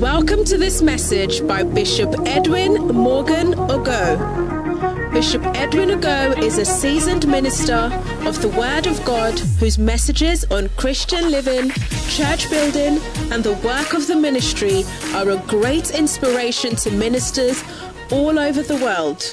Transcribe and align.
Welcome 0.00 0.44
to 0.44 0.58
this 0.58 0.82
message 0.82 1.46
by 1.46 1.62
Bishop 1.62 2.14
Edwin 2.26 2.74
Morgan 2.88 3.54
Ogo. 3.54 5.10
Bishop 5.10 5.42
Edwin 5.56 5.88
Ogo 5.88 6.36
is 6.36 6.58
a 6.58 6.66
seasoned 6.66 7.26
minister 7.26 7.90
of 8.26 8.42
the 8.42 8.50
Word 8.50 8.86
of 8.86 9.02
God 9.06 9.38
whose 9.58 9.78
messages 9.78 10.44
on 10.50 10.68
Christian 10.76 11.30
living, 11.30 11.70
church 12.10 12.50
building, 12.50 13.00
and 13.32 13.42
the 13.42 13.54
work 13.64 13.94
of 13.94 14.06
the 14.06 14.16
ministry 14.16 14.84
are 15.14 15.30
a 15.30 15.42
great 15.46 15.92
inspiration 15.92 16.76
to 16.76 16.90
ministers 16.90 17.64
all 18.12 18.38
over 18.38 18.62
the 18.62 18.76
world. 18.76 19.32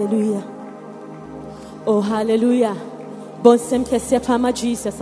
Hallelujah. 0.00 0.42
Oh, 1.86 2.00
hallelujah. 2.00 2.74
Bonsem 3.42 3.84
kese 3.84 4.18
pama 4.24 4.50
Jesus. 4.50 4.98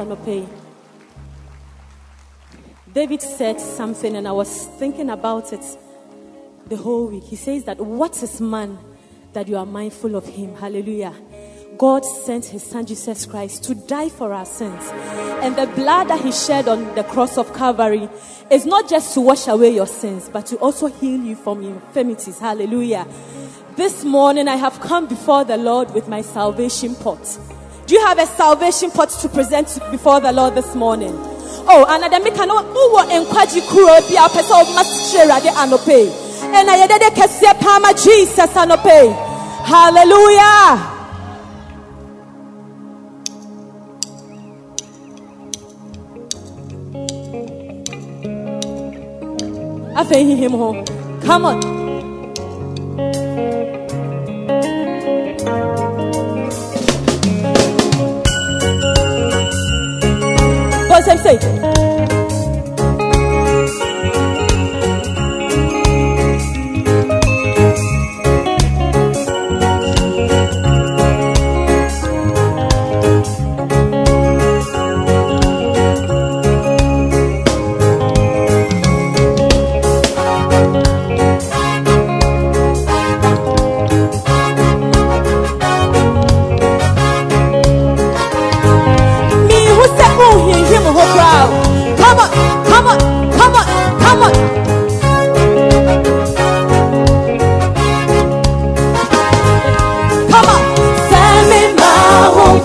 David 2.92 3.22
said 3.22 3.60
something 3.60 4.16
and 4.16 4.26
I 4.26 4.32
was 4.32 4.66
thinking 4.80 5.10
about 5.10 5.52
it 5.52 5.64
the 6.66 6.76
whole 6.76 7.06
week. 7.06 7.22
He 7.22 7.36
says 7.36 7.62
that 7.62 7.78
what 7.78 8.20
is 8.24 8.40
man 8.40 8.76
that 9.34 9.46
you 9.46 9.56
are 9.56 9.64
mindful 9.64 10.16
of 10.16 10.26
him? 10.26 10.56
Hallelujah. 10.56 11.14
God 11.78 12.04
sent 12.04 12.46
his 12.46 12.64
son 12.64 12.84
Jesus 12.84 13.24
Christ 13.24 13.62
to 13.64 13.76
die 13.76 14.08
for 14.08 14.32
our 14.32 14.46
sins. 14.46 14.82
And 15.44 15.54
the 15.54 15.68
blood 15.76 16.08
that 16.08 16.22
he 16.22 16.32
shed 16.32 16.66
on 16.66 16.92
the 16.96 17.04
cross 17.04 17.38
of 17.38 17.54
Calvary 17.54 18.08
is 18.50 18.66
not 18.66 18.88
just 18.88 19.14
to 19.14 19.20
wash 19.20 19.46
away 19.46 19.70
your 19.70 19.86
sins, 19.86 20.28
but 20.28 20.46
to 20.46 20.56
also 20.56 20.88
heal 20.88 21.22
you 21.22 21.36
from 21.36 21.62
infirmities. 21.62 22.40
Hallelujah. 22.40 23.06
This 23.78 24.04
morning 24.04 24.48
I 24.48 24.56
have 24.56 24.80
come 24.80 25.06
before 25.06 25.44
the 25.44 25.56
Lord 25.56 25.94
with 25.94 26.08
my 26.08 26.20
salvation 26.20 26.96
pot. 26.96 27.38
Do 27.86 27.94
you 27.94 28.04
have 28.04 28.18
a 28.18 28.26
salvation 28.26 28.90
pot 28.90 29.08
to 29.22 29.28
present 29.28 29.78
before 29.92 30.18
the 30.18 30.32
Lord 30.32 30.56
this 30.56 30.74
morning? 30.74 31.12
Oh, 31.14 31.86
and 31.88 32.04
I 32.04 32.18
make 32.18 32.34
no 32.34 32.58
who 32.58 32.98
encourage 33.02 33.54
kuro 33.68 34.00
be 34.08 34.16
a 34.16 34.28
person 34.30 34.56
of 34.58 34.74
must 34.74 35.12
share 35.12 35.28
de 35.28 35.50
anope. 35.50 36.10
And 36.42 36.68
I 36.68 36.88
did 36.88 37.02
a 37.02 37.54
pama 37.54 37.94
Jesus 37.94 38.50
anope. 38.56 39.14
Hallelujah. 39.64 40.96
I 49.94 50.04
think 50.04 50.36
him 50.36 50.50
home. 50.50 50.84
Come 51.20 51.44
on. 51.44 51.77
What's 61.08 61.24
him 61.24 61.87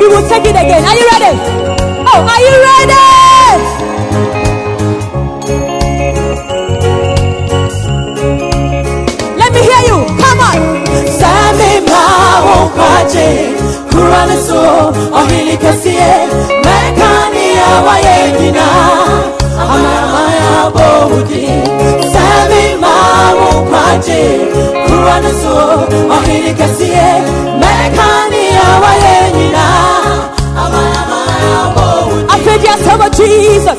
we, 0.00 0.06
will 0.08 0.26
take 0.28 0.44
it 0.44 0.56
again. 0.56 0.82
Are 0.84 0.96
you 0.96 1.06
ready? 1.12 1.32
Oh, 2.08 2.20
are 2.32 2.42
you 2.46 2.54
ready? 2.68 4.10
Let 9.40 9.52
me 9.54 9.60
hear 9.68 9.82
you. 9.88 9.98
Come 10.22 10.40
on. 10.48 10.58
Wọ́n 12.46 12.66
pàjẹ́, 12.76 13.32
kúrò 13.90 14.20
ní 14.28 14.36
so, 14.46 14.60
ọ̀hìn 15.20 15.48
kẹsíẹ́, 15.62 16.16
mẹ́ka 16.66 17.10
ní 17.34 17.44
àwáyé 17.72 18.16
nínà, 18.38 18.66
máa 22.82 23.32
wọ́n 23.40 23.58
pàjẹ́, 23.72 24.28
kúrò 24.86 25.16
ní 25.24 25.32
so, 25.42 25.56
ọ̀hìn 26.16 26.46
kẹsíẹ́, 26.58 27.14
mẹ́ka 27.60 28.08
ní 28.32 28.42
àwáyé 28.70 29.14
nínà, 29.36 29.66
àmàmà 30.62 31.20
bò 31.76 31.86
òdì. 32.12 32.34
I 32.34 32.36
said 32.44 32.60
yes, 32.66 32.78
some 32.86 33.00
of 33.06 33.10
Jesus. 33.18 33.78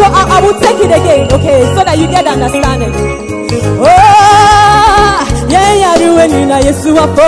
So 0.00 0.06
I, 0.08 0.24
I 0.32 0.40
will 0.40 0.58
take 0.58 0.80
it 0.80 0.88
again, 0.88 1.28
okay, 1.28 1.60
so 1.76 1.84
that 1.84 1.98
you 2.00 2.08
get 2.08 2.24
understanding. 2.24 2.88
Oh, 3.84 5.20
yeah, 5.44 5.76
yeah, 5.76 5.94
you 6.00 6.16
when 6.16 6.30
you 6.32 6.48
know 6.48 6.56
Yesu 6.56 6.96
wapo. 6.96 7.20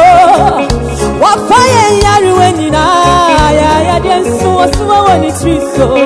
Wapo 1.20 1.52
yeah, 1.52 2.00
yeah, 2.00 2.18
you 2.24 2.32
when 2.32 2.56
you 2.56 2.70
know, 2.72 2.80
yeah, 2.80 4.00
yeah, 4.00 4.00
yeah, 4.00 4.24
so 4.40 4.64
so 4.72 5.04
when 5.04 5.20
it's 5.28 5.44
so. 5.76 6.00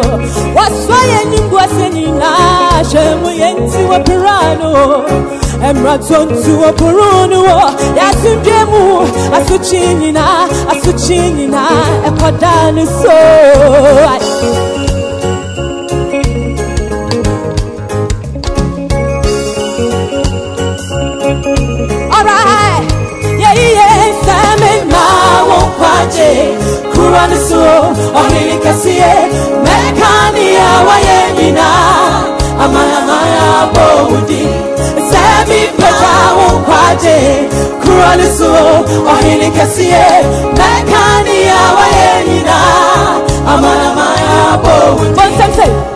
What's 0.59 0.91
why 0.91 1.07
you 1.31 1.47
go 1.47 1.63
saying 1.71 2.19
na, 2.19 2.83
shemu 2.83 3.31
yenti 3.31 3.87
wa 3.87 4.03
pirano. 4.03 5.07
Emra 5.63 5.99
tontu 6.03 6.61
wa 6.67 6.73
puruno, 6.73 7.47
yasu 7.95 8.43
demu, 8.43 9.07
asu 9.39 9.55
asukyi 9.55 9.95
nyinaa 9.95 10.49
asukyi 10.71 11.31
nyinaa 11.31 12.11
ɛkɔda 12.11 12.75
ne 12.75 12.85
so 12.87 13.15
kurani 27.17 27.37
so, 27.49 27.63
ohini 28.21 28.59
kasiye, 28.59 29.15
mekani 29.65 30.55
ya 30.55 30.71
wayenina, 30.89 31.67
amaya 32.65 33.01
maya 33.07 33.67
bowudi, 33.75 34.49
Sami 35.11 35.61
peja 35.77 36.15
won't 36.37 36.65
kwaje, 36.67 37.49
kurani 37.83 38.27
so, 38.39 38.53
ohini 39.13 39.51
kasiye, 39.51 40.07
mekani 40.53 41.43
ya 41.47 41.61
wayenina, 41.79 42.57
amaya 43.49 43.95
maya 43.95 44.59
bowudi. 44.63 45.21
One 45.21 45.53
time 45.57 45.96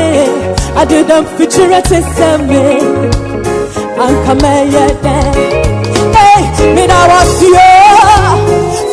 I 0.76 0.86
do 0.86 1.04
them 1.04 1.26
future 1.38 1.82
to 1.82 2.38
me. 2.48 3.28
ankameyede 3.98 5.18
hey 6.18 6.42
mina 6.76 6.96
wasio 7.10 7.70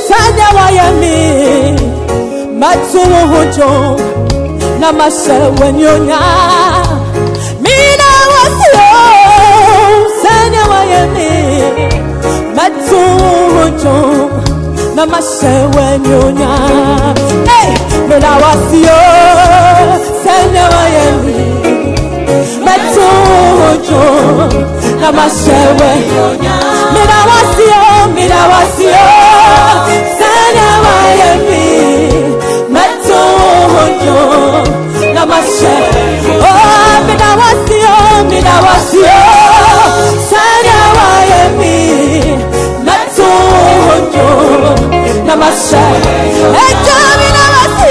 sanya 0.09 0.49
wayemi 0.57 1.81
matuwo 2.59 3.21
hojo 3.27 4.01
na 4.81 4.93
mashe 4.93 5.33
wenyonya 5.61 6.19
mina 7.61 8.11
wasio 8.33 8.89
sanya 10.23 10.65
wayemi 10.71 11.31
matuwo 12.57 13.31
hojo 13.55 14.31
na. 14.97 15.07
Mashe 15.07 15.55
wenyonya 15.77 16.49
hey 17.49 17.71
mina 18.09 18.31
wasio 18.43 18.99
sanya 20.25 20.65
wayemi 20.75 21.39
mẹtọọjọ 22.65 24.03
na. 25.01 25.09
Ma 25.17 25.27
ṣẹwẹ 25.29 25.91
mìíràn 26.95 27.23
wá 27.29 27.39
sí 27.57 27.65
ọ 27.81 28.07
mìíràn 28.15 28.47
wá 28.53 28.61
sí 28.77 28.87
ọ 28.87 29.09
sẹni 30.19 30.67
wáyé 30.85 31.31
mi. 31.49 31.65
Mẹtọọjọ 32.75 34.19
na 35.15 35.23
ma 35.31 35.39
ṣẹ 35.59 35.75
ọ 37.85 38.23
mìíràn 38.31 38.61
wá 38.67 38.75
sí 38.91 39.01
namaste. 45.35 45.77
Ejami 46.65 47.29
namaste. 47.37 47.91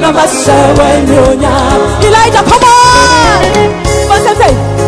Namaste 0.00 0.56
wenyonya. 0.78 1.54
Elijah, 2.06 2.44
come 2.50 2.64
on. 2.64 3.44
What's 4.08 4.24
that 4.24 4.36
say? 4.38 4.79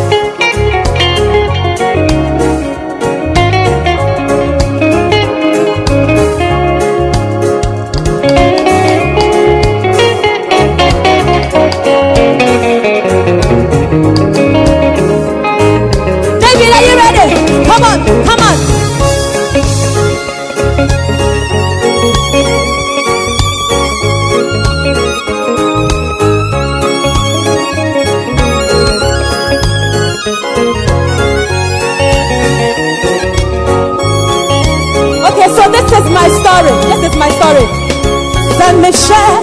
Me 38.80 38.92
share, 38.92 39.42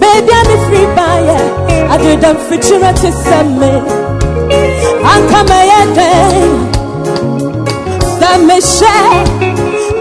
baby, 0.00 0.32
I'm 0.38 0.50
a 0.52 0.56
free 0.66 0.88
buyer. 0.96 1.42
I 1.88 1.96
do 1.96 2.16
them 2.20 2.36
future 2.48 2.80
to 2.80 3.12
send 3.24 3.58
me. 3.60 3.72
I'm 5.10 5.22
coming 5.32 5.70
again. 5.82 6.50
Send 8.18 8.46
me 8.48 8.60
share, 8.60 9.24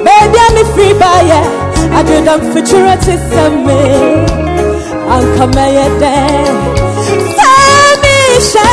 baby, 0.04 0.38
I'm 0.46 0.58
a 0.58 0.74
free 0.74 0.94
buyer. 1.00 1.66
adwedam 1.98 2.42
fikyerɛ 2.54 2.96
te 3.06 3.16
sɛ 3.30 3.44
me 3.66 3.78
anka 5.16 5.46
mɛyɛ 5.56 5.86
dɛ 6.02 6.14
sɛ 7.36 7.50
mehyɛ 8.02 8.68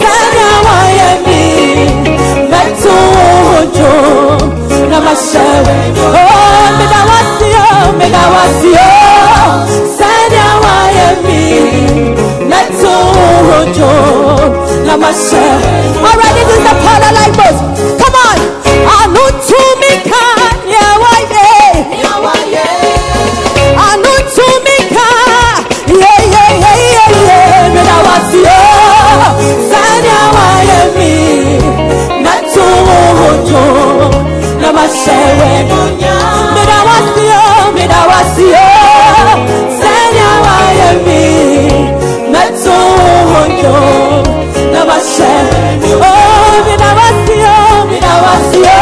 sɛnea 0.00 0.50
wayɛ 0.66 1.08
me 1.26 1.40
mɛto 2.50 2.94
wo 3.14 3.26
ho 3.48 3.60
dwom 3.76 4.40
na 4.90 4.98
mahyɛ 5.06 5.46
Oh, 6.04 6.11
Alright, 13.72 15.64
this 16.34 16.48
is 16.52 16.62
the 16.62 16.74
part 16.84 17.01
tuwo 43.62 44.22
na 44.72 44.84
mashewe. 44.84 45.60
Oh, 45.94 46.64
meda 46.66 46.90
wasio, 46.98 47.56
wasio, 48.24 48.78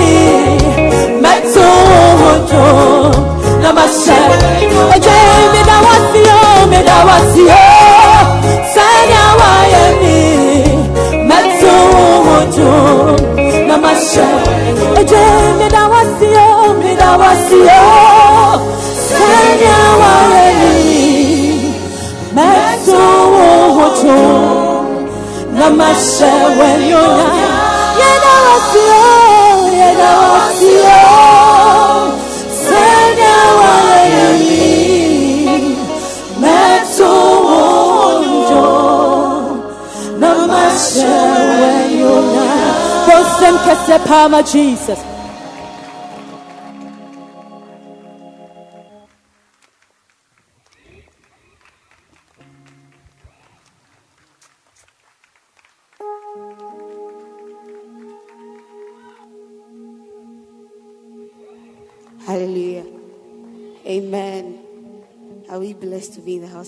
mi 0.00 0.14
mẹtò 11.28 11.74
òjò 12.38 12.70
àwa 33.44 33.72
yẹ 34.14 34.26
mi 34.40 34.68
mẹtò 36.42 37.12
òjò 37.60 38.68
na 40.20 40.30
ma 40.50 40.64
ṣe 40.90 41.12
wẹ̀yìn 41.60 42.04
ọ̀yà. 42.16 42.48
Bọ́sẹ̀m 43.06 43.54
kẹsẹ̀ 43.64 43.98
pàmò 44.08 44.40
Jesus. 44.52 45.00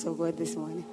Of 0.06 0.18
God 0.18 0.36
this 0.36 0.56
morning? 0.56 0.84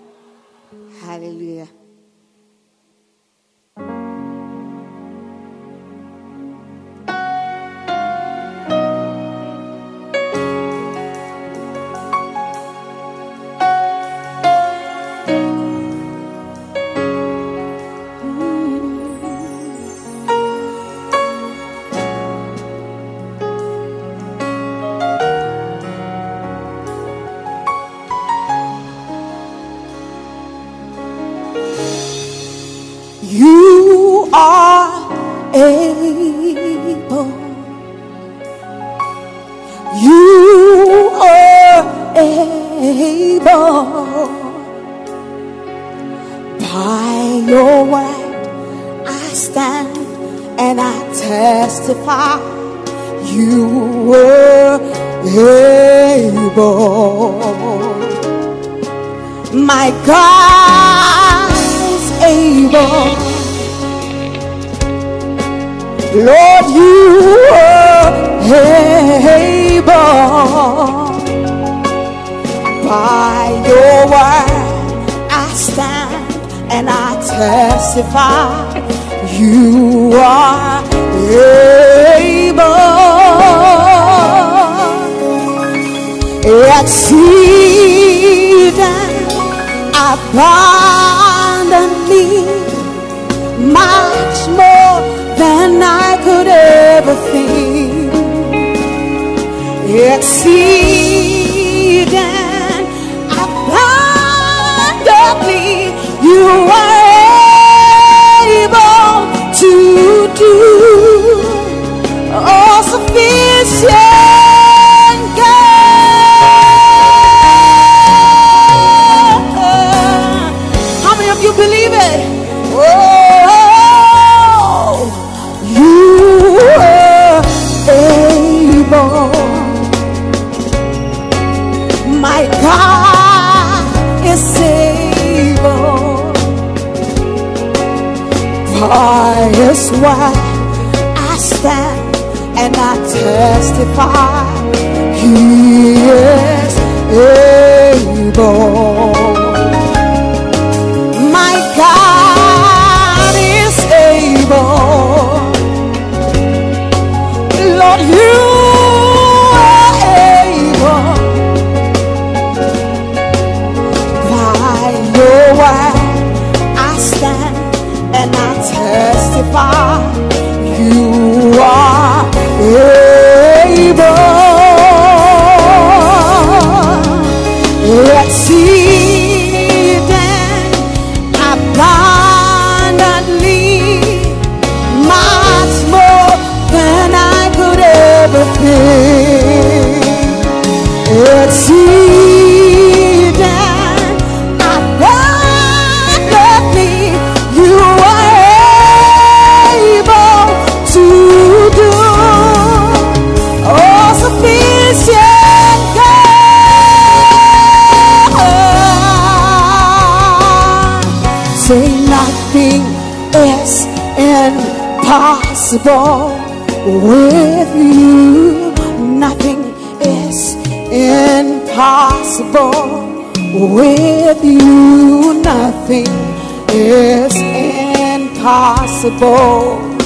Impossible. 229.09 229.97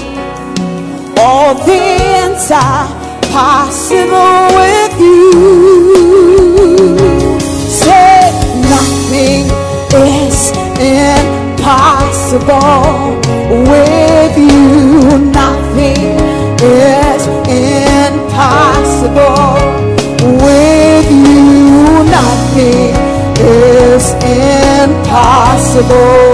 All 1.17 1.55
things 1.65 2.51
are 2.51 2.88
possible 3.31 4.48
with 4.55 5.00
you. 5.00 5.31
Say 7.67 8.31
nothing 8.69 9.45
is 9.93 10.51
impossible 10.79 12.01
with 13.69 14.38
you. 14.38 15.17
Nothing 15.31 16.19
is 16.62 17.27
impossible 18.07 18.74
with 20.43 21.10
you. 21.12 22.03
Nothing 22.10 22.95
is 23.39 24.13
impossible. 24.83 26.33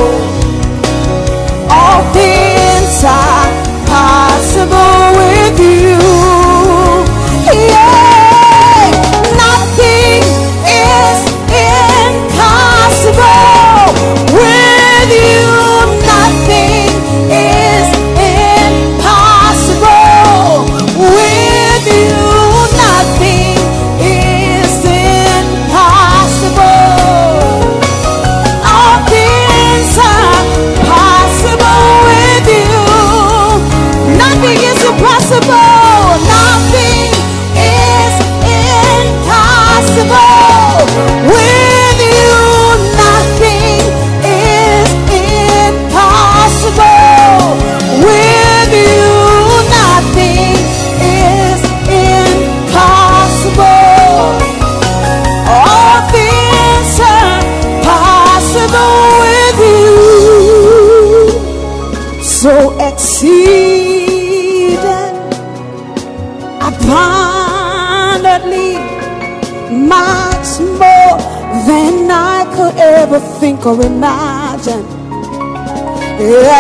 Or 73.65 73.81
imagine. 73.81 74.85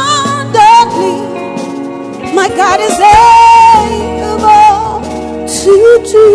my 2.34 2.48
God 2.48 2.80
is 2.80 2.98
able 3.00 4.42
to 5.48 5.74
do 6.12 6.26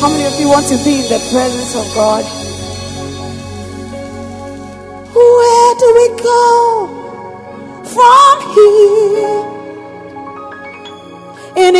How 0.00 0.08
many 0.10 0.24
of 0.26 0.38
you 0.38 0.48
want 0.48 0.66
to 0.68 0.76
be 0.84 1.00
in 1.02 1.08
the 1.08 1.18
presence 1.32 1.74
of 1.74 1.92
God? 1.94 2.24
From 7.94 8.36
here? 8.54 9.38
In 11.56 11.74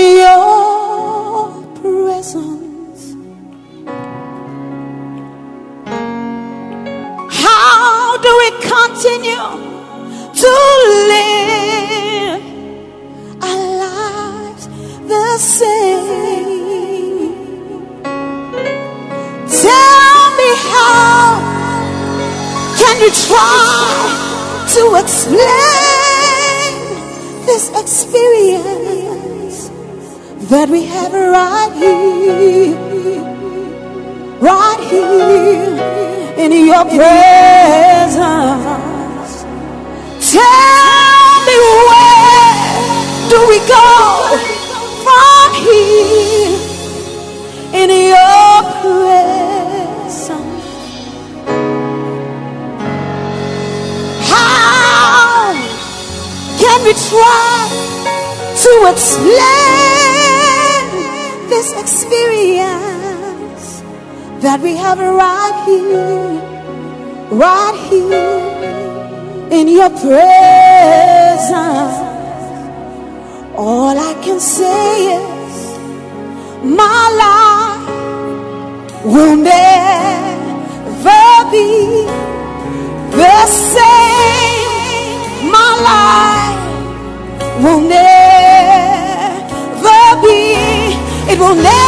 that 30.67 30.73
we 30.73 30.85
have 30.87 31.15
a 31.15 31.31
right 31.31 31.73
here? 31.75 32.75
right 34.41 34.81
here 34.91 35.77
in 36.39 36.53
your 36.67 36.85
presence. 36.85 38.17
Tell 40.33 41.41
me 41.47 41.55
where 41.89 42.65
do 43.31 43.39
we 43.49 43.59
go 43.67 44.39
from 45.05 45.55
here 45.55 46.59
in 47.81 47.89
your 48.13 48.63
presence? 48.83 50.29
How 54.31 55.55
can 56.59 56.79
we 56.85 56.93
try 56.93 57.55
to 58.63 58.71
explain 58.93 59.56
that 64.41 64.61
we 64.61 64.77
have 64.77 64.99
right 64.99 65.63
here, 65.67 66.41
right 67.31 67.77
here 67.89 68.47
in 69.51 69.69
your 69.69 69.91
presence. 69.91 70.17
All 73.57 73.97
I 73.97 74.15
can 74.23 74.39
say 74.39 75.17
is 75.17 75.79
my 76.63 77.11
life 77.25 77.87
will 79.05 79.37
never 79.37 79.57
be 81.51 82.07
the 83.17 83.47
same. 83.47 83.91
My 85.51 85.73
life 85.91 86.59
will 87.63 87.81
never 87.81 88.87
be, 90.23 90.55
it 91.33 91.39
will 91.39 91.55
never. 91.55 91.86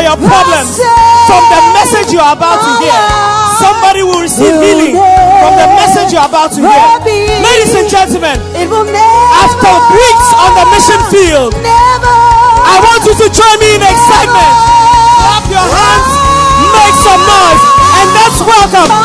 for 0.00 0.08
your 0.08 0.16
problems. 0.16 0.80
From 1.28 1.44
the 1.52 1.60
message 1.76 2.08
you 2.16 2.20
are 2.24 2.32
about 2.32 2.56
to 2.64 2.72
hear, 2.80 3.00
somebody 3.60 4.00
will 4.00 4.24
receive 4.24 4.56
healing 4.56 4.96
from 4.96 5.52
the 5.60 5.68
message 5.76 6.16
you 6.16 6.18
are 6.18 6.28
about 6.28 6.56
to 6.56 6.64
hear. 6.64 6.88
Ladies 7.44 7.76
and 7.76 7.84
gentlemen, 7.84 8.40
after 9.36 9.72
weeks 9.92 10.28
on 10.40 10.50
the 10.56 10.64
mission 10.72 11.00
field, 11.12 11.52
I 11.60 12.80
want 12.80 13.04
you 13.04 13.12
to 13.12 13.28
join 13.28 13.56
me 13.60 13.76
in 13.76 13.82
excitement. 13.84 14.54
Clap 15.20 15.44
your 15.52 15.68
hands, 15.68 16.08
make 16.72 16.96
some 17.04 17.20
noise, 17.20 17.64
and 18.00 18.06
let's 18.16 18.40
welcome 18.40 18.99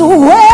away. 0.00 0.49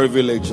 privilege 0.00 0.50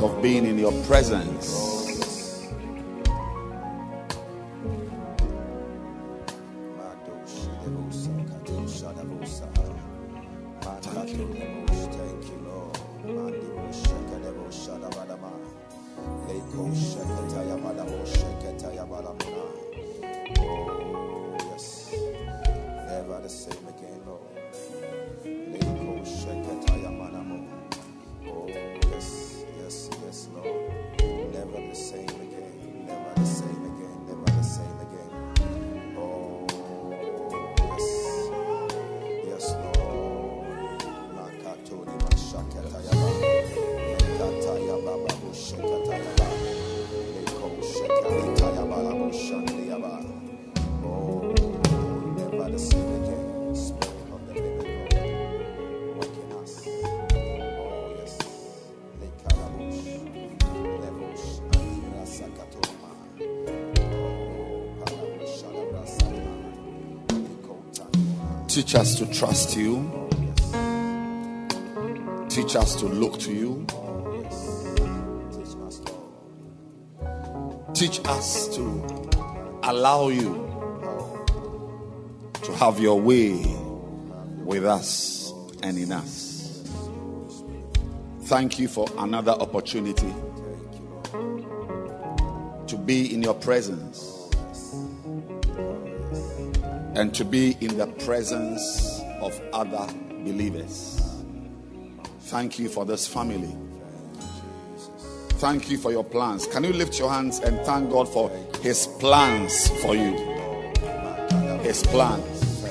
teach 77.77 77.99
us 78.05 78.47
to 78.55 78.61
allow 79.61 80.07
you 80.07 80.33
to 82.41 82.51
have 82.53 82.79
your 82.79 82.99
way 82.99 83.33
with 84.43 84.65
us 84.65 85.31
and 85.61 85.77
in 85.77 85.91
us. 85.91 86.63
Thank 88.23 88.57
you 88.57 88.67
for 88.67 88.87
another 88.97 89.33
opportunity 89.33 90.11
to 92.65 92.77
be 92.83 93.13
in 93.13 93.21
your 93.21 93.35
presence 93.35 94.31
and 96.95 97.13
to 97.13 97.23
be 97.23 97.55
in 97.61 97.77
the 97.77 97.85
presence 98.03 99.01
of 99.21 99.39
other 99.53 99.87
believers. 100.23 100.99
Thank 102.21 102.57
you 102.57 102.69
for 102.69 102.85
this 102.85 103.07
family. 103.07 103.55
Thank 105.37 105.69
you 105.69 105.77
for 105.77 105.91
your 105.91 106.03
plans. 106.03 106.47
Can 106.47 106.63
you 106.63 106.73
lift 106.73 106.97
your 106.97 107.11
hands 107.11 107.37
and 107.39 107.59
thank 107.59 107.91
God 107.91 108.09
for 108.09 108.31
His 108.63 108.87
plans 108.87 109.67
for 109.83 109.95
you? 109.95 110.17
His 111.61 111.83
plans. 111.83 112.63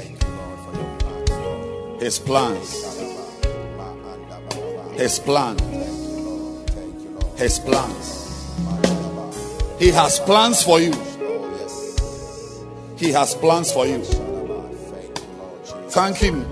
His 2.00 2.18
plans. 2.18 2.72
His 4.96 5.18
plans. 5.20 5.60
His 7.38 7.58
plans. 7.60 8.16
He 9.78 9.90
has 9.90 10.18
plans 10.18 10.62
for 10.64 10.80
you. 10.80 10.92
He 12.96 13.12
has 13.12 13.36
plans 13.36 13.70
for 13.70 13.86
you. 13.86 14.02
Thank 15.90 16.16
Him. 16.16 16.44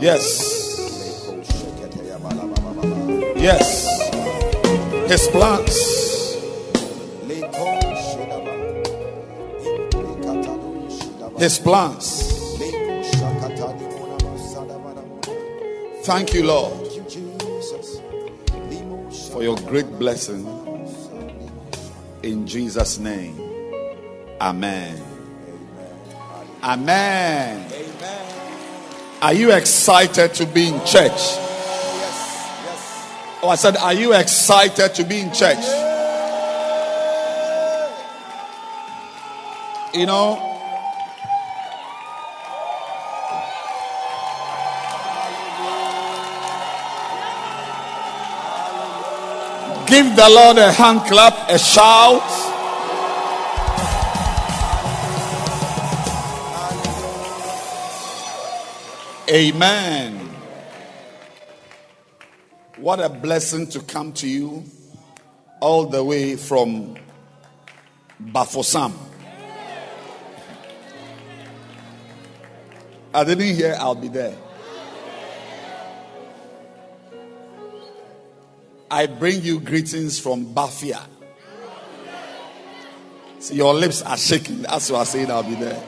Yes. 0.00 0.59
Yes. 3.40 3.88
His 5.08 5.26
plans. 5.28 5.74
His 11.38 11.58
plans. 11.58 12.30
Thank 16.04 16.34
you, 16.34 16.44
Lord, 16.44 16.86
for 19.32 19.42
your 19.42 19.56
great 19.56 19.90
blessing. 19.98 20.44
In 22.22 22.46
Jesus' 22.46 22.98
name. 22.98 23.40
Amen. 24.38 25.02
Amen. 26.62 27.72
Are 29.22 29.32
you 29.32 29.52
excited 29.52 30.34
to 30.34 30.44
be 30.44 30.68
in 30.68 30.84
church? 30.84 31.49
Oh, 33.42 33.48
I 33.48 33.54
said, 33.54 33.76
Are 33.76 33.94
you 33.94 34.12
excited 34.12 34.94
to 34.94 35.04
be 35.04 35.20
in 35.20 35.32
church? 35.32 35.64
You 39.94 40.06
know, 40.06 40.50
Give 49.90 50.14
the 50.14 50.28
Lord 50.30 50.56
a 50.56 50.70
hand 50.70 51.00
clap, 51.08 51.50
a 51.50 51.58
shout. 51.58 52.22
Amen. 59.28 60.19
What 62.80 62.98
a 62.98 63.10
blessing 63.10 63.66
to 63.68 63.80
come 63.80 64.14
to 64.14 64.26
you 64.26 64.64
all 65.60 65.84
the 65.84 66.02
way 66.02 66.36
from 66.36 66.96
Bafoussam. 68.18 68.94
I 73.12 73.24
didn't 73.24 73.54
hear 73.54 73.76
I'll 73.78 73.94
be 73.94 74.08
there. 74.08 74.34
I 78.90 79.04
bring 79.04 79.42
you 79.42 79.60
greetings 79.60 80.18
from 80.18 80.46
Bafia. 80.54 81.02
See, 83.40 83.56
your 83.56 83.74
lips 83.74 84.00
are 84.00 84.16
shaking. 84.16 84.62
That's 84.62 84.90
why 84.90 85.00
I 85.00 85.04
saying 85.04 85.30
I'll 85.30 85.42
be 85.42 85.54
there. 85.54 85.82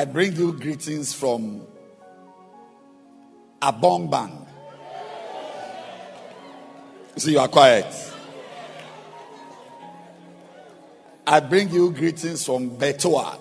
I 0.00 0.06
bring 0.06 0.34
you 0.34 0.54
greetings 0.54 1.12
from 1.12 1.60
Abong-Mbang. 3.60 4.46
See, 7.16 7.32
you 7.32 7.38
are 7.38 7.48
quiet. 7.48 7.84
I 11.26 11.40
bring 11.40 11.68
you 11.68 11.90
greetings 11.90 12.46
from 12.46 12.78
Bertoua. 12.78 13.38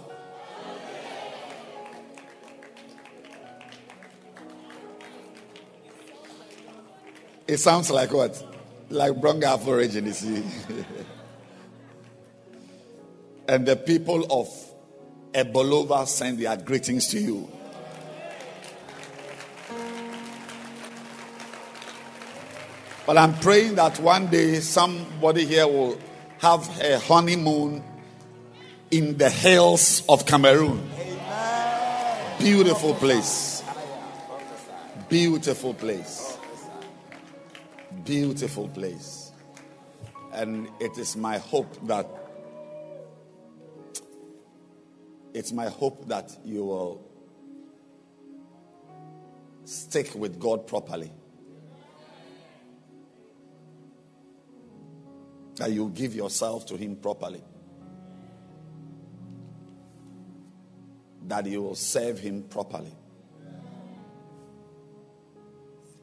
It 7.48 7.60
sounds 7.60 7.90
like 7.90 8.12
what? 8.12 8.44
Like 8.90 9.14
Bronga 9.14 9.66
origin, 9.66 10.08
you 10.08 10.12
see. 10.12 10.44
and 13.48 13.66
the 13.66 13.78
people 13.78 14.26
of 14.30 14.69
Ebolowa 15.34 16.08
send 16.08 16.40
their 16.40 16.56
greetings 16.58 17.08
to 17.08 17.20
you. 17.20 17.50
But 23.06 23.18
I'm 23.18 23.34
praying 23.40 23.76
that 23.76 24.00
one 24.00 24.28
day 24.28 24.60
somebody 24.60 25.46
here 25.46 25.68
will 25.68 25.98
have 26.40 26.70
a 26.82 27.00
honeymoon 27.00 27.84
in 28.92 29.18
the 29.18 29.30
hills 29.30 30.04
of 30.08 30.26
Cameroon. 30.26 30.88
Beautiful 32.40 32.94
place. 32.94 33.64
Beautiful 35.10 35.74
place 35.74 36.30
beautiful 38.10 38.68
place. 38.70 39.32
And 40.34 40.68
it 40.80 40.98
is 40.98 41.16
my 41.16 41.38
hope 41.38 41.88
that 41.88 42.08
it's 45.34 45.52
my 45.52 45.70
hope 45.70 46.08
that 46.08 46.36
you 46.44 46.66
will 46.66 47.06
stick 49.64 50.16
with 50.16 50.40
God 50.40 50.66
properly. 50.68 51.12
That 55.56 55.72
you 55.72 55.90
give 55.90 56.16
yourself 56.16 56.66
to 56.68 56.78
Him 56.78 56.96
properly. 56.96 57.44
That 61.28 61.46
you 61.46 61.62
will 61.62 61.76
serve 61.76 62.20
Him 62.20 62.44
properly. 62.44 62.96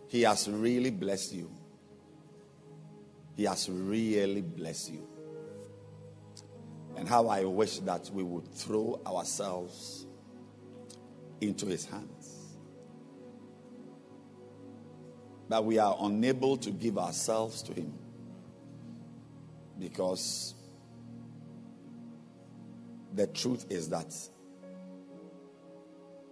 He 0.08 0.22
has 0.22 0.48
really 0.48 0.90
blessed 0.90 1.32
you. 1.32 1.50
He 3.36 3.44
has 3.44 3.68
really 3.68 4.42
blessed 4.42 4.92
you. 4.92 5.15
And 6.96 7.08
how 7.08 7.28
I 7.28 7.44
wish 7.44 7.78
that 7.80 8.10
we 8.12 8.22
would 8.22 8.52
throw 8.54 9.00
ourselves 9.06 10.06
into 11.40 11.66
His 11.66 11.84
hands. 11.84 12.56
But 15.48 15.64
we 15.64 15.78
are 15.78 15.96
unable 16.00 16.56
to 16.58 16.70
give 16.70 16.98
ourselves 16.98 17.62
to 17.62 17.72
Him 17.72 17.92
because 19.78 20.54
the 23.14 23.26
truth 23.26 23.66
is 23.70 23.90
that 23.90 24.14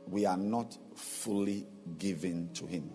we 0.08 0.26
are 0.26 0.36
not 0.36 0.76
fully 0.96 1.66
given 1.98 2.50
to 2.54 2.66
Him 2.66 2.90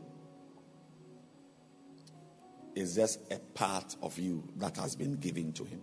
is 2.79 2.95
just 2.95 3.19
a 3.32 3.39
part 3.39 3.95
of 4.01 4.17
you 4.17 4.43
that 4.58 4.77
has 4.77 4.95
been 4.95 5.15
given 5.15 5.51
to 5.53 5.63
him. 5.63 5.82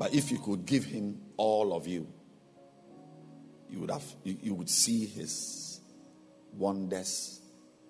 But 0.00 0.14
if 0.14 0.30
you 0.30 0.38
could 0.38 0.64
give 0.64 0.86
him 0.86 1.20
all 1.36 1.74
of 1.74 1.86
you, 1.86 2.06
you 3.68 3.80
would 3.80 3.90
have 3.90 4.02
you, 4.24 4.54
would 4.54 4.70
see 4.70 5.04
his 5.04 5.82
wonders 6.54 7.42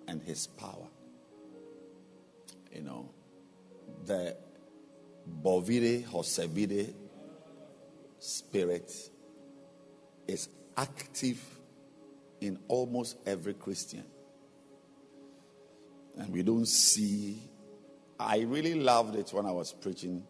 and 0.09 0.21
his 0.21 0.45
power. 0.45 0.89
You 2.75 2.81
know, 2.81 3.09
the 4.03 4.35
Bovide 5.41 6.03
Hosebide 6.03 6.93
spirit 8.19 8.91
is 10.27 10.49
active 10.75 11.41
in 12.41 12.59
almost 12.67 13.19
every 13.25 13.53
Christian 13.53 14.03
and 16.17 16.29
we 16.33 16.43
don't 16.43 16.67
see. 16.67 17.39
I 18.19 18.39
really 18.41 18.75
loved 18.75 19.15
it 19.15 19.29
when 19.31 19.45
I 19.45 19.51
was 19.51 19.71
preaching 19.71 20.27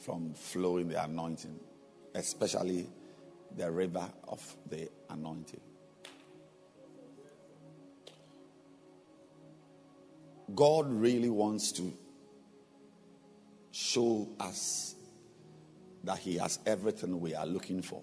from 0.00 0.34
flowing 0.34 0.88
the 0.88 1.02
anointing, 1.02 1.58
especially 2.14 2.86
the 3.56 3.70
river 3.70 4.08
of 4.28 4.56
the 4.68 4.88
anointing. 5.08 5.60
God 10.54 10.90
really 10.90 11.30
wants 11.30 11.72
to 11.72 11.92
show 13.70 14.28
us 14.40 14.94
that 16.02 16.18
He 16.18 16.38
has 16.38 16.58
everything 16.66 17.20
we 17.20 17.34
are 17.34 17.46
looking 17.46 17.82
for. 17.82 18.02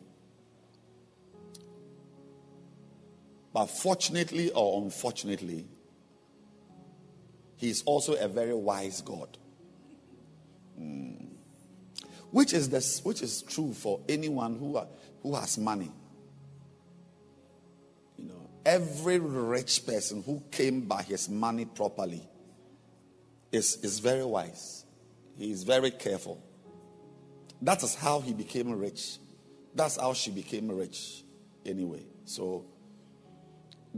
But 3.53 3.65
fortunately 3.67 4.51
or 4.51 4.83
unfortunately, 4.83 5.65
he 7.57 7.71
is 7.71 7.81
also 7.85 8.13
a 8.13 8.27
very 8.27 8.53
wise 8.53 9.01
God. 9.01 9.35
Mm. 10.79 11.26
Which 12.37 12.53
is 12.53 12.69
this, 12.69 13.03
which 13.03 13.23
is 13.23 13.41
true 13.41 13.73
for 13.73 13.99
anyone 14.07 14.59
who, 14.59 14.77
are, 14.77 14.85
who 15.23 15.33
has 15.33 15.57
money. 15.57 15.91
You 18.15 18.25
know, 18.25 18.47
every 18.63 19.17
rich 19.17 19.87
person 19.87 20.21
who 20.21 20.43
came 20.51 20.81
by 20.81 21.01
his 21.01 21.29
money 21.29 21.65
properly 21.65 22.21
is, 23.51 23.77
is 23.77 23.97
very 23.97 24.23
wise. 24.23 24.85
He 25.35 25.49
is 25.49 25.63
very 25.63 25.89
careful. 25.89 26.39
That 27.63 27.81
is 27.81 27.95
how 27.95 28.19
he 28.19 28.33
became 28.33 28.71
rich. 28.71 29.17
That's 29.73 29.99
how 29.99 30.13
she 30.13 30.29
became 30.29 30.69
rich 30.69 31.23
anyway. 31.65 32.05
So 32.25 32.65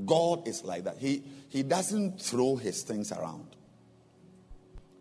God 0.06 0.48
is 0.48 0.64
like 0.64 0.86
that. 0.86 0.98
He, 0.98 1.24
he 1.50 1.62
doesn't 1.62 2.22
throw 2.22 2.56
his 2.56 2.84
things 2.84 3.12
around. 3.12 3.58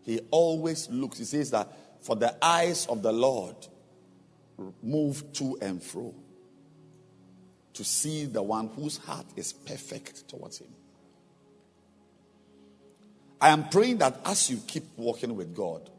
He 0.01 0.19
always 0.29 0.89
looks. 0.89 1.19
He 1.19 1.23
says 1.23 1.51
that 1.51 1.71
for 2.01 2.15
the 2.15 2.35
eyes 2.43 2.85
of 2.87 3.01
the 3.01 3.11
Lord 3.11 3.55
move 4.81 5.31
to 5.33 5.57
and 5.61 5.81
fro 5.81 6.13
to 7.73 7.83
see 7.83 8.25
the 8.25 8.41
one 8.41 8.67
whose 8.69 8.97
heart 8.97 9.25
is 9.35 9.53
perfect 9.53 10.27
towards 10.27 10.57
him. 10.59 10.67
I 13.41 13.49
am 13.49 13.69
praying 13.69 13.99
that 13.99 14.19
as 14.25 14.49
you 14.49 14.57
keep 14.67 14.83
walking 14.97 15.35
with 15.35 15.55
God, 15.55 15.89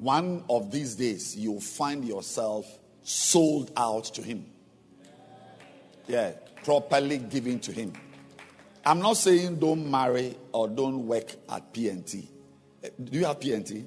one 0.00 0.44
of 0.48 0.70
these 0.70 0.94
days 0.94 1.36
you'll 1.36 1.60
find 1.60 2.04
yourself 2.04 2.66
sold 3.02 3.72
out 3.76 4.04
to 4.04 4.22
Him. 4.22 4.46
Yeah, 6.06 6.32
properly 6.64 7.18
given 7.18 7.58
to 7.60 7.72
Him. 7.72 7.92
I'm 8.84 9.00
not 9.00 9.16
saying 9.16 9.56
don't 9.56 9.90
marry 9.90 10.36
or 10.52 10.68
don't 10.68 11.06
work 11.06 11.34
at 11.50 11.72
PNT. 11.74 12.26
Do 13.02 13.18
you 13.18 13.26
have 13.26 13.40
PNT? 13.40 13.84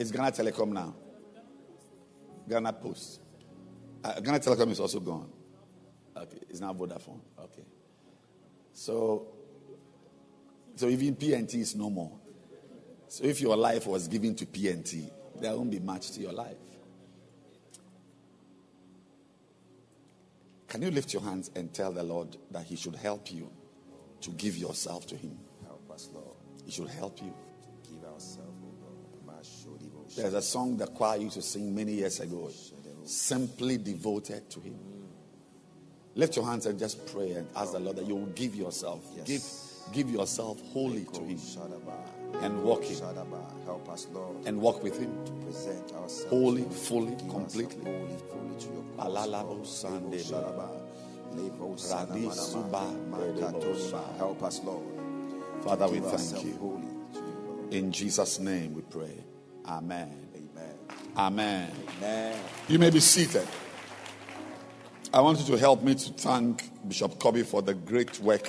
It's 0.00 0.10
Ghana 0.10 0.32
Telecom 0.32 0.68
now. 0.68 0.94
Ghana 2.48 2.72
Post. 2.72 3.20
Uh, 4.02 4.18
Ghana 4.18 4.38
Telecom 4.40 4.70
is 4.70 4.80
also 4.80 4.98
gone. 4.98 5.30
Okay, 6.16 6.38
it's 6.48 6.58
now 6.58 6.72
Vodafone. 6.72 7.20
Okay. 7.38 7.64
So, 8.72 9.26
so 10.74 10.88
even 10.88 11.16
PNT 11.16 11.56
is 11.56 11.76
no 11.76 11.90
more. 11.90 12.12
So 13.08 13.24
if 13.24 13.42
your 13.42 13.58
life 13.58 13.86
was 13.86 14.08
given 14.08 14.34
to 14.36 14.46
PNT, 14.46 15.10
there 15.38 15.54
won't 15.54 15.70
be 15.70 15.80
much 15.80 16.12
to 16.12 16.20
your 16.22 16.32
life. 16.32 16.56
Can 20.68 20.80
you 20.80 20.90
lift 20.90 21.12
your 21.12 21.22
hands 21.22 21.50
and 21.54 21.74
tell 21.74 21.92
the 21.92 22.04
Lord 22.04 22.38
that 22.52 22.64
He 22.64 22.76
should 22.76 22.96
help 22.96 23.30
you 23.30 23.50
to 24.22 24.30
give 24.30 24.56
yourself 24.56 25.06
to 25.08 25.14
Him? 25.14 25.36
Help 25.66 25.90
us, 25.92 26.08
Lord. 26.14 26.36
He 26.64 26.70
should 26.70 26.88
help 26.88 27.20
you. 27.20 27.34
There's 30.16 30.34
a 30.34 30.42
song 30.42 30.76
the 30.76 30.86
choir 30.86 31.18
used 31.18 31.34
to 31.36 31.42
sing 31.42 31.74
many 31.74 31.92
years 31.92 32.20
ago, 32.20 32.50
simply 33.04 33.78
devoted 33.78 34.50
to 34.50 34.60
Him. 34.60 34.78
Lift 36.16 36.36
your 36.36 36.44
hands 36.46 36.66
and 36.66 36.78
just 36.78 37.06
pray 37.12 37.32
and 37.32 37.46
ask 37.54 37.72
the 37.72 37.78
Lord 37.80 37.96
that 37.96 38.06
you 38.06 38.16
will 38.16 38.26
give 38.26 38.54
yourself, 38.54 39.04
give, 39.24 39.42
give 39.92 40.10
yourself 40.10 40.60
wholly 40.72 41.04
to 41.14 41.20
Him 41.20 41.38
and 42.42 42.62
walk 42.62 42.82
Him 42.84 42.98
Help 43.64 43.88
us, 43.88 44.06
Lord. 44.12 44.36
and 44.46 44.60
walk 44.60 44.82
with 44.82 44.98
Him. 44.98 45.24
To 45.24 45.32
present 45.44 45.92
ourselves 45.92 46.24
Wholly, 46.24 46.64
fully, 46.64 47.14
completely. 47.28 47.84
Wholly, 47.84 48.16
fully 48.30 48.58
to 48.60 48.66
your 48.66 48.84
cause, 48.96 49.28
Alalabo 49.28 49.48
Lord. 49.54 49.66
sande 49.66 50.10
Lebo 50.10 50.22
Shadaba. 50.22 50.68
Lebo 51.36 51.74
Radi 51.74 52.26
Sanamanama. 52.26 52.34
suba 52.34 52.80
Makatoniba. 53.10 53.52
redebo. 53.52 54.16
Help 54.18 54.42
us, 54.42 54.60
Lord. 54.64 54.84
Father, 55.62 55.88
we 55.88 56.00
thank 56.00 56.44
you. 56.44 56.54
Wholly 56.56 56.82
to 57.14 57.18
you, 57.20 57.44
Lord. 57.62 57.72
In 57.74 57.92
Jesus' 57.92 58.40
name 58.40 58.74
we 58.74 58.82
pray. 58.82 59.24
Amen. 59.66 60.28
Amen. 60.34 60.74
Amen. 61.16 61.72
Amen. 61.98 62.38
You 62.68 62.78
may 62.78 62.90
be 62.90 63.00
seated. 63.00 63.46
I 65.12 65.20
want 65.20 65.38
you 65.40 65.46
to 65.46 65.58
help 65.58 65.82
me 65.82 65.94
to 65.94 66.12
thank 66.12 66.70
Bishop 66.86 67.18
Kobe 67.18 67.42
for 67.42 67.62
the 67.62 67.74
great 67.74 68.18
work. 68.20 68.48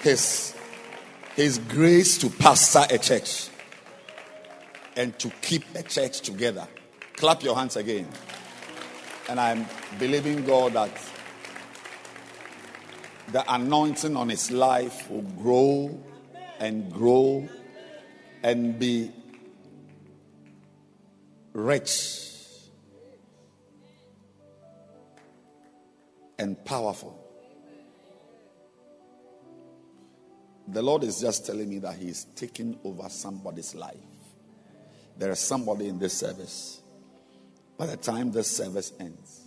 His, 0.00 0.54
his 1.34 1.58
grace 1.58 2.18
to 2.18 2.30
pastor 2.30 2.84
a 2.90 2.98
church 2.98 3.48
and 4.96 5.18
to 5.18 5.30
keep 5.42 5.64
a 5.74 5.82
church 5.82 6.20
together. 6.20 6.68
Clap 7.16 7.42
your 7.42 7.56
hands 7.56 7.76
again. 7.76 8.06
And 9.28 9.40
I'm 9.40 9.66
believing 9.98 10.44
God 10.44 10.74
that 10.74 10.90
the 13.32 13.52
anointing 13.52 14.16
on 14.16 14.28
his 14.28 14.50
life 14.50 15.10
will 15.10 15.22
grow 15.22 15.98
and 16.60 16.92
grow 16.92 17.48
and 18.42 18.78
be 18.78 19.10
rich 21.52 22.30
and 26.38 26.62
powerful. 26.64 27.20
The 30.68 30.82
Lord 30.82 31.04
is 31.04 31.20
just 31.20 31.46
telling 31.46 31.68
me 31.68 31.78
that 31.80 31.96
He 31.96 32.08
is 32.08 32.24
taking 32.36 32.78
over 32.84 33.08
somebody's 33.08 33.74
life. 33.74 33.96
There 35.16 35.30
is 35.30 35.38
somebody 35.38 35.88
in 35.88 35.98
this 35.98 36.14
service. 36.14 36.80
By 37.76 37.86
the 37.86 37.96
time 37.96 38.32
this 38.32 38.56
service 38.56 38.92
ends, 38.98 39.42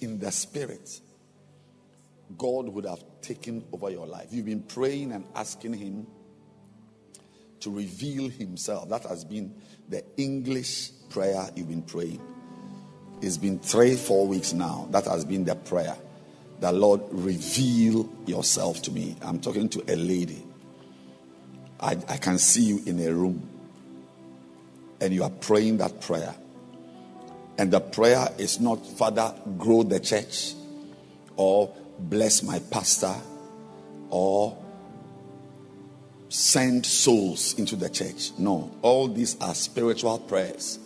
in 0.00 0.18
the 0.18 0.30
spirit, 0.30 1.00
God 2.36 2.68
would 2.68 2.84
have 2.84 3.02
taken 3.28 3.64
over 3.72 3.90
your 3.90 4.06
life. 4.06 4.28
You've 4.30 4.46
been 4.46 4.62
praying 4.62 5.12
and 5.12 5.24
asking 5.34 5.74
Him 5.74 6.06
to 7.60 7.70
reveal 7.70 8.28
himself. 8.28 8.88
That 8.88 9.04
has 9.04 9.24
been 9.24 9.54
the 9.88 10.04
English 10.16 10.90
prayer 11.10 11.48
you've 11.54 11.68
been 11.68 11.82
praying. 11.82 12.20
It's 13.20 13.36
been 13.36 13.58
three, 13.58 13.96
four 13.96 14.26
weeks 14.26 14.52
now. 14.52 14.88
That 14.90 15.06
has 15.06 15.24
been 15.24 15.44
the 15.44 15.56
prayer. 15.56 15.96
The 16.60 16.72
Lord, 16.72 17.02
reveal 17.10 18.08
yourself 18.26 18.82
to 18.82 18.92
me. 18.92 19.16
I'm 19.22 19.40
talking 19.40 19.68
to 19.70 19.84
a 19.92 19.96
lady. 19.96 20.44
I, 21.80 21.96
I 22.08 22.16
can 22.16 22.38
see 22.38 22.62
you 22.62 22.82
in 22.86 23.00
a 23.00 23.12
room 23.12 23.48
and 25.00 25.14
you 25.14 25.22
are 25.22 25.30
praying 25.30 25.78
that 25.78 26.00
prayer. 26.00 26.34
And 27.56 27.72
the 27.72 27.80
prayer 27.80 28.28
is 28.38 28.60
not, 28.60 28.84
Father, 28.86 29.34
grow 29.58 29.82
the 29.82 30.00
church 30.00 30.54
or 31.36 31.74
bless 31.98 32.42
my 32.42 32.58
pastor 32.70 33.14
or 34.10 34.56
send 36.28 36.84
souls 36.84 37.54
into 37.58 37.76
the 37.76 37.88
church. 37.88 38.30
No, 38.38 38.70
all 38.82 39.08
these 39.08 39.40
are 39.40 39.54
spiritual 39.54 40.18
prayers. 40.18 40.78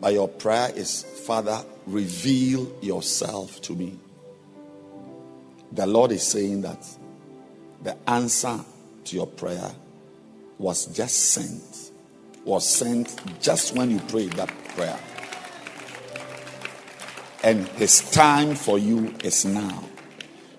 But 0.00 0.12
your 0.12 0.28
prayer 0.28 0.70
is, 0.74 1.02
Father, 1.26 1.62
reveal 1.86 2.70
yourself 2.82 3.60
to 3.62 3.74
me. 3.74 3.98
The 5.72 5.86
Lord 5.86 6.12
is 6.12 6.22
saying 6.22 6.62
that 6.62 6.86
the 7.82 7.96
answer 8.08 8.60
to 9.04 9.16
your 9.16 9.26
prayer 9.26 9.70
was 10.58 10.86
just 10.86 11.32
sent, 11.32 11.92
was 12.44 12.66
sent 12.66 13.14
just 13.40 13.74
when 13.74 13.90
you 13.90 14.00
prayed 14.00 14.32
that 14.32 14.52
prayer. 14.68 14.98
And 17.42 17.66
his 17.68 18.10
time 18.10 18.54
for 18.54 18.78
you 18.78 19.14
is 19.22 19.44
now. 19.44 19.84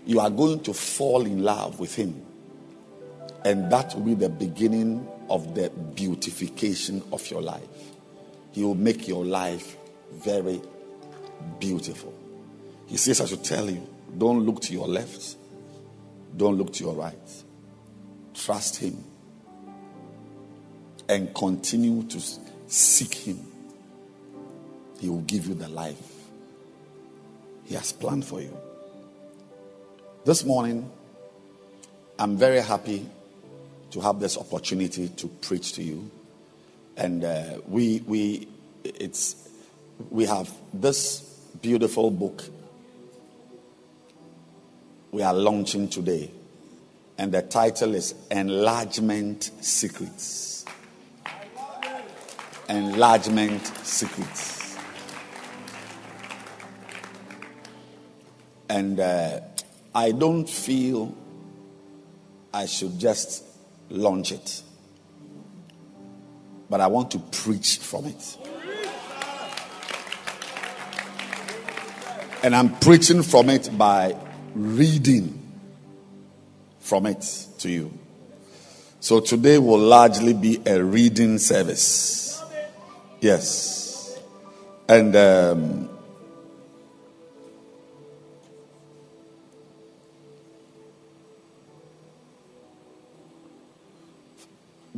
You 0.08 0.22
are 0.22 0.30
going 0.30 0.62
to 0.62 0.74
fall 0.74 1.26
in 1.26 1.44
love 1.44 1.82
with 1.82 1.94
him. 1.94 2.26
And 3.44 3.70
that 3.70 3.94
will 3.94 4.04
be 4.04 4.14
the 4.14 4.30
beginning 4.30 5.06
of 5.30 5.54
the 5.54 5.70
beautification 5.70 7.04
of 7.12 7.30
your 7.30 7.42
life. 7.42 7.62
He 8.54 8.64
will 8.64 8.74
make 8.74 9.06
your 9.10 9.26
life 9.26 9.76
very 10.14 10.62
beautiful. 11.60 12.14
He 12.88 12.96
says, 12.96 13.20
I 13.20 13.26
should 13.26 13.44
tell 13.44 13.70
you, 13.70 13.86
don't 14.18 14.46
look 14.46 14.62
to 14.62 14.74
your 14.74 14.88
left, 14.88 15.36
don't 16.38 16.58
look 16.58 16.72
to 16.74 16.86
your 16.86 16.96
right. 16.96 17.44
Trust 18.34 18.78
Him 18.78 19.04
and 21.10 21.36
continue 21.36 22.04
to 22.04 22.22
seek 22.68 23.14
Him. 23.14 23.46
He 25.02 25.10
will 25.10 25.22
give 25.22 25.48
you 25.48 25.54
the 25.54 25.68
life 25.68 26.02
He 27.66 27.76
has 27.76 27.92
planned 27.92 28.24
for 28.24 28.40
you. 28.40 28.58
This 30.28 30.44
morning, 30.44 30.92
I'm 32.20 32.36
very 32.36 32.60
happy 32.60 33.06
to 33.92 34.02
have 34.02 34.20
this 34.20 34.38
opportunity 34.38 35.08
to 35.08 35.28
preach 35.30 35.72
to 35.76 35.82
you. 35.82 36.12
And 36.98 37.24
uh, 37.24 37.62
we, 37.66 38.04
we, 38.06 38.50
it's, 38.84 39.48
we 40.10 40.26
have 40.26 40.54
this 40.74 41.22
beautiful 41.62 42.12
book 42.12 42.44
we 45.12 45.24
are 45.24 45.34
launching 45.34 45.88
today. 45.88 46.30
And 47.18 47.32
the 47.32 47.44
title 47.44 47.96
is 47.96 48.14
Enlargement 48.30 49.52
Secrets. 49.62 50.66
Enlargement 52.68 53.66
Secrets. 53.86 54.76
And 58.68 59.00
uh, 59.00 59.40
I 59.98 60.12
don't 60.12 60.48
feel 60.48 61.12
I 62.54 62.68
should 62.68 63.00
just 63.00 63.44
launch 63.90 64.32
it. 64.32 64.62
But 66.70 66.82
I 66.82 66.86
want 66.86 67.10
to 67.12 67.20
preach 67.20 67.78
from 67.78 68.06
it. 68.06 68.38
And 72.44 72.56
I'm 72.56 72.78
preaching 72.78 73.24
from 73.24 73.50
it 73.50 73.76
by 73.76 74.16
reading 74.54 75.42
from 76.80 77.08
it 77.08 77.48
to 77.58 77.72
you. 77.72 77.92
So 79.00 79.20
today 79.20 79.58
will 79.58 79.80
largely 79.80 80.34
be 80.34 80.62
a 80.64 80.80
reading 80.80 81.40
service. 81.40 82.40
Yes. 83.20 84.20
And 84.88 85.16
um, 85.16 85.97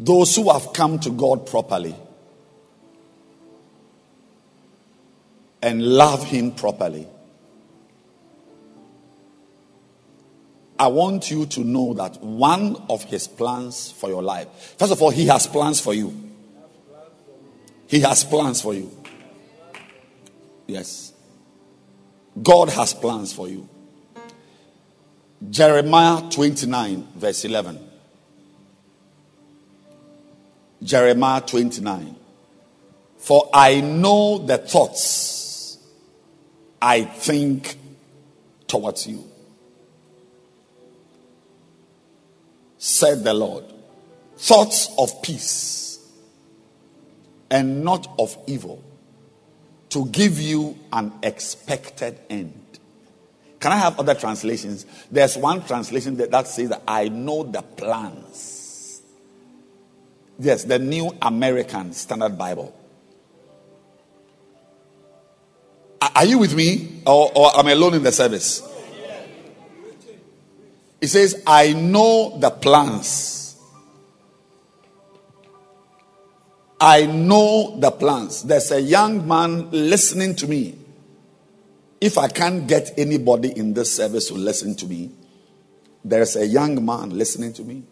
those 0.01 0.33
who 0.33 0.49
have 0.49 0.71
come 0.71 0.97
to 0.99 1.09
God 1.09 1.45
properly 1.45 1.93
and 5.61 5.83
love 5.83 6.25
Him 6.25 6.51
properly, 6.53 7.05
I 10.79 10.87
want 10.87 11.29
you 11.29 11.45
to 11.47 11.59
know 11.65 11.93
that 11.95 12.23
one 12.23 12.77
of 12.89 13.03
His 13.03 13.27
plans 13.27 13.91
for 13.91 14.09
your 14.09 14.23
life, 14.23 14.47
first 14.77 14.93
of 14.93 15.01
all, 15.01 15.09
He 15.09 15.27
has 15.27 15.45
plans 15.45 15.81
for 15.81 15.93
you. 15.93 16.29
He 17.87 17.99
has 17.99 18.23
plans 18.23 18.61
for 18.61 18.73
you. 18.73 18.89
Yes. 20.65 21.11
God 22.41 22.69
has 22.69 22.93
plans 22.93 23.33
for 23.33 23.49
you. 23.49 23.67
Jeremiah 25.49 26.29
29, 26.29 27.07
verse 27.15 27.43
11. 27.43 27.88
Jeremiah 30.81 31.41
29. 31.41 32.15
For 33.17 33.49
I 33.53 33.81
know 33.81 34.37
the 34.37 34.57
thoughts 34.57 35.77
I 36.81 37.03
think 37.03 37.77
towards 38.67 39.07
you, 39.07 39.29
said 42.77 43.23
the 43.23 43.33
Lord. 43.33 43.65
Thoughts 44.37 44.89
of 44.97 45.21
peace 45.21 45.99
and 47.51 47.83
not 47.83 48.07
of 48.17 48.37
evil, 48.47 48.81
to 49.89 50.05
give 50.07 50.39
you 50.39 50.77
an 50.93 51.11
expected 51.23 52.17
end. 52.29 52.53
Can 53.59 53.71
I 53.71 53.77
have 53.77 53.99
other 53.99 54.13
translations? 54.13 54.85
There's 55.11 55.35
one 55.35 55.65
translation 55.65 56.15
that, 56.17 56.31
that 56.31 56.47
says 56.47 56.69
that 56.69 56.83
I 56.87 57.09
know 57.09 57.43
the 57.43 57.61
plans. 57.61 58.58
Yes, 60.39 60.63
the 60.63 60.79
New 60.79 61.11
American 61.21 61.91
Standard 61.91 62.37
Bible. 62.37 62.73
Are 66.01 66.25
you 66.25 66.39
with 66.39 66.55
me? 66.55 67.01
Or, 67.05 67.31
or 67.35 67.59
am 67.59 67.67
alone 67.67 67.95
in 67.95 68.03
the 68.03 68.11
service? 68.11 68.63
It 71.01 71.07
says, 71.07 71.43
I 71.45 71.73
know 71.73 72.37
the 72.39 72.49
plans. 72.49 73.57
I 76.79 77.05
know 77.05 77.77
the 77.77 77.91
plans. 77.91 78.43
There's 78.43 78.71
a 78.71 78.81
young 78.81 79.27
man 79.27 79.69
listening 79.71 80.35
to 80.35 80.47
me. 80.47 80.77
If 81.99 82.17
I 82.17 82.29
can't 82.29 82.65
get 82.65 82.93
anybody 82.97 83.57
in 83.57 83.73
this 83.73 83.93
service 83.93 84.29
to 84.29 84.35
listen 84.35 84.75
to 84.75 84.85
me, 84.85 85.11
there's 86.03 86.37
a 86.37 86.47
young 86.47 86.83
man 86.85 87.09
listening 87.09 87.51
to 87.53 87.63
me. 87.63 87.83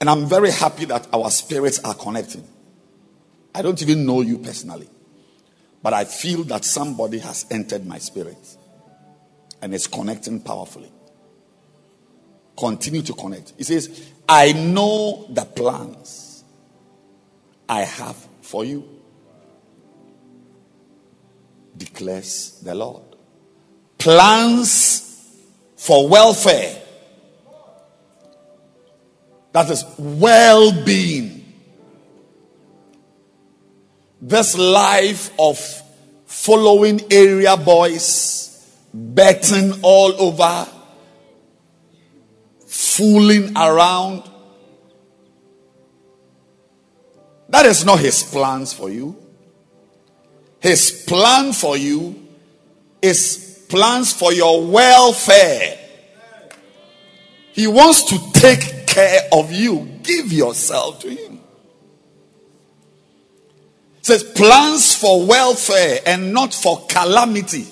And 0.00 0.08
I'm 0.08 0.26
very 0.26 0.50
happy 0.50 0.84
that 0.86 1.08
our 1.12 1.30
spirits 1.30 1.80
are 1.84 1.94
connecting. 1.94 2.46
I 3.54 3.62
don't 3.62 3.80
even 3.82 4.06
know 4.06 4.20
you 4.20 4.38
personally, 4.38 4.88
but 5.82 5.92
I 5.92 6.04
feel 6.04 6.44
that 6.44 6.64
somebody 6.64 7.18
has 7.18 7.46
entered 7.50 7.84
my 7.86 7.98
spirit 7.98 8.56
and 9.60 9.74
is 9.74 9.86
connecting 9.86 10.40
powerfully. 10.40 10.92
Continue 12.56 13.02
to 13.02 13.12
connect. 13.12 13.54
He 13.56 13.64
says, 13.64 14.08
I 14.28 14.52
know 14.52 15.26
the 15.30 15.44
plans 15.44 16.44
I 17.68 17.82
have 17.82 18.16
for 18.42 18.64
you 18.64 18.88
declares 21.76 22.60
the 22.62 22.74
Lord. 22.74 23.04
Plans 23.98 25.34
for 25.76 26.08
welfare. 26.08 26.82
That 29.52 29.70
is 29.70 29.84
well 29.98 30.84
being. 30.84 31.44
This 34.20 34.58
life 34.58 35.30
of 35.38 35.58
following 36.26 37.00
area 37.10 37.56
boys, 37.56 38.76
betting 38.92 39.80
all 39.82 40.20
over, 40.20 40.66
fooling 42.66 43.56
around. 43.56 44.24
That 47.48 47.64
is 47.64 47.84
not 47.84 48.00
his 48.00 48.22
plans 48.24 48.72
for 48.72 48.90
you. 48.90 49.16
His 50.60 51.04
plan 51.06 51.52
for 51.52 51.76
you 51.76 52.28
is 53.00 53.64
plans 53.68 54.12
for 54.12 54.32
your 54.32 54.66
welfare. 54.66 55.87
He 57.58 57.66
wants 57.66 58.04
to 58.04 58.18
take 58.34 58.86
care 58.86 59.22
of 59.32 59.50
you. 59.50 59.98
Give 60.04 60.32
yourself 60.32 61.00
to 61.00 61.10
him. 61.10 61.40
It 63.98 64.06
says 64.06 64.22
plans 64.22 64.94
for 64.94 65.26
welfare 65.26 65.98
and 66.06 66.32
not 66.32 66.54
for 66.54 66.86
calamity. 66.86 67.66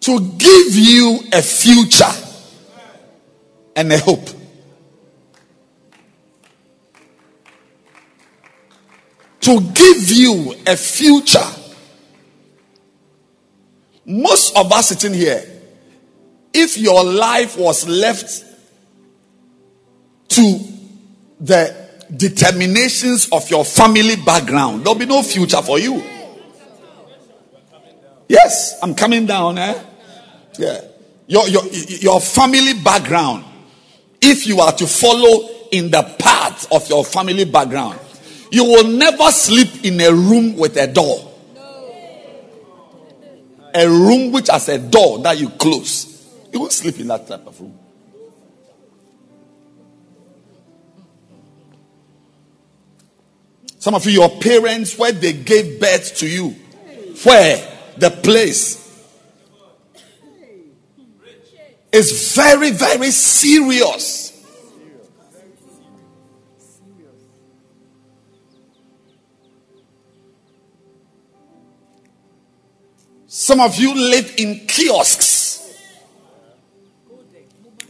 To 0.00 0.20
give 0.20 0.74
you 0.74 1.20
a 1.32 1.40
future 1.40 2.04
and 3.74 3.90
a 3.94 3.98
hope. 3.98 4.28
to 9.40 9.60
give 9.60 10.10
you 10.10 10.54
a 10.66 10.76
future. 10.76 11.46
Most 14.06 14.54
of 14.54 14.70
us 14.70 14.88
sitting 14.88 15.12
here, 15.12 15.53
if 16.54 16.78
your 16.78 17.02
life 17.04 17.58
was 17.58 17.86
left 17.88 18.44
to 20.28 20.60
the 21.40 21.84
determinations 22.16 23.28
of 23.32 23.50
your 23.50 23.64
family 23.64 24.16
background, 24.16 24.84
there'll 24.84 24.98
be 24.98 25.04
no 25.04 25.22
future 25.22 25.60
for 25.60 25.78
you. 25.78 26.02
Yes, 28.28 28.78
I'm 28.82 28.94
coming 28.94 29.26
down, 29.26 29.58
eh? 29.58 29.82
Yeah. 30.58 30.80
Your, 31.26 31.48
your, 31.48 31.66
your 31.66 32.20
family 32.20 32.74
background, 32.74 33.44
if 34.20 34.46
you 34.46 34.60
are 34.60 34.72
to 34.72 34.86
follow 34.86 35.48
in 35.72 35.90
the 35.90 36.02
path 36.18 36.70
of 36.72 36.88
your 36.88 37.04
family 37.04 37.44
background, 37.44 37.98
you 38.50 38.64
will 38.64 38.86
never 38.86 39.30
sleep 39.30 39.84
in 39.84 40.00
a 40.00 40.12
room 40.12 40.56
with 40.56 40.76
a 40.76 40.86
door. 40.86 41.32
A 43.74 43.88
room 43.88 44.30
which 44.30 44.48
has 44.48 44.68
a 44.68 44.78
door 44.78 45.18
that 45.18 45.38
you 45.38 45.48
close. 45.50 46.13
You 46.54 46.60
won't 46.60 46.72
sleep 46.72 47.00
in 47.00 47.08
that 47.08 47.26
type 47.26 47.44
of 47.48 47.60
room. 47.60 47.76
Some 53.80 53.96
of 53.96 54.06
you, 54.06 54.12
your 54.12 54.30
parents, 54.40 54.96
where 54.96 55.10
they 55.10 55.32
gave 55.32 55.80
birth 55.80 56.16
to 56.18 56.28
you, 56.28 56.50
where 57.24 57.76
the 57.96 58.10
place 58.10 58.80
is 61.90 62.34
very, 62.36 62.70
very 62.70 63.10
serious. 63.10 64.30
Some 73.26 73.58
of 73.58 73.76
you 73.76 73.92
live 73.92 74.34
in 74.38 74.68
kiosks. 74.68 75.53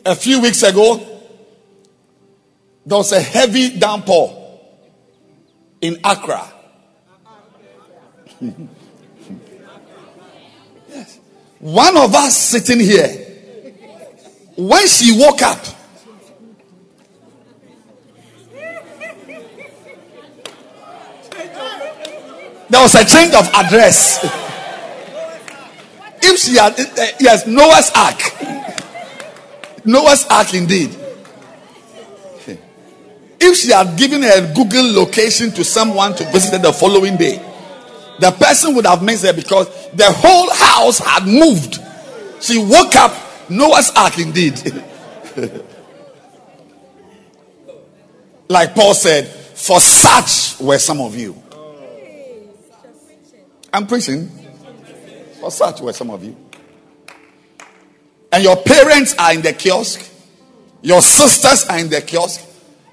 A 0.07 0.15
few 0.15 0.41
weeks 0.41 0.63
ago, 0.63 0.97
there 2.85 2.99
was 2.99 3.13
a 3.13 3.21
heavy 3.21 3.79
downpour 3.79 4.61
in 5.81 5.99
Accra. 6.05 6.53
yes. 10.89 11.21
One 11.61 11.97
of 11.97 12.15
us 12.15 12.37
sitting 12.37 12.81
here, 12.81 13.09
when 14.57 14.87
she 14.87 15.19
woke 15.19 15.41
up, 15.41 15.65
there 22.69 22.83
was 22.83 22.95
a 22.95 23.05
change 23.05 23.35
of 23.35 23.49
address. 23.55 24.43
If 26.27 26.41
she 26.41 26.57
had, 26.57 26.73
uh, 26.81 27.07
yes, 27.21 27.47
Noah's 27.47 27.91
Ark. 27.95 28.64
Noah's 29.85 30.25
Ark 30.27 30.55
indeed. 30.55 30.97
If 33.41 33.59
she 33.59 33.73
had 33.73 33.99
given 33.99 34.25
a 34.25 34.53
Google 34.55 34.93
location 34.93 35.51
to 35.53 35.65
someone 35.65 36.15
to 36.15 36.25
visit 36.31 36.53
her 36.53 36.59
the 36.59 36.73
following 36.73 37.17
day, 37.17 37.37
the 38.19 38.31
person 38.31 38.75
would 38.75 38.87
have 38.87 39.03
missed 39.03 39.27
her 39.27 39.33
because 39.33 39.69
the 39.93 40.11
whole 40.11 40.51
house 40.51 40.99
had 40.99 41.27
moved. 41.27 41.79
She 42.41 42.59
woke 42.59 42.97
up, 42.97 43.13
Noah's 43.51 43.91
Ark 43.95 44.19
indeed. 44.19 44.59
like 48.49 48.75
Paul 48.75 48.95
said, 48.95 49.27
for 49.27 49.81
such 49.81 50.61
were 50.61 50.79
some 50.79 51.01
of 51.01 51.15
you. 51.17 51.41
I'm 53.73 53.87
preaching. 53.87 54.29
For 55.41 55.51
such 55.51 55.81
were 55.81 55.93
some 55.93 56.11
of 56.11 56.23
you. 56.25 56.37
And 58.35 58.43
your 58.43 58.57
parents 58.57 59.15
are 59.17 59.33
in 59.33 59.43
the 59.43 59.53
kiosk, 59.53 60.11
your 60.83 61.01
sisters 61.01 61.67
are 61.69 61.79
in 61.79 61.89
the 61.89 62.01
kiosk. 62.01 62.45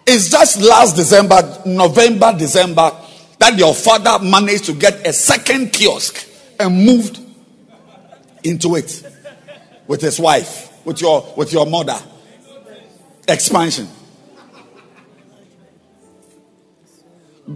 It's 0.05 0.29
just 0.29 0.61
last 0.61 0.95
December, 0.95 1.63
November, 1.65 2.31
December, 2.37 2.91
that 3.39 3.57
your 3.57 3.73
father 3.73 4.23
managed 4.23 4.65
to 4.65 4.73
get 4.73 5.07
a 5.07 5.11
second 5.11 5.73
kiosk 5.73 6.27
and 6.59 6.85
moved 6.85 7.19
into 8.43 8.75
it 8.75 9.03
with 9.87 10.01
his 10.01 10.19
wife, 10.19 10.71
with 10.85 11.01
your 11.01 11.33
with 11.35 11.51
your 11.51 11.65
mother. 11.65 11.97
Expansion. 13.27 13.87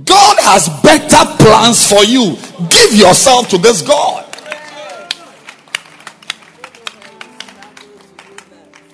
God 0.03 0.37
has 0.39 0.69
better 0.81 1.37
plans 1.37 1.87
for 1.87 2.03
you. 2.03 2.35
Give 2.67 2.93
yourself 2.95 3.47
to 3.49 3.59
this 3.59 3.83
God. 3.83 4.24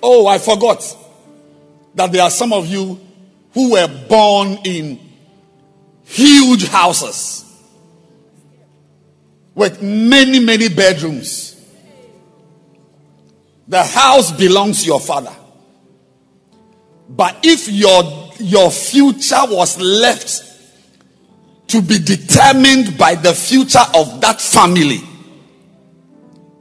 Oh, 0.02 0.26
I 0.26 0.38
forgot 0.38 0.96
that 1.94 2.10
there 2.10 2.22
are 2.22 2.30
some 2.30 2.52
of 2.52 2.66
you 2.66 3.00
who 3.54 3.72
were 3.72 4.06
born 4.08 4.58
in 4.64 4.98
huge 6.04 6.66
houses 6.66 7.44
with 9.54 9.82
many, 9.82 10.40
many 10.40 10.68
bedrooms. 10.68 11.50
The 13.68 13.84
house 13.84 14.32
belongs 14.32 14.82
to 14.82 14.86
your 14.86 15.00
father. 15.00 15.34
But 17.08 17.38
if 17.42 17.68
your, 17.68 18.30
your 18.38 18.70
future 18.70 19.40
was 19.42 19.78
left 19.78 20.48
to 21.68 21.80
be 21.80 21.98
determined 21.98 22.98
by 22.98 23.14
the 23.14 23.34
future 23.34 23.84
of 23.94 24.20
that 24.22 24.40
family, 24.40 25.00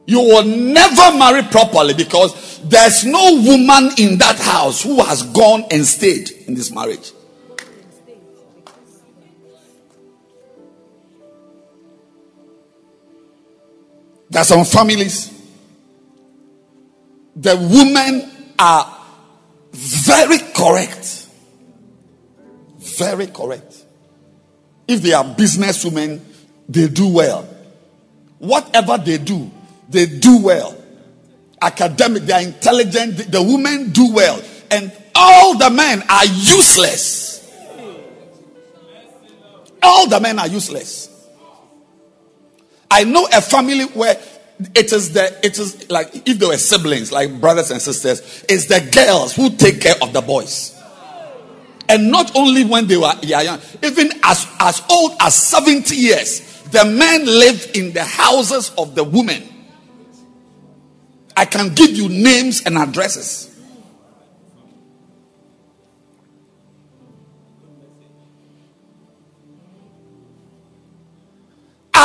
you 0.05 0.19
will 0.19 0.43
never 0.43 1.17
marry 1.17 1.43
properly 1.43 1.93
because 1.93 2.59
there's 2.63 3.05
no 3.05 3.35
woman 3.35 3.91
in 3.97 4.17
that 4.17 4.37
house 4.39 4.83
who 4.83 5.01
has 5.03 5.23
gone 5.23 5.65
and 5.71 5.85
stayed 5.85 6.31
in 6.47 6.53
this 6.53 6.71
marriage. 6.71 7.11
There 14.29 14.41
are 14.41 14.45
some 14.45 14.63
families, 14.63 15.29
the 17.35 17.55
women 17.57 18.31
are 18.57 18.97
very 19.71 20.37
correct. 20.53 21.27
Very 22.79 23.27
correct. 23.27 23.83
If 24.87 25.01
they 25.01 25.13
are 25.13 25.23
businesswomen, 25.23 26.21
they 26.69 26.87
do 26.87 27.09
well. 27.09 27.43
Whatever 28.39 28.97
they 28.97 29.17
do, 29.17 29.51
they 29.91 30.05
do 30.05 30.41
well. 30.41 30.75
Academic, 31.61 32.23
they 32.23 32.33
are 32.33 32.41
intelligent, 32.41 33.31
the 33.31 33.41
women 33.41 33.91
do 33.91 34.13
well. 34.13 34.41
And 34.71 34.91
all 35.13 35.57
the 35.57 35.69
men 35.69 36.01
are 36.09 36.25
useless. 36.25 37.31
All 39.83 40.07
the 40.07 40.19
men 40.19 40.39
are 40.39 40.47
useless. 40.47 41.09
I 42.89 43.03
know 43.03 43.27
a 43.31 43.41
family 43.41 43.85
where 43.85 44.19
it 44.75 44.91
is 44.91 45.13
the 45.13 45.45
it 45.45 45.57
is 45.57 45.89
like 45.89 46.27
if 46.27 46.37
they 46.37 46.45
were 46.45 46.57
siblings 46.57 47.11
like 47.11 47.39
brothers 47.41 47.71
and 47.71 47.81
sisters 47.81 48.45
it's 48.47 48.65
the 48.65 48.79
girls 48.91 49.35
who 49.35 49.49
take 49.49 49.81
care 49.81 49.95
of 50.01 50.13
the 50.13 50.21
boys 50.21 50.79
and 51.89 52.11
not 52.11 52.35
only 52.35 52.63
when 52.63 52.85
they 52.85 52.97
were 52.97 53.11
young 53.23 53.59
even 53.81 54.11
as 54.23 54.45
as 54.59 54.83
old 54.89 55.13
as 55.19 55.35
70 55.35 55.95
years 55.95 56.41
the 56.65 56.85
men 56.85 57.25
live 57.25 57.71
in 57.73 57.91
the 57.93 58.03
houses 58.03 58.71
of 58.77 58.93
the 58.93 59.03
women 59.03 59.41
i 61.35 61.45
can 61.45 61.73
give 61.73 61.91
you 61.91 62.09
names 62.09 62.61
and 62.65 62.77
addresses 62.77 63.51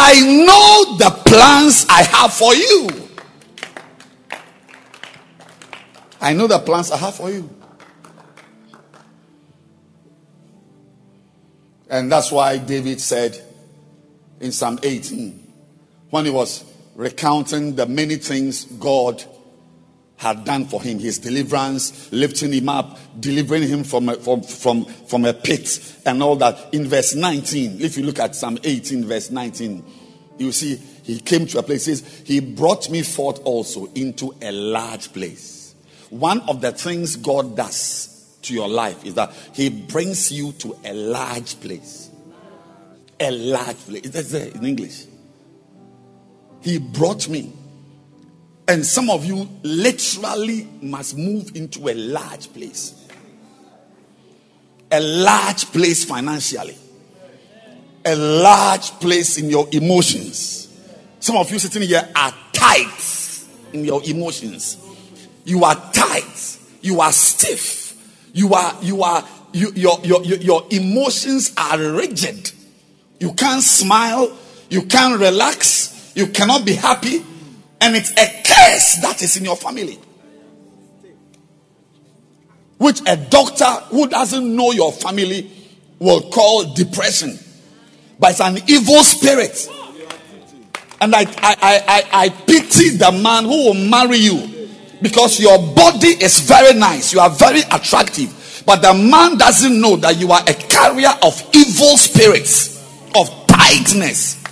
I 0.08 0.20
know 0.20 0.96
the 0.98 1.10
plans 1.24 1.84
I 1.88 2.02
have 2.02 2.32
for 2.32 2.54
you. 2.54 2.88
I 6.20 6.32
know 6.32 6.46
the 6.46 6.60
plans 6.60 6.92
I 6.92 6.96
have 6.96 7.16
for 7.16 7.28
you. 7.28 7.50
And 11.90 12.10
that's 12.10 12.30
why 12.30 12.58
David 12.58 13.00
said 13.00 13.40
in 14.38 14.52
Psalm 14.52 14.78
18, 14.82 15.52
when 16.10 16.24
he 16.24 16.30
was 16.30 16.64
recounting 16.96 17.76
the 17.76 17.86
many 17.86 18.16
things 18.16 18.64
God 18.64 19.22
had 20.16 20.44
done 20.44 20.64
for 20.64 20.82
him. 20.82 20.98
His 20.98 21.18
deliverance 21.18 22.10
lifting 22.10 22.52
him 22.52 22.68
up 22.68 22.98
delivering 23.20 23.68
him 23.68 23.84
from 23.84 24.08
a, 24.08 24.14
from, 24.14 24.42
from, 24.42 24.84
from 24.84 25.24
a 25.26 25.34
pit 25.34 25.78
and 26.06 26.22
all 26.22 26.36
that. 26.36 26.72
In 26.72 26.88
verse 26.88 27.14
19 27.14 27.80
if 27.82 27.96
you 27.96 28.04
look 28.04 28.18
at 28.18 28.34
psalm 28.34 28.58
18 28.64 29.04
verse 29.04 29.30
19 29.30 29.84
you 30.38 30.52
see 30.52 30.76
he 30.76 31.20
came 31.20 31.46
to 31.46 31.58
a 31.58 31.62
place. 31.62 31.84
Says 31.84 32.22
he 32.24 32.40
brought 32.40 32.90
me 32.90 33.02
forth 33.02 33.40
also 33.44 33.86
into 33.94 34.34
a 34.40 34.50
large 34.50 35.12
place. 35.12 35.74
One 36.10 36.40
of 36.48 36.60
the 36.62 36.72
things 36.72 37.16
god 37.16 37.56
does 37.56 38.38
to 38.42 38.54
your 38.54 38.68
life 38.68 39.04
is 39.04 39.14
that 39.14 39.32
he 39.52 39.68
brings 39.68 40.32
you 40.32 40.52
to 40.52 40.76
a 40.84 40.94
large 40.94 41.60
place. 41.60 42.10
A 43.20 43.30
large 43.30 43.76
place. 43.76 44.02
Is 44.02 44.10
that's 44.12 44.30
there 44.30 44.48
in 44.48 44.64
english 44.64 45.05
he 46.66 46.78
brought 46.78 47.28
me 47.28 47.52
and 48.68 48.84
some 48.84 49.10
of 49.10 49.24
you 49.24 49.48
literally 49.62 50.68
must 50.82 51.16
move 51.16 51.54
into 51.54 51.88
a 51.88 51.94
large 51.94 52.52
place. 52.52 53.06
A 54.90 55.00
large 55.00 55.66
place 55.66 56.04
financially. 56.04 56.76
A 58.04 58.16
large 58.16 58.90
place 58.92 59.38
in 59.38 59.50
your 59.50 59.68
emotions. 59.72 60.68
Some 61.20 61.36
of 61.36 61.50
you 61.50 61.58
sitting 61.58 61.82
here 61.82 62.08
are 62.14 62.34
tight 62.52 63.44
in 63.72 63.84
your 63.84 64.02
emotions. 64.04 64.78
You 65.44 65.64
are 65.64 65.76
tight. 65.92 66.58
You 66.80 67.00
are 67.00 67.12
stiff. 67.12 67.94
You 68.32 68.52
are, 68.54 68.76
you 68.82 69.02
are, 69.02 69.26
you, 69.52 69.72
your, 69.74 70.00
your, 70.02 70.22
your, 70.24 70.66
emotions 70.70 71.52
are 71.56 71.78
rigid. 71.78 72.50
You 73.18 73.32
can't 73.32 73.62
smile. 73.62 74.36
You 74.68 74.82
can't 74.82 75.18
relax. 75.20 75.95
You 76.16 76.28
cannot 76.28 76.64
be 76.64 76.72
happy 76.72 77.22
and 77.78 77.94
it's 77.94 78.10
a 78.12 78.42
curse 78.42 78.96
that 79.02 79.18
is 79.22 79.36
in 79.36 79.44
your 79.44 79.54
family. 79.54 79.98
Which 82.78 83.02
a 83.06 83.16
doctor 83.16 83.66
who 83.90 84.08
doesn't 84.08 84.56
know 84.56 84.72
your 84.72 84.92
family 84.92 85.50
will 85.98 86.22
call 86.30 86.72
depression. 86.72 87.38
But 88.18 88.30
it's 88.30 88.40
an 88.40 88.58
evil 88.66 89.04
spirit. 89.04 89.68
And 91.02 91.14
I, 91.14 91.20
I, 91.20 91.84
I, 91.86 92.02
I, 92.12 92.28
pity 92.30 92.96
the 92.96 93.12
man 93.12 93.44
who 93.44 93.66
will 93.66 93.74
marry 93.74 94.16
you 94.16 94.70
because 95.02 95.38
your 95.38 95.58
body 95.74 96.08
is 96.08 96.40
very 96.40 96.72
nice. 96.78 97.12
You 97.12 97.20
are 97.20 97.28
very 97.28 97.60
attractive. 97.70 98.62
But 98.64 98.80
the 98.80 98.94
man 98.94 99.36
doesn't 99.36 99.78
know 99.78 99.96
that 99.96 100.16
you 100.16 100.32
are 100.32 100.40
a 100.40 100.54
carrier 100.54 101.12
of 101.22 101.42
evil 101.54 101.98
spirits, 101.98 102.82
of 103.14 103.28
tightness. 103.46 104.45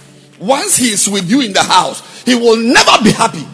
Once 0.45 0.77
he 0.77 0.93
is 0.93 1.09
with 1.09 1.29
you 1.29 1.41
in 1.41 1.53
the 1.53 1.63
house, 1.63 2.23
he 2.25 2.35
will 2.35 2.57
never 2.57 3.03
be 3.03 3.11
happy 3.11 3.47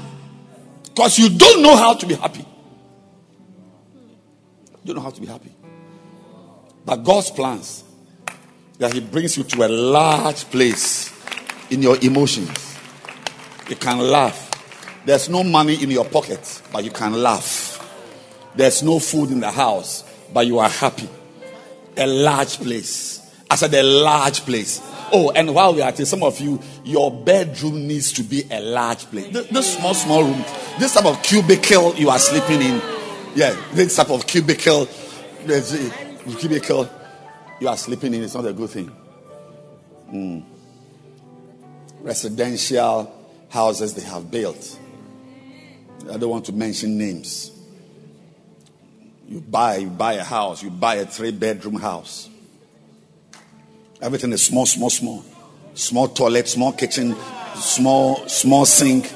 because 0.85 1.19
you 1.19 1.29
don't 1.29 1.63
know 1.63 1.77
how 1.77 1.95
to 1.95 2.07
be 2.07 2.15
happy. 2.15 2.45
You 4.83 4.87
don't 4.87 4.97
know 4.97 5.03
how 5.03 5.11
to 5.11 5.21
be 5.21 5.27
happy. 5.27 5.55
But 6.85 6.97
God's 7.05 7.31
plans 7.31 7.85
that 8.79 8.93
He 8.93 9.01
brings 9.01 9.37
you 9.37 9.45
to 9.45 9.67
a 9.67 9.69
large 9.69 10.45
place 10.51 11.13
in 11.71 11.83
your 11.83 11.97
emotions. 12.03 12.77
You 13.69 13.77
can 13.77 13.99
laugh. 13.99 14.49
There's 15.05 15.29
no 15.29 15.45
money 15.45 15.81
in 15.83 15.91
your 15.91 16.05
pocket, 16.05 16.63
but 16.73 16.83
you 16.83 16.91
can 16.91 17.13
laugh. 17.13 17.77
There's 18.57 18.83
no 18.83 18.99
food 18.99 19.31
in 19.31 19.41
the 19.41 19.51
house, 19.51 20.03
but 20.33 20.47
you 20.47 20.59
are 20.59 20.69
happy. 20.69 21.09
A 21.97 22.07
large 22.07 22.57
place. 22.59 23.31
I 23.51 23.57
said 23.57 23.75
a 23.75 23.83
large 23.83 24.41
place. 24.41 24.81
Oh, 25.13 25.31
and 25.31 25.55
while 25.55 25.75
we 25.75 25.83
are 25.83 25.91
it, 25.91 26.07
some 26.07 26.23
of 26.23 26.41
you, 26.41 26.61
your 26.85 27.11
bedroom 27.11 27.87
needs 27.87 28.13
to 28.13 28.23
be 28.23 28.45
a 28.51 28.61
large 28.61 29.05
place. 29.07 29.33
This, 29.33 29.77
small, 29.77 29.95
small 29.95 30.25
room, 30.25 30.45
this 30.79 30.95
type 30.95 31.07
of 31.07 31.23
cubicle 31.23 31.95
you 31.95 32.11
are 32.11 32.19
sleeping 32.19 32.63
in. 32.63 32.83
Yeah, 33.35 33.57
this 33.73 33.97
type 33.97 34.11
of 34.11 34.27
cubicle, 34.27 34.87
cubicle 36.39 36.91
you 37.61 37.69
are 37.69 37.77
sleeping 37.77 38.15
in 38.15 38.23
is 38.23 38.35
not 38.35 38.47
a 38.47 38.53
good 38.53 38.71
thing. 38.71 38.91
Mm. 40.13 40.45
Residential 42.01 43.15
houses 43.49 43.95
they 43.95 44.03
have 44.03 44.31
built. 44.31 44.79
I 46.11 46.17
don't 46.17 46.31
want 46.31 46.47
to 46.47 46.53
mention 46.53 46.97
names. 46.99 47.53
You 49.29 49.41
buy, 49.41 49.77
you 49.77 49.89
buy 49.89 50.15
a 50.15 50.25
house, 50.25 50.63
you 50.63 50.71
buy 50.71 50.97
a 50.97 51.07
three 51.07 51.31
bedroom 51.31 51.77
house 51.77 52.31
Everything 54.01 54.33
is 54.33 54.43
small, 54.43 54.65
small, 54.65 54.89
small. 54.89 55.25
Small 55.75 56.09
toilet, 56.09 56.49
small 56.49 56.73
kitchen, 56.73 57.17
small, 57.55 58.27
small 58.29 58.65
sink. 58.65 59.13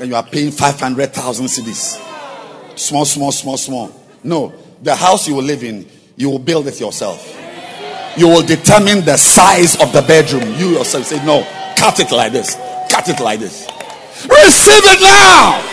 And 0.00 0.08
you 0.08 0.16
are 0.16 0.22
paying 0.22 0.50
500,000 0.50 1.46
cedis. 1.46 2.78
Small, 2.78 3.04
small, 3.04 3.32
small, 3.32 3.56
small. 3.56 3.92
No, 4.22 4.52
the 4.82 4.94
house 4.94 5.28
you 5.28 5.34
will 5.34 5.42
live 5.42 5.62
in, 5.62 5.86
you 6.16 6.30
will 6.30 6.38
build 6.38 6.66
it 6.66 6.80
yourself. 6.80 7.36
You 8.16 8.28
will 8.28 8.42
determine 8.42 9.04
the 9.04 9.16
size 9.16 9.80
of 9.80 9.92
the 9.92 10.02
bedroom. 10.02 10.54
You 10.58 10.70
yourself 10.70 11.04
say, 11.06 11.24
no, 11.24 11.46
cut 11.76 12.00
it 12.00 12.10
like 12.12 12.32
this. 12.32 12.56
Cut 12.90 13.08
it 13.08 13.20
like 13.20 13.40
this. 13.40 13.66
Receive 14.24 14.82
it 14.84 15.00
now. 15.00 15.66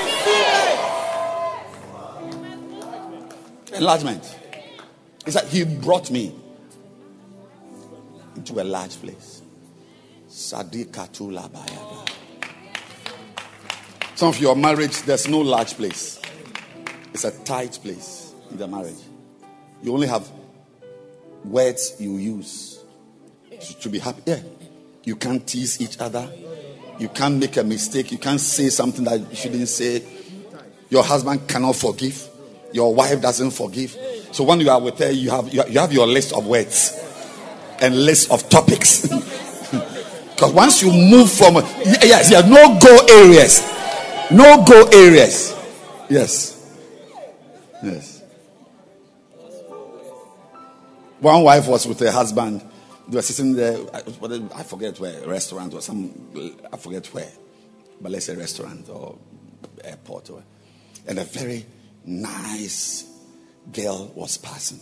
Enlargement. 3.74 4.24
He 5.26 5.32
said, 5.32 5.46
He 5.48 5.66
brought 5.66 6.10
me 6.10 6.34
into 8.36 8.62
a 8.62 8.64
large 8.64 8.96
place. 9.02 9.37
Some 10.38 10.70
of 14.30 14.40
your 14.40 14.56
marriage, 14.56 15.02
there's 15.02 15.28
no 15.28 15.40
large 15.40 15.74
place. 15.74 16.22
It's 17.12 17.24
a 17.24 17.32
tight 17.44 17.80
place 17.82 18.36
in 18.52 18.58
the 18.58 18.68
marriage. 18.68 19.00
You 19.82 19.96
only 19.96 20.06
have 20.06 20.30
words 21.44 21.96
you 22.00 22.18
use 22.18 22.78
to, 23.80 23.90
be 23.90 23.98
happy. 23.98 24.22
Yeah. 24.28 24.42
You 25.06 25.16
can't 25.16 25.48
tease 25.48 25.82
each 25.82 26.00
other. 26.00 26.30
You 27.00 27.10
can't 27.10 27.40
make 27.40 27.58
a 27.58 27.64
mistake. 27.64 28.12
You 28.12 28.20
can't 28.20 28.40
say 28.40 28.70
something 28.70 29.06
that 29.06 29.20
you 29.20 29.36
shouldn't 29.36 29.70
say. 29.70 30.04
Your 30.92 31.04
husband 31.04 31.48
cannot 31.48 31.78
forgive. 31.78 32.30
Your 32.74 32.94
wife 32.94 33.24
doesn't 33.24 33.52
forgive. 33.52 33.98
So 34.34 34.44
when 34.44 34.60
you 34.60 34.70
are 34.70 34.80
with 34.80 35.00
her, 35.00 35.10
you 35.10 35.32
have 35.32 35.52
you 35.52 35.80
have 35.80 35.92
your 35.92 36.06
list 36.06 36.34
of 36.34 36.46
words 36.46 36.96
and 37.82 38.06
list 38.06 38.30
of 38.30 38.48
topics. 38.50 39.12
Because 40.38 40.54
once 40.54 40.84
you 40.84 40.92
move 40.92 41.32
from 41.32 41.56
yes, 41.56 42.30
yes, 42.30 42.46
no 42.46 42.78
go 42.78 42.96
areas, 43.10 43.64
no 44.30 44.64
go 44.64 44.88
areas. 44.94 45.56
Yes, 46.08 46.78
yes. 47.84 48.22
One 51.20 51.42
wife 51.42 51.68
was 51.68 51.88
with 51.88 52.00
her 52.02 52.12
husband. 52.12 52.62
They 53.08 53.16
were 53.16 53.24
sitting 53.24 53.56
there. 53.56 53.80
I 53.92 54.62
forget 54.62 55.00
where, 55.00 55.28
restaurant 55.28 55.74
or 55.74 55.82
some. 55.82 56.14
I 56.72 56.78
forget 56.78 57.08
where, 57.08 57.32
but 58.00 58.12
let's 58.12 58.28
say 58.28 58.36
restaurant 58.36 58.90
or 58.90 59.18
airport 59.84 60.30
or, 60.30 60.44
and 61.08 61.18
a 61.18 61.24
very 61.24 61.66
nice 62.06 63.06
girl 63.74 64.12
was 64.14 64.38
passing, 64.38 64.82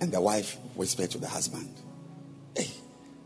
and 0.00 0.10
the 0.10 0.20
wife 0.20 0.58
whispered 0.74 1.12
to 1.12 1.18
the 1.18 1.28
husband. 1.28 1.72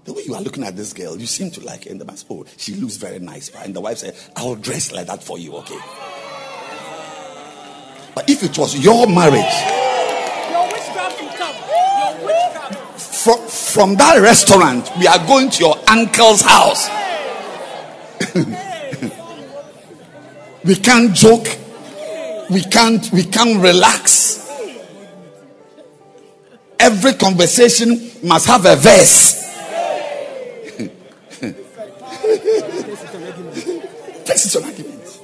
The 0.05 0.13
way 0.13 0.23
you 0.27 0.35
are 0.35 0.43
looking 0.43 0.65
at 0.65 0.77
this 0.77 0.93
girl, 0.93 1.17
you 1.17 1.27
seem 1.27 1.51
to 1.53 1.65
like 1.65 1.85
her. 1.85 1.91
And 1.91 2.01
the 2.01 2.05
man 2.05 2.17
said, 2.17 2.27
Oh, 2.31 2.45
she 2.57 2.75
looks 2.75 2.97
very 2.97 3.21
nice. 3.21 3.51
And 3.55 3.75
the 3.75 3.81
wife 3.81 3.99
said, 3.99 4.17
I'll 4.35 4.57
dress 4.57 4.91
like 4.91 5.07
that 5.07 5.23
for 5.23 5.39
you, 5.39 5.55
okay? 5.57 5.79
But 8.15 8.29
if 8.29 8.43
it 8.43 8.59
was 8.59 8.77
your 8.79 9.07
marriage, 9.07 9.55
your 10.51 10.69
from, 12.99 13.47
from 13.47 13.95
that 13.97 14.19
restaurant, 14.21 14.91
we 14.99 15.07
are 15.07 15.25
going 15.27 15.49
to 15.51 15.63
your 15.63 15.77
uncle's 15.89 16.43
house. 16.43 16.89
we 20.65 20.75
can't 20.75 21.15
joke. 21.15 21.47
We 22.51 22.63
can't 22.63 23.11
we 23.13 23.25
can't 23.25 23.63
relax. 23.63 24.51
Every 26.79 27.15
conversation 27.15 28.11
must 28.23 28.47
have 28.47 28.67
a 28.67 28.77
verse. 28.77 29.43
This 34.25 34.47
is 34.47 34.57
an 34.57 34.65
argument. 34.65 35.21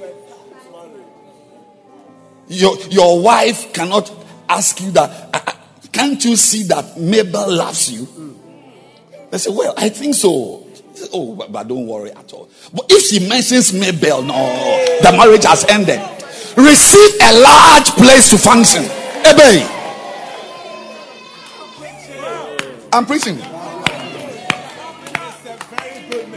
Your, 2.49 2.79
your 2.89 3.23
wife 3.23 3.73
cannot 3.73 4.11
ask 4.49 4.81
you 4.81 4.91
that. 4.93 5.57
Can't 5.93 6.23
you 6.25 6.37
see 6.37 6.65
that 6.65 6.99
Mabel 6.99 7.55
loves 7.55 7.91
you? 7.91 8.07
They 9.31 9.39
say, 9.39 9.51
Well, 9.51 9.75
I 9.77 9.89
think 9.89 10.15
so. 10.15 10.67
Oh, 11.13 11.35
but, 11.37 11.53
but 11.53 11.69
don't 11.69 11.87
worry 11.87 12.11
at 12.11 12.33
all. 12.33 12.49
But 12.75 12.87
if 12.91 13.07
she 13.07 13.29
mentions 13.29 13.73
Mabel, 13.73 14.23
no, 14.23 14.35
the 15.03 15.13
marriage 15.13 15.45
has 15.45 15.65
ended. 15.67 16.01
Receive 16.57 17.21
a 17.23 17.41
large 17.41 17.87
place 17.91 18.31
to 18.31 18.39
function. 18.39 18.83
Ebe. 19.25 19.65
I'm 22.93 23.07
preaching. 23.07 23.39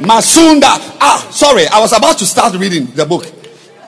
Masunda. 0.02 0.78
Ah, 1.00 1.28
sorry, 1.32 1.68
I 1.68 1.80
was 1.80 1.94
about 1.94 2.18
to 2.20 2.26
start 2.26 2.56
reading 2.56 2.86
the 2.88 3.06
book. 3.06 3.26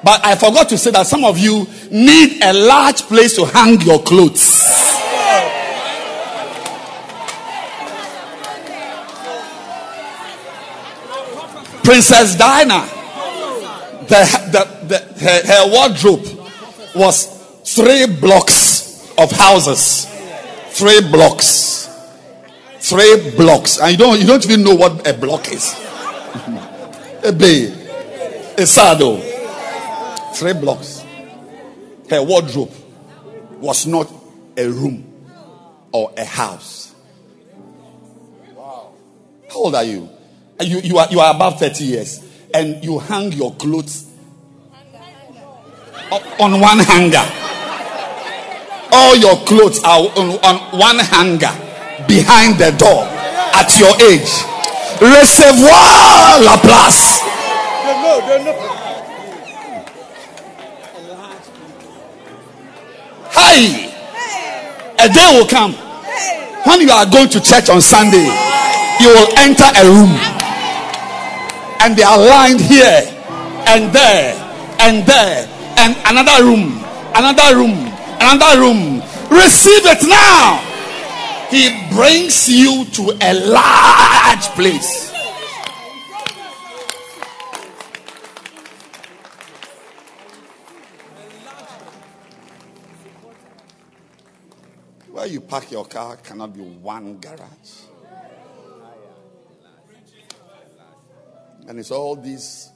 But 0.04 0.26
I 0.26 0.36
forgot 0.36 0.70
to 0.70 0.78
say 0.78 0.92
that 0.92 1.08
some 1.08 1.24
of 1.24 1.38
you 1.40 1.66
need 1.90 2.44
a 2.44 2.54
large 2.54 3.04
place 3.04 3.36
to 3.36 3.46
hang 3.46 3.80
your 3.82 4.02
clothes. 4.04 4.62
Princess 11.84 12.38
Diana, 12.38 12.88
the, 14.08 14.24
the, 14.52 14.88
the, 14.88 15.00
her, 15.20 15.48
her 15.48 15.72
wardrobe 15.72 16.50
was 16.96 17.26
three 17.66 18.06
blocks 18.06 19.12
of 19.18 19.32
houses. 19.32 20.06
Three 20.70 21.02
blocks. 21.02 21.90
Three 22.80 23.32
blocks. 23.36 23.80
And 23.80 23.92
you 23.92 23.98
don't, 23.98 24.20
you 24.20 24.26
don't 24.28 24.46
even 24.46 24.64
know 24.64 24.76
what 24.76 25.08
a 25.08 25.14
block 25.14 25.52
is. 25.52 25.76
A 27.24 27.32
bay, 27.32 27.66
a 28.58 28.66
saddle. 28.66 29.18
Three 30.34 30.54
blocks. 30.54 31.04
Her 32.10 32.22
wardrobe 32.22 32.72
was 33.60 33.86
not 33.88 34.12
a 34.58 34.68
room 34.68 35.06
or 35.92 36.12
a 36.18 36.26
house. 36.26 36.94
How 38.58 39.56
old 39.56 39.76
are 39.76 39.84
you? 39.84 40.10
You, 40.60 40.80
you, 40.80 40.98
are, 40.98 41.08
you 41.10 41.20
are 41.20 41.34
above 41.34 41.60
30 41.60 41.84
years 41.84 42.24
and 42.54 42.84
you 42.84 43.00
hang 43.00 43.32
your 43.32 43.54
clothes 43.56 44.08
on 46.40 46.60
one 46.60 46.80
hanger. 46.80 47.24
All 48.92 49.16
your 49.16 49.36
clothes 49.46 49.84
are 49.84 50.00
on, 50.00 50.40
on 50.44 50.80
one 50.80 51.00
hanger 51.00 51.52
behind 52.08 52.60
the 52.60 52.72
door 52.78 53.04
at 53.54 53.80
your 53.80 53.96
age. 54.10 54.53
Recevoir 55.04 56.40
la 56.40 56.58
place. 56.60 57.20
Hi. 63.36 63.92
A 65.00 65.10
day 65.10 65.38
will 65.38 65.46
come 65.46 65.74
when 66.64 66.80
you 66.80 66.90
are 66.92 67.06
going 67.06 67.28
to 67.28 67.42
church 67.42 67.70
on 67.70 67.82
Sunday. 67.82 68.24
You 69.02 69.10
will 69.10 69.28
enter 69.40 69.68
a 69.76 69.84
room 69.84 70.16
and 71.82 71.98
they 71.98 72.04
are 72.04 72.18
lined 72.18 72.62
here 72.62 73.04
and 73.68 73.92
there 73.92 74.40
and 74.80 75.06
there 75.06 75.50
and 75.80 75.98
another 76.06 76.46
room, 76.46 76.80
another 77.14 77.58
room, 77.58 77.92
another 78.22 78.58
room. 78.62 79.02
Receive 79.30 79.84
it 79.84 80.08
now. 80.08 80.73
He 81.54 81.70
brings 81.92 82.50
you 82.50 82.84
to 82.84 83.16
a 83.22 83.32
large 83.48 84.44
place. 84.56 85.12
Where 95.12 95.28
you 95.28 95.42
park 95.42 95.72
your 95.72 95.86
car 95.86 96.16
cannot 96.16 96.56
be 96.56 96.62
one 96.62 97.20
garage. 97.20 97.38
And 101.68 101.78
it's 101.78 101.92
all 101.92 102.16
these 102.16 102.72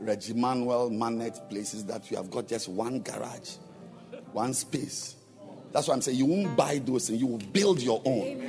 Regimanuel 0.00 0.92
Manet 0.92 1.50
places 1.50 1.84
that 1.86 2.08
you 2.12 2.16
have 2.16 2.30
got 2.30 2.46
just 2.46 2.68
one 2.68 3.00
garage, 3.00 3.56
one 4.30 4.54
space. 4.54 5.16
That's 5.72 5.88
why 5.88 5.94
I'm 5.94 6.02
saying 6.02 6.18
you 6.18 6.26
won't 6.26 6.56
buy 6.56 6.78
those 6.78 7.08
and 7.10 7.18
you 7.20 7.26
will 7.26 7.38
build 7.38 7.80
your 7.80 8.02
own. 8.04 8.42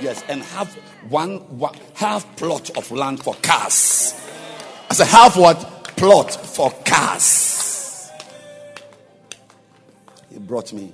Yes, 0.00 0.22
and 0.28 0.42
have 0.42 0.72
one, 1.08 1.38
one 1.58 1.74
half 1.94 2.36
plot 2.36 2.76
of 2.76 2.90
land 2.90 3.22
for 3.22 3.34
cars. 3.36 4.14
I 4.90 4.94
said 4.94 5.06
half 5.06 5.36
what? 5.36 5.58
Plot 5.96 6.30
for 6.30 6.70
cars. 6.84 8.10
He 10.30 10.38
brought 10.38 10.72
me 10.74 10.92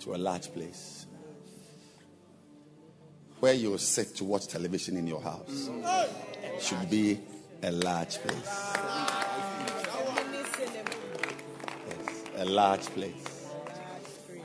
to 0.00 0.14
a 0.14 0.18
large 0.18 0.52
place 0.52 1.06
where 3.40 3.54
you 3.54 3.76
sit 3.78 4.14
to 4.16 4.24
watch 4.24 4.46
television 4.46 4.96
in 4.96 5.06
your 5.06 5.20
house 5.20 5.68
should 6.60 6.88
be 6.88 7.20
a 7.62 7.72
large 7.72 8.18
place. 8.18 8.76
Yes, 11.88 12.24
a 12.36 12.44
large 12.44 12.86
place. 12.86 13.35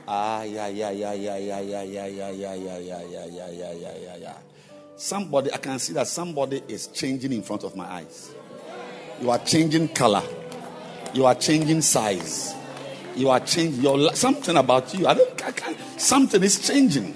Ah, 0.06 0.42
yeah, 0.42 0.68
yeah, 0.68 0.90
yeah, 0.90 1.12
yeah, 1.12 1.36
yeah, 1.36 1.60
yeah, 1.60 1.82
yeah, 1.82 2.06
yeah, 2.06 2.30
yeah, 2.30 2.30
yeah, 2.30 2.54
yeah, 2.56 2.74
yeah, 2.84 3.26
yeah, 3.26 3.50
yeah, 3.50 3.72
yeah, 3.72 3.96
yeah, 4.02 4.16
yeah. 4.16 4.34
Somebody, 4.96 5.52
I 5.52 5.58
can 5.58 5.78
see 5.78 5.92
that 5.94 6.08
somebody 6.08 6.62
is 6.68 6.88
changing 6.88 7.32
in 7.32 7.42
front 7.42 7.64
of 7.64 7.76
my 7.76 7.84
eyes. 7.84 8.34
You 9.20 9.30
are 9.30 9.38
changing 9.38 9.88
color. 9.88 10.22
You 11.14 11.26
are 11.26 11.34
changing 11.34 11.82
size. 11.82 12.54
You 13.14 13.30
are 13.30 13.40
changing 13.40 13.82
your 13.82 14.14
something 14.14 14.56
about 14.56 14.92
you. 14.94 15.06
I 15.06 15.14
don't. 15.14 15.44
I 15.44 15.52
can't. 15.52 15.76
Something 16.00 16.42
is 16.42 16.66
changing. 16.66 17.14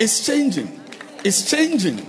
It's 0.00 0.26
changing. 0.26 0.80
It's 1.24 1.48
changing. 1.48 2.04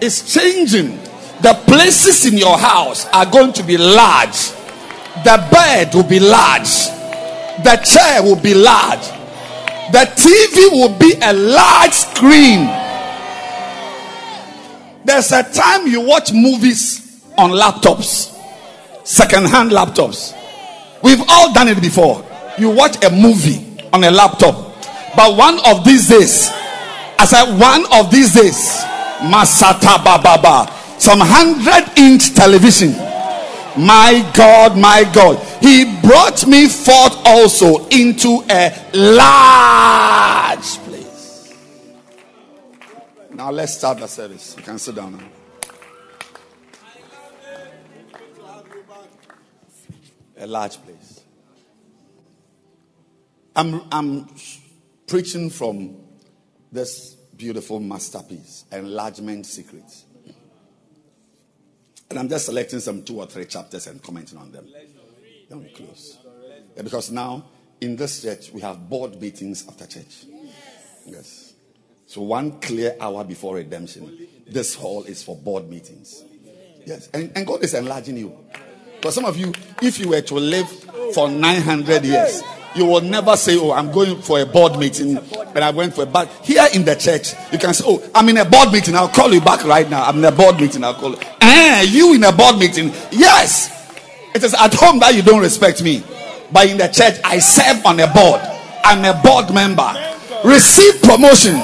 It's 0.00 0.32
changing. 0.32 0.96
The 1.42 1.52
places 1.66 2.24
in 2.24 2.38
your 2.38 2.56
house 2.56 3.06
are 3.08 3.26
going 3.26 3.52
to 3.54 3.62
be 3.62 3.76
large. 3.76 4.50
The 5.24 5.46
bed 5.50 5.94
will 5.94 6.04
be 6.04 6.20
large. 6.20 6.86
The 7.64 7.76
chair 7.84 8.22
will 8.22 8.40
be 8.40 8.54
large. 8.54 9.15
The 9.92 9.98
TV 10.16 10.72
will 10.72 10.98
be 10.98 11.14
a 11.22 11.32
large 11.32 11.92
screen. 11.92 12.66
There's 15.04 15.30
a 15.30 15.44
time 15.44 15.86
you 15.86 16.00
watch 16.00 16.32
movies 16.32 17.22
on 17.38 17.50
laptops, 17.50 18.34
second-hand 19.06 19.70
laptops. 19.70 20.34
We've 21.02 21.22
all 21.28 21.52
done 21.52 21.68
it 21.68 21.80
before. 21.80 22.24
You 22.58 22.70
watch 22.70 23.04
a 23.04 23.10
movie 23.10 23.64
on 23.92 24.02
a 24.02 24.10
laptop. 24.10 24.54
But 25.14 25.36
one 25.36 25.60
of 25.64 25.84
these 25.84 26.08
days, 26.08 26.48
as 27.18 27.32
I 27.32 27.44
said, 27.44 27.58
one 27.60 27.84
of 27.92 28.10
these 28.10 28.34
days, 28.34 28.82
Masata 29.22 30.02
Baba, 30.02 30.70
some 30.98 31.20
hundred 31.20 31.96
inch 31.96 32.34
television. 32.34 33.05
My 33.76 34.30
God, 34.34 34.78
my 34.78 35.04
God. 35.12 35.38
He 35.60 36.00
brought 36.00 36.46
me 36.46 36.66
forth 36.66 37.14
also 37.26 37.86
into 37.88 38.42
a 38.48 38.72
large 38.94 40.78
place. 40.84 41.54
Now 43.30 43.50
let's 43.50 43.76
start 43.76 43.98
the 43.98 44.06
service. 44.06 44.54
You 44.56 44.62
can 44.62 44.78
sit 44.78 44.94
down 44.94 45.18
now. 45.18 45.28
A 50.38 50.46
large 50.46 50.78
place. 50.82 51.20
I'm, 53.54 53.82
I'm 53.92 54.28
preaching 55.06 55.50
from 55.50 55.96
this 56.72 57.14
beautiful 57.36 57.80
masterpiece, 57.80 58.64
Enlargement 58.72 59.44
Secrets. 59.44 60.05
And 62.10 62.18
I'm 62.18 62.28
just 62.28 62.46
selecting 62.46 62.80
some 62.80 63.02
two 63.02 63.18
or 63.18 63.26
three 63.26 63.46
chapters 63.46 63.86
and 63.86 64.02
commenting 64.02 64.38
on 64.38 64.52
them. 64.52 64.66
Then 65.48 65.62
we 65.62 65.68
close. 65.70 66.18
Yeah, 66.76 66.82
because 66.82 67.10
now 67.10 67.44
in 67.80 67.96
this 67.96 68.22
church 68.22 68.52
we 68.52 68.60
have 68.60 68.88
board 68.88 69.20
meetings 69.20 69.66
after 69.68 69.86
church. 69.86 70.26
Yes. 71.04 71.54
So 72.06 72.22
one 72.22 72.60
clear 72.60 72.96
hour 73.00 73.24
before 73.24 73.56
redemption, 73.56 74.28
this 74.46 74.74
hall 74.74 75.04
is 75.04 75.22
for 75.22 75.36
board 75.36 75.68
meetings. 75.68 76.22
Yes. 76.84 77.08
And, 77.12 77.32
and 77.34 77.46
God 77.46 77.64
is 77.64 77.74
enlarging 77.74 78.16
you. 78.16 78.36
For 79.02 79.10
some 79.10 79.24
of 79.24 79.36
you, 79.36 79.52
if 79.82 79.98
you 79.98 80.10
were 80.10 80.20
to 80.20 80.34
live 80.34 80.68
for 81.12 81.28
900 81.28 82.04
years, 82.04 82.42
you 82.76 82.84
will 82.84 83.00
never 83.00 83.36
say, 83.36 83.56
Oh, 83.58 83.72
I'm 83.72 83.90
going 83.90 84.20
for 84.20 84.40
a 84.40 84.46
board 84.46 84.78
meeting 84.78 85.18
but 85.56 85.62
I 85.62 85.70
went 85.70 85.94
for 85.94 86.02
a 86.02 86.06
but 86.06 86.28
here 86.44 86.66
in 86.74 86.84
the 86.84 86.94
church, 86.94 87.32
you 87.50 87.58
can 87.58 87.72
say, 87.72 87.82
Oh, 87.86 88.02
I'm 88.14 88.28
in 88.28 88.36
a 88.36 88.44
board 88.44 88.72
meeting, 88.72 88.94
I'll 88.94 89.08
call 89.08 89.32
you 89.32 89.40
back 89.40 89.64
right 89.64 89.88
now. 89.88 90.04
I'm 90.04 90.18
in 90.18 90.24
a 90.26 90.30
board 90.30 90.60
meeting, 90.60 90.84
I'll 90.84 90.92
call 90.92 91.12
you. 91.12 91.18
Eh, 91.40 91.82
you 91.88 92.12
in 92.12 92.24
a 92.24 92.30
board 92.30 92.58
meeting? 92.58 92.88
Yes. 93.10 93.72
It 94.34 94.44
is 94.44 94.52
at 94.52 94.74
home 94.74 94.98
that 94.98 95.14
you 95.14 95.22
don't 95.22 95.40
respect 95.40 95.82
me. 95.82 96.04
But 96.52 96.68
in 96.68 96.76
the 96.76 96.88
church, 96.88 97.18
I 97.24 97.38
serve 97.38 97.86
on 97.86 97.98
a 98.00 98.06
board. 98.06 98.42
I'm 98.84 99.02
a 99.06 99.18
board 99.22 99.54
member. 99.54 99.90
Receive 100.44 101.00
promotion. 101.00 101.54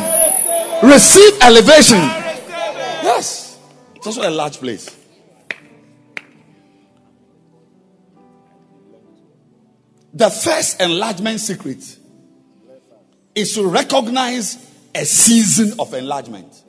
Receive 0.82 1.38
elevation. 1.42 1.98
Yes. 3.04 3.58
It's 3.96 4.06
also 4.06 4.26
a 4.26 4.30
large 4.30 4.56
place. 4.56 4.88
The 10.14 10.28
first 10.28 10.80
enlargement 10.80 11.40
secret 11.40 11.98
is 13.34 13.54
to 13.54 13.66
recognize 13.66 14.58
a 14.94 15.04
season 15.04 15.78
of 15.78 15.94
enlargement. 15.94 16.62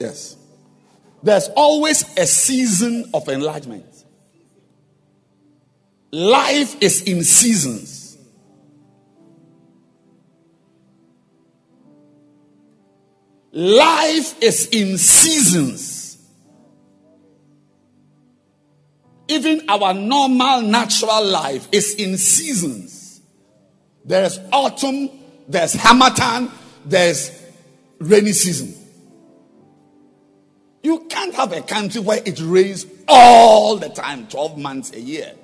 Yes. 0.00 0.36
There's 1.22 1.48
always 1.56 2.02
a 2.18 2.26
season 2.26 3.10
of 3.14 3.28
enlargement. 3.28 3.84
Life 6.10 6.80
is 6.82 7.02
in 7.02 7.22
seasons. 7.22 8.16
Life 13.52 14.42
is 14.42 14.68
in 14.68 14.98
seasons. 14.98 15.97
Even 19.28 19.68
our 19.68 19.92
normal 19.92 20.62
natural 20.62 21.24
life 21.24 21.68
is 21.70 21.94
in 21.94 22.16
seasons. 22.16 23.20
There's 24.04 24.40
autumn, 24.50 25.10
there's 25.46 25.74
Harmattan, 25.74 26.50
there's 26.86 27.30
rainy 27.98 28.32
season. 28.32 28.74
You 30.82 31.00
can't 31.10 31.34
have 31.34 31.52
a 31.52 31.60
country 31.60 32.00
where 32.00 32.22
it 32.24 32.40
rains 32.40 32.86
all 33.06 33.76
the 33.76 33.90
time, 33.90 34.26
12 34.28 34.56
months 34.58 34.92
a 34.92 35.00
year. 35.00 35.34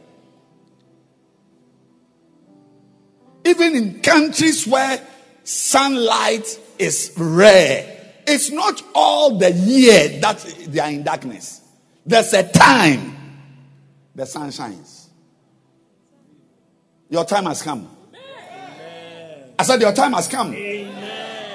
Even 3.44 3.76
in 3.76 4.00
countries 4.00 4.66
where 4.66 5.06
sunlight 5.42 6.58
is 6.78 7.12
rare, 7.18 8.00
it's 8.26 8.50
not 8.50 8.82
all 8.94 9.36
the 9.36 9.50
year 9.50 10.08
that 10.20 10.38
they 10.68 10.80
are 10.80 10.88
in 10.90 11.02
darkness. 11.02 11.60
There's 12.06 12.32
a 12.32 12.48
time 12.48 13.13
the 14.14 14.26
sun 14.26 14.50
shines. 14.50 15.10
Your 17.08 17.24
time 17.24 17.44
has 17.46 17.62
come. 17.62 17.88
I 19.58 19.62
said, 19.62 19.80
Your 19.80 19.92
time 19.92 20.12
has 20.12 20.28
come. 20.28 20.54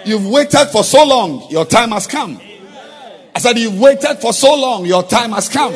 You've 0.06 0.28
waited 0.28 0.68
for 0.72 0.84
so 0.84 1.06
long, 1.06 1.50
your 1.50 1.66
time 1.66 1.92
has 1.92 2.08
come. 2.08 2.40
I 3.36 3.40
said, 3.40 3.58
You've 3.58 3.80
waited 3.80 4.18
for 4.20 4.34
so 4.34 4.54
long, 4.56 4.86
your 4.86 5.04
time 5.04 5.32
has 5.32 5.50
come. 5.50 5.74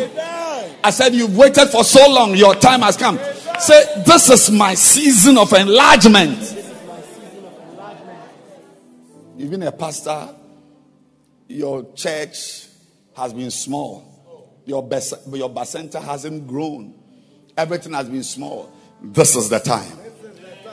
I 0.83 0.89
said, 0.91 1.13
You've 1.13 1.35
waited 1.35 1.67
for 1.67 1.83
so 1.83 2.09
long, 2.09 2.35
your 2.35 2.55
time 2.55 2.81
has 2.81 2.97
come. 2.97 3.19
Say, 3.59 4.03
This 4.05 4.29
is 4.29 4.51
my 4.51 4.73
season 4.73 5.37
of 5.37 5.51
enlargement. 5.53 6.51
Even 9.37 9.63
a 9.63 9.71
pastor, 9.71 10.29
your 11.47 11.93
church 11.93 12.67
has 13.15 13.33
been 13.33 13.51
small. 13.51 14.12
Your, 14.65 14.81
bas- 14.81 15.27
your 15.31 15.49
bacenta 15.49 16.01
hasn't 16.01 16.47
grown. 16.47 16.93
Everything 17.57 17.93
has 17.93 18.09
been 18.09 18.23
small. 18.23 18.71
This 19.01 19.35
is 19.35 19.49
the 19.49 19.59
time. 19.59 19.91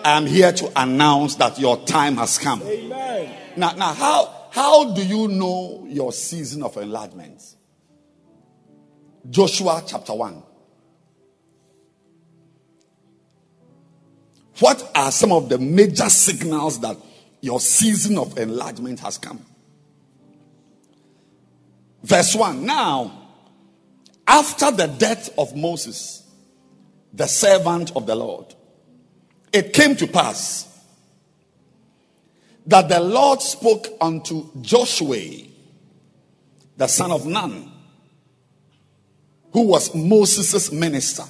I'm 0.04 0.26
here 0.26 0.52
to 0.52 0.72
announce 0.80 1.34
that 1.36 1.58
your 1.58 1.76
time 1.84 2.16
has 2.16 2.38
come. 2.38 2.62
Amen. 2.62 3.34
Now, 3.56 3.72
now 3.72 3.92
how, 3.92 4.46
how 4.50 4.92
do 4.94 5.04
you 5.04 5.28
know 5.28 5.86
your 5.88 6.12
season 6.12 6.62
of 6.62 6.76
enlargement? 6.76 7.42
Joshua 9.28 9.82
chapter 9.86 10.14
1. 10.14 10.42
What 14.60 14.90
are 14.94 15.10
some 15.10 15.32
of 15.32 15.48
the 15.48 15.58
major 15.58 16.08
signals 16.08 16.80
that 16.80 16.96
your 17.40 17.60
season 17.60 18.18
of 18.18 18.38
enlargement 18.38 19.00
has 19.00 19.18
come? 19.18 19.44
Verse 22.02 22.34
1. 22.34 22.64
Now, 22.64 23.19
after 24.26 24.70
the 24.70 24.86
death 24.86 25.30
of 25.38 25.56
Moses, 25.56 26.22
the 27.12 27.26
servant 27.26 27.92
of 27.96 28.06
the 28.06 28.14
Lord, 28.14 28.54
it 29.52 29.72
came 29.72 29.96
to 29.96 30.06
pass 30.06 30.66
that 32.66 32.88
the 32.88 33.00
Lord 33.00 33.42
spoke 33.42 33.86
unto 34.00 34.48
Joshua, 34.60 35.18
the 36.76 36.86
son 36.86 37.10
of 37.10 37.26
Nun, 37.26 37.72
who 39.52 39.62
was 39.62 39.94
Moses' 39.94 40.70
minister. 40.70 41.24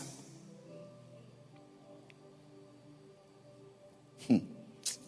Hmm. 4.27 4.39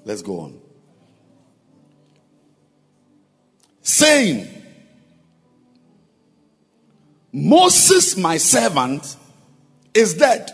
Let's 0.05 0.23
go 0.23 0.41
on. 0.41 0.61
Saying, 3.83 4.62
Moses, 7.33 8.17
my 8.17 8.37
servant, 8.37 9.17
is 9.95 10.15
dead. 10.15 10.51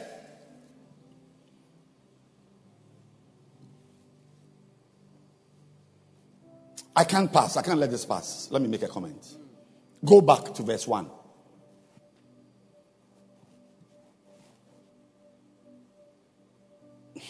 I 6.94 7.04
can't 7.04 7.32
pass. 7.32 7.56
I 7.56 7.62
can't 7.62 7.78
let 7.78 7.90
this 7.90 8.04
pass. 8.04 8.48
Let 8.50 8.62
me 8.62 8.68
make 8.68 8.82
a 8.82 8.88
comment. 8.88 9.36
Go 10.04 10.20
back 10.20 10.52
to 10.54 10.62
verse 10.62 10.86
1. 10.86 11.10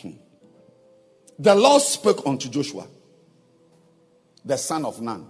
the 1.39 1.55
Lord 1.55 1.81
spoke 1.83 2.27
unto 2.27 2.49
Joshua, 2.49 2.87
the 4.45 4.59
son 4.59 4.85
of 4.85 5.01
Nun. 5.01 5.27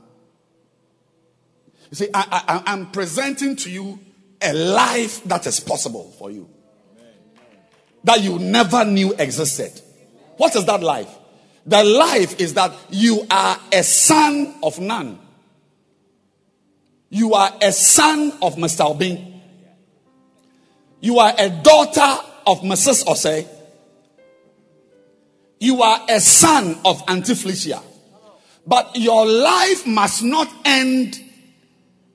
You 1.90 1.96
see, 1.96 2.08
I, 2.12 2.42
I, 2.48 2.62
I'm 2.72 2.90
presenting 2.90 3.56
to 3.56 3.70
you 3.70 3.98
a 4.40 4.52
life 4.52 5.24
that 5.24 5.46
is 5.46 5.60
possible 5.60 6.14
for 6.18 6.30
you, 6.30 6.48
that 8.04 8.20
you 8.20 8.38
never 8.38 8.84
knew 8.84 9.12
existed. 9.14 9.80
What 10.36 10.54
is 10.56 10.64
that 10.66 10.82
life? 10.82 11.08
The 11.66 11.84
life 11.84 12.40
is 12.40 12.54
that 12.54 12.72
you 12.90 13.26
are 13.30 13.58
a 13.72 13.82
son 13.82 14.54
of 14.62 14.78
Nun. 14.78 15.18
You 17.10 17.34
are 17.34 17.52
a 17.60 17.72
son 17.72 18.32
of 18.42 18.56
Mr. 18.56 18.88
Obin. 18.90 19.40
You 21.00 21.18
are 21.18 21.34
a 21.36 21.48
daughter 21.48 22.22
of 22.46 22.60
Mrs. 22.60 23.04
Osei. 23.04 23.46
You 25.60 25.82
are 25.82 26.06
a 26.08 26.20
son 26.20 26.78
of 26.84 27.02
Auntie 27.08 27.34
Felicia. 27.34 27.82
But 28.66 28.96
your 28.96 29.26
life 29.26 29.86
must 29.86 30.22
not 30.22 30.48
end 30.64 31.18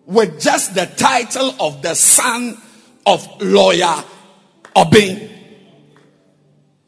with 0.05 0.39
just 0.39 0.75
the 0.75 0.85
title 0.85 1.55
of 1.59 1.81
the 1.81 1.95
son 1.95 2.57
of 3.05 3.27
lawyer 3.41 4.03
Obin 4.75 5.33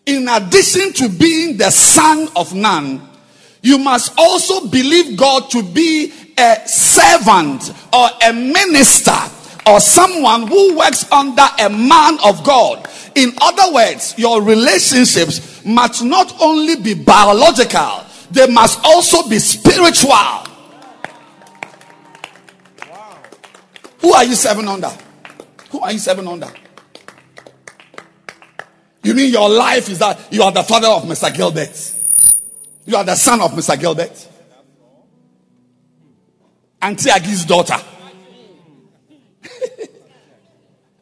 in 0.06 0.28
addition 0.28 0.94
to 0.94 1.10
being 1.10 1.58
the 1.58 1.72
son 1.72 2.30
of 2.36 2.54
none, 2.54 3.10
you 3.62 3.78
must 3.78 4.14
also 4.18 4.68
believe 4.68 5.18
God 5.18 5.50
to 5.52 5.64
be 5.64 6.14
a 6.38 6.68
servant 6.68 7.74
or 7.92 8.08
a 8.24 8.32
minister 8.32 9.16
or 9.68 9.80
someone 9.80 10.46
who 10.46 10.78
works 10.78 11.12
under 11.12 11.46
a 11.60 11.70
man 11.70 12.20
of 12.24 12.44
God. 12.44 12.88
In 13.16 13.32
other 13.42 13.74
words, 13.74 14.14
your 14.18 14.44
relationships 14.44 15.66
must 15.66 16.04
not 16.04 16.40
only 16.40 16.76
be 16.76 16.94
biological, 16.94 18.04
they 18.30 18.46
must 18.48 18.80
also 18.84 19.28
be 19.28 19.40
spiritual. 19.40 20.46
Who 24.06 24.14
are 24.14 24.24
you 24.24 24.36
serving 24.36 24.68
under? 24.68 24.92
Who 25.72 25.80
are 25.80 25.92
you 25.92 25.98
serving 25.98 26.28
under? 26.28 26.48
You 29.02 29.16
mean 29.16 29.32
your 29.32 29.50
life 29.50 29.90
is 29.90 29.98
that 29.98 30.32
you 30.32 30.44
are 30.44 30.52
the 30.52 30.62
father 30.62 30.90
of 30.90 31.06
Mr. 31.06 31.36
Gilbert? 31.36 31.96
You 32.86 32.98
are 32.98 33.04
the 33.04 33.16
son 33.16 33.42
of 33.42 33.50
Mr. 33.54 33.80
Gilbert? 33.80 34.30
Auntie 36.84 37.10
Agi's 37.10 37.46
daughter. 37.46 37.74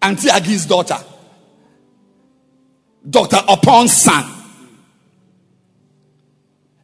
Auntie 0.02 0.30
Agi's 0.30 0.66
daughter. 0.66 0.96
Dr. 3.10 3.36
Upon's 3.36 3.92
son. 3.92 4.32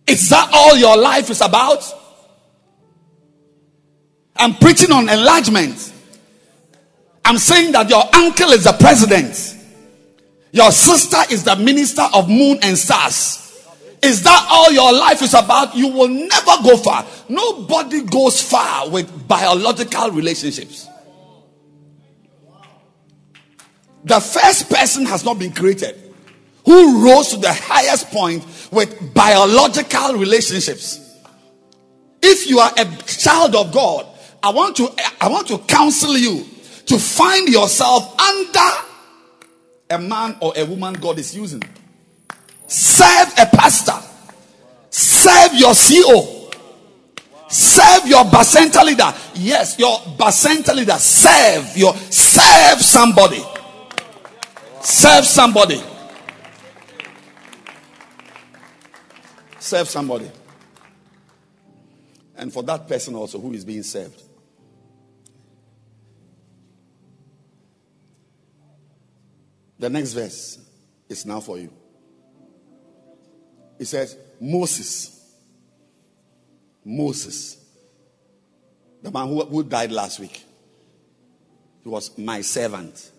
Is 0.06 0.28
that 0.32 0.50
all 0.52 0.76
your 0.76 0.98
life 0.98 1.30
is 1.30 1.40
about? 1.40 1.82
I'm 4.36 4.56
preaching 4.56 4.92
on 4.92 5.08
enlargement. 5.08 5.94
I'm 7.30 7.38
saying 7.38 7.74
that 7.74 7.88
your 7.92 8.04
uncle 8.16 8.50
is 8.54 8.64
the 8.64 8.74
president. 8.74 9.56
Your 10.52 10.72
sister 10.72 11.18
is 11.32 11.44
the 11.44 11.56
minister 11.58 12.02
of 12.12 12.28
moon 12.28 12.58
and 12.64 12.76
stars. 12.76 13.68
Is 14.02 14.24
that 14.24 14.48
all 14.50 14.72
your 14.72 14.92
life 14.92 15.22
is 15.22 15.36
about? 15.36 15.76
You 15.76 15.90
will 15.90 16.08
never 16.08 16.64
go 16.64 16.76
far. 16.76 17.06
Nobody 17.30 18.02
goes 18.02 18.42
far 18.42 18.90
with 18.90 19.28
biological 19.28 20.10
relationships. 20.10 20.88
The 24.06 24.20
first 24.20 24.68
person 24.68 25.06
has 25.06 25.24
not 25.24 25.38
been 25.38 25.54
created 25.54 26.02
who 26.66 27.06
rose 27.06 27.28
to 27.28 27.38
the 27.38 27.54
highest 27.54 28.10
point 28.10 28.44
with 28.72 29.14
biological 29.14 30.16
relationships. 30.16 31.16
If 32.24 32.50
you 32.50 32.58
are 32.58 32.72
a 32.76 32.86
child 33.06 33.54
of 33.54 33.72
God, 33.72 34.08
I 34.42 34.50
want 34.50 34.78
to 34.78 34.90
I 35.22 35.28
want 35.28 35.48
to 35.50 35.60
counsel 35.60 36.18
you 36.18 36.44
to 36.90 36.98
find 36.98 37.48
yourself 37.48 38.20
under 38.20 38.88
a 39.92 40.00
man 40.00 40.36
or 40.42 40.54
a 40.56 40.66
woman 40.66 40.96
God 40.96 41.20
is 41.20 41.36
using. 41.36 41.62
Serve 42.66 43.32
a 43.38 43.46
pastor. 43.46 43.98
Serve 44.90 45.54
your 45.54 45.74
CO. 45.74 46.50
Serve 47.48 48.08
your 48.08 48.24
bacenta 48.26 48.84
leader. 48.84 49.14
Yes, 49.36 49.78
your 49.78 49.98
bacenta 50.18 50.76
leader. 50.76 50.94
Serve 50.94 51.78
your 51.78 51.96
serve 51.96 52.82
somebody. 52.82 53.44
Serve 54.82 55.26
somebody. 55.26 55.82
Serve 59.60 59.88
somebody. 59.88 60.32
And 62.36 62.52
for 62.52 62.64
that 62.64 62.88
person 62.88 63.14
also 63.14 63.40
who 63.40 63.54
is 63.54 63.64
being 63.64 63.84
served. 63.84 64.24
The 69.80 69.90
next 69.90 70.12
verse 70.12 70.60
is 71.08 71.26
now 71.26 71.40
for 71.40 71.58
you. 71.58 71.72
It 73.80 73.86
says, 73.86 74.18
Moses. 74.40 75.34
Moses. 76.84 77.58
The 79.02 79.10
man 79.10 79.28
who, 79.30 79.46
who 79.46 79.64
died 79.64 79.92
last 79.92 80.20
week. 80.20 80.44
He 81.82 81.90
was 81.90 82.18
my 82.18 82.42
servant. 82.42 83.12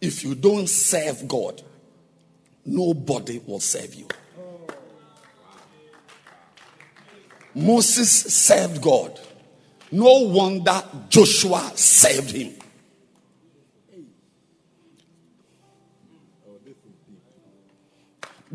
If 0.00 0.24
you 0.24 0.34
don't 0.34 0.68
serve 0.68 1.26
God, 1.28 1.62
nobody 2.66 3.40
will 3.46 3.60
serve 3.60 3.94
you. 3.94 4.08
Moses 7.54 8.10
served 8.10 8.82
God. 8.82 9.20
No 9.92 10.22
wonder 10.22 10.82
Joshua 11.08 11.70
served 11.76 12.32
him. 12.32 12.54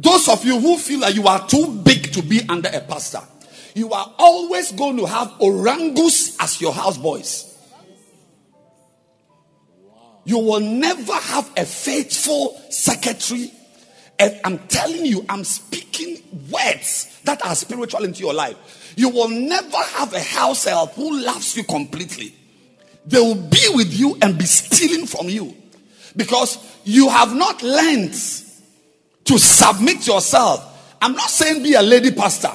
Those 0.01 0.29
of 0.29 0.45
you 0.45 0.57
who 0.57 0.77
feel 0.77 1.01
like 1.01 1.13
you 1.13 1.27
are 1.27 1.45
too 1.45 1.81
big 1.83 2.13
to 2.13 2.21
be 2.21 2.41
under 2.47 2.69
a 2.71 2.79
pastor, 2.79 3.19
you 3.75 3.91
are 3.91 4.13
always 4.17 4.71
going 4.71 4.95
to 4.95 5.05
have 5.05 5.33
orangus 5.41 6.37
as 6.39 6.61
your 6.61 6.71
houseboys. 6.71 7.53
You 10.23 10.39
will 10.39 10.61
never 10.61 11.13
have 11.13 11.51
a 11.57 11.65
faithful 11.65 12.57
secretary. 12.69 13.51
And 14.17 14.39
I'm 14.45 14.59
telling 14.69 15.05
you, 15.05 15.25
I'm 15.27 15.43
speaking 15.43 16.23
words 16.49 17.19
that 17.25 17.45
are 17.45 17.55
spiritual 17.55 18.05
into 18.05 18.21
your 18.21 18.33
life. 18.33 18.93
You 18.95 19.09
will 19.09 19.27
never 19.27 19.77
have 19.77 20.13
a 20.13 20.21
house 20.21 20.63
help 20.63 20.93
who 20.93 21.25
loves 21.25 21.57
you 21.57 21.65
completely. 21.65 22.33
They 23.05 23.19
will 23.19 23.35
be 23.35 23.67
with 23.73 23.93
you 23.93 24.17
and 24.21 24.37
be 24.37 24.45
stealing 24.45 25.07
from 25.07 25.27
you 25.27 25.57
because 26.15 26.57
you 26.85 27.09
have 27.09 27.35
not 27.35 27.61
learned 27.61 28.15
to 29.29 29.37
submit 29.37 30.07
yourself. 30.07 30.97
I'm 30.99 31.13
not 31.13 31.29
saying 31.29 31.61
be 31.61 31.75
a 31.75 31.83
lady 31.83 32.11
pastor. 32.11 32.51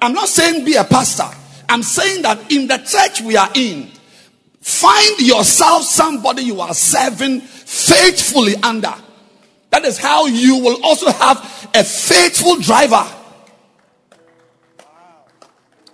I'm 0.00 0.12
not 0.12 0.28
saying 0.28 0.64
be 0.64 0.76
a 0.76 0.84
pastor. 0.84 1.28
I'm 1.68 1.82
saying 1.82 2.22
that 2.22 2.50
in 2.52 2.68
the 2.68 2.78
church 2.78 3.20
we 3.22 3.36
are 3.36 3.50
in, 3.54 3.90
find 4.60 5.18
yourself 5.18 5.82
somebody 5.82 6.42
you 6.42 6.60
are 6.60 6.74
serving 6.74 7.40
faithfully 7.40 8.54
under. 8.62 8.94
That 9.70 9.84
is 9.84 9.98
how 9.98 10.26
you 10.26 10.58
will 10.58 10.84
also 10.84 11.10
have 11.10 11.70
a 11.74 11.82
faithful 11.82 12.56
driver 12.58 13.04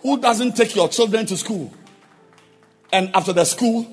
who 0.02 0.20
doesn't 0.20 0.56
take 0.56 0.76
your 0.76 0.90
children 0.90 1.24
to 1.24 1.38
school. 1.38 1.72
And 2.92 3.10
after 3.14 3.32
the 3.32 3.46
school, 3.46 3.86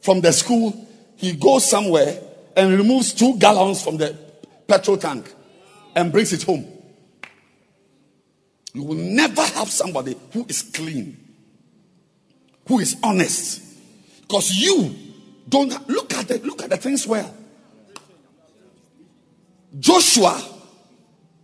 from 0.00 0.20
the 0.20 0.32
school, 0.32 0.88
he 1.14 1.32
goes 1.32 1.68
somewhere 1.68 2.20
and 2.56 2.72
removes 2.72 3.14
two 3.14 3.38
gallons 3.38 3.82
from 3.84 3.98
the 3.98 4.18
petrol 4.66 4.96
tank 4.96 5.32
and 5.94 6.12
brings 6.12 6.32
it 6.32 6.42
home. 6.42 6.66
You 8.72 8.84
will 8.84 8.96
never 8.96 9.42
have 9.42 9.68
somebody 9.68 10.16
who 10.32 10.46
is 10.48 10.62
clean, 10.62 11.16
who 12.68 12.78
is 12.78 12.96
honest, 13.02 13.62
because 14.22 14.52
you 14.56 14.94
don't 15.48 15.88
look 15.88 16.14
at 16.14 16.28
the 16.28 16.38
look 16.38 16.62
at 16.62 16.70
the 16.70 16.76
things 16.76 17.06
well. 17.06 17.34
Joshua 19.78 20.40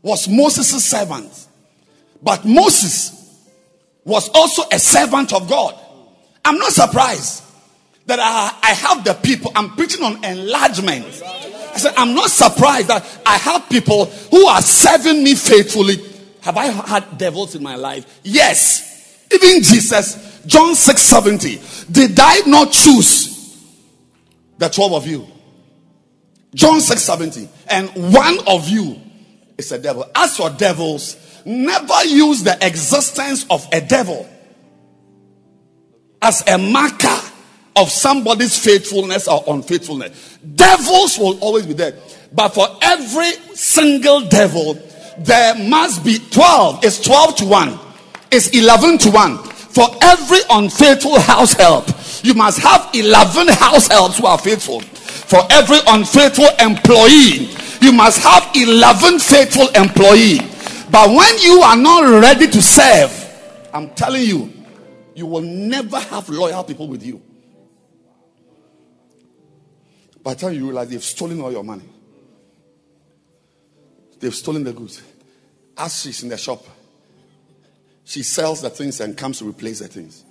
was 0.02 0.28
Moses' 0.28 0.84
servant, 0.84 1.48
but 2.22 2.44
Moses 2.44 3.12
was 4.04 4.28
also 4.30 4.62
a 4.72 4.78
servant 4.78 5.32
of 5.32 5.48
God. 5.48 5.74
I'm 6.44 6.58
not 6.58 6.70
surprised 6.70 7.42
that 8.06 8.20
I, 8.20 8.56
I 8.62 8.72
have 8.72 9.04
the 9.04 9.14
people. 9.14 9.50
I'm 9.54 9.70
preaching 9.70 10.04
on 10.04 10.24
enlargement. 10.24 11.06
I 11.76 11.78
said, 11.78 11.94
I'm 11.98 12.14
not 12.14 12.30
surprised 12.30 12.88
that 12.88 13.04
I 13.26 13.36
have 13.36 13.68
people 13.68 14.06
who 14.06 14.46
are 14.46 14.62
serving 14.62 15.22
me 15.22 15.34
faithfully. 15.34 15.96
Have 16.40 16.56
I 16.56 16.66
had 16.66 17.18
devils 17.18 17.54
in 17.54 17.62
my 17.62 17.76
life? 17.76 18.20
Yes. 18.22 19.26
Even 19.30 19.62
Jesus, 19.62 20.40
John 20.46 20.74
6 20.74 21.02
70. 21.02 21.60
Did 21.92 22.18
I 22.18 22.40
not 22.46 22.72
choose 22.72 23.62
the 24.56 24.70
12 24.70 24.92
of 24.94 25.06
you? 25.06 25.26
John 26.54 26.80
6 26.80 27.02
70. 27.02 27.48
And 27.68 27.90
one 28.14 28.38
of 28.46 28.70
you 28.70 28.98
is 29.58 29.70
a 29.72 29.78
devil. 29.78 30.10
As 30.14 30.38
for 30.38 30.48
devils, 30.48 31.42
never 31.44 32.04
use 32.06 32.42
the 32.42 32.56
existence 32.66 33.44
of 33.50 33.66
a 33.70 33.82
devil 33.82 34.26
as 36.22 36.42
a 36.48 36.56
marker 36.56 37.20
of 37.76 37.90
somebody's 37.90 38.58
faithfulness 38.58 39.28
or 39.28 39.44
unfaithfulness. 39.48 40.38
Devils 40.54 41.18
will 41.18 41.38
always 41.40 41.66
be 41.66 41.74
there. 41.74 41.94
But 42.32 42.50
for 42.50 42.66
every 42.82 43.32
single 43.54 44.22
devil, 44.28 44.78
there 45.18 45.54
must 45.68 46.04
be 46.04 46.18
12. 46.30 46.84
It's 46.84 47.00
12 47.00 47.36
to 47.36 47.44
1. 47.46 47.78
It's 48.30 48.48
11 48.48 48.98
to 48.98 49.10
1. 49.10 49.38
For 49.44 49.88
every 50.02 50.40
unfaithful 50.50 51.20
house 51.20 51.52
help, 51.52 51.86
you 52.22 52.34
must 52.34 52.58
have 52.60 52.88
11 52.94 53.48
house 53.48 53.88
helps 53.88 54.18
who 54.18 54.26
are 54.26 54.38
faithful. 54.38 54.80
For 54.80 55.40
every 55.50 55.78
unfaithful 55.86 56.48
employee, 56.60 57.50
you 57.82 57.92
must 57.92 58.22
have 58.22 58.50
11 58.54 59.18
faithful 59.18 59.68
employee. 59.68 60.38
But 60.90 61.10
when 61.10 61.38
you 61.38 61.60
are 61.62 61.76
not 61.76 62.20
ready 62.22 62.46
to 62.46 62.62
serve, 62.62 63.12
I'm 63.72 63.90
telling 63.90 64.22
you, 64.22 64.52
you 65.14 65.26
will 65.26 65.42
never 65.42 65.98
have 65.98 66.28
loyal 66.28 66.64
people 66.64 66.88
with 66.88 67.04
you. 67.04 67.20
By 70.26 70.34
the 70.34 70.40
time 70.40 70.54
you 70.54 70.64
realize 70.64 70.88
they've 70.88 71.04
stolen 71.04 71.40
all 71.40 71.52
your 71.52 71.62
money, 71.62 71.84
they've 74.18 74.34
stolen 74.34 74.64
the 74.64 74.72
goods. 74.72 75.00
As 75.78 76.02
she's 76.02 76.20
in 76.24 76.30
the 76.30 76.36
shop, 76.36 76.64
She 78.02 78.24
sells 78.24 78.60
the 78.60 78.70
things 78.70 79.00
and 79.00 79.16
comes 79.16 79.38
to 79.38 79.48
replace 79.48 79.78
the 79.78 79.86
things. 79.86 80.24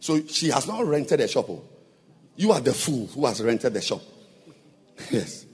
So 0.00 0.26
she 0.26 0.48
has 0.48 0.66
not 0.66 0.84
rented 0.84 1.20
a 1.20 1.28
shop. 1.28 1.46
oh. 1.48 1.62
You 2.34 2.50
are 2.50 2.60
the 2.60 2.74
fool 2.74 3.06
who 3.06 3.24
has 3.26 3.40
rented 3.40 3.72
the 3.72 3.80
shop. 3.80 4.02
Yes. 5.12 5.46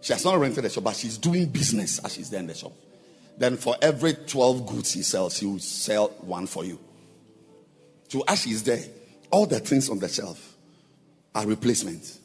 She 0.00 0.12
has 0.12 0.24
not 0.24 0.38
rented 0.38 0.62
the 0.62 0.70
shop, 0.70 0.84
but 0.84 0.94
she's 0.94 1.18
doing 1.18 1.46
business 1.46 1.98
as 2.04 2.14
she's 2.14 2.30
there 2.30 2.38
in 2.38 2.46
the 2.46 2.54
shop. 2.54 2.72
Then 3.36 3.56
for 3.56 3.74
every 3.82 4.14
12 4.14 4.64
goods 4.64 4.92
she 4.92 5.02
sells, 5.02 5.38
she 5.38 5.46
will 5.46 5.58
sell 5.58 6.08
one 6.20 6.46
for 6.46 6.64
you. 6.64 6.78
So 8.08 8.22
as 8.28 8.42
she's 8.42 8.62
there, 8.62 8.84
all 9.32 9.46
the 9.46 9.58
things 9.58 9.90
on 9.90 9.98
the 9.98 10.08
shelf 10.08 10.54
are 11.34 11.46
replacements. 11.46 12.19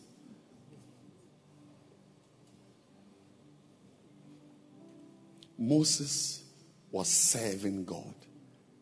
Moses 5.58 6.44
was 6.92 7.08
serving 7.08 7.86
God. 7.86 8.14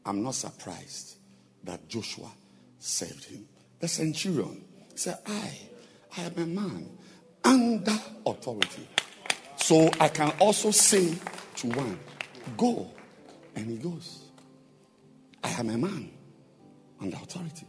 I'm 0.05 0.23
not 0.23 0.35
surprised 0.35 1.15
that 1.63 1.87
Joshua 1.87 2.31
served 2.79 3.25
him. 3.25 3.47
The 3.79 3.87
centurion 3.87 4.63
said, 4.95 5.17
I, 5.25 5.51
I 6.17 6.21
am 6.21 6.37
a 6.37 6.45
man 6.45 6.89
under 7.43 7.97
authority. 8.25 8.87
So 9.57 9.89
I 9.99 10.09
can 10.09 10.31
also 10.39 10.71
say 10.71 11.15
to 11.55 11.67
one, 11.69 11.99
Go, 12.57 12.91
and 13.55 13.69
he 13.69 13.77
goes. 13.77 14.23
I 15.43 15.49
am 15.51 15.69
a 15.69 15.77
man 15.77 16.11
under 17.01 17.17
authority. 17.17 17.67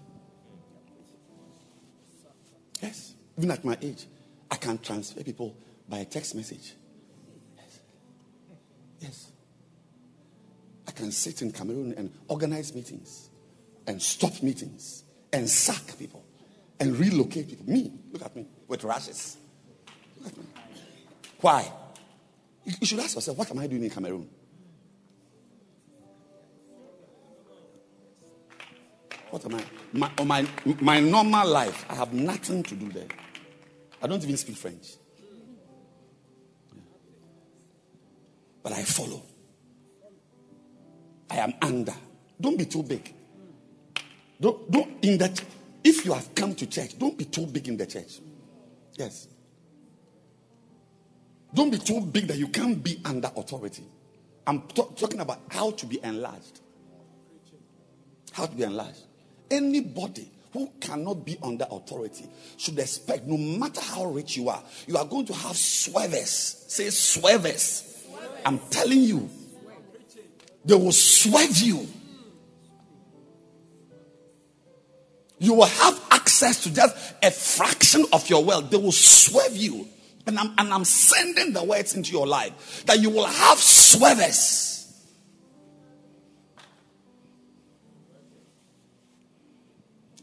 Yes, 2.80 3.14
even 3.38 3.50
at 3.50 3.64
my 3.64 3.76
age, 3.80 4.06
I 4.50 4.56
can 4.56 4.78
transfer 4.78 5.22
people 5.22 5.56
by 5.88 5.98
a 5.98 6.04
text 6.04 6.34
message. 6.34 6.74
Yes. 7.56 7.80
Yes. 9.00 9.32
I 10.83 10.83
can 10.94 11.10
sit 11.10 11.42
in 11.42 11.52
Cameroon 11.52 11.94
and 11.96 12.12
organize 12.28 12.74
meetings 12.74 13.28
and 13.86 14.00
stop 14.00 14.42
meetings 14.42 15.04
and 15.32 15.48
sack 15.48 15.98
people 15.98 16.24
and 16.80 16.96
relocate 16.96 17.48
people. 17.48 17.66
Me, 17.66 17.92
look 18.12 18.22
at 18.22 18.34
me 18.34 18.46
with 18.68 18.84
rashes. 18.84 19.36
Look 20.18 20.32
at 20.32 20.38
me. 20.38 20.44
Why? 21.40 21.70
You 22.64 22.86
should 22.86 23.00
ask 23.00 23.14
yourself, 23.14 23.36
what 23.36 23.50
am 23.50 23.58
I 23.58 23.66
doing 23.66 23.84
in 23.84 23.90
Cameroon? 23.90 24.28
What 29.30 29.44
am 29.44 29.56
I? 29.56 29.64
My, 29.92 30.10
on 30.18 30.28
my, 30.28 30.46
my 30.80 31.00
normal 31.00 31.48
life, 31.48 31.84
I 31.88 31.96
have 31.96 32.12
nothing 32.12 32.62
to 32.62 32.74
do 32.74 32.88
there. 32.90 33.08
I 34.00 34.06
don't 34.06 34.22
even 34.22 34.36
speak 34.36 34.56
French. 34.56 34.94
But 38.62 38.72
I 38.72 38.82
follow. 38.84 39.22
I 41.30 41.36
am 41.38 41.54
under. 41.62 41.94
Don't 42.40 42.58
be 42.58 42.64
too 42.64 42.82
big. 42.82 43.14
Don't, 44.40 44.70
don't 44.70 45.04
in 45.04 45.18
that. 45.18 45.40
If 45.82 46.04
you 46.04 46.12
have 46.12 46.34
come 46.34 46.54
to 46.54 46.66
church, 46.66 46.98
don't 46.98 47.16
be 47.16 47.24
too 47.26 47.46
big 47.46 47.68
in 47.68 47.76
the 47.76 47.86
church. 47.86 48.20
Yes. 48.94 49.28
Don't 51.52 51.70
be 51.70 51.78
too 51.78 52.00
big 52.00 52.26
that 52.28 52.36
you 52.36 52.48
can't 52.48 52.82
be 52.82 53.00
under 53.04 53.30
authority. 53.36 53.84
I'm 54.46 54.62
ta- 54.62 54.88
talking 54.96 55.20
about 55.20 55.40
how 55.50 55.70
to 55.70 55.86
be 55.86 56.00
enlarged. 56.02 56.60
How 58.32 58.46
to 58.46 58.56
be 58.56 58.64
enlarged. 58.64 59.02
Anybody 59.50 60.30
who 60.52 60.70
cannot 60.80 61.24
be 61.24 61.36
under 61.42 61.66
authority 61.70 62.26
should 62.56 62.78
expect, 62.78 63.26
no 63.26 63.36
matter 63.36 63.80
how 63.80 64.06
rich 64.06 64.36
you 64.36 64.48
are, 64.48 64.62
you 64.86 64.96
are 64.96 65.04
going 65.04 65.26
to 65.26 65.32
have 65.34 65.56
swervers. 65.56 66.64
Say 66.68 66.90
swervers. 66.90 68.04
I'm 68.44 68.58
telling 68.70 69.00
you, 69.00 69.28
they 70.64 70.74
will 70.74 70.92
swerve 70.92 71.56
you. 71.58 71.86
You 75.38 75.54
will 75.54 75.66
have 75.66 76.00
access 76.10 76.62
to 76.64 76.72
just 76.72 76.96
a 77.22 77.30
fraction 77.30 78.06
of 78.12 78.28
your 78.30 78.44
wealth. 78.44 78.70
They 78.70 78.76
will 78.76 78.92
swerve 78.92 79.56
you. 79.56 79.88
And 80.26 80.38
I'm, 80.38 80.54
and 80.56 80.72
I'm 80.72 80.84
sending 80.84 81.52
the 81.52 81.62
words 81.62 81.94
into 81.94 82.12
your 82.12 82.26
life 82.26 82.84
that 82.86 82.98
you 83.00 83.10
will 83.10 83.26
have 83.26 83.58
swervers. 83.58 84.74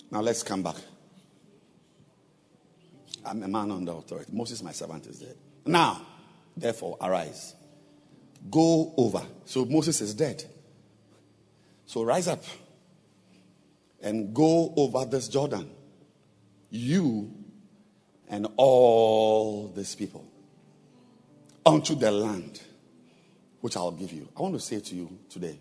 Now 0.10 0.22
let's 0.22 0.44
come 0.44 0.64
back. 0.64 0.76
I'm 3.24 3.44
a 3.44 3.48
man 3.48 3.72
under 3.72 3.92
authority. 3.92 4.32
Moses, 4.34 4.64
my 4.64 4.72
servant, 4.72 5.06
is 5.06 5.20
dead. 5.20 5.36
Now, 5.66 6.02
therefore, 6.58 6.98
arise. 7.00 7.54
Go 8.50 8.94
over. 8.98 9.22
So 9.46 9.66
Moses 9.66 10.02
is 10.02 10.14
dead. 10.14 10.44
So 11.86 12.04
rise 12.04 12.28
up 12.28 12.44
and 14.02 14.34
go 14.34 14.74
over 14.76 15.06
this 15.06 15.28
Jordan. 15.28 15.70
You 16.70 17.32
and 18.30 18.48
all 18.56 19.68
these 19.68 19.94
people 19.96 20.26
unto 21.66 21.96
the 21.96 22.12
land 22.12 22.62
which 23.60 23.76
I'll 23.78 23.92
give 23.92 24.12
you. 24.12 24.28
I 24.36 24.42
want 24.42 24.56
to 24.56 24.60
say 24.60 24.80
to 24.80 24.96
you 24.96 25.20
today 25.30 25.60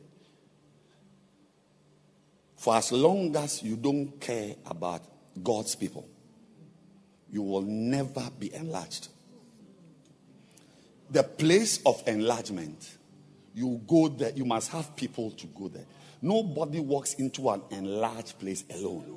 for 2.61 2.77
as 2.77 2.93
long 2.93 3.35
as 3.37 3.63
you 3.63 3.75
don't 3.75 4.21
care 4.21 4.55
about 4.67 5.03
God's 5.43 5.75
people, 5.75 6.07
you 7.31 7.41
will 7.41 7.63
never 7.63 8.29
be 8.39 8.53
enlarged. 8.53 9.09
The 11.11 11.25
place 11.25 11.81
of 11.85 12.03
enlargement, 12.07 12.99
you 13.53 13.81
go 13.87 14.09
there, 14.09 14.31
you 14.31 14.45
must 14.45 14.71
have 14.71 14.95
people 14.95 15.33
to 15.33 15.47
go 15.49 15.67
there. 15.67 15.87
Nobody 16.23 16.79
walks 16.79 17.15
into 17.15 17.51
an 17.51 17.63
enlarged 17.71 18.39
place 18.39 18.63
alone. 18.71 19.17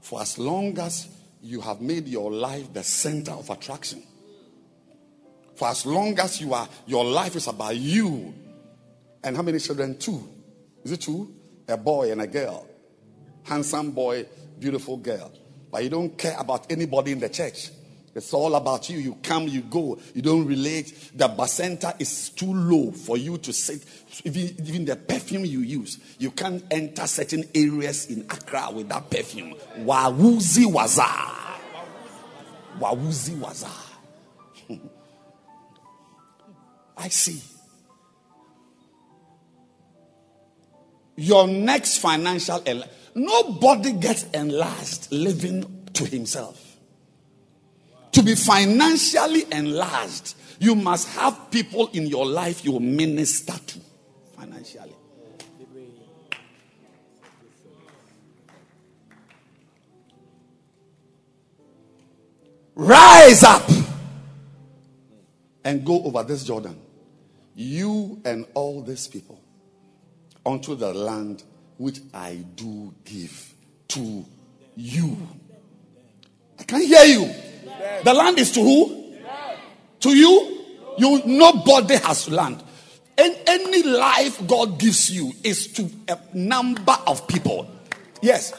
For 0.00 0.20
as 0.20 0.38
long 0.38 0.78
as 0.78 1.08
you 1.42 1.60
have 1.62 1.80
made 1.80 2.06
your 2.06 2.30
life 2.30 2.72
the 2.72 2.84
center 2.84 3.32
of 3.32 3.50
attraction, 3.50 4.04
for 5.56 5.68
as 5.68 5.86
long 5.86 6.18
as 6.20 6.40
you 6.40 6.54
are, 6.54 6.68
your 6.86 7.04
life 7.04 7.34
is 7.36 7.46
about 7.46 7.76
you. 7.76 8.34
And 9.24 9.36
how 9.36 9.42
many 9.42 9.58
children? 9.58 9.98
Two. 9.98 10.28
Is 10.84 10.92
it 10.92 11.00
two? 11.00 11.34
A 11.68 11.76
boy 11.76 12.12
and 12.12 12.20
a 12.22 12.26
girl. 12.26 12.66
Handsome 13.42 13.90
boy, 13.90 14.26
beautiful 14.58 14.96
girl. 14.96 15.32
But 15.70 15.82
you 15.82 15.90
don't 15.90 16.16
care 16.16 16.36
about 16.38 16.70
anybody 16.70 17.12
in 17.12 17.20
the 17.20 17.28
church. 17.28 17.70
It's 18.14 18.32
all 18.32 18.54
about 18.54 18.88
you. 18.88 18.98
You 18.98 19.18
come, 19.22 19.46
you 19.46 19.60
go. 19.60 19.98
You 20.14 20.22
don't 20.22 20.46
relate. 20.46 21.10
The 21.14 21.28
bacenta 21.28 22.00
is 22.00 22.30
too 22.30 22.52
low 22.52 22.90
for 22.90 23.18
you 23.18 23.36
to 23.38 23.52
sit. 23.52 23.84
Even, 24.24 24.66
even 24.66 24.84
the 24.86 24.96
perfume 24.96 25.44
you 25.44 25.60
use, 25.60 25.98
you 26.18 26.30
can't 26.30 26.64
enter 26.70 27.06
certain 27.06 27.44
areas 27.54 28.06
in 28.06 28.22
Accra 28.22 28.70
with 28.72 28.88
that 28.88 29.10
perfume. 29.10 29.54
Wawuzi 29.80 30.64
waza. 30.64 31.06
Wawuzi 32.80 33.38
waza. 33.38 33.85
I 36.96 37.08
see. 37.08 37.42
Your 41.16 41.46
next 41.46 41.98
financial 41.98 42.62
nobody 43.14 43.92
gets 43.92 44.24
enlarged 44.30 45.10
living 45.10 45.88
to 45.94 46.04
himself. 46.04 46.62
To 48.12 48.22
be 48.22 48.34
financially 48.34 49.44
enlarged, 49.50 50.34
you 50.58 50.74
must 50.74 51.08
have 51.16 51.50
people 51.50 51.88
in 51.92 52.06
your 52.06 52.26
life 52.26 52.64
you 52.64 52.78
minister 52.80 53.52
to 53.52 53.80
financially. 54.36 54.92
Rise 62.74 63.42
up 63.42 63.68
and 65.64 65.84
go 65.84 66.02
over 66.04 66.22
this 66.22 66.44
Jordan, 66.44 66.78
you 67.56 68.20
and 68.24 68.46
all 68.54 68.82
these 68.82 69.08
people, 69.08 69.40
unto 70.44 70.74
the 70.74 70.92
land 70.92 71.42
which 71.78 72.00
I 72.14 72.44
do 72.54 72.94
give 73.04 73.54
to 73.88 74.24
you. 74.76 75.16
I 76.58 76.62
can 76.62 76.82
hear 76.82 77.04
you. 77.04 77.34
The 78.04 78.14
land 78.14 78.38
is 78.38 78.52
to 78.52 78.60
who? 78.60 79.14
To 80.00 80.16
you? 80.16 80.64
You 80.98 81.22
nobody 81.24 81.96
has 81.96 82.30
land. 82.30 82.62
And 83.18 83.36
any 83.46 83.82
life 83.82 84.46
God 84.46 84.78
gives 84.78 85.10
you 85.10 85.32
is 85.42 85.68
to 85.72 85.90
a 86.08 86.18
number 86.34 86.96
of 87.06 87.26
people. 87.26 87.70
Yes. 88.20 88.52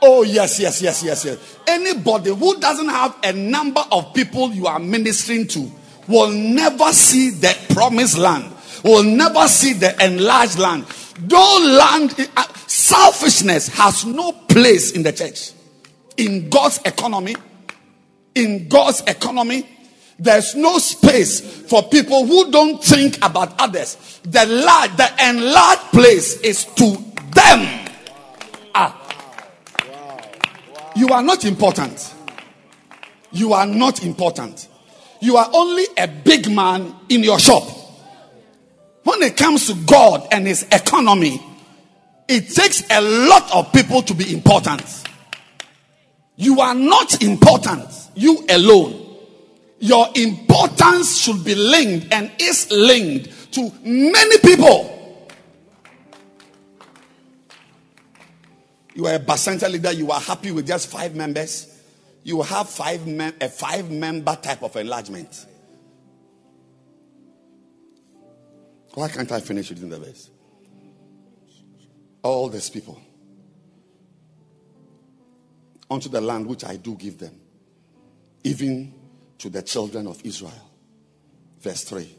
Oh, 0.00 0.22
yes, 0.22 0.58
yes, 0.58 0.80
yes, 0.80 1.02
yes, 1.02 1.24
yes. 1.24 1.58
Anybody 1.66 2.34
who 2.34 2.58
doesn't 2.58 2.88
have 2.88 3.16
a 3.22 3.32
number 3.32 3.82
of 3.92 4.14
people 4.14 4.50
you 4.52 4.66
are 4.66 4.78
ministering 4.78 5.46
to 5.48 5.70
will 6.08 6.30
never 6.30 6.92
see 6.92 7.30
the 7.30 7.56
promised 7.74 8.18
land, 8.18 8.52
will 8.82 9.04
never 9.04 9.46
see 9.46 9.74
the 9.74 9.94
enlarged 10.04 10.58
land. 10.58 10.84
Though 11.20 11.58
land, 11.60 12.14
uh, 12.36 12.44
Selfishness 12.68 13.68
has 13.68 14.04
no 14.04 14.32
place 14.32 14.92
in 14.92 15.02
the 15.02 15.12
church. 15.12 15.52
In 16.18 16.50
God's 16.50 16.80
economy, 16.84 17.34
in 18.34 18.68
God's 18.68 19.02
economy, 19.06 19.66
there's 20.18 20.54
no 20.54 20.78
space 20.78 21.40
for 21.40 21.82
people 21.88 22.26
who 22.26 22.50
don't 22.50 22.82
think 22.82 23.16
about 23.18 23.58
others. 23.58 24.20
The 24.24 24.44
large, 24.46 24.96
the 24.96 25.10
enlarged 25.28 25.82
place 25.92 26.40
is 26.40 26.64
to 26.64 26.96
them. 27.32 27.88
Ah. 28.74 28.94
You 30.94 31.08
are 31.08 31.22
not 31.22 31.44
important. 31.44 32.14
You 33.32 33.54
are 33.54 33.66
not 33.66 34.04
important. 34.04 34.68
You 35.20 35.36
are 35.36 35.50
only 35.52 35.84
a 35.96 36.06
big 36.06 36.50
man 36.50 36.94
in 37.08 37.24
your 37.24 37.38
shop. 37.38 37.64
When 39.02 39.22
it 39.22 39.36
comes 39.36 39.66
to 39.66 39.74
God 39.86 40.28
and 40.32 40.46
his 40.46 40.64
economy, 40.70 41.42
it 42.28 42.50
takes 42.50 42.84
a 42.90 43.00
lot 43.00 43.52
of 43.54 43.72
people 43.72 44.02
to 44.02 44.14
be 44.14 44.32
important. 44.32 44.82
You 46.36 46.60
are 46.60 46.74
not 46.74 47.22
important, 47.22 47.88
you 48.14 48.44
alone. 48.48 49.06
Your 49.80 50.08
importance 50.14 51.20
should 51.20 51.44
be 51.44 51.54
linked 51.54 52.12
and 52.12 52.30
is 52.38 52.70
linked 52.70 53.52
to 53.52 53.72
many 53.84 54.38
people. 54.38 54.94
You 58.94 59.06
are 59.06 59.14
a 59.14 59.20
Bacenta 59.20 59.70
leader, 59.70 59.92
you 59.92 60.10
are 60.10 60.20
happy 60.20 60.50
with 60.50 60.66
just 60.66 60.88
five 60.88 61.14
members. 61.14 61.77
You 62.22 62.42
have 62.42 62.68
five 62.68 63.06
mem- 63.06 63.36
a 63.40 63.48
five 63.48 63.90
member 63.90 64.36
type 64.36 64.62
of 64.62 64.76
enlargement. 64.76 65.46
Why 68.94 69.08
can't 69.08 69.30
I 69.30 69.40
finish 69.40 69.70
reading 69.70 69.90
the 69.90 69.98
verse? 69.98 70.30
All 72.22 72.48
these 72.48 72.68
people 72.68 73.00
unto 75.90 76.08
the 76.08 76.20
land 76.20 76.46
which 76.46 76.64
I 76.64 76.76
do 76.76 76.94
give 76.94 77.18
them, 77.18 77.34
even 78.44 78.94
to 79.38 79.48
the 79.48 79.62
children 79.62 80.06
of 80.06 80.20
Israel. 80.24 80.70
Verse 81.60 81.84
3 81.84 82.14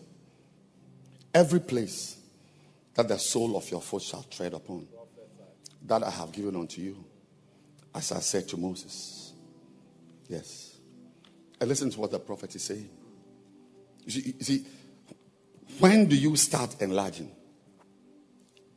Every 1.33 1.59
place 1.59 2.17
that 2.95 3.07
the 3.07 3.17
sole 3.17 3.55
of 3.55 3.69
your 3.69 3.81
foot 3.81 4.01
shall 4.01 4.23
tread 4.23 4.53
upon, 4.53 4.87
that 5.85 6.03
I 6.03 6.09
have 6.09 6.31
given 6.31 6.55
unto 6.55 6.81
you, 6.81 7.03
as 7.93 8.11
I 8.11 8.19
said 8.19 8.47
to 8.49 8.57
Moses. 8.57 9.18
Yes. 10.29 10.77
And 11.59 11.67
listen 11.67 11.89
to 11.89 11.99
what 11.99 12.11
the 12.11 12.19
prophet 12.19 12.55
is 12.55 12.63
saying. 12.63 12.89
You 14.05 14.11
see, 14.11 14.35
you 14.37 14.45
see, 14.45 14.65
when 15.79 16.05
do 16.05 16.15
you 16.15 16.35
start 16.37 16.81
enlarging? 16.81 17.31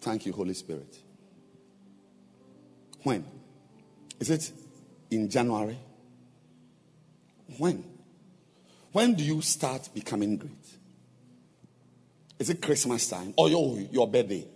Thank 0.01 0.27
you, 0.27 0.33
Holy 0.33 0.55
Spirit. 0.55 0.97
When? 3.05 3.25
Is 4.19 4.31
it 4.31 4.53
in 5.11 5.29
January? 5.29 5.79
When? 7.59 7.85
When 8.91 9.15
do 9.15 9.23
you 9.23 9.43
start 9.43 9.89
becoming 9.95 10.39
great? 10.39 10.53
Is 12.39 12.51
it 12.51 12.61
Christmas 12.61 13.09
time 13.09 13.35
or 13.37 13.49
your, 13.49 13.79
your 13.91 14.09
birthday 14.09 14.47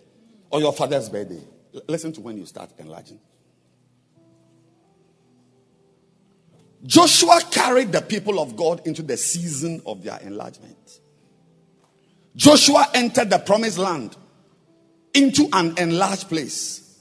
or 0.51 0.61
your 0.61 0.73
father's 0.73 1.09
birthday? 1.09 1.43
Listen 1.89 2.13
to 2.13 2.21
when 2.21 2.37
you 2.37 2.47
start 2.47 2.71
enlarging. 2.79 3.21
Joshua 6.85 7.41
carried 7.51 7.93
the 7.93 8.01
people 8.01 8.39
of 8.39 8.57
God 8.57 8.87
into 8.87 9.03
the 9.03 9.17
season 9.17 9.83
of 9.87 10.05
their 10.05 10.19
enlargement. 10.21 11.01
Joshua 12.37 12.87
entered 12.95 13.31
the 13.31 13.39
promised 13.39 13.79
land 13.79 14.17
into 15.15 15.49
an 15.53 15.75
enlarged 15.79 16.29
place. 16.29 17.01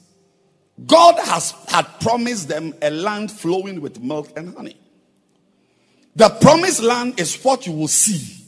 God 0.84 1.18
has 1.18 1.52
had 1.68 1.84
promised 2.00 2.48
them 2.48 2.74
a 2.82 2.90
land 2.90 3.30
flowing 3.30 3.80
with 3.80 4.00
milk 4.00 4.30
and 4.36 4.54
honey. 4.54 4.76
The 6.16 6.30
promised 6.30 6.82
land 6.82 7.20
is 7.20 7.36
what 7.42 7.66
you 7.66 7.72
will 7.72 7.88
see 7.88 8.44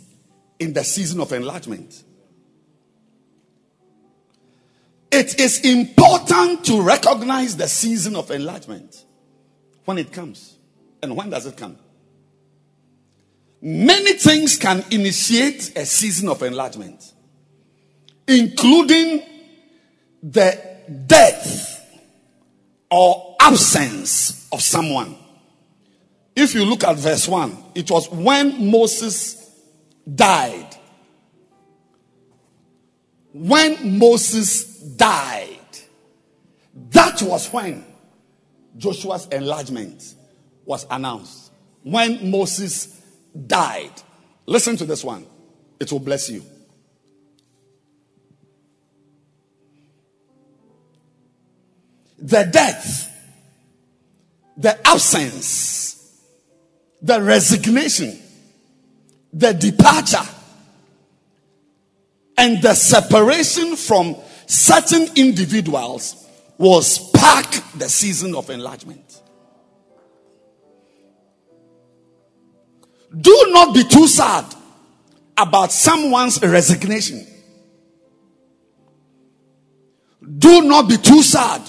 in 0.59 0.73
the 0.73 0.85
season 0.85 1.21
of 1.21 1.33
enlargement. 1.33 2.03
It 5.11 5.41
is 5.41 5.61
important 5.61 6.65
to 6.67 6.83
recognize 6.83 7.57
the 7.57 7.69
season 7.69 8.17
of 8.17 8.31
enlargement 8.31 9.05
when 9.85 9.99
it 9.99 10.13
comes. 10.13 10.58
And 11.03 11.17
when 11.17 11.31
does 11.31 11.47
it 11.47 11.57
come? 11.57 11.79
Many 13.61 14.13
things 14.15 14.57
can 14.57 14.85
initiate 14.91 15.77
a 15.77 15.85
season 15.85 16.29
of 16.29 16.43
enlargement, 16.43 17.13
including 18.27 19.23
the 20.23 20.61
death 21.07 21.75
or 22.91 23.37
absence 23.41 24.49
of 24.53 24.63
someone. 24.63 25.17
If 26.37 26.55
you 26.55 26.65
look 26.65 26.85
at 26.85 26.97
verse 26.97 27.27
1, 27.27 27.57
it 27.75 27.91
was 27.91 28.09
when 28.11 28.71
Moses 28.71 29.51
died. 30.15 30.77
When 33.33 33.99
Moses 33.99 34.65
died, 34.81 35.59
that 36.91 37.21
was 37.23 37.53
when 37.53 37.85
Joshua's 38.77 39.27
enlargement 39.27 40.15
was 40.69 40.87
announced. 40.91 41.51
When 41.83 42.31
Moses 42.31 43.01
died. 43.47 43.91
Listen 44.45 44.77
to 44.77 44.85
this 44.85 45.03
one, 45.03 45.27
it 45.81 45.91
will 45.91 45.99
bless 45.99 46.29
you. 46.29 46.45
The 52.19 52.45
death, 52.53 53.11
the 54.59 54.79
absence, 54.87 56.21
the 57.01 57.23
resignation, 57.23 58.19
the 59.33 59.55
departure, 59.55 60.29
and 62.37 62.61
the 62.61 62.75
separation 62.75 63.75
from 63.75 64.17
certain 64.47 65.09
individuals 65.17 66.27
will 66.59 66.83
spark 66.83 67.47
the 67.77 67.89
season 67.89 68.35
of 68.35 68.51
enlargement. 68.51 69.08
Do 73.17 73.47
not 73.51 73.75
be 73.75 73.85
too 73.85 74.07
sad 74.07 74.45
about 75.37 75.73
someone's 75.73 76.43
resignation. 76.43 77.27
Do 80.39 80.63
not 80.63 80.89
be 80.89 80.99
too 80.99 81.23
sad 81.23 81.63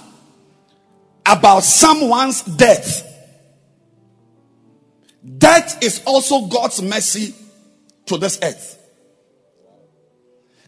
about 1.25 1.63
someone's 1.63 2.41
death. 2.41 3.05
Death 5.37 5.81
is 5.83 6.01
also 6.05 6.47
God's 6.47 6.81
mercy 6.81 7.35
to 8.07 8.17
this 8.17 8.39
earth. 8.41 8.77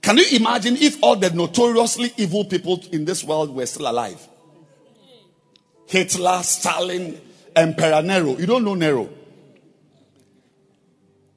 Can 0.02 0.18
you 0.18 0.26
imagine 0.34 0.78
if 0.78 1.02
all 1.04 1.16
the 1.16 1.30
notoriously 1.30 2.12
evil 2.18 2.46
people 2.46 2.84
in 2.92 3.06
this 3.06 3.24
world 3.24 3.54
were 3.54 3.66
still 3.66 3.90
alive? 3.90 4.28
Hitler, 5.88 6.42
Stalin, 6.44 7.20
Emperor 7.56 8.02
Nero. 8.02 8.38
You 8.38 8.46
don't 8.46 8.64
know 8.64 8.76
Nero. 8.76 9.10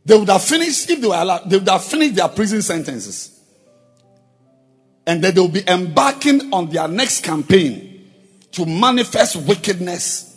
They 0.05 0.17
would 0.17 0.29
have 0.29 0.45
finished, 0.45 0.91
if 0.91 1.01
they 1.01 1.09
were 1.09 1.15
alive, 1.15 1.49
they 1.49 1.57
would 1.57 1.69
have 1.69 1.85
finished 1.85 2.17
their 2.17 2.29
prison 2.29 2.63
sentences. 2.63 3.41
And 5.07 5.23
then 5.23 5.35
they 5.35 5.41
will 5.41 5.49
be 5.49 5.69
embarking 5.69 6.53
on 6.53 6.71
their 6.71 6.89
next 6.89 7.25
campaign 7.25 8.11
to 8.53 8.67
manifest 8.67 9.37
wickedness 9.37 10.31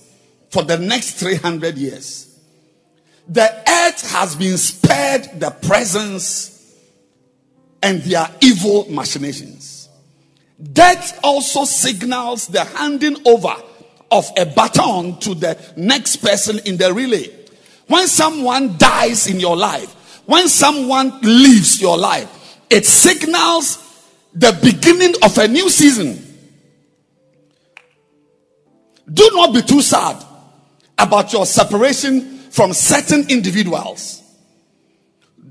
for 0.49 0.64
the 0.64 0.77
next 0.77 1.15
300 1.15 1.77
years. 1.77 2.39
The 3.27 3.44
earth 3.44 4.11
has 4.11 4.35
been 4.35 4.57
spared 4.57 5.39
the 5.39 5.52
presence 5.52 6.76
and 7.84 8.02
their 8.03 8.30
evil 8.41 8.89
machinations. 8.89 9.89
Death 10.73 11.19
also 11.23 11.65
signals 11.65 12.48
the 12.48 12.64
handing 12.64 13.18
over 13.27 13.53
of 14.10 14.30
a 14.38 14.45
baton 14.45 15.19
to 15.19 15.35
the 15.35 15.57
next 15.76 16.18
person 16.18 16.60
in 16.65 16.77
the 16.77 16.94
relay. 16.94 17.36
When 17.88 18.07
someone 18.07 18.77
dies 18.77 19.27
in 19.27 19.39
your 19.39 19.55
life, 19.55 19.93
when 20.26 20.49
someone 20.49 21.19
leaves 21.22 21.81
your 21.81 21.97
life, 21.97 22.30
it 22.69 22.85
signals 22.85 23.84
the 24.34 24.57
beginning 24.61 25.15
of 25.23 25.38
a 25.38 25.47
new 25.47 25.69
season. 25.69 26.23
Do 29.11 29.30
not 29.34 29.53
be 29.53 29.61
too 29.61 29.81
sad 29.81 30.22
about 30.97 31.31
your 31.31 31.45
separation 31.45 32.39
from 32.51 32.73
certain 32.73 33.30
individuals. 33.30 34.22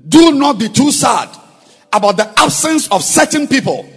Do 0.07 0.31
not 0.33 0.59
be 0.59 0.69
too 0.69 0.91
sad 0.91 1.29
about 1.91 2.17
the 2.17 2.39
absence 2.39 2.87
of 2.89 3.01
certain 3.01 3.47
people. 3.47 3.89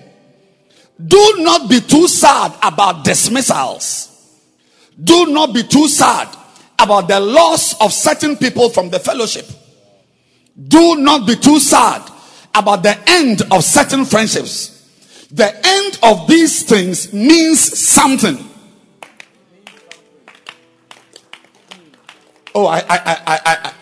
Do 1.04 1.34
not 1.38 1.68
be 1.68 1.80
too 1.80 2.08
sad 2.08 2.54
about 2.62 3.04
dismissals. 3.04 4.08
Do 5.02 5.26
not 5.26 5.52
be 5.54 5.62
too 5.62 5.88
sad 5.88 6.28
about 6.80 7.08
the 7.08 7.20
loss 7.20 7.80
of 7.80 7.92
certain 7.92 8.36
people 8.36 8.70
from 8.70 8.90
the 8.90 8.98
fellowship. 8.98 9.46
Do 10.68 10.96
not 10.96 11.26
be 11.26 11.36
too 11.36 11.60
sad 11.60 12.10
about 12.54 12.82
the 12.82 12.98
end 13.08 13.42
of 13.50 13.62
certain 13.64 14.04
friendships. 14.04 15.28
The 15.30 15.54
end 15.66 15.98
of 16.02 16.26
these 16.26 16.64
things 16.64 17.12
means 17.12 17.60
something. 17.60 18.46
Oh, 22.54 22.66
I, 22.66 22.78
I, 22.78 22.84
I, 22.88 23.20
I, 23.26 23.72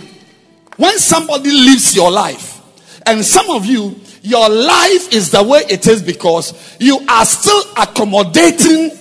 when 0.77 0.99
somebody 0.99 1.51
lives 1.51 1.95
your 1.95 2.11
life, 2.11 2.61
and 3.07 3.25
some 3.25 3.49
of 3.49 3.65
you, 3.65 3.99
your 4.27 4.49
life 4.49 5.13
is 5.13 5.31
the 5.31 5.41
way 5.41 5.61
it 5.69 5.87
is 5.87 6.03
because 6.03 6.75
you 6.81 6.99
are 7.07 7.25
still 7.25 7.63
accommodating 7.77 8.91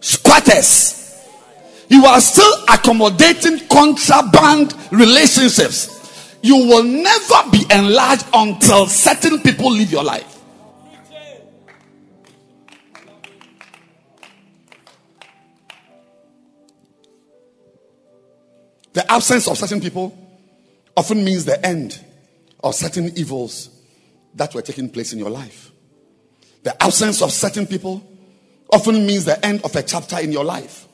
squatters. 0.00 0.98
You 1.88 2.04
are 2.04 2.20
still 2.20 2.52
accommodating 2.68 3.60
contraband 3.68 4.74
relationships. 4.90 6.36
You 6.42 6.56
will 6.56 6.82
never 6.82 7.50
be 7.52 7.64
enlarged 7.70 8.26
until 8.34 8.86
certain 8.86 9.38
people 9.40 9.70
live 9.70 9.92
your 9.92 10.02
life. 10.02 10.40
The 18.94 19.10
absence 19.10 19.46
of 19.46 19.56
certain 19.56 19.80
people 19.80 20.18
often 20.96 21.24
means 21.24 21.44
the 21.44 21.64
end 21.64 22.04
of 22.64 22.74
certain 22.74 23.16
evils 23.16 23.71
that 24.34 24.54
were 24.54 24.62
taking 24.62 24.88
place 24.88 25.12
in 25.12 25.18
your 25.18 25.30
life. 25.30 25.70
The 26.62 26.80
absence 26.82 27.22
of 27.22 27.32
certain 27.32 27.66
people 27.66 28.06
often 28.70 29.06
means 29.06 29.24
the 29.24 29.44
end 29.44 29.62
of 29.64 29.74
a 29.76 29.82
chapter 29.82 30.18
in 30.18 30.32
your 30.32 30.44
life. 30.44 30.86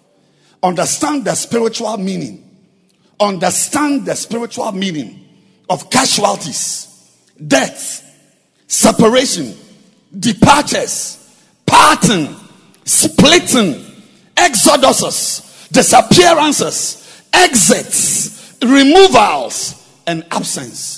Understand 0.62 1.24
the 1.24 1.35
spiritual 1.35 1.97
meaning. 1.98 2.44
Understand 3.20 4.06
the 4.06 4.15
spiritual 4.15 4.73
meaning 4.73 5.27
of 5.69 5.90
casualties, 5.90 7.15
death, 7.47 8.05
separation, 8.66 9.55
departures, 10.19 11.44
parting, 11.66 12.35
splitting, 12.85 13.85
exoduses, 14.35 15.70
disappearances, 15.70 17.23
exits, 17.32 18.56
removals, 18.62 19.86
and 20.06 20.24
absence. 20.31 20.98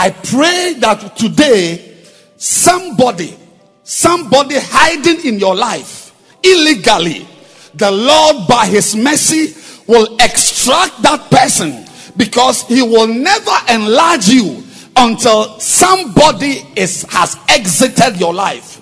I 0.00 0.08
pray 0.08 0.76
that 0.78 1.14
today 1.14 1.94
somebody, 2.38 3.36
somebody 3.84 4.54
hiding 4.58 5.26
in 5.26 5.38
your 5.38 5.54
life 5.54 6.14
illegally, 6.42 7.28
the 7.74 7.90
Lord 7.90 8.48
by 8.48 8.64
his 8.66 8.96
mercy 8.96 9.52
will 9.86 10.16
extract 10.18 11.02
that 11.02 11.30
person 11.30 11.84
because 12.16 12.66
he 12.66 12.80
will 12.80 13.08
never 13.08 13.52
enlarge 13.68 14.26
you 14.28 14.64
until 14.96 15.60
somebody 15.60 16.64
is 16.76 17.02
has 17.10 17.36
exited 17.50 18.18
your 18.18 18.32
life. 18.32 18.80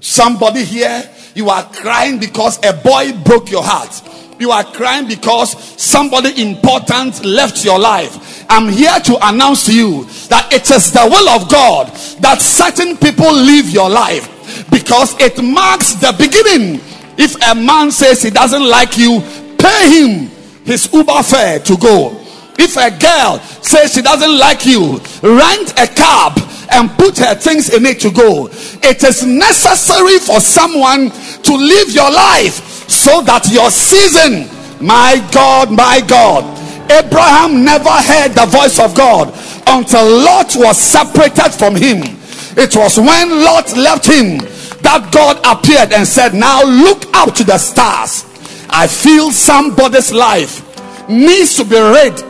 Somebody 0.00 0.64
here, 0.64 1.06
you 1.34 1.50
are 1.50 1.64
crying 1.70 2.18
because 2.18 2.58
a 2.64 2.72
boy 2.72 3.12
broke 3.26 3.50
your 3.50 3.62
heart. 3.62 3.92
You 4.38 4.50
are 4.50 4.64
crying 4.64 5.08
because 5.08 5.58
somebody 5.80 6.42
important 6.42 7.24
left 7.24 7.64
your 7.64 7.78
life. 7.78 8.44
I'm 8.50 8.68
here 8.68 8.98
to 9.00 9.28
announce 9.28 9.66
to 9.66 9.74
you 9.74 10.04
that 10.28 10.52
it 10.52 10.70
is 10.70 10.92
the 10.92 11.08
will 11.10 11.28
of 11.30 11.50
God 11.50 11.88
that 12.20 12.40
certain 12.40 12.96
people 12.96 13.32
leave 13.32 13.70
your 13.70 13.88
life 13.88 14.28
because 14.70 15.18
it 15.20 15.42
marks 15.42 15.94
the 15.94 16.14
beginning. 16.18 16.80
If 17.18 17.34
a 17.50 17.54
man 17.54 17.90
says 17.90 18.22
he 18.22 18.30
doesn't 18.30 18.68
like 18.68 18.98
you, 18.98 19.20
pay 19.58 20.00
him 20.00 20.30
his 20.64 20.92
Uber 20.92 21.22
fare 21.22 21.58
to 21.60 21.76
go. 21.76 22.20
If 22.58 22.76
a 22.76 22.90
girl 22.90 23.38
says 23.62 23.94
she 23.94 24.02
doesn't 24.02 24.38
like 24.38 24.66
you, 24.66 24.98
rent 25.22 25.72
a 25.78 25.86
cab 25.86 26.38
and 26.72 26.90
put 26.90 27.18
her 27.18 27.34
things 27.34 27.72
in 27.72 27.86
it 27.86 28.00
to 28.00 28.10
go. 28.10 28.48
It 28.82 29.02
is 29.02 29.24
necessary 29.24 30.18
for 30.18 30.40
someone 30.40 31.10
to 31.10 31.54
live 31.54 31.90
your 31.90 32.10
life 32.10 32.75
so 32.88 33.22
that 33.22 33.48
your 33.50 33.70
season, 33.70 34.48
my 34.84 35.26
God, 35.32 35.70
my 35.70 36.00
God, 36.06 36.44
Abraham 36.90 37.64
never 37.64 37.90
heard 37.90 38.32
the 38.32 38.46
voice 38.46 38.78
of 38.78 38.94
God 38.94 39.28
until 39.66 40.04
Lot 40.22 40.54
was 40.56 40.78
separated 40.78 41.50
from 41.50 41.74
him. 41.74 42.16
It 42.56 42.76
was 42.76 42.96
when 42.98 43.44
Lot 43.44 43.76
left 43.76 44.06
him 44.06 44.38
that 44.82 45.10
God 45.12 45.38
appeared 45.44 45.92
and 45.92 46.06
said, 46.06 46.32
Now 46.34 46.62
look 46.62 47.04
up 47.14 47.34
to 47.34 47.44
the 47.44 47.58
stars. 47.58 48.24
I 48.70 48.86
feel 48.86 49.30
somebody's 49.30 50.12
life 50.12 50.62
needs 51.08 51.56
to 51.56 51.64
be 51.64 51.78
rid 51.78 52.22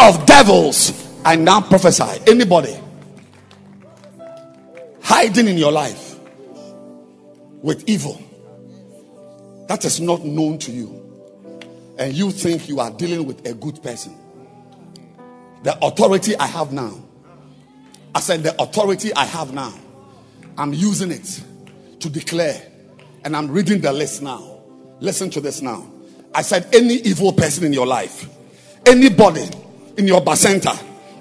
of 0.00 0.24
devils. 0.26 0.92
I 1.24 1.36
now 1.36 1.60
prophesy. 1.60 2.20
Anybody 2.26 2.76
hiding 5.02 5.48
in 5.48 5.58
your 5.58 5.72
life 5.72 6.18
with 7.62 7.88
evil 7.88 8.20
that 9.72 9.86
is 9.86 10.02
not 10.02 10.22
known 10.22 10.58
to 10.58 10.70
you, 10.70 11.02
and 11.96 12.12
you 12.12 12.30
think 12.30 12.68
you 12.68 12.78
are 12.78 12.90
dealing 12.90 13.24
with 13.24 13.46
a 13.46 13.54
good 13.54 13.82
person, 13.82 14.14
the 15.62 15.74
authority 15.82 16.36
I 16.36 16.46
have 16.46 16.74
now, 16.74 17.02
I 18.14 18.20
said, 18.20 18.42
the 18.42 18.54
authority 18.60 19.14
I 19.14 19.24
have 19.24 19.54
now, 19.54 19.72
I'm 20.58 20.74
using 20.74 21.10
it 21.10 21.42
to 22.00 22.10
declare, 22.10 22.60
and 23.24 23.34
I'm 23.34 23.50
reading 23.50 23.80
the 23.80 23.94
list 23.94 24.20
now. 24.20 24.58
Listen 25.00 25.30
to 25.30 25.40
this 25.40 25.62
now. 25.62 25.90
I 26.34 26.42
said, 26.42 26.68
any 26.74 26.96
evil 26.96 27.32
person 27.32 27.64
in 27.64 27.72
your 27.72 27.86
life, 27.86 28.28
anybody 28.84 29.48
in 29.96 30.06
your 30.06 30.20
bacenta, 30.20 30.78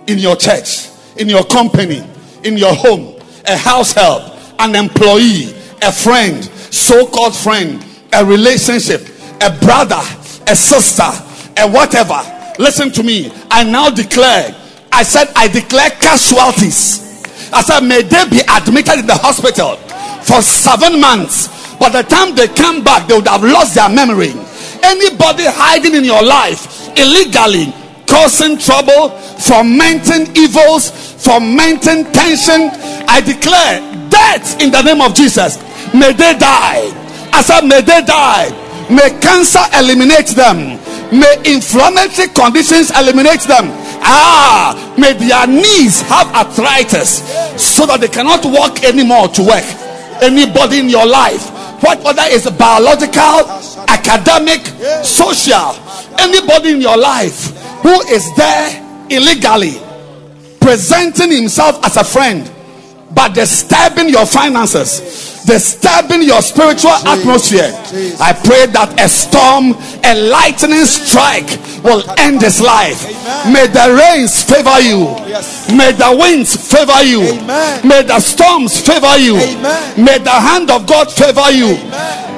in 0.09 0.17
your 0.17 0.35
church, 0.35 0.89
in 1.15 1.29
your 1.29 1.45
company, 1.45 2.03
in 2.43 2.57
your 2.57 2.75
home, 2.75 3.17
a 3.47 3.55
house 3.55 3.93
help, 3.93 4.23
an 4.59 4.75
employee, 4.75 5.55
a 5.81 5.91
friend, 5.93 6.43
so 6.43 7.07
called 7.07 7.33
friend, 7.33 7.85
a 8.13 8.25
relationship, 8.25 9.01
a 9.41 9.49
brother, 9.59 10.01
a 10.47 10.55
sister, 10.55 11.09
a 11.57 11.69
whatever. 11.69 12.19
Listen 12.59 12.91
to 12.91 13.03
me. 13.03 13.31
I 13.49 13.63
now 13.63 13.89
declare, 13.89 14.55
I 14.91 15.03
said, 15.03 15.29
I 15.35 15.47
declare 15.47 15.89
casualties. 15.91 17.23
I 17.53 17.61
said, 17.61 17.81
may 17.81 18.01
they 18.01 18.29
be 18.29 18.41
admitted 18.49 18.99
in 18.99 19.07
the 19.07 19.15
hospital 19.15 19.77
for 20.23 20.41
seven 20.41 20.99
months. 20.99 21.47
By 21.77 21.89
the 21.89 22.03
time 22.03 22.35
they 22.35 22.47
come 22.47 22.83
back, 22.83 23.07
they 23.07 23.15
would 23.15 23.27
have 23.27 23.43
lost 23.43 23.75
their 23.75 23.89
memory. 23.89 24.33
Anybody 24.83 25.45
hiding 25.47 25.95
in 25.95 26.03
your 26.03 26.23
life 26.23 26.89
illegally, 26.97 27.73
causing 28.07 28.57
trouble, 28.57 29.09
fomenting 29.39 30.35
evils, 30.35 30.91
fomenting 31.23 32.11
tension, 32.11 32.69
I 33.07 33.21
declare 33.21 33.79
death 34.09 34.61
in 34.61 34.71
the 34.71 34.81
name 34.81 35.01
of 35.01 35.15
Jesus. 35.15 35.57
May 35.93 36.13
they 36.13 36.37
die. 36.37 37.00
Said, 37.41 37.65
may 37.65 37.81
they 37.81 38.01
die. 38.01 38.49
May 38.89 39.09
cancer 39.19 39.63
eliminate 39.73 40.27
them. 40.27 40.79
May 41.11 41.35
inflammatory 41.45 42.29
conditions 42.29 42.91
eliminate 42.91 43.41
them. 43.41 43.67
Ah, 44.03 44.75
may 44.97 45.13
their 45.13 45.47
knees 45.47 46.01
have 46.01 46.27
arthritis 46.33 47.21
so 47.61 47.85
that 47.85 47.99
they 47.99 48.07
cannot 48.07 48.45
walk 48.45 48.83
anymore 48.83 49.27
to 49.29 49.43
work. 49.43 49.65
Anybody 50.21 50.79
in 50.79 50.89
your 50.89 51.05
life, 51.05 51.49
what 51.81 52.03
whether 52.03 52.23
it's 52.25 52.45
a 52.45 52.51
biological, 52.51 53.45
academic, 53.89 54.61
social, 55.03 55.75
anybody 56.19 56.71
in 56.71 56.81
your 56.81 56.97
life 56.97 57.57
who 57.81 58.01
is 58.07 58.33
there 58.35 58.69
illegally 59.09 59.81
presenting 60.59 61.31
himself 61.31 61.83
as 61.83 61.97
a 61.97 62.03
friend 62.03 62.49
but 63.13 63.33
disturbing 63.33 64.09
your 64.09 64.25
finances, 64.25 65.30
disturbing 65.51 66.23
your 66.23 66.41
spiritual 66.41 66.95
atmosphere. 67.03 67.67
I 68.23 68.31
pray 68.31 68.67
that 68.71 68.95
a 68.95 69.09
storm, 69.09 69.75
a 69.99 70.15
lightning 70.31 70.85
strike 70.85 71.59
will 71.83 72.07
end 72.17 72.41
his 72.41 72.61
life. 72.61 73.03
May 73.51 73.67
the 73.67 73.91
rains 73.91 74.43
favor 74.47 74.79
you. 74.79 75.11
May 75.75 75.91
the 75.91 76.15
winds 76.15 76.55
favor 76.55 77.03
you. 77.03 77.35
May 77.83 78.03
the 78.03 78.19
storms 78.21 78.79
favor 78.79 79.17
you. 79.19 79.35
May 79.99 80.19
the 80.23 80.31
hand 80.31 80.71
of 80.71 80.87
God 80.87 81.11
favor 81.11 81.51
you. 81.51 81.75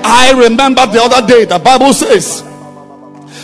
I 0.05 0.33
remember 0.35 0.87
the 0.87 1.03
other 1.03 1.25
day, 1.25 1.45
the 1.45 1.59
Bible 1.59 1.93
says, 1.93 2.41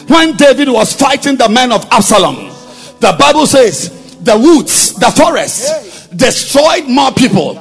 when 0.09 0.35
David 0.35 0.69
was 0.69 0.93
fighting 0.93 1.37
the 1.37 1.47
men 1.47 1.71
of 1.71 1.85
Absalom, 1.91 2.49
the 2.99 3.15
Bible 3.19 3.45
says, 3.45 4.17
the 4.23 4.35
woods, 4.35 4.95
the 4.95 5.11
forest, 5.11 6.09
destroyed 6.17 6.87
more 6.87 7.11
people 7.11 7.53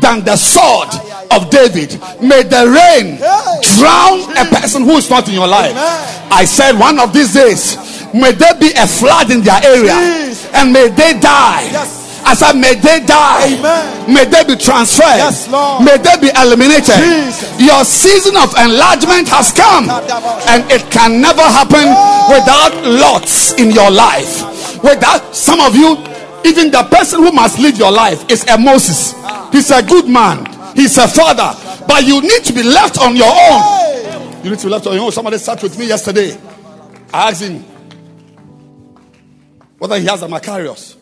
than 0.00 0.24
the 0.24 0.36
sword 0.36 0.88
of 1.30 1.50
David. 1.50 1.98
May 2.20 2.42
the 2.42 2.66
rain 2.68 3.18
drown 3.78 4.36
a 4.36 4.44
person 4.60 4.82
who 4.82 4.96
is 4.96 5.08
not 5.10 5.28
in 5.28 5.34
your 5.34 5.48
life. 5.48 5.72
I 6.30 6.44
said, 6.44 6.72
one 6.78 6.98
of 6.98 7.12
these 7.12 7.32
days, 7.34 7.76
may 8.14 8.32
there 8.32 8.54
be 8.58 8.70
a 8.76 8.86
flood 8.86 9.30
in 9.30 9.42
their 9.42 9.60
area 9.62 9.94
and 10.54 10.72
may 10.72 10.88
they 10.88 11.18
die. 11.18 11.70
I 12.26 12.34
said, 12.34 12.54
may 12.58 12.74
they 12.74 13.06
die. 13.06 13.54
May 14.10 14.24
they 14.26 14.42
be 14.42 14.56
transferred. 14.58 15.22
may 15.78 15.94
they 15.98 16.18
be 16.18 16.30
eliminated. 16.34 16.98
Your 17.62 17.84
season 17.84 18.36
of 18.36 18.50
enlargement 18.58 19.28
has 19.30 19.52
come, 19.54 19.86
and 20.50 20.66
it 20.70 20.82
can 20.90 21.20
never 21.20 21.42
happen 21.42 21.86
without 22.26 22.74
lots 22.82 23.52
in 23.54 23.70
your 23.70 23.90
life. 23.90 24.42
Without 24.82 25.34
some 25.36 25.60
of 25.60 25.76
you, 25.76 25.96
Even 26.46 26.70
the 26.70 26.84
person 26.84 27.22
who 27.24 27.32
must 27.32 27.58
lead 27.58 27.76
your 27.76 27.90
life 27.90 28.30
is 28.30 28.44
a 28.46 28.56
Moses. 28.56 29.14
He's 29.50 29.70
a 29.72 29.82
good 29.82 30.08
man. 30.08 30.46
He's 30.76 30.96
a 30.98 31.08
father. 31.08 31.84
But 31.86 32.04
you 32.04 32.20
need 32.20 32.44
to 32.44 32.52
be 32.52 32.62
left 32.62 32.98
on 33.00 33.16
your 33.16 33.26
own. 33.28 34.44
You 34.44 34.50
need 34.50 34.58
to 34.58 34.66
be 34.66 34.70
left 34.70 34.86
on 34.86 34.94
your 34.94 35.04
own. 35.04 35.12
Somebody 35.12 35.38
sat 35.38 35.62
with 35.62 35.78
me 35.78 35.88
yesterday. 35.88 36.38
I 37.12 37.30
asked 37.30 37.42
him 37.42 37.64
whether 39.78 39.98
he 39.98 40.06
has 40.06 40.22
a 40.22 40.28
Macarius. 40.28 40.96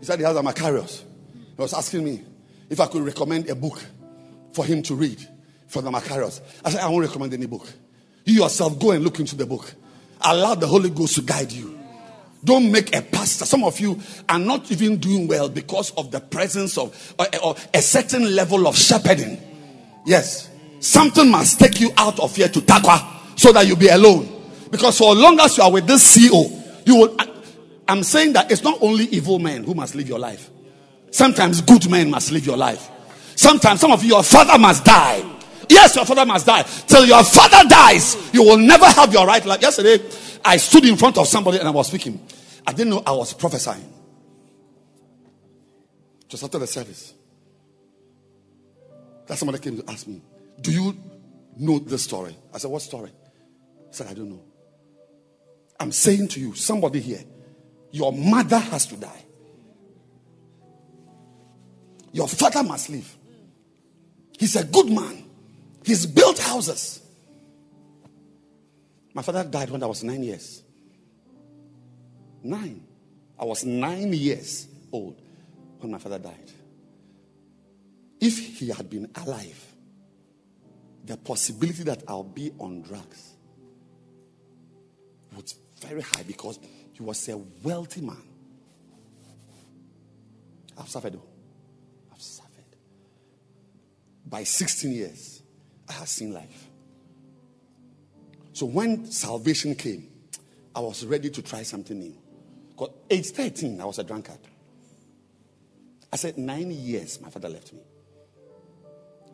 He 0.00 0.06
said 0.06 0.18
he 0.18 0.24
has 0.24 0.36
a 0.36 0.42
Macarius. 0.42 1.02
He 1.34 1.62
was 1.62 1.74
asking 1.74 2.04
me 2.04 2.22
if 2.70 2.80
I 2.80 2.86
could 2.86 3.02
recommend 3.02 3.48
a 3.50 3.54
book 3.54 3.84
for 4.52 4.64
him 4.64 4.82
to 4.84 4.94
read 4.94 5.26
from 5.66 5.84
the 5.84 5.90
Macarius. 5.90 6.40
I 6.64 6.70
said, 6.70 6.80
I 6.80 6.88
won't 6.88 7.06
recommend 7.06 7.34
any 7.34 7.46
book. 7.46 7.66
You 8.24 8.42
yourself 8.42 8.78
go 8.78 8.92
and 8.92 9.02
look 9.02 9.20
into 9.20 9.36
the 9.36 9.46
book. 9.46 9.74
Allow 10.20 10.54
the 10.54 10.66
Holy 10.66 10.90
Ghost 10.90 11.14
to 11.16 11.22
guide 11.22 11.52
you. 11.52 11.77
Don't 12.44 12.70
make 12.70 12.94
a 12.94 13.02
pastor. 13.02 13.44
Some 13.44 13.64
of 13.64 13.80
you 13.80 14.00
are 14.28 14.38
not 14.38 14.70
even 14.70 14.96
doing 14.98 15.26
well 15.26 15.48
because 15.48 15.90
of 15.92 16.10
the 16.10 16.20
presence 16.20 16.78
of 16.78 17.14
or, 17.18 17.26
or 17.42 17.56
a 17.74 17.82
certain 17.82 18.34
level 18.34 18.66
of 18.68 18.76
shepherding. 18.76 19.40
Yes. 20.06 20.48
Something 20.80 21.30
must 21.30 21.58
take 21.58 21.80
you 21.80 21.90
out 21.96 22.20
of 22.20 22.34
here 22.36 22.48
to 22.48 22.60
Takwa 22.60 23.38
so 23.38 23.52
that 23.52 23.66
you'll 23.66 23.76
be 23.76 23.88
alone. 23.88 24.28
Because 24.70 24.98
for 24.98 25.12
as 25.12 25.18
long 25.18 25.40
as 25.40 25.56
you 25.56 25.64
are 25.64 25.72
with 25.72 25.86
this 25.86 26.16
CEO, 26.16 26.86
you 26.86 26.96
will. 26.96 27.16
I'm 27.88 28.02
saying 28.02 28.34
that 28.34 28.52
it's 28.52 28.62
not 28.62 28.78
only 28.82 29.06
evil 29.06 29.38
men 29.38 29.64
who 29.64 29.74
must 29.74 29.94
live 29.94 30.08
your 30.08 30.18
life. 30.18 30.50
Sometimes 31.10 31.62
good 31.62 31.90
men 31.90 32.10
must 32.10 32.30
live 32.30 32.46
your 32.46 32.56
life. 32.56 32.90
Sometimes 33.34 33.80
some 33.80 33.92
of 33.92 34.02
you, 34.02 34.10
your 34.10 34.22
father 34.22 34.58
must 34.58 34.84
die. 34.84 35.37
Yes, 35.70 35.96
your 35.96 36.04
father 36.04 36.24
must 36.24 36.46
die. 36.46 36.62
Till 36.62 37.04
your 37.04 37.22
father 37.24 37.68
dies, 37.68 38.30
you 38.32 38.42
will 38.42 38.56
never 38.56 38.86
have 38.86 39.12
your 39.12 39.26
right 39.26 39.44
life. 39.44 39.60
Yesterday, 39.60 40.02
I 40.44 40.56
stood 40.56 40.84
in 40.84 40.96
front 40.96 41.18
of 41.18 41.26
somebody 41.26 41.58
and 41.58 41.68
I 41.68 41.70
was 41.70 41.88
speaking. 41.88 42.20
I 42.66 42.72
didn't 42.72 42.90
know 42.90 43.02
I 43.06 43.12
was 43.12 43.32
prophesying. 43.34 43.92
Just 46.28 46.44
after 46.44 46.58
the 46.58 46.66
service. 46.66 47.14
That 49.26 49.36
somebody 49.38 49.58
came 49.58 49.76
to 49.76 49.90
ask 49.90 50.06
me, 50.06 50.20
Do 50.60 50.72
you 50.72 50.96
know 51.56 51.78
this 51.78 52.04
story? 52.04 52.36
I 52.52 52.58
said, 52.58 52.70
What 52.70 52.82
story? 52.82 53.10
He 53.88 53.94
said, 53.94 54.06
I 54.06 54.14
don't 54.14 54.30
know. 54.30 54.42
I'm 55.80 55.92
saying 55.92 56.28
to 56.28 56.40
you, 56.40 56.54
somebody 56.54 57.00
here, 57.00 57.22
your 57.90 58.12
mother 58.12 58.58
has 58.58 58.86
to 58.86 58.96
die. 58.96 59.24
Your 62.12 62.28
father 62.28 62.62
must 62.62 62.90
live. 62.90 63.16
He's 64.38 64.56
a 64.56 64.64
good 64.64 64.90
man. 64.90 65.24
He's 65.88 66.04
built 66.04 66.38
houses. 66.38 67.00
My 69.14 69.22
father 69.22 69.42
died 69.42 69.70
when 69.70 69.82
I 69.82 69.86
was 69.86 70.04
nine 70.04 70.22
years. 70.22 70.62
Nine. 72.42 72.82
I 73.40 73.46
was 73.46 73.64
nine 73.64 74.12
years 74.12 74.68
old 74.92 75.18
when 75.78 75.90
my 75.90 75.96
father 75.96 76.18
died. 76.18 76.52
If 78.20 78.58
he 78.58 78.68
had 78.68 78.90
been 78.90 79.10
alive, 79.14 79.64
the 81.06 81.16
possibility 81.16 81.84
that 81.84 82.02
I'll 82.06 82.22
be 82.22 82.52
on 82.58 82.82
drugs 82.82 83.32
was 85.34 85.54
very 85.80 86.02
high 86.02 86.24
because 86.26 86.58
he 86.92 87.02
was 87.02 87.26
a 87.30 87.38
wealthy 87.62 88.02
man. 88.02 88.22
I've 90.76 90.90
suffered 90.90 91.14
though. 91.14 91.28
I've 92.12 92.20
suffered. 92.20 92.76
By 94.26 94.44
16 94.44 94.92
years, 94.92 95.37
I 95.88 95.92
had 95.92 96.08
seen 96.08 96.32
life. 96.32 96.68
So 98.52 98.66
when 98.66 99.10
salvation 99.10 99.74
came, 99.74 100.08
I 100.74 100.80
was 100.80 101.04
ready 101.04 101.30
to 101.30 101.42
try 101.42 101.62
something 101.62 101.98
new. 101.98 102.16
Because 102.70 102.90
age 103.10 103.30
13, 103.30 103.80
I 103.80 103.84
was 103.84 103.98
a 103.98 104.04
drunkard. 104.04 104.38
I 106.12 106.16
said, 106.16 106.38
nine 106.38 106.70
years, 106.70 107.20
my 107.20 107.30
father 107.30 107.48
left 107.48 107.72
me. 107.72 107.80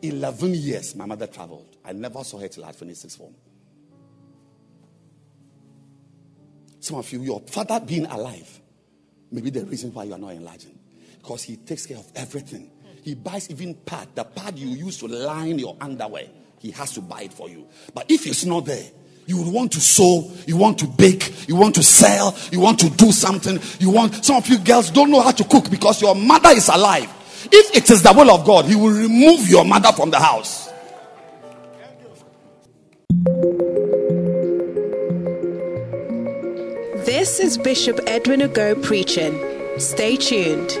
11 0.01 0.53
years, 0.53 0.95
my 0.95 1.05
mother 1.05 1.27
traveled. 1.27 1.77
I 1.83 1.93
never 1.93 2.23
saw 2.23 2.39
her 2.39 2.47
till 2.47 2.65
I 2.65 2.71
finished 2.71 3.01
sixth 3.01 3.17
form. 3.17 3.33
Some 6.79 6.97
of 6.97 7.11
you, 7.11 7.21
your 7.21 7.41
father 7.41 7.79
being 7.79 8.05
alive, 8.05 8.61
maybe 9.31 9.49
the 9.49 9.65
reason 9.65 9.93
why 9.93 10.03
you 10.03 10.13
are 10.13 10.19
not 10.19 10.33
enlarging. 10.33 10.77
Because 11.17 11.43
he 11.43 11.55
takes 11.55 11.85
care 11.87 11.97
of 11.97 12.11
everything. 12.15 12.69
He 13.03 13.15
buys 13.15 13.49
even 13.49 13.73
pad, 13.73 14.09
the 14.13 14.23
pad 14.23 14.57
you 14.59 14.67
use 14.67 14.99
to 14.99 15.07
line 15.07 15.57
your 15.57 15.75
underwear. 15.81 16.27
He 16.65 16.71
has 16.71 16.93
to 16.93 17.01
buy 17.01 17.21
it 17.21 17.31
for 17.31 17.47
you. 17.47 17.67
But 17.93 18.09
if 18.09 18.25
it's 18.25 18.43
not 18.43 18.65
there, 18.65 18.89
you 19.27 19.37
would 19.37 19.53
want 19.53 19.71
to 19.73 19.79
sew, 19.79 20.31
you 20.47 20.57
want 20.57 20.79
to 20.79 20.87
bake, 20.87 21.47
you 21.47 21.55
want 21.55 21.75
to 21.75 21.83
sell, 21.83 22.35
you 22.51 22.59
want 22.59 22.79
to 22.79 22.89
do 22.89 23.11
something. 23.11 23.59
You 23.77 23.91
want 23.91 24.25
some 24.25 24.37
of 24.37 24.47
you 24.47 24.57
girls 24.57 24.89
don't 24.89 25.11
know 25.11 25.21
how 25.21 25.29
to 25.29 25.43
cook 25.43 25.69
because 25.69 26.01
your 26.01 26.15
mother 26.15 26.49
is 26.49 26.67
alive. 26.67 27.07
If 27.51 27.75
it 27.75 27.91
is 27.91 28.01
the 28.01 28.11
will 28.13 28.31
of 28.31 28.47
God, 28.47 28.65
He 28.65 28.75
will 28.75 28.89
remove 28.89 29.47
your 29.47 29.63
mother 29.63 29.91
from 29.91 30.09
the 30.09 30.17
house. 30.17 30.71
This 37.05 37.39
is 37.39 37.59
Bishop 37.59 37.99
Edwin 38.07 38.39
Ogo 38.39 38.81
preaching. 38.81 39.39
Stay 39.77 40.17
tuned. 40.17 40.79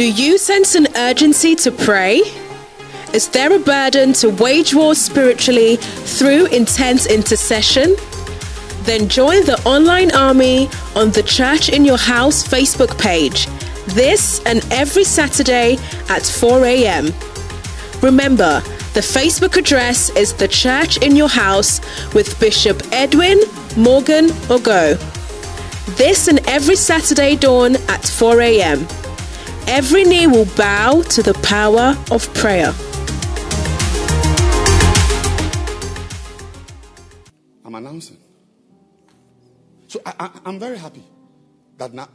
Do 0.00 0.10
you 0.10 0.38
sense 0.38 0.76
an 0.76 0.86
urgency 0.96 1.54
to 1.56 1.70
pray? 1.70 2.22
Is 3.12 3.28
there 3.28 3.54
a 3.54 3.58
burden 3.58 4.14
to 4.14 4.30
wage 4.30 4.74
war 4.74 4.94
spiritually 4.94 5.76
through 5.76 6.46
intense 6.46 7.04
intercession? 7.04 7.94
Then 8.84 9.10
join 9.10 9.44
the 9.44 9.60
online 9.66 10.10
army 10.14 10.70
on 10.96 11.10
the 11.10 11.22
Church 11.22 11.68
in 11.68 11.84
Your 11.84 11.98
House 11.98 12.42
Facebook 12.42 12.98
page 12.98 13.46
this 13.88 14.42
and 14.46 14.66
every 14.72 15.04
Saturday 15.04 15.76
at 16.08 16.22
4 16.24 16.64
a.m. 16.64 17.12
Remember, 18.00 18.60
the 18.94 19.02
Facebook 19.02 19.58
address 19.58 20.08
is 20.16 20.32
The 20.32 20.48
Church 20.48 20.96
in 21.02 21.14
Your 21.14 21.28
House 21.28 21.78
with 22.14 22.40
Bishop 22.40 22.80
Edwin 22.90 23.38
Morgan 23.76 24.28
Ogo. 24.48 24.96
This 25.98 26.26
and 26.26 26.38
every 26.48 26.76
Saturday 26.76 27.36
dawn 27.36 27.76
at 27.90 28.02
4 28.02 28.40
a.m. 28.40 28.86
Every 29.66 30.04
knee 30.04 30.26
will 30.26 30.46
bow 30.56 31.02
to 31.02 31.22
the 31.22 31.34
power 31.42 31.96
of 32.10 32.32
prayer. 32.34 32.72
I'm 37.64 37.74
announcing. 37.74 38.18
So 39.86 40.00
I, 40.06 40.30
I'm 40.44 40.58
very 40.58 40.78
happy 40.78 41.04
that 41.78 41.92
now 41.92 42.08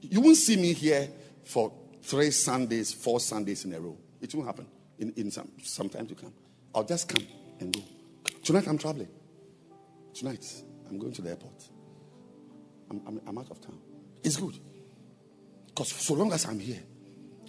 you 0.00 0.20
won't 0.20 0.36
see 0.36 0.56
me 0.56 0.72
here 0.72 1.08
for 1.44 1.72
three 2.02 2.30
Sundays, 2.30 2.92
four 2.92 3.20
Sundays 3.20 3.64
in 3.64 3.72
a 3.74 3.80
row. 3.80 3.96
It 4.20 4.34
won't 4.34 4.46
happen 4.46 4.66
in, 4.98 5.12
in 5.16 5.30
some, 5.30 5.50
some 5.62 5.88
time 5.88 6.06
to 6.06 6.14
come. 6.14 6.32
I'll 6.74 6.84
just 6.84 7.08
come 7.08 7.26
and 7.60 7.74
go. 7.74 7.82
Tonight 8.42 8.66
I'm 8.66 8.78
traveling. 8.78 9.08
Tonight 10.14 10.44
I'm 10.88 10.98
going 10.98 11.12
to 11.12 11.22
the 11.22 11.30
airport. 11.30 11.68
I'm, 12.90 13.00
I'm, 13.06 13.20
I'm 13.26 13.38
out 13.38 13.50
of 13.50 13.60
town. 13.60 13.78
It's 14.22 14.36
good. 14.36 14.58
Because 15.74 15.92
so 15.92 16.14
long 16.14 16.32
as 16.32 16.46
I'm 16.46 16.58
here, 16.58 16.82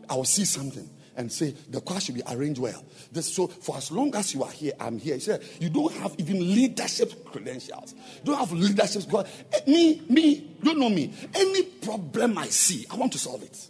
I 0.10 0.16
will 0.16 0.26
see 0.26 0.46
something 0.46 0.90
and 1.16 1.32
say 1.32 1.52
the 1.70 1.82
car 1.82 2.00
should 2.00 2.16
be 2.16 2.24
arranged 2.30 2.60
well. 2.60 2.84
This, 3.12 3.34
so 3.34 3.48
for 3.48 3.78
as 3.78 3.92
long 3.92 4.16
as 4.16 4.34
you 4.34 4.44
are 4.44 4.52
here, 4.52 4.74
I'm 4.80 4.98
here. 4.98 5.18
You 5.60 5.70
don't 5.70 5.94
have 5.94 6.16
even 6.18 6.40
leadership 6.40 7.26
credentials. 7.26 7.94
You 7.94 8.26
don't 8.26 8.38
have 8.38 8.52
leadership. 8.52 9.04
Eh, 9.14 9.60
me, 9.68 10.02
me, 10.10 10.30
you 10.32 10.64
don't 10.64 10.80
know 10.80 10.90
me. 10.90 11.14
Any 11.34 11.64
problem 11.64 12.38
I 12.38 12.48
see, 12.48 12.86
I 12.90 12.96
want 12.96 13.12
to 13.14 13.20
solve 13.20 13.44
it. 13.44 13.70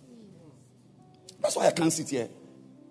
That's 1.42 1.56
why 1.56 1.68
I 1.68 1.72
can't 1.72 1.92
sit 1.92 2.10
here 2.10 2.30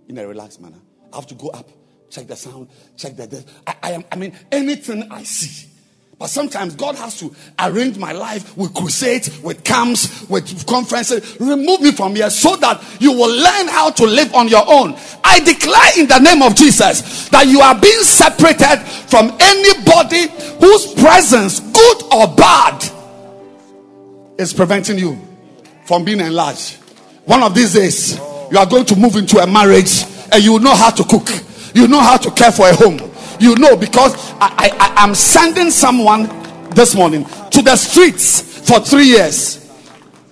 in 0.09 0.19
a 0.19 0.27
relaxed 0.27 0.61
manner. 0.61 0.81
I 1.13 1.17
have 1.17 1.27
to 1.29 1.35
go 1.35 1.49
up, 1.49 1.69
check 2.11 2.27
the 2.27 2.37
sound, 2.37 2.69
check 2.97 3.17
the. 3.17 3.45
I, 3.67 3.75
I 3.83 3.93
am. 3.93 4.05
I 4.13 4.17
mean, 4.17 4.37
anything 4.51 5.11
I 5.11 5.23
see. 5.23 5.69
But 6.23 6.31
sometimes 6.31 6.77
God 6.77 6.95
has 6.95 7.19
to 7.19 7.35
arrange 7.59 7.99
my 7.99 8.13
life 8.13 8.57
with 8.57 8.73
crusades, 8.75 9.43
with 9.43 9.65
camps, 9.65 10.25
with 10.29 10.65
conferences. 10.69 11.37
Remove 11.41 11.81
me 11.81 11.91
from 11.91 12.15
here 12.15 12.31
so 12.31 12.55
that 12.59 12.81
you 13.01 13.11
will 13.11 13.43
learn 13.43 13.67
how 13.67 13.91
to 13.91 14.05
live 14.07 14.33
on 14.33 14.47
your 14.47 14.63
own. 14.65 14.95
I 15.25 15.41
declare 15.41 15.99
in 15.99 16.07
the 16.07 16.21
name 16.21 16.43
of 16.43 16.55
Jesus 16.55 17.29
that 17.31 17.49
you 17.49 17.59
are 17.61 17.75
being 17.75 18.05
separated 18.05 18.87
from 19.09 19.37
anybody 19.41 20.29
whose 20.61 20.95
presence, 20.95 21.59
good 21.59 22.03
or 22.15 22.33
bad, 22.37 22.85
is 24.39 24.53
preventing 24.53 25.01
you 25.01 25.21
from 25.87 26.05
being 26.05 26.21
enlarged. 26.21 26.77
One 27.25 27.43
of 27.43 27.53
these 27.53 27.75
days, 27.75 28.17
you 28.53 28.59
are 28.59 28.67
going 28.67 28.85
to 28.85 28.95
move 28.95 29.17
into 29.17 29.39
a 29.39 29.47
marriage 29.49 30.05
and 30.31 30.41
you 30.41 30.61
know 30.61 30.77
how 30.77 30.91
to 30.91 31.03
cook, 31.03 31.29
you 31.75 31.89
know 31.89 31.99
how 31.99 32.17
to 32.17 32.31
care 32.31 32.53
for 32.53 32.69
a 32.69 32.75
home 32.77 33.12
you 33.43 33.57
know 33.57 33.77
because 33.77 34.15
I, 34.41 34.71
I, 34.79 34.95
I'm 34.97 35.15
sending 35.15 35.71
someone 35.71 36.29
this 36.71 36.95
morning 36.95 37.25
to 37.51 37.61
the 37.61 37.75
streets 37.75 38.41
for 38.69 38.79
three 38.79 39.07
years. 39.07 39.59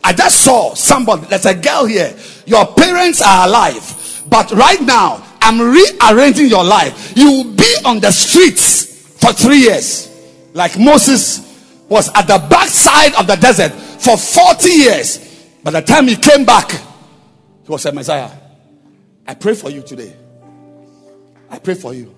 I 0.02 0.12
just 0.12 0.42
saw 0.42 0.74
somebody, 0.74 1.26
there's 1.26 1.44
a 1.46 1.54
girl 1.54 1.84
here. 1.86 2.16
Your 2.46 2.66
parents 2.66 3.20
are 3.20 3.48
alive, 3.48 4.24
but 4.28 4.52
right 4.52 4.80
now 4.80 5.26
I'm 5.42 5.60
rearranging 5.60 6.48
your 6.48 6.64
life. 6.64 7.12
You 7.16 7.30
will 7.30 7.52
be 7.54 7.74
on 7.84 7.98
the 7.98 8.12
streets 8.12 9.18
for 9.18 9.32
three 9.32 9.58
years. 9.58 10.08
Like 10.54 10.78
Moses 10.78 11.46
was 11.88 12.08
at 12.14 12.22
the 12.22 12.38
backside 12.48 13.14
of 13.16 13.26
the 13.26 13.36
desert 13.36 13.72
for 13.72 14.16
40 14.16 14.70
years. 14.70 15.18
By 15.64 15.72
the 15.72 15.82
time 15.82 16.06
he 16.06 16.16
came 16.16 16.44
back, 16.44 16.70
he 16.70 17.68
was 17.68 17.84
a 17.86 17.92
Messiah. 17.92 18.30
I 19.26 19.34
pray 19.34 19.54
for 19.54 19.68
you 19.68 19.82
today. 19.82 20.16
I 21.50 21.58
pray 21.58 21.74
for 21.74 21.92
you 21.92 22.14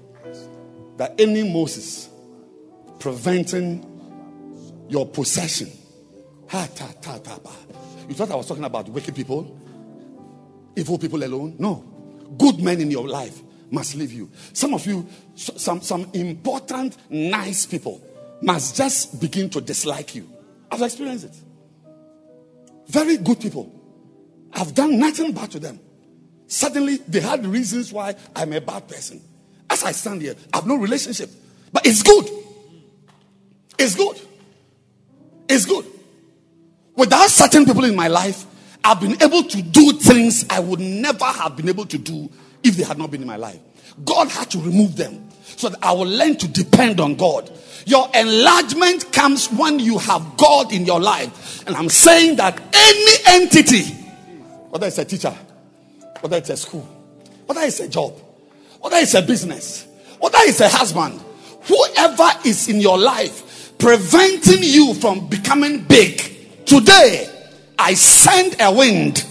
that 1.03 1.20
any 1.20 1.43
Moses 1.43 2.09
preventing 3.01 3.85
your 4.89 5.05
possession. 5.05 5.69
Ha, 6.49 6.69
ta, 6.73 6.93
ta, 7.01 7.19
ta, 7.19 7.41
ba. 7.43 7.51
You 8.09 8.15
thought 8.15 8.31
I 8.31 8.37
was 8.37 8.47
talking 8.47 8.62
about 8.62 8.89
wicked 8.89 9.12
people? 9.12 9.59
Evil 10.77 10.99
people 10.99 11.24
alone? 11.24 11.57
No. 11.59 11.85
Good 12.39 12.61
men 12.61 12.81
in 12.81 12.89
your 12.89 13.09
life 13.09 13.43
must 13.69 13.97
leave 13.97 14.12
you. 14.12 14.31
Some 14.53 14.74
of 14.74 14.87
you, 14.87 15.09
some, 15.35 15.81
some 15.81 16.09
important, 16.12 16.97
nice 17.11 17.66
people 17.66 18.01
must 18.41 18.77
just 18.77 19.20
begin 19.20 19.51
to 19.51 19.61
dislike 19.61 20.15
you. 20.15 20.31
I've 20.70 20.83
experienced 20.83 21.24
it. 21.24 21.37
Very 22.87 23.16
good 23.16 23.41
people. 23.41 23.74
I've 24.53 24.73
done 24.73 25.01
nothing 25.01 25.33
bad 25.33 25.51
to 25.51 25.59
them. 25.59 25.81
Suddenly, 26.47 26.99
they 27.09 27.19
had 27.19 27.45
reasons 27.45 27.93
why 27.93 28.15
I'm 28.37 28.53
a 28.53 28.61
bad 28.61 28.87
person. 28.87 29.20
As 29.73 29.82
I 29.85 29.93
stand 29.93 30.20
here, 30.20 30.35
I 30.53 30.59
have 30.59 30.66
no 30.66 30.77
relationship. 30.77 31.31
But 31.73 31.86
it's 31.86 32.03
good. 32.03 32.28
It's 33.78 33.94
good. 33.94 34.20
It's 35.49 35.65
good. 35.65 35.86
Without 36.94 37.31
certain 37.31 37.65
people 37.65 37.85
in 37.85 37.97
my 37.97 38.09
life, 38.09 38.44
I've 38.85 39.01
been 39.01 39.20
able 39.23 39.43
to 39.44 39.62
do 39.62 39.93
things 39.93 40.44
I 40.51 40.61
would 40.61 40.78
never 40.78 41.24
have 41.24 41.57
been 41.57 41.70
able 41.70 41.86
to 41.86 41.97
do 41.97 42.31
if 42.62 42.77
they 42.77 42.85
had 42.85 42.99
not 42.99 43.11
been 43.11 43.23
in 43.23 43.27
my 43.27 43.36
life. 43.36 43.59
God 44.05 44.28
had 44.28 44.51
to 44.51 44.59
remove 44.59 44.97
them 44.97 45.31
so 45.40 45.70
that 45.70 45.82
I 45.82 45.93
will 45.93 46.07
learn 46.07 46.36
to 46.36 46.49
depend 46.49 47.01
on 47.01 47.15
God. 47.15 47.51
Your 47.86 48.11
enlargement 48.15 49.11
comes 49.11 49.51
when 49.51 49.78
you 49.78 49.97
have 49.97 50.36
God 50.36 50.70
in 50.70 50.85
your 50.85 51.01
life. 51.01 51.66
And 51.66 51.74
I'm 51.77 51.89
saying 51.89 52.36
that 52.36 52.61
any 52.74 53.43
entity, 53.43 53.85
whether 54.69 54.86
it's 54.86 54.99
a 54.99 55.07
teacher, 55.07 55.35
whether 56.20 56.36
it's 56.36 56.51
a 56.51 56.59
school, 56.59 56.86
whether 57.47 57.62
it's 57.62 57.81
a 57.81 57.89
job, 57.89 58.12
whether 58.82 58.96
it's 58.96 59.14
a 59.14 59.22
business, 59.22 59.86
whether 60.18 60.38
it's 60.40 60.60
a 60.60 60.68
husband, 60.68 61.20
whoever 61.62 62.28
is 62.44 62.68
in 62.68 62.80
your 62.80 62.98
life 62.98 63.78
preventing 63.78 64.59
you 64.60 64.92
from 64.94 65.28
becoming 65.28 65.84
big, 65.84 66.20
today 66.66 67.28
I 67.78 67.94
send 67.94 68.56
a 68.60 68.72
wind. 68.72 69.24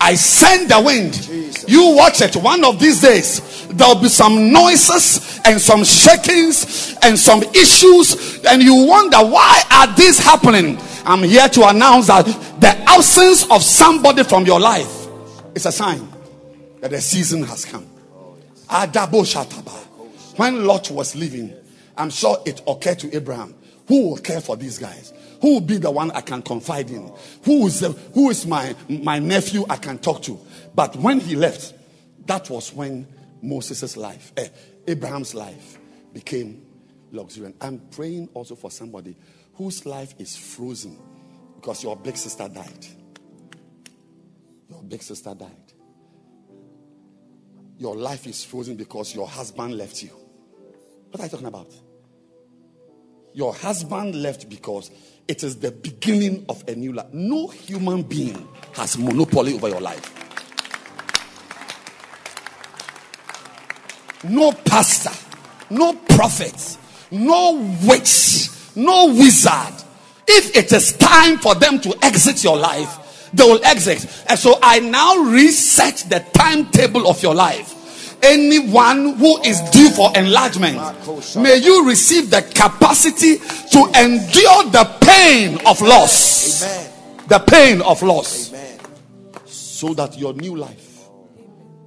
I 0.00 0.14
send 0.14 0.68
the 0.68 0.80
wind. 0.80 1.28
You 1.68 1.94
watch 1.96 2.22
it. 2.22 2.34
One 2.34 2.64
of 2.64 2.80
these 2.80 3.00
days, 3.00 3.68
there'll 3.68 3.94
be 3.94 4.08
some 4.08 4.52
noises 4.52 5.40
and 5.44 5.60
some 5.60 5.84
shakings 5.84 6.96
and 7.02 7.16
some 7.16 7.42
issues, 7.42 8.44
and 8.44 8.62
you 8.62 8.86
wonder 8.86 9.18
why 9.18 9.62
are 9.70 9.94
these 9.94 10.18
happening? 10.18 10.78
I'm 11.04 11.22
here 11.22 11.48
to 11.48 11.68
announce 11.68 12.08
that 12.08 12.26
the 12.60 12.76
absence 12.88 13.48
of 13.50 13.62
somebody 13.62 14.24
from 14.24 14.44
your 14.44 14.58
life 14.58 15.06
is 15.54 15.66
a 15.66 15.72
sign 15.72 16.08
that 16.80 16.90
the 16.90 17.00
season 17.00 17.44
has 17.44 17.64
come. 17.64 17.86
When 20.36 20.64
Lot 20.64 20.90
was 20.90 21.14
leaving, 21.14 21.52
I'm 21.96 22.08
sure 22.08 22.38
it 22.46 22.62
occurred 22.66 22.98
to 23.00 23.14
Abraham, 23.14 23.54
who 23.86 24.08
will 24.08 24.16
care 24.16 24.40
for 24.40 24.56
these 24.56 24.78
guys? 24.78 25.12
Who 25.42 25.54
will 25.54 25.60
be 25.60 25.76
the 25.76 25.90
one 25.90 26.10
I 26.12 26.22
can 26.22 26.40
confide 26.40 26.88
in? 26.88 27.12
Who 27.44 27.66
is, 27.66 27.80
the, 27.80 27.90
who 28.14 28.30
is 28.30 28.46
my, 28.46 28.74
my 28.88 29.18
nephew 29.18 29.66
I 29.68 29.76
can 29.76 29.98
talk 29.98 30.22
to? 30.22 30.40
But 30.74 30.96
when 30.96 31.20
he 31.20 31.36
left, 31.36 31.74
that 32.26 32.48
was 32.48 32.72
when 32.72 33.06
Moses' 33.42 33.96
life, 33.96 34.32
eh, 34.36 34.48
Abraham's 34.86 35.34
life 35.34 35.78
became 36.14 36.64
luxuriant. 37.10 37.56
I'm 37.60 37.78
praying 37.90 38.30
also 38.32 38.54
for 38.54 38.70
somebody 38.70 39.16
whose 39.54 39.84
life 39.84 40.14
is 40.18 40.34
frozen 40.36 40.98
because 41.56 41.82
your 41.82 41.96
big 41.96 42.16
sister 42.16 42.48
died. 42.48 42.86
Your 44.70 44.82
big 44.82 45.02
sister 45.02 45.34
died. 45.34 45.61
Your 47.82 47.96
life 47.96 48.28
is 48.28 48.44
frozen 48.44 48.76
because 48.76 49.12
your 49.12 49.26
husband 49.26 49.76
left 49.76 50.04
you. 50.04 50.10
What 51.10 51.20
are 51.20 51.24
you 51.24 51.30
talking 51.30 51.48
about? 51.48 51.66
Your 53.32 53.52
husband 53.52 54.14
left 54.14 54.48
because 54.48 54.92
it 55.26 55.42
is 55.42 55.56
the 55.56 55.72
beginning 55.72 56.44
of 56.48 56.62
a 56.68 56.76
new 56.76 56.92
life. 56.92 57.12
No 57.12 57.48
human 57.48 58.04
being 58.04 58.46
has 58.74 58.96
monopoly 58.96 59.54
over 59.54 59.68
your 59.68 59.80
life. 59.80 60.14
No 64.22 64.52
pastor, 64.52 65.10
no 65.68 65.94
prophet, 65.94 66.78
no 67.10 67.78
witch, 67.82 68.48
no 68.76 69.06
wizard. 69.08 69.74
If 70.28 70.56
it 70.56 70.70
is 70.70 70.96
time 70.98 71.36
for 71.38 71.56
them 71.56 71.80
to 71.80 71.98
exit 72.00 72.44
your 72.44 72.58
life, 72.58 73.30
they 73.34 73.42
will 73.42 73.64
exit. 73.64 74.06
And 74.28 74.38
so 74.38 74.60
I 74.62 74.78
now 74.78 75.16
reset 75.32 76.06
the 76.08 76.24
timetable 76.32 77.08
of 77.08 77.20
your 77.24 77.34
life. 77.34 77.71
Anyone 78.22 79.16
who 79.16 79.40
is 79.42 79.60
due 79.70 79.90
for 79.90 80.12
enlargement, 80.16 80.78
may 81.36 81.56
you 81.56 81.86
receive 81.86 82.30
the 82.30 82.42
capacity 82.54 83.38
to 83.38 83.78
endure 84.00 84.70
the 84.70 84.88
pain 85.00 85.58
of 85.66 85.80
loss. 85.80 86.62
The 87.26 87.40
pain 87.40 87.82
of 87.82 88.00
loss. 88.02 88.52
So 89.46 89.94
that 89.94 90.16
your 90.16 90.34
new 90.34 90.56
life 90.56 91.08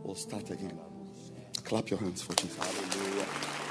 will 0.03 0.15
start 0.15 0.49
again. 0.51 0.77
Clap 1.63 1.89
your 1.89 1.99
hands 1.99 2.21
for 2.21 2.33
Jesus. 2.33 2.59
I'm 2.59 3.64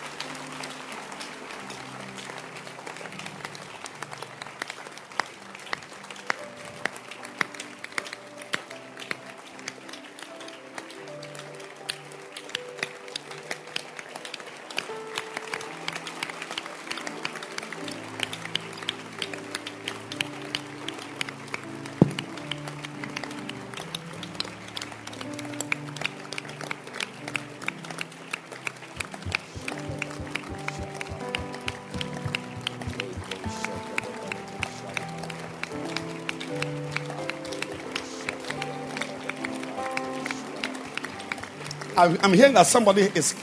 I'm 42.04 42.32
hearing 42.34 42.54
that 42.54 42.66
somebody 42.66 43.02
is. 43.02 43.34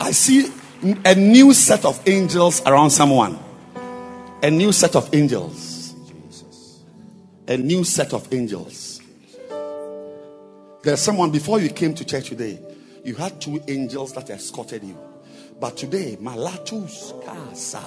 I 0.00 0.10
see 0.10 0.50
a 1.04 1.14
new 1.14 1.52
set 1.54 1.84
of 1.84 2.00
angels 2.08 2.60
around 2.66 2.90
someone. 2.90 3.38
A 4.42 4.50
new 4.50 4.72
set 4.72 4.96
of 4.96 5.14
angels. 5.14 5.94
A 7.46 7.56
new 7.56 7.84
set 7.84 8.12
of 8.12 8.32
angels. 8.32 9.00
There's 10.82 11.00
someone 11.00 11.30
before 11.30 11.60
you 11.60 11.68
came 11.68 11.94
to 11.94 12.04
church 12.04 12.30
today. 12.30 12.58
You 13.04 13.14
had 13.14 13.40
two 13.40 13.62
angels 13.68 14.12
that 14.14 14.30
escorted 14.30 14.82
you. 14.82 14.98
But 15.60 15.76
today, 15.76 16.16
Malatus 16.20 17.12
Kasa. 17.24 17.82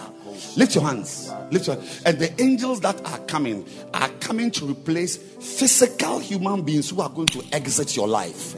Lift 0.56 0.76
your 0.76 0.86
hands. 0.86 1.30
Lift 1.52 1.68
your 1.68 1.78
and 2.06 2.18
the 2.18 2.42
angels 2.42 2.80
that 2.82 3.06
are 3.06 3.20
coming 3.26 3.68
are 3.94 4.08
coming 4.22 4.50
to 4.52 4.66
replace 4.66 5.18
physical 5.18 6.20
human 6.20 6.62
beings 6.62 6.90
who 6.90 7.02
are 7.02 7.10
going 7.10 7.28
to 7.28 7.44
exit 7.52 7.98
your 7.98 8.08
life. 8.08 8.56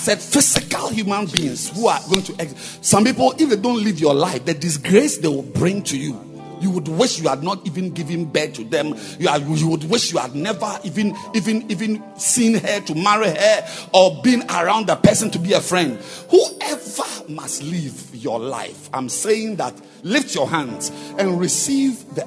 Said 0.00 0.18
physical 0.18 0.88
human 0.88 1.26
beings 1.26 1.68
who 1.68 1.86
are 1.86 2.00
going 2.08 2.22
to. 2.22 2.48
Some 2.80 3.04
people, 3.04 3.34
if 3.38 3.50
they 3.50 3.56
don't 3.56 3.84
live 3.84 4.00
your 4.00 4.14
life, 4.14 4.46
the 4.46 4.54
disgrace 4.54 5.18
they 5.18 5.28
will 5.28 5.42
bring 5.42 5.82
to 5.82 5.98
you. 5.98 6.18
You 6.60 6.70
would 6.70 6.88
wish 6.88 7.18
you 7.20 7.28
had 7.28 7.42
not 7.42 7.66
even 7.66 7.90
given 7.90 8.24
birth 8.24 8.54
to 8.54 8.64
them. 8.64 8.94
You, 9.18 9.28
are, 9.28 9.38
you 9.38 9.68
would 9.68 9.84
wish 9.84 10.12
you 10.12 10.18
had 10.18 10.34
never 10.34 10.78
even 10.84 11.14
even 11.34 11.70
even 11.70 12.02
seen 12.18 12.54
her 12.54 12.80
to 12.80 12.94
marry 12.94 13.28
her 13.28 13.68
or 13.92 14.22
been 14.22 14.42
around 14.50 14.86
the 14.86 14.96
person 14.96 15.30
to 15.32 15.38
be 15.38 15.52
a 15.52 15.60
friend. 15.60 15.98
Whoever 16.30 17.30
must 17.30 17.62
live 17.62 18.14
your 18.14 18.38
life, 18.38 18.88
I'm 18.94 19.08
saying 19.08 19.56
that 19.56 19.74
lift 20.02 20.34
your 20.34 20.48
hands 20.48 20.90
and 21.18 21.38
receive 21.38 22.14
the 22.14 22.26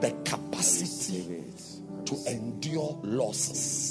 the 0.00 0.10
capacity 0.24 1.44
to 2.04 2.16
endure 2.30 2.98
losses. 3.02 3.81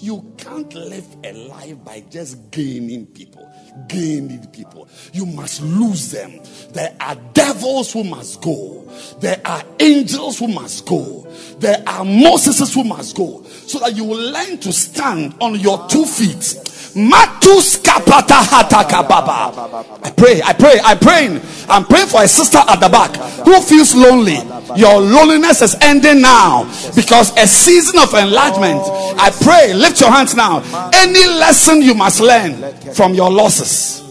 You 0.00 0.32
can't 0.38 0.72
live 0.72 1.06
a 1.24 1.32
life 1.32 1.84
by 1.84 2.00
just 2.08 2.50
gaining 2.50 3.06
people, 3.06 3.46
gaining 3.86 4.46
people. 4.46 4.88
You 5.12 5.26
must 5.26 5.60
lose 5.60 6.10
them. 6.10 6.40
There 6.72 6.96
are 7.00 7.16
devils 7.34 7.92
who 7.92 8.04
must 8.04 8.40
go. 8.40 8.90
There 9.20 9.40
are 9.44 9.62
angels 9.78 10.38
who 10.38 10.48
must 10.48 10.86
go. 10.86 11.26
There 11.58 11.82
are 11.86 12.04
Moses 12.04 12.72
who 12.72 12.84
must 12.84 13.14
go. 13.14 13.44
So 13.44 13.78
that 13.80 13.94
you 13.94 14.04
will 14.04 14.32
learn 14.32 14.56
to 14.58 14.72
stand 14.72 15.34
on 15.38 15.60
your 15.60 15.86
two 15.88 16.06
feet. 16.06 16.69
Matus 16.94 17.78
kapata 17.82 18.42
hataka 18.42 19.06
baba. 19.08 19.84
I 20.02 20.10
pray, 20.10 20.42
I 20.42 20.52
pray, 20.52 20.80
I 20.84 20.94
pray. 20.94 21.40
I'm 21.68 21.84
praying 21.84 22.08
for 22.08 22.22
a 22.22 22.28
sister 22.28 22.58
at 22.58 22.80
the 22.80 22.88
back 22.88 23.14
who 23.44 23.60
feels 23.60 23.94
lonely. 23.94 24.38
Your 24.76 25.00
loneliness 25.00 25.62
is 25.62 25.76
ending 25.80 26.20
now 26.20 26.64
because 26.94 27.36
a 27.36 27.46
season 27.46 27.98
of 28.00 28.12
enlargement. 28.14 28.80
I 29.20 29.30
pray, 29.42 29.72
lift 29.74 30.00
your 30.00 30.10
hands 30.10 30.34
now. 30.34 30.62
Any 30.94 31.26
lesson 31.26 31.82
you 31.82 31.94
must 31.94 32.20
learn 32.20 32.72
from 32.94 33.14
your 33.14 33.30
losses, 33.30 34.02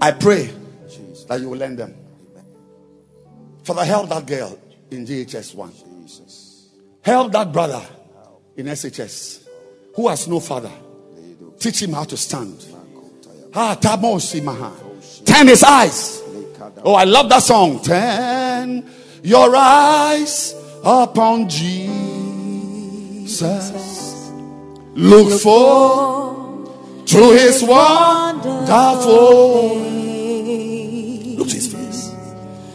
I 0.00 0.10
pray 0.10 0.52
that 1.28 1.40
you 1.40 1.50
will 1.50 1.58
learn 1.58 1.76
them. 1.76 1.94
Father, 3.62 3.84
help 3.84 4.08
that 4.10 4.26
girl 4.26 4.58
in 4.90 5.06
GHS 5.06 5.54
1. 5.54 5.72
Help 7.02 7.32
that 7.32 7.52
brother 7.52 7.82
in 8.56 8.66
SHS 8.66 9.46
who 9.94 10.08
has 10.08 10.26
no 10.28 10.40
father. 10.40 10.72
Teach 11.58 11.82
him 11.82 11.92
how 11.92 12.04
to 12.04 12.16
stand. 12.16 12.64
Ah. 13.54 13.74
Turn 15.24 15.46
his 15.46 15.62
eyes. 15.64 16.22
Oh, 16.84 16.94
I 16.94 17.04
love 17.04 17.28
that 17.30 17.42
song. 17.42 17.82
Turn 17.82 18.84
your 19.22 19.56
eyes 19.56 20.54
upon 20.84 21.48
Jesus. 21.48 22.12
Look 24.94 25.40
for 25.40 26.66
to 27.06 27.30
his 27.32 27.62
wonderful. 27.62 28.58
Look 31.36 31.48
to 31.48 31.54
his 31.54 31.72
face. 31.72 32.10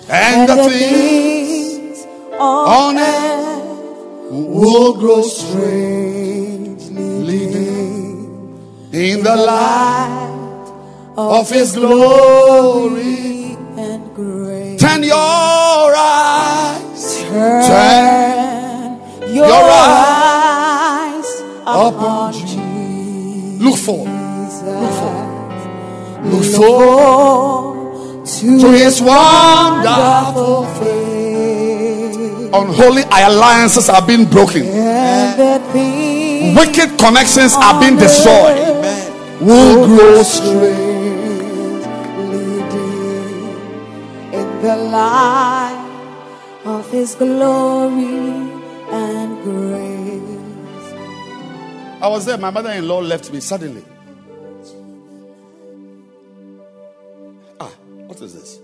And 0.09 0.49
the 0.49 0.55
things 0.67 2.05
on 2.39 2.97
earth 2.97 4.31
will 4.31 4.93
grow 4.99 5.21
strangely 5.21 6.31
dim 6.31 6.40
in 8.93 9.23
the 9.23 9.35
light 9.35 10.71
of 11.17 11.49
his 11.49 11.73
glory. 11.75 13.57
and 13.77 14.13
grace. 14.13 14.79
Turn 14.81 15.01
your 15.03 15.15
eyes, 15.95 17.17
turn 17.23 18.99
Your, 19.33 19.47
your 19.47 19.69
eyes 19.71 21.29
upon 21.65 22.33
Jesus. 22.33 23.61
Look 23.61 23.77
for, 23.77 24.03
look 24.05 24.93
for 24.99 25.15
look 26.23 26.43
For 26.43 28.21
to 28.25 28.59
to 28.59 28.71
his 28.71 29.01
wonderful. 29.01 30.65
faith 30.79 32.53
Unholy 32.53 33.03
alliances 33.11 33.87
are 33.89 34.05
being 34.05 34.25
broken. 34.25 34.63
and 34.63 35.39
the 35.39 35.59
things 35.71 36.57
Wicked 36.57 36.97
connections 36.99 37.53
are 37.55 37.79
being 37.79 37.95
destroyed. 37.97 38.57
Will 39.41 39.87
grow 39.87 40.23
dim 42.71 44.33
in 44.33 44.61
the 44.61 44.75
light 44.75 46.01
of 46.65 46.89
His 46.91 47.15
glory 47.15 48.49
and 48.91 49.43
grace. 49.43 50.93
I 52.01 52.07
was 52.07 52.25
there. 52.25 52.37
My 52.37 52.51
mother-in-law 52.51 52.99
left 53.01 53.31
me 53.33 53.39
suddenly. 53.39 53.83
Ah, 57.59 57.71
what 58.07 58.21
is 58.21 58.33
this? 58.33 58.59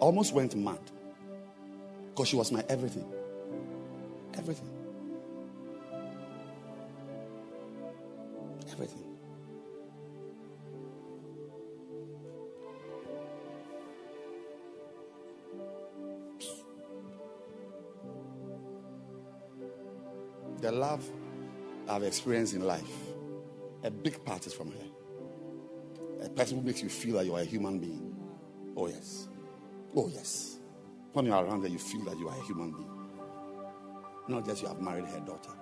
I 0.00 0.04
almost 0.04 0.32
went 0.34 0.54
mad 0.56 0.80
because 2.10 2.28
she 2.28 2.36
was 2.36 2.52
my. 2.52 2.64
Everything. 2.68 3.04
Everything. 4.36 4.68
The 20.60 20.72
love 20.72 21.08
I've 21.88 22.02
experienced 22.02 22.54
in 22.54 22.62
life, 22.62 22.90
a 23.84 23.90
big 23.90 24.24
part 24.24 24.46
is 24.46 24.52
from 24.52 24.72
her. 24.72 26.24
A 26.24 26.28
person 26.28 26.58
who 26.58 26.64
makes 26.66 26.82
you 26.82 26.88
feel 26.88 27.16
that 27.16 27.26
you 27.26 27.34
are 27.36 27.40
a 27.40 27.44
human 27.44 27.78
being. 27.78 28.16
Oh, 28.76 28.88
yes. 28.88 29.28
Oh, 29.94 30.08
yes. 30.12 30.58
When 31.12 31.26
you 31.26 31.32
are 31.32 31.44
around 31.44 31.62
her, 31.62 31.68
you 31.68 31.78
feel 31.78 32.04
that 32.04 32.18
you 32.18 32.28
are 32.28 32.36
a 32.36 32.42
human 32.44 32.72
being. 32.72 32.90
Not 34.28 34.44
just 34.44 34.62
you 34.62 34.68
have 34.68 34.80
married 34.80 35.06
her 35.06 35.20
daughter. 35.20 35.52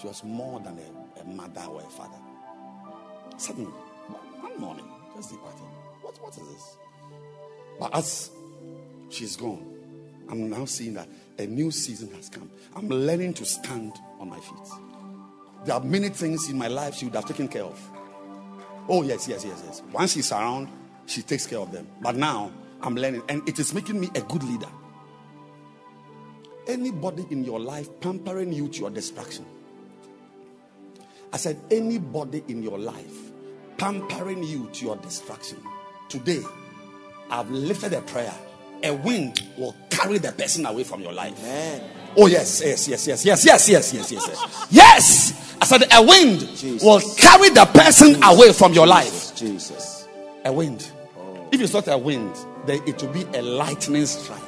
She 0.00 0.06
was 0.06 0.22
more 0.24 0.60
than 0.60 0.78
a, 0.78 1.20
a 1.20 1.24
mother 1.24 1.62
or 1.68 1.80
a 1.80 1.88
father. 1.88 2.18
Suddenly, 3.36 3.70
one- 3.70 4.60
morning, 4.60 4.86
just 5.14 5.30
departed. 5.30 5.60
What, 6.02 6.20
what 6.20 6.36
is 6.36 6.48
this? 6.48 6.76
But 7.78 7.94
as 7.94 8.30
she's 9.08 9.36
gone, 9.36 9.64
I'm 10.28 10.50
now 10.50 10.64
seeing 10.64 10.94
that 10.94 11.08
a 11.38 11.46
new 11.46 11.70
season 11.70 12.12
has 12.14 12.28
come. 12.28 12.50
I'm 12.74 12.88
learning 12.88 13.34
to 13.34 13.44
stand 13.44 13.94
on 14.18 14.28
my 14.28 14.38
feet. 14.38 14.68
There 15.64 15.74
are 15.74 15.80
many 15.80 16.08
things 16.08 16.48
in 16.48 16.58
my 16.58 16.68
life 16.68 16.94
she 16.94 17.06
would 17.06 17.14
have 17.14 17.26
taken 17.26 17.48
care 17.48 17.64
of. 17.64 17.80
Oh, 18.88 19.02
yes, 19.02 19.28
yes, 19.28 19.44
yes, 19.44 19.62
yes. 19.66 19.82
Once 19.92 20.14
she's 20.14 20.32
around, 20.32 20.68
she 21.06 21.22
takes 21.22 21.46
care 21.46 21.58
of 21.58 21.72
them. 21.72 21.86
But 22.00 22.16
now 22.16 22.50
I'm 22.80 22.94
learning, 22.94 23.22
and 23.28 23.46
it 23.48 23.58
is 23.58 23.74
making 23.74 24.00
me 24.00 24.08
a 24.14 24.20
good 24.22 24.42
leader. 24.42 24.68
Anybody 26.66 27.26
in 27.30 27.44
your 27.44 27.60
life 27.60 27.88
pampering 28.00 28.52
you 28.52 28.68
to 28.68 28.80
your 28.80 28.90
destruction. 28.90 29.44
I 31.32 31.36
said, 31.36 31.60
anybody 31.70 32.42
in 32.48 32.62
your 32.62 32.78
life 32.78 33.32
pampering 33.76 34.42
you 34.42 34.68
to 34.72 34.84
your 34.84 34.96
destruction. 34.96 35.58
Today, 36.08 36.42
I've 37.30 37.50
lifted 37.50 37.92
a 37.92 38.00
prayer. 38.02 38.34
A 38.82 38.92
wind 38.92 39.42
will 39.56 39.74
carry 39.90 40.18
the 40.18 40.32
person 40.32 40.64
away 40.66 40.84
from 40.84 41.02
your 41.02 41.12
life. 41.12 41.34
Oh, 42.16 42.26
yes, 42.26 42.62
yes, 42.64 42.88
yes, 42.88 43.06
yes, 43.06 43.24
yes, 43.24 43.44
yes, 43.44 43.68
yes, 43.68 43.92
yes, 43.92 44.12
yes, 44.12 44.28
yes. 44.28 44.66
Yes! 44.70 45.56
I 45.60 45.64
said, 45.64 45.82
a 45.92 46.02
wind 46.02 46.42
will 46.82 47.00
carry 47.16 47.50
the 47.50 47.64
person 47.66 48.22
away 48.22 48.52
from 48.52 48.72
your 48.72 48.86
life. 48.86 49.34
Jesus. 49.34 50.06
A 50.44 50.52
wind. 50.52 50.90
If 51.50 51.60
it's 51.60 51.72
not 51.72 51.88
a 51.88 51.98
wind, 51.98 52.34
then 52.66 52.80
it 52.86 53.02
will 53.02 53.12
be 53.12 53.24
a 53.36 53.42
lightning 53.42 54.06
strike. 54.06 54.40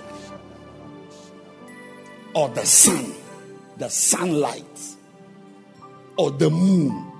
Or 2.34 2.48
the 2.50 2.64
sun, 2.64 3.12
the 3.76 3.88
sunlight, 3.88 4.80
or 6.16 6.30
the 6.30 6.48
moon. 6.48 7.10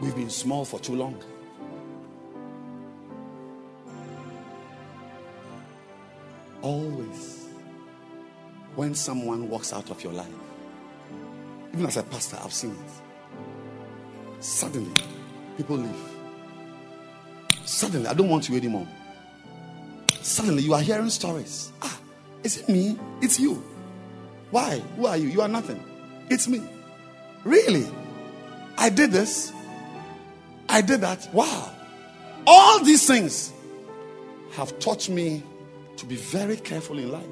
We've 0.00 0.16
been 0.16 0.30
small 0.30 0.64
for 0.64 0.80
too 0.80 0.96
long. 0.96 1.22
Always, 6.62 7.48
when 8.76 8.94
someone 8.94 9.48
walks 9.48 9.72
out 9.72 9.90
of 9.90 10.02
your 10.02 10.12
life, 10.12 10.26
even 11.72 11.86
as 11.86 11.96
a 11.96 12.02
pastor, 12.04 12.38
I've 12.42 12.52
seen 12.52 12.70
it. 12.70 14.42
Suddenly, 14.42 14.94
people 15.56 15.76
leave. 15.76 16.12
Suddenly, 17.64 18.06
I 18.06 18.14
don't 18.14 18.28
want 18.28 18.48
you 18.48 18.56
anymore. 18.56 18.86
Suddenly, 20.20 20.62
you 20.62 20.74
are 20.74 20.80
hearing 20.80 21.10
stories. 21.10 21.72
Ah, 21.82 21.98
is 22.44 22.58
it 22.58 22.68
me? 22.68 22.98
It's 23.20 23.40
you. 23.40 23.62
Why? 24.50 24.78
Who 24.96 25.06
are 25.06 25.16
you? 25.16 25.28
You 25.28 25.40
are 25.40 25.48
nothing. 25.48 25.82
It's 26.28 26.46
me. 26.46 26.62
Really? 27.44 27.86
I 28.78 28.88
did 28.88 29.10
this. 29.10 29.52
I 30.68 30.80
did 30.80 31.00
that. 31.00 31.28
Wow. 31.32 31.72
All 32.46 32.84
these 32.84 33.06
things 33.06 33.52
have 34.52 34.78
taught 34.78 35.08
me 35.08 35.42
to 35.96 36.06
be 36.06 36.16
very 36.16 36.56
careful 36.56 36.98
in 36.98 37.10
life. 37.10 37.24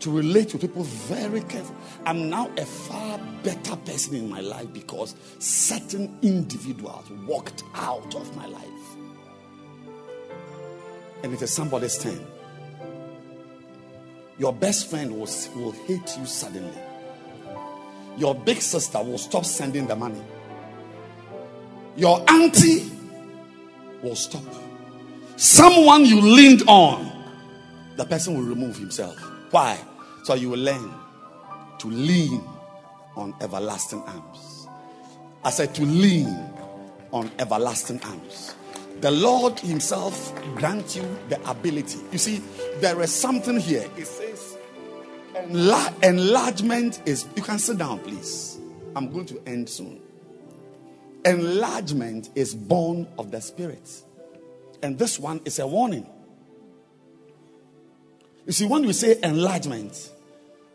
To 0.00 0.10
relate 0.10 0.48
to 0.50 0.58
people 0.58 0.84
very 0.84 1.40
careful. 1.42 1.74
I'm 2.06 2.30
now 2.30 2.50
a 2.56 2.64
far 2.64 3.18
better 3.42 3.76
person 3.76 4.14
in 4.14 4.30
my 4.30 4.40
life 4.40 4.72
because 4.72 5.16
certain 5.38 6.18
individuals 6.22 7.10
walked 7.26 7.64
out 7.74 8.14
of 8.14 8.36
my 8.36 8.46
life. 8.46 8.64
And 11.24 11.34
it 11.34 11.42
is 11.42 11.50
somebody's 11.50 11.98
turn. 11.98 12.24
Your 14.38 14.52
best 14.52 14.88
friend 14.88 15.10
will, 15.10 15.28
will 15.56 15.72
hate 15.72 16.16
you 16.16 16.26
suddenly. 16.26 16.78
Your 18.16 18.34
big 18.36 18.62
sister 18.62 19.02
will 19.02 19.18
stop 19.18 19.44
sending 19.44 19.86
the 19.88 19.96
money. 19.96 20.22
Your 21.96 22.24
auntie 22.30 22.88
will 24.00 24.14
stop. 24.14 24.44
Someone 25.38 26.04
you 26.04 26.20
leaned 26.20 26.64
on, 26.66 27.12
the 27.96 28.04
person 28.04 28.34
will 28.34 28.42
remove 28.42 28.76
himself. 28.76 29.16
Why? 29.52 29.78
So 30.24 30.34
you 30.34 30.50
will 30.50 30.58
learn 30.58 30.92
to 31.78 31.86
lean 31.88 32.42
on 33.16 33.34
everlasting 33.40 34.02
arms. 34.02 34.66
I 35.44 35.50
said 35.50 35.76
to 35.76 35.82
lean 35.82 36.28
on 37.12 37.30
everlasting 37.38 38.02
arms. 38.02 38.56
The 39.00 39.12
Lord 39.12 39.60
Himself 39.60 40.34
grant 40.56 40.96
you 40.96 41.04
the 41.28 41.40
ability. 41.48 42.00
You 42.10 42.18
see, 42.18 42.42
there 42.80 43.00
is 43.00 43.12
something 43.12 43.60
here. 43.60 43.88
It 43.96 44.08
says 44.08 44.58
Enla- 45.36 45.94
enlargement 46.02 47.00
is, 47.06 47.26
you 47.36 47.42
can 47.44 47.60
sit 47.60 47.78
down, 47.78 48.00
please. 48.00 48.58
I'm 48.96 49.12
going 49.12 49.26
to 49.26 49.40
end 49.46 49.68
soon. 49.68 50.00
Enlargement 51.24 52.30
is 52.34 52.56
born 52.56 53.06
of 53.18 53.30
the 53.30 53.40
Spirit. 53.40 54.02
And 54.82 54.98
this 54.98 55.18
one 55.18 55.40
is 55.44 55.58
a 55.58 55.66
warning. 55.66 56.06
You 58.46 58.52
see, 58.52 58.66
when 58.66 58.86
we 58.86 58.92
say 58.92 59.18
enlargement, 59.22 60.10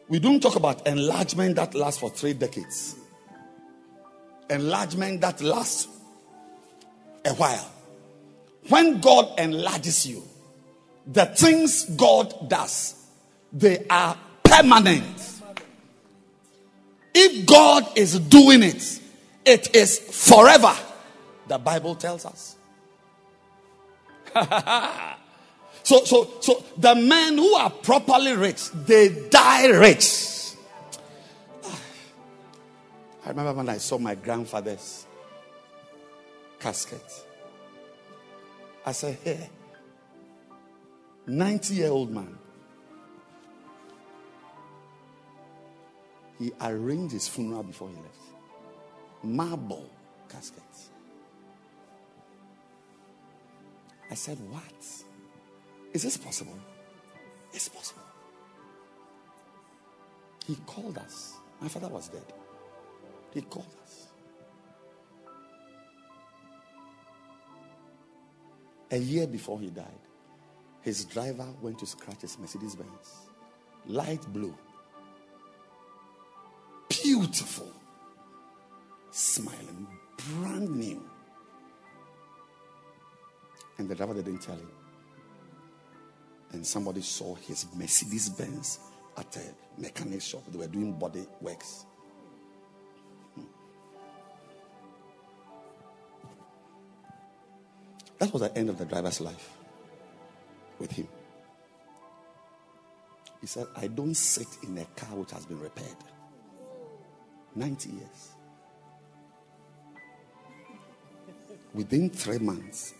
we 0.07 0.19
don't 0.19 0.41
talk 0.41 0.55
about 0.55 0.85
enlargement 0.85 1.55
that 1.55 1.73
lasts 1.73 1.99
for 1.99 2.09
three 2.09 2.33
decades, 2.33 2.95
enlargement 4.49 5.21
that 5.21 5.41
lasts 5.41 5.87
a 7.25 7.33
while. 7.33 7.71
When 8.69 9.01
God 9.01 9.39
enlarges 9.39 10.05
you, 10.05 10.23
the 11.07 11.25
things 11.25 11.85
God 11.85 12.49
does, 12.49 12.95
they 13.51 13.85
are 13.89 14.17
permanent. 14.43 15.41
If 17.15 17.45
God 17.45 17.97
is 17.97 18.19
doing 18.19 18.63
it, 18.63 19.01
it 19.45 19.75
is 19.75 19.99
forever. 19.99 20.73
The 21.47 21.57
Bible 21.57 21.95
tells 21.95 22.25
us. 22.25 22.55
so, 25.83 26.03
so, 26.05 26.33
so 26.39 26.63
the 26.77 26.95
men 26.95 27.37
who 27.37 27.53
are 27.55 27.69
properly 27.69 28.33
rich, 28.33 28.69
they 28.71 29.29
die 29.29 29.67
rich. 29.67 30.53
I 33.25 33.29
remember 33.29 33.53
when 33.53 33.69
I 33.69 33.77
saw 33.77 33.97
my 33.97 34.15
grandfather's 34.15 35.05
casket. 36.59 37.03
I 38.85 38.91
said, 38.91 39.17
Hey, 39.23 39.49
90 41.27 41.75
year 41.75 41.89
old 41.89 42.11
man. 42.11 42.37
He 46.39 46.51
arranged 46.59 47.13
his 47.13 47.27
funeral 47.27 47.63
before 47.63 47.89
he 47.89 47.95
left. 47.95 48.17
Marble 49.23 49.89
casket. 50.27 50.63
I 54.11 54.15
said, 54.15 54.37
What? 54.49 54.63
Is 55.93 56.03
this 56.03 56.17
possible? 56.17 56.57
It's 57.53 57.69
possible. 57.69 58.01
He 60.45 60.55
called 60.65 60.97
us. 60.97 61.35
My 61.61 61.67
father 61.67 61.87
was 61.87 62.09
dead. 62.09 62.25
He 63.33 63.41
called 63.41 63.73
us. 63.83 64.07
A 68.91 68.97
year 68.97 69.25
before 69.25 69.59
he 69.59 69.69
died, 69.69 69.87
his 70.81 71.05
driver 71.05 71.47
went 71.61 71.79
to 71.79 71.85
scratch 71.85 72.21
his 72.21 72.37
Mercedes 72.37 72.75
Benz. 72.75 73.29
Light 73.87 74.21
blue. 74.33 74.55
Beautiful. 76.89 77.71
Smiling. 79.11 79.87
Brand 80.17 80.69
new. 80.75 81.03
And 83.77 83.89
the 83.89 83.95
driver 83.95 84.13
didn't 84.13 84.39
tell 84.39 84.55
him. 84.55 84.69
And 86.51 86.65
somebody 86.65 87.01
saw 87.01 87.35
his 87.35 87.65
Mercedes 87.75 88.29
Benz 88.29 88.79
at 89.17 89.35
a 89.37 89.81
mechanic 89.81 90.21
shop. 90.21 90.43
They 90.49 90.57
were 90.57 90.67
doing 90.67 90.93
body 90.93 91.25
works. 91.41 91.85
Hmm. 93.35 93.41
That 98.19 98.31
was 98.31 98.41
the 98.43 98.55
end 98.57 98.69
of 98.69 98.77
the 98.77 98.85
driver's 98.85 99.19
life 99.19 99.49
with 100.79 100.91
him. 100.91 101.07
He 103.41 103.47
said, 103.47 103.67
I 103.75 103.87
don't 103.87 104.15
sit 104.15 104.47
in 104.63 104.77
a 104.77 104.85
car 104.95 105.17
which 105.17 105.31
has 105.31 105.45
been 105.45 105.59
repaired. 105.59 105.97
90 107.55 107.89
years. 107.89 108.29
Within 111.73 112.09
three 112.09 112.37
months, 112.37 112.93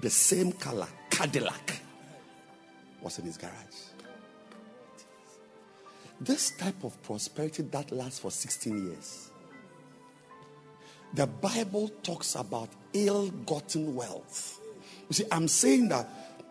the 0.00 0.10
same 0.10 0.52
color, 0.52 0.88
Cadillac, 1.10 1.80
was 3.00 3.18
in 3.18 3.26
his 3.26 3.36
garage. 3.36 3.52
This 6.20 6.50
type 6.50 6.82
of 6.82 7.00
prosperity 7.02 7.62
that 7.64 7.92
lasts 7.92 8.18
for 8.18 8.30
16 8.30 8.86
years. 8.86 9.30
The 11.14 11.26
Bible 11.26 11.88
talks 12.02 12.34
about 12.34 12.68
ill 12.92 13.28
gotten 13.46 13.94
wealth. 13.94 14.60
You 15.08 15.14
see, 15.14 15.24
I'm 15.32 15.48
saying 15.48 15.88
that 15.88 16.08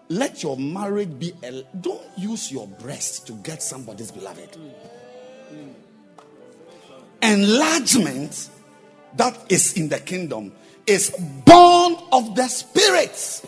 let 0.09 0.41
your 0.41 0.57
marriage 0.57 1.19
be 1.19 1.33
a, 1.43 1.63
don't 1.79 2.01
use 2.17 2.51
your 2.51 2.67
breast 2.67 3.27
to 3.27 3.33
get 3.33 3.61
somebody's 3.61 4.11
beloved. 4.11 4.57
Enlargement 7.21 8.49
that 9.15 9.37
is 9.49 9.73
in 9.73 9.89
the 9.89 9.99
kingdom 9.99 10.53
is 10.87 11.11
born 11.45 11.95
of 12.11 12.35
the 12.35 12.47
spirit. 12.47 13.45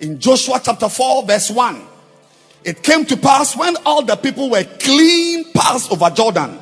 In 0.00 0.18
Joshua 0.18 0.60
chapter 0.62 0.88
4, 0.88 1.24
verse 1.24 1.50
1, 1.50 1.82
it 2.64 2.82
came 2.82 3.04
to 3.04 3.16
pass 3.16 3.56
when 3.56 3.76
all 3.84 4.02
the 4.02 4.16
people 4.16 4.50
were 4.50 4.64
clean 4.64 5.52
passed 5.52 5.92
over 5.92 6.10
Jordan 6.10 6.58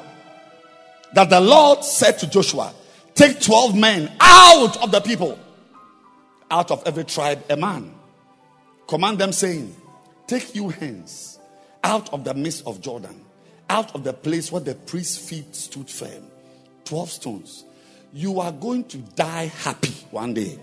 that 1.14 1.30
the 1.30 1.40
Lord 1.40 1.84
said 1.84 2.18
to 2.18 2.28
Joshua, 2.28 2.74
Take 3.14 3.40
12 3.40 3.76
men 3.76 4.10
out 4.20 4.82
of 4.82 4.90
the 4.90 5.00
people, 5.00 5.38
out 6.50 6.70
of 6.70 6.82
every 6.86 7.04
tribe, 7.04 7.44
a 7.50 7.56
man. 7.56 7.92
Command 8.88 9.18
them, 9.18 9.32
saying, 9.32 9.74
Take 10.26 10.54
you 10.54 10.70
hence 10.70 11.38
out 11.84 12.12
of 12.12 12.24
the 12.24 12.34
midst 12.34 12.66
of 12.66 12.80
Jordan, 12.80 13.24
out 13.68 13.94
of 13.94 14.04
the 14.04 14.12
place 14.12 14.50
where 14.50 14.62
the 14.62 14.74
priest's 14.74 15.18
feet 15.18 15.54
stood 15.54 15.90
firm. 15.90 16.24
12 16.84 17.10
stones. 17.10 17.64
You 18.12 18.40
are 18.40 18.52
going 18.52 18.84
to 18.84 18.98
die 18.98 19.46
happy 19.46 19.94
one 20.10 20.34
day. 20.34 20.58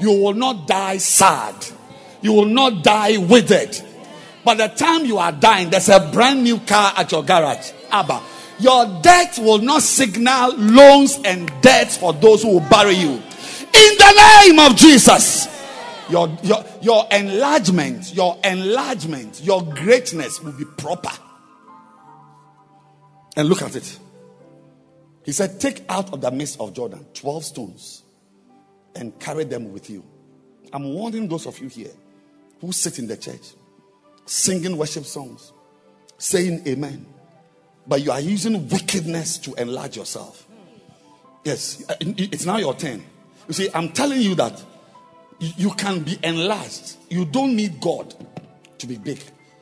You 0.00 0.12
will 0.12 0.34
not 0.34 0.66
die 0.66 0.98
sad. 0.98 1.54
You 2.20 2.32
will 2.32 2.46
not 2.46 2.84
die 2.84 3.16
withered. 3.16 3.76
By 4.44 4.54
the 4.54 4.68
time 4.68 5.04
you 5.04 5.18
are 5.18 5.32
dying, 5.32 5.70
there's 5.70 5.88
a 5.88 6.10
brand 6.12 6.44
new 6.44 6.58
car 6.60 6.92
at 6.96 7.10
your 7.10 7.24
garage. 7.24 7.72
Abba. 7.90 8.22
Your 8.60 9.00
death 9.02 9.38
will 9.38 9.58
not 9.58 9.82
signal 9.82 10.56
loans 10.56 11.18
and 11.24 11.50
debts 11.62 11.96
for 11.96 12.12
those 12.12 12.42
who 12.42 12.54
will 12.54 12.68
bury 12.68 12.94
you. 12.94 13.10
In 13.10 13.98
the 13.98 14.42
name 14.44 14.58
of 14.60 14.76
Jesus. 14.76 15.48
Your, 16.08 16.28
your, 16.42 16.64
your 16.80 17.06
enlargement, 17.10 18.14
your 18.14 18.38
enlargement, 18.44 19.40
your 19.42 19.62
greatness 19.62 20.40
will 20.40 20.52
be 20.52 20.64
proper. 20.64 21.12
And 23.36 23.48
look 23.48 23.62
at 23.62 23.74
it. 23.74 23.98
He 25.24 25.32
said, 25.32 25.60
Take 25.60 25.84
out 25.88 26.12
of 26.12 26.20
the 26.20 26.30
midst 26.30 26.60
of 26.60 26.74
Jordan 26.74 27.06
12 27.14 27.44
stones 27.44 28.02
and 28.94 29.18
carry 29.18 29.44
them 29.44 29.72
with 29.72 29.88
you. 29.88 30.04
I'm 30.72 30.94
warning 30.94 31.28
those 31.28 31.46
of 31.46 31.58
you 31.58 31.68
here 31.68 31.92
who 32.60 32.72
sit 32.72 32.98
in 32.98 33.06
the 33.06 33.16
church 33.16 33.54
singing 34.24 34.76
worship 34.76 35.04
songs, 35.04 35.52
saying 36.18 36.66
amen, 36.66 37.06
but 37.86 38.02
you 38.02 38.10
are 38.10 38.20
using 38.20 38.68
wickedness 38.68 39.38
to 39.38 39.54
enlarge 39.54 39.96
yourself. 39.96 40.46
Yes, 41.44 41.84
it's 42.00 42.46
now 42.46 42.58
your 42.58 42.74
turn. 42.74 43.02
You 43.48 43.54
see, 43.54 43.68
I'm 43.74 43.90
telling 43.90 44.20
you 44.20 44.34
that 44.36 44.62
you 45.40 45.70
can 45.72 46.00
be 46.00 46.18
enlarged. 46.22 46.96
You 47.10 47.24
don't 47.24 47.56
need 47.56 47.80
God 47.80 48.14
to 48.78 48.86
be 48.86 48.96
big, 48.96 49.20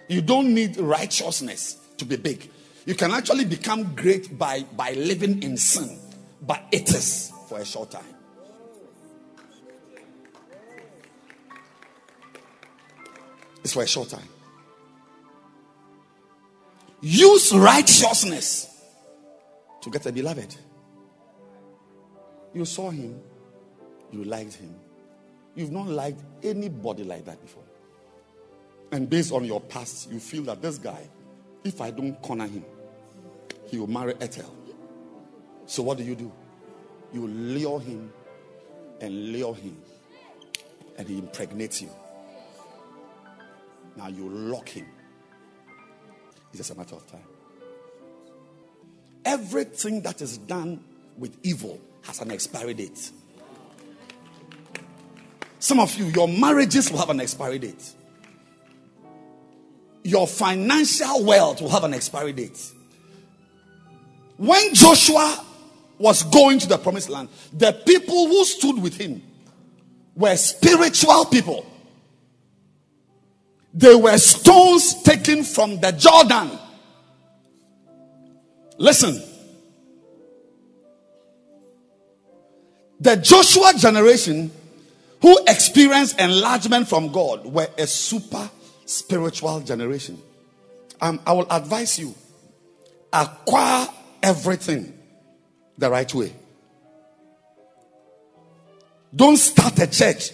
you 0.08 0.20
don't 0.20 0.54
need 0.54 0.76
righteousness 0.78 1.78
to 1.98 2.04
be 2.04 2.16
big. 2.16 2.50
You 2.90 2.96
can 2.96 3.12
actually 3.12 3.44
become 3.44 3.94
great 3.94 4.36
by, 4.36 4.64
by 4.76 4.94
living 4.94 5.44
in 5.44 5.56
sin, 5.56 5.96
but 6.44 6.60
it 6.72 6.88
is 6.90 7.32
for 7.48 7.60
a 7.60 7.64
short 7.64 7.92
time. 7.92 8.02
It's 13.62 13.74
for 13.74 13.84
a 13.84 13.86
short 13.86 14.08
time. 14.08 14.28
Use 17.00 17.52
righteousness 17.54 18.82
to 19.82 19.88
get 19.88 20.04
a 20.06 20.10
beloved. 20.10 20.56
You 22.52 22.64
saw 22.64 22.90
him, 22.90 23.20
you 24.10 24.24
liked 24.24 24.54
him. 24.54 24.74
You've 25.54 25.70
not 25.70 25.86
liked 25.86 26.22
anybody 26.42 27.04
like 27.04 27.24
that 27.26 27.40
before. 27.40 27.62
And 28.90 29.08
based 29.08 29.30
on 29.30 29.44
your 29.44 29.60
past, 29.60 30.10
you 30.10 30.18
feel 30.18 30.42
that 30.42 30.60
this 30.60 30.76
guy, 30.76 31.08
if 31.62 31.80
I 31.80 31.92
don't 31.92 32.20
corner 32.20 32.48
him, 32.48 32.64
he 33.70 33.78
will 33.78 33.86
marry 33.86 34.14
Ethel. 34.20 34.54
So 35.66 35.82
what 35.82 35.98
do 35.98 36.04
you 36.04 36.14
do? 36.14 36.32
You 37.12 37.26
lure 37.26 37.80
him 37.80 38.12
and 39.00 39.32
lure 39.32 39.54
him, 39.54 39.76
and 40.98 41.08
he 41.08 41.18
impregnates 41.18 41.80
you. 41.82 41.90
Now 43.96 44.08
you 44.08 44.28
lock 44.28 44.68
him. 44.68 44.86
It's 46.50 46.58
just 46.58 46.70
a 46.70 46.74
matter 46.74 46.96
of 46.96 47.06
time. 47.10 47.24
Everything 49.24 50.02
that 50.02 50.20
is 50.20 50.38
done 50.38 50.82
with 51.16 51.36
evil 51.42 51.80
has 52.02 52.20
an 52.20 52.30
expiry 52.30 52.74
date. 52.74 53.10
Some 55.58 55.78
of 55.78 55.94
you, 55.96 56.06
your 56.06 56.26
marriages 56.26 56.90
will 56.90 56.98
have 56.98 57.10
an 57.10 57.20
expiry 57.20 57.58
date. 57.58 57.94
your 60.02 60.26
financial 60.26 61.24
wealth 61.24 61.60
will 61.60 61.68
have 61.68 61.84
an 61.84 61.94
expiry 61.94 62.32
date. 62.32 62.72
When 64.40 64.72
Joshua 64.72 65.44
was 65.98 66.22
going 66.22 66.60
to 66.60 66.66
the 66.66 66.78
promised 66.78 67.10
land, 67.10 67.28
the 67.52 67.72
people 67.72 68.26
who 68.26 68.42
stood 68.46 68.82
with 68.82 68.96
him 68.96 69.20
were 70.16 70.34
spiritual 70.34 71.26
people. 71.26 71.66
They 73.74 73.94
were 73.94 74.16
stones 74.16 75.02
taken 75.02 75.44
from 75.44 75.78
the 75.78 75.90
Jordan. 75.90 76.58
Listen. 78.78 79.22
The 82.98 83.16
Joshua 83.16 83.74
generation 83.76 84.50
who 85.20 85.38
experienced 85.46 86.18
enlargement 86.18 86.88
from 86.88 87.12
God 87.12 87.44
were 87.44 87.68
a 87.76 87.86
super 87.86 88.50
spiritual 88.86 89.60
generation. 89.60 90.18
Um, 90.98 91.20
I 91.26 91.34
will 91.34 91.46
advise 91.50 91.98
you 91.98 92.14
acquire 93.12 93.88
everything 94.22 94.92
the 95.78 95.90
right 95.90 96.12
way. 96.14 96.32
Don't 99.14 99.36
start 99.36 99.78
a 99.78 99.86
church 99.86 100.30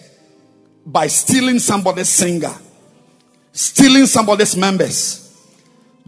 by 0.85 1.07
stealing 1.07 1.59
somebody's 1.59 2.09
singer, 2.09 2.55
stealing 3.53 4.07
somebody's 4.07 4.57
members. 4.57 5.23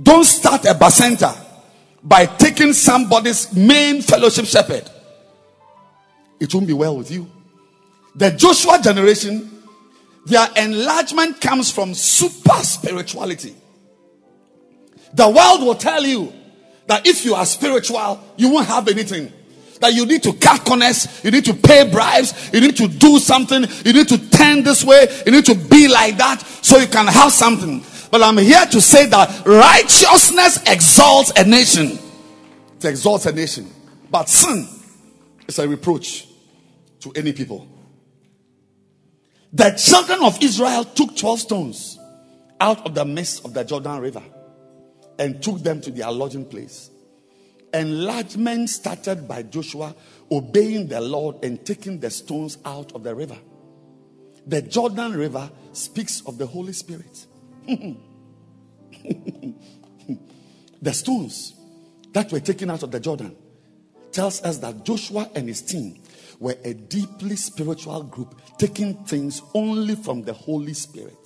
Don't 0.01 0.25
start 0.25 0.65
a 0.67 0.75
bacenta 0.75 1.37
by 2.03 2.27
taking 2.27 2.73
somebody's 2.73 3.53
main 3.55 4.03
fellowship 4.03 4.45
shepherd. 4.45 4.89
It 6.39 6.55
won't 6.55 6.67
be 6.67 6.73
well 6.73 6.97
with 6.97 7.11
you. 7.11 7.31
The 8.15 8.31
Joshua 8.31 8.81
generation, 8.83 9.63
their 10.27 10.49
enlargement 10.57 11.41
comes 11.41 11.73
from 11.73 11.95
super 11.95 12.63
spirituality. 12.63 13.55
The 15.15 15.29
world 15.29 15.63
will 15.63 15.75
tell 15.75 16.05
you 16.05 16.33
that 16.89 17.07
if 17.07 17.25
you 17.25 17.35
are 17.35 17.47
spiritual, 17.47 18.19
you 18.37 18.51
won't 18.51 18.67
have 18.67 18.89
anything. 18.89 19.33
That 19.81 19.95
you 19.95 20.07
need 20.07 20.23
to 20.25 20.33
cut 20.33 20.65
corners, 20.65 21.23
you 21.23 21.31
need 21.31 21.45
to 21.45 21.55
pay 21.55 21.89
bribes, 21.89 22.51
you 22.53 22.61
need 22.61 22.77
to 22.79 22.89
do 22.89 23.19
something, 23.21 23.65
you 23.85 23.93
need 23.93 24.09
to 24.09 24.31
turn 24.31 24.65
this 24.65 24.83
way, 24.83 25.07
you 25.25 25.31
need 25.31 25.45
to 25.45 25.55
be 25.55 25.87
like 25.87 26.17
that 26.17 26.41
so 26.63 26.79
you 26.79 26.89
can 26.89 27.07
have 27.07 27.31
something. 27.31 27.85
But 28.11 28.23
I'm 28.23 28.39
here 28.39 28.65
to 28.65 28.81
say 28.81 29.07
that 29.07 29.47
righteousness 29.47 30.63
exalts 30.67 31.33
a 31.37 31.45
nation. 31.45 31.99
It 32.79 32.85
exalts 32.87 33.27
a 33.27 33.33
nation. 33.33 33.71
But 34.11 34.29
sin 34.29 34.67
is 35.47 35.59
a 35.59 35.69
reproach 35.69 36.27
to 37.01 37.13
any 37.15 37.33
people. 37.33 37.69
The 39.53 39.71
children 39.73 40.23
of 40.23 40.43
Israel 40.43 40.85
took 40.85 41.17
12 41.17 41.41
stones 41.41 41.99
out 42.61 42.85
of 42.87 42.95
the 42.95 43.05
midst 43.05 43.45
of 43.45 43.53
the 43.53 43.63
Jordan 43.63 44.01
River 44.01 44.23
and 45.19 45.43
took 45.43 45.63
them 45.63 45.81
to 45.83 45.91
their 45.91 46.11
lodging 46.11 46.45
place. 46.45 46.91
Enlargement 47.75 48.71
started 48.71 49.29
by 49.29 49.43
Joshua 49.43 49.95
obeying 50.31 50.89
the 50.89 51.01
Lord 51.01 51.45
and 51.45 51.65
taking 51.65 52.01
the 52.01 52.11
stones 52.11 52.59
out 52.65 52.93
of 52.93 53.03
the 53.03 53.15
river. 53.15 53.39
The 54.47 54.63
Jordan 54.63 55.13
River 55.13 55.51
speaks 55.73 56.23
of 56.23 56.39
the 56.39 56.47
Holy 56.47 56.73
Spirit. 56.73 57.27
the 60.81 60.93
stones 60.93 61.55
that 62.13 62.33
were 62.33 62.41
taken 62.41 62.71
out 62.71 62.83
of 62.83 62.91
the 62.91 63.01
Jordan 63.01 63.37
tells 64.11 64.43
us 64.43 64.57
that 64.59 64.85
Joshua 64.85 65.31
and 65.35 65.49
his 65.49 65.61
team 65.61 66.03
were 66.41 66.57
a 66.65 66.73
deeply 66.73 67.37
spiritual 67.37 68.03
group 68.05 68.41
taking 68.59 69.05
things 69.05 69.43
only 69.55 69.95
from 69.95 70.23
the 70.23 70.33
Holy 70.33 70.73
Spirit. 70.73 71.19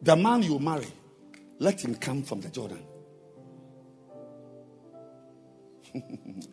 The 0.00 0.16
man 0.16 0.42
you 0.42 0.58
marry 0.58 0.86
let 1.58 1.84
him 1.84 1.94
come 1.94 2.22
from 2.22 2.40
the 2.40 2.48
Jordan. 2.48 2.82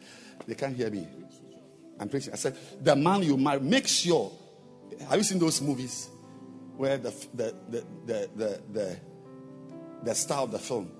they 0.47 0.55
can't 0.55 0.75
hear 0.75 0.89
me. 0.89 1.07
I'm 1.99 2.09
preaching. 2.09 2.33
I 2.33 2.37
said, 2.37 2.57
the 2.81 2.95
man 2.95 3.23
you 3.23 3.37
marry, 3.37 3.59
make 3.59 3.87
sure. 3.87 4.31
Have 5.09 5.17
you 5.17 5.23
seen 5.23 5.39
those 5.39 5.61
movies 5.61 6.09
where 6.77 6.97
the 6.97 7.11
the 7.33 7.55
the 7.69 7.85
the 8.05 8.29
the, 8.35 8.61
the, 8.71 8.99
the 10.03 10.15
star 10.15 10.43
of 10.43 10.51
the 10.51 10.59
film, 10.59 10.91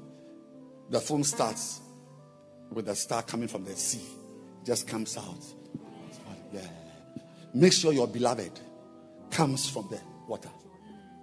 the 0.90 1.00
film 1.00 1.24
starts 1.24 1.82
with 2.72 2.86
the 2.86 2.96
star 2.96 3.22
coming 3.22 3.48
from 3.48 3.64
the 3.64 3.76
sea, 3.76 4.06
just 4.64 4.88
comes 4.88 5.18
out. 5.18 5.44
Yeah. 6.52 6.62
Make 7.54 7.74
sure 7.74 7.94
your 7.94 8.08
beloved 8.08 8.60
comes 9.30 9.70
from 9.70 9.88
the 9.90 10.00
water, 10.28 10.50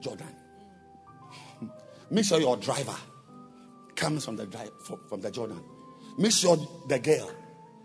Jordan. 0.00 0.26
Make 2.10 2.24
sure 2.24 2.40
your 2.40 2.56
driver 2.56 2.96
comes 3.94 4.24
from 4.24 4.36
the 4.36 4.46
drive, 4.46 4.72
from 5.08 5.20
the 5.20 5.30
Jordan. 5.30 5.62
Make 6.18 6.32
sure 6.32 6.58
the 6.88 6.98
girl, 6.98 7.30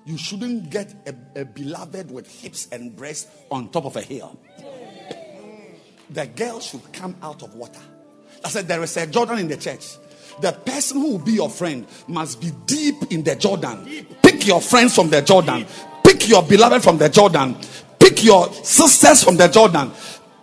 you 0.06 0.18
shouldn't 0.18 0.69
get 0.69 0.93
a, 1.07 1.41
a 1.41 1.45
beloved 1.45 2.10
with 2.10 2.27
hips 2.27 2.68
and 2.72 2.95
breasts 2.95 3.27
on 3.52 3.69
top 3.69 3.85
of 3.85 3.95
a 3.95 4.02
hill. 4.02 4.39
The 6.10 6.26
girl 6.27 6.60
should 6.60 6.91
come 6.93 7.15
out 7.22 7.43
of 7.43 7.53
water. 7.53 7.81
I 8.43 8.49
said 8.49 8.68
there 8.68 8.81
is 8.84 8.97
a 8.97 9.07
Jordan 9.07 9.39
in 9.39 9.47
the 9.47 9.57
church. 9.57 9.97
The 10.41 10.52
person 10.52 10.99
who 10.99 11.14
will 11.14 11.19
be 11.19 11.34
your 11.34 11.49
friend 11.49 11.85
must 12.07 12.41
be 12.41 12.52
deep 12.65 12.95
in 13.11 13.23
the 13.23 13.35
Jordan. 13.35 14.06
Pick 14.22 14.45
your 14.45 14.61
friends 14.61 14.95
from 14.95 15.10
the 15.10 15.22
Jordan. 15.22 15.65
Pick 16.03 16.27
your 16.27 16.43
beloved 16.43 16.84
from 16.84 16.97
the 16.97 17.10
Jordan. 17.10 17.57
Pick 17.99 18.23
your 18.23 18.52
sisters 18.53 19.23
from 19.23 19.38
the 19.38 19.47
Jordan 19.47 19.91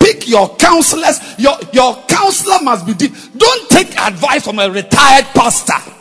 pick 0.03 0.29
your 0.29 0.57
counselors. 0.57 1.21
Your, 1.39 1.57
your 1.73 1.95
counselor 2.09 2.59
must 2.63 2.87
be 2.87 2.95
deep. 2.95 3.13
Don't 3.37 3.71
take 3.71 3.97
advice 3.99 4.45
from 4.45 4.59
a 4.59 4.69
retired 4.71 5.27
pastor. 5.27 5.93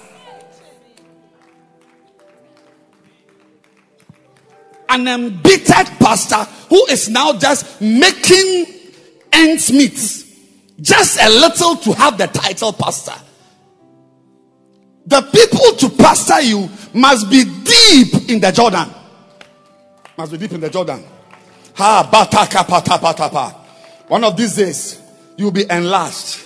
An 4.89 5.07
embittered 5.07 5.87
pastor 5.99 6.43
who 6.69 6.85
is 6.87 7.07
now 7.09 7.33
just 7.33 7.79
making 7.79 8.65
ends 9.31 9.71
meet. 9.71 10.25
Just 10.81 11.21
a 11.21 11.29
little 11.29 11.75
to 11.77 11.93
have 11.93 12.17
the 12.17 12.27
title 12.27 12.73
pastor. 12.73 13.13
The 15.05 15.21
people 15.21 15.77
to 15.77 15.89
pastor 15.95 16.41
you 16.41 16.69
must 16.93 17.29
be 17.29 17.43
deep 17.43 18.29
in 18.29 18.39
the 18.39 18.51
Jordan. 18.51 18.89
Must 20.17 20.31
be 20.31 20.37
deep 20.37 20.51
in 20.51 20.59
the 20.59 20.69
Jordan. 20.69 21.03
Ha 21.75 22.09
bataka 22.11 22.65
patapatapa. 22.65 23.60
One 24.11 24.25
of 24.25 24.35
these 24.35 24.57
days, 24.57 25.01
you'll 25.37 25.51
be 25.51 25.63
enlarged, 25.69 26.43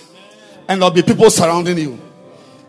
and 0.68 0.80
there'll 0.80 0.94
be 0.94 1.02
people 1.02 1.28
surrounding 1.30 1.76
you. 1.76 1.98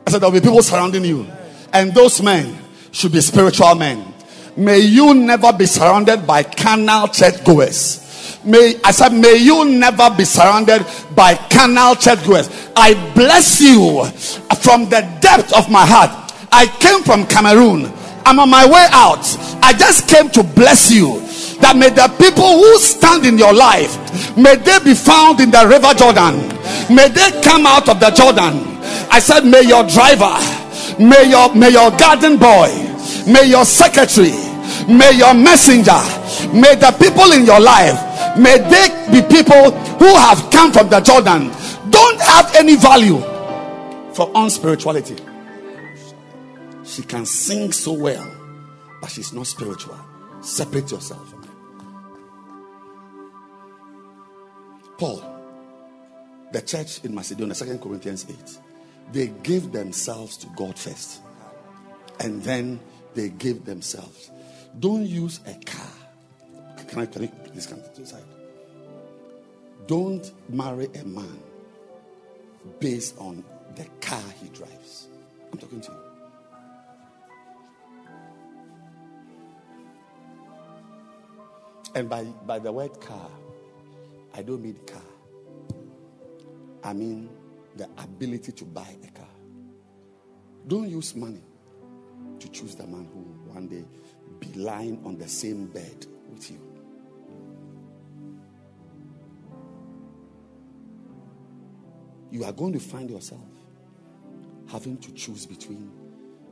I 0.08 0.10
said, 0.10 0.22
There'll 0.22 0.34
be 0.34 0.42
people 0.42 0.64
surrounding 0.64 1.06
you, 1.06 1.28
and 1.72 1.94
those 1.94 2.20
men 2.20 2.58
should 2.92 3.12
be 3.12 3.22
spiritual 3.22 3.76
men. 3.76 4.12
May 4.56 4.80
you 4.80 5.14
never 5.14 5.54
be 5.54 5.68
surrounded 5.68 6.26
by 6.26 6.42
carnal 6.42 7.10
churchgoers. 7.10 8.40
May 8.44 8.82
I 8.84 8.90
said, 8.90 9.10
may 9.10 9.36
you 9.36 9.66
never 9.66 10.10
be 10.18 10.26
surrounded 10.26 10.84
by 11.16 11.36
carnal 11.36 11.94
churchgoers. 11.94 12.50
I 12.76 12.96
bless 13.14 13.62
you 13.62 14.04
from 14.62 14.86
the 14.86 15.02
depth 15.22 15.56
of 15.56 15.70
my 15.70 15.86
heart. 15.86 16.10
I 16.52 16.66
came 16.66 17.04
from 17.04 17.28
Cameroon. 17.28 17.94
I'm 18.26 18.40
on 18.40 18.50
my 18.50 18.66
way 18.66 18.88
out. 18.90 19.24
I 19.62 19.74
just 19.74 20.10
came 20.10 20.32
to 20.32 20.42
bless 20.42 20.92
you 20.92 21.27
that 21.62 21.76
may 21.76 21.90
the 21.90 22.08
people 22.18 22.58
who 22.58 22.78
stand 22.78 23.26
in 23.26 23.38
your 23.38 23.54
life 23.54 23.98
may 24.38 24.56
they 24.56 24.80
be 24.80 24.94
found 24.94 25.40
in 25.40 25.52
the 25.52 25.66
river 25.68 25.94
jordan. 25.94 26.38
May 26.94 27.10
they 27.10 27.42
come 27.42 27.66
out 27.66 27.90
of 27.90 28.00
the 28.00 28.12
jordan. 28.12 28.64
I 29.10 29.20
said 29.20 29.42
may 29.46 29.62
your 29.64 29.84
driver 29.88 30.38
may 31.00 31.30
your 31.30 31.54
may 31.56 31.70
your 31.70 31.92
garden 31.92 32.38
boy 32.38 32.70
may 33.28 33.46
your 33.46 33.66
secretary 33.66 34.34
may 34.88 35.14
your 35.18 35.34
messenger 35.34 36.00
may 36.54 36.76
the 36.76 36.96
people 37.00 37.32
in 37.32 37.46
your 37.46 37.60
life 37.60 37.98
may 38.38 38.58
they 38.58 38.88
be 39.12 39.22
people 39.28 39.72
who 39.98 40.14
have 40.16 40.50
come 40.52 40.72
from 40.72 40.90
the 40.90 41.00
jordan. 41.02 41.52
Don't 41.90 42.22
have 42.22 42.54
any 42.56 42.76
value 42.76 43.20
for 44.14 44.28
unspirituality. 44.34 45.18
She 46.86 47.02
can 47.04 47.26
sing 47.26 47.72
so 47.72 47.94
well 47.94 48.32
but 49.02 49.10
she's 49.12 49.34
not 49.34 49.48
spiritual. 49.48 49.98
Separate 50.42 50.92
yourself 50.92 51.37
Paul, 54.98 55.24
the 56.52 56.62
church 56.62 57.04
in 57.04 57.14
Macedonia, 57.14 57.54
Second 57.54 57.82
Corinthians 57.82 58.26
8, 58.30 58.60
they 59.12 59.28
gave 59.28 59.72
themselves 59.72 60.38
to 60.38 60.48
God 60.56 60.78
first. 60.78 61.22
And 62.20 62.42
then 62.42 62.80
they 63.14 63.30
gave 63.30 63.66
themselves. 63.66 64.32
Don't 64.80 65.06
use 65.06 65.40
a 65.46 65.54
car. 65.66 65.92
Can 66.88 67.00
I, 67.00 67.06
can 67.06 67.24
I 67.24 67.28
please 67.28 67.68
come 67.68 67.82
to 67.82 68.02
the 68.02 68.08
side? 68.08 68.24
Don't 69.88 70.32
marry 70.50 70.90
a 70.96 71.06
man 71.06 71.40
based 72.80 73.18
on 73.18 73.44
the 73.76 73.86
car 74.02 74.24
he 74.42 74.50
drives. 74.50 75.08
I'm 75.52 75.58
talking 75.58 75.82
to 75.82 75.92
you. 75.92 75.98
And 81.96 82.10
by, 82.10 82.24
by 82.24 82.60
the 82.60 82.72
word 82.72 83.00
car, 83.02 83.30
I 84.38 84.44
don't 84.44 84.62
mean 84.62 84.80
car. 84.86 85.02
I 86.84 86.94
mean 86.94 87.28
the 87.76 87.90
ability 87.98 88.52
to 88.52 88.66
buy 88.66 88.96
a 89.04 89.08
car. 89.18 89.28
Don't 90.68 90.88
use 90.90 91.16
money 91.16 91.42
to 92.40 92.50
choose 92.50 92.76
the 92.76 92.86
man 92.86 93.10
who 93.12 93.20
will 93.20 93.54
one 93.56 93.68
day 93.68 93.84
be 94.40 94.54
lying 94.54 95.02
on 95.06 95.18
the 95.18 95.28
same 95.28 95.66
bed 95.66 96.06
with 96.30 96.52
you. 96.52 96.62
You 102.30 102.44
are 102.44 102.52
going 102.54 102.74
to 102.74 102.80
find 102.80 103.10
yourself 103.10 103.42
having 104.68 104.98
to 104.98 105.12
choose 105.14 105.48
between 105.48 105.92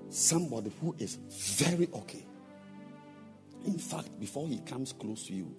somebody 0.09 0.71
who 0.81 0.95
is 0.97 1.17
very 1.29 1.87
okay. 1.93 2.25
In 3.65 3.77
fact, 3.77 4.19
before 4.19 4.47
he 4.47 4.59
comes 4.59 4.91
close 4.91 5.27
to 5.27 5.33
you, 5.33 5.55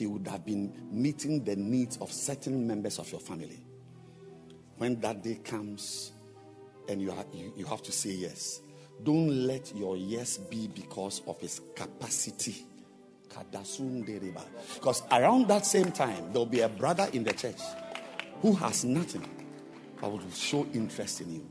he 0.00 0.06
would 0.06 0.26
have 0.28 0.46
been 0.46 0.72
meeting 0.90 1.44
the 1.44 1.54
needs 1.54 1.98
of 1.98 2.10
certain 2.10 2.66
members 2.66 2.98
of 2.98 3.12
your 3.12 3.20
family. 3.20 3.62
When 4.78 4.98
that 5.00 5.22
day 5.22 5.34
comes 5.44 6.12
and 6.88 7.02
you, 7.02 7.12
you, 7.34 7.52
you 7.54 7.66
have 7.66 7.82
to 7.82 7.92
say 7.92 8.12
yes, 8.12 8.62
don't 9.02 9.28
let 9.46 9.76
your 9.76 9.98
yes 9.98 10.38
be 10.38 10.68
because 10.68 11.20
of 11.26 11.38
his 11.38 11.60
capacity. 11.76 12.64
Because 13.28 15.02
around 15.12 15.48
that 15.48 15.66
same 15.66 15.92
time, 15.92 16.32
there'll 16.32 16.46
be 16.46 16.60
a 16.60 16.68
brother 16.70 17.06
in 17.12 17.22
the 17.22 17.34
church 17.34 17.60
who 18.40 18.54
has 18.54 18.86
nothing 18.86 19.28
but 20.00 20.10
will 20.10 20.30
show 20.30 20.66
interest 20.72 21.20
in 21.20 21.34
you, 21.34 21.46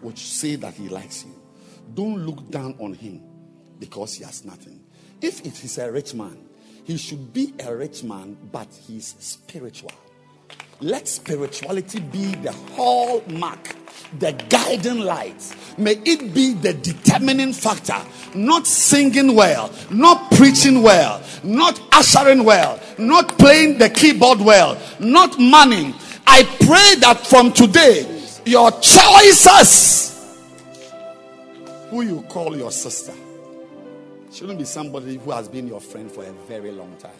would 0.00 0.18
say 0.18 0.56
that 0.56 0.72
he 0.72 0.88
likes 0.88 1.26
you. 1.26 1.38
Don't 1.92 2.24
look 2.24 2.50
down 2.50 2.74
on 2.78 2.94
him 2.94 3.20
because 3.78 4.14
he 4.14 4.24
has 4.24 4.46
nothing. 4.46 4.80
If 5.20 5.40
it 5.40 5.62
is 5.62 5.76
a 5.76 5.92
rich 5.92 6.14
man, 6.14 6.48
he 6.84 6.96
should 6.96 7.32
be 7.32 7.54
a 7.64 7.74
rich 7.74 8.02
man, 8.02 8.36
but 8.50 8.68
he's 8.86 9.14
spiritual. 9.18 9.92
Let 10.80 11.06
spirituality 11.06 12.00
be 12.00 12.34
the 12.34 12.50
hallmark, 12.74 13.76
the 14.18 14.32
guiding 14.48 14.98
light. 14.98 15.54
May 15.78 15.92
it 16.04 16.34
be 16.34 16.54
the 16.54 16.74
determining 16.74 17.52
factor. 17.52 18.02
Not 18.34 18.66
singing 18.66 19.36
well, 19.36 19.70
not 19.92 20.32
preaching 20.32 20.82
well, 20.82 21.22
not 21.44 21.80
ushering 21.92 22.42
well, 22.42 22.80
not 22.98 23.38
playing 23.38 23.78
the 23.78 23.90
keyboard 23.90 24.40
well, 24.40 24.76
not 24.98 25.38
money. 25.38 25.94
I 26.26 26.42
pray 26.42 26.96
that 27.00 27.26
from 27.28 27.52
today, 27.52 28.04
your 28.44 28.72
choices, 28.80 30.36
who 31.90 32.02
you 32.02 32.22
call 32.22 32.56
your 32.56 32.72
sister, 32.72 33.12
shouldn't 34.32 34.58
be 34.58 34.64
somebody 34.64 35.18
who 35.18 35.30
has 35.30 35.48
been 35.48 35.68
your 35.68 35.80
friend 35.80 36.10
for 36.10 36.24
a 36.24 36.32
very 36.48 36.72
long 36.72 36.96
time. 36.96 37.10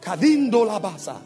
Kadindo 0.00 0.66
labasa. 0.66 1.20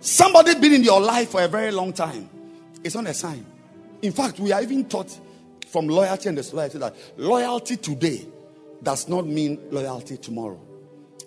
Somebody 0.00 0.54
been 0.54 0.74
in 0.74 0.84
your 0.84 1.00
life 1.00 1.30
for 1.30 1.42
a 1.42 1.48
very 1.48 1.72
long 1.72 1.92
time. 1.92 2.30
It's 2.82 2.94
not 2.94 3.06
a 3.06 3.14
sign. 3.14 3.44
In 4.00 4.12
fact, 4.12 4.38
we 4.38 4.52
are 4.52 4.62
even 4.62 4.84
taught 4.88 5.18
from 5.66 5.88
loyalty 5.88 6.28
and 6.28 6.36
disloyalty 6.36 6.78
that 6.78 6.96
loyalty 7.16 7.76
today 7.76 8.26
does 8.82 9.08
not 9.08 9.26
mean 9.26 9.58
loyalty 9.70 10.16
tomorrow. 10.16 10.60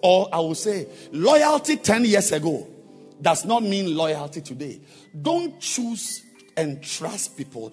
Or 0.02 0.30
I 0.34 0.40
will 0.40 0.56
say, 0.56 0.88
loyalty 1.12 1.76
10 1.78 2.06
years 2.06 2.32
ago 2.32 2.68
does 3.22 3.46
not 3.46 3.62
mean 3.62 3.96
loyalty 3.96 4.42
today. 4.42 4.80
Don't 5.22 5.60
choose 5.60 6.24
and 6.58 6.82
trust 6.84 7.38
people 7.38 7.72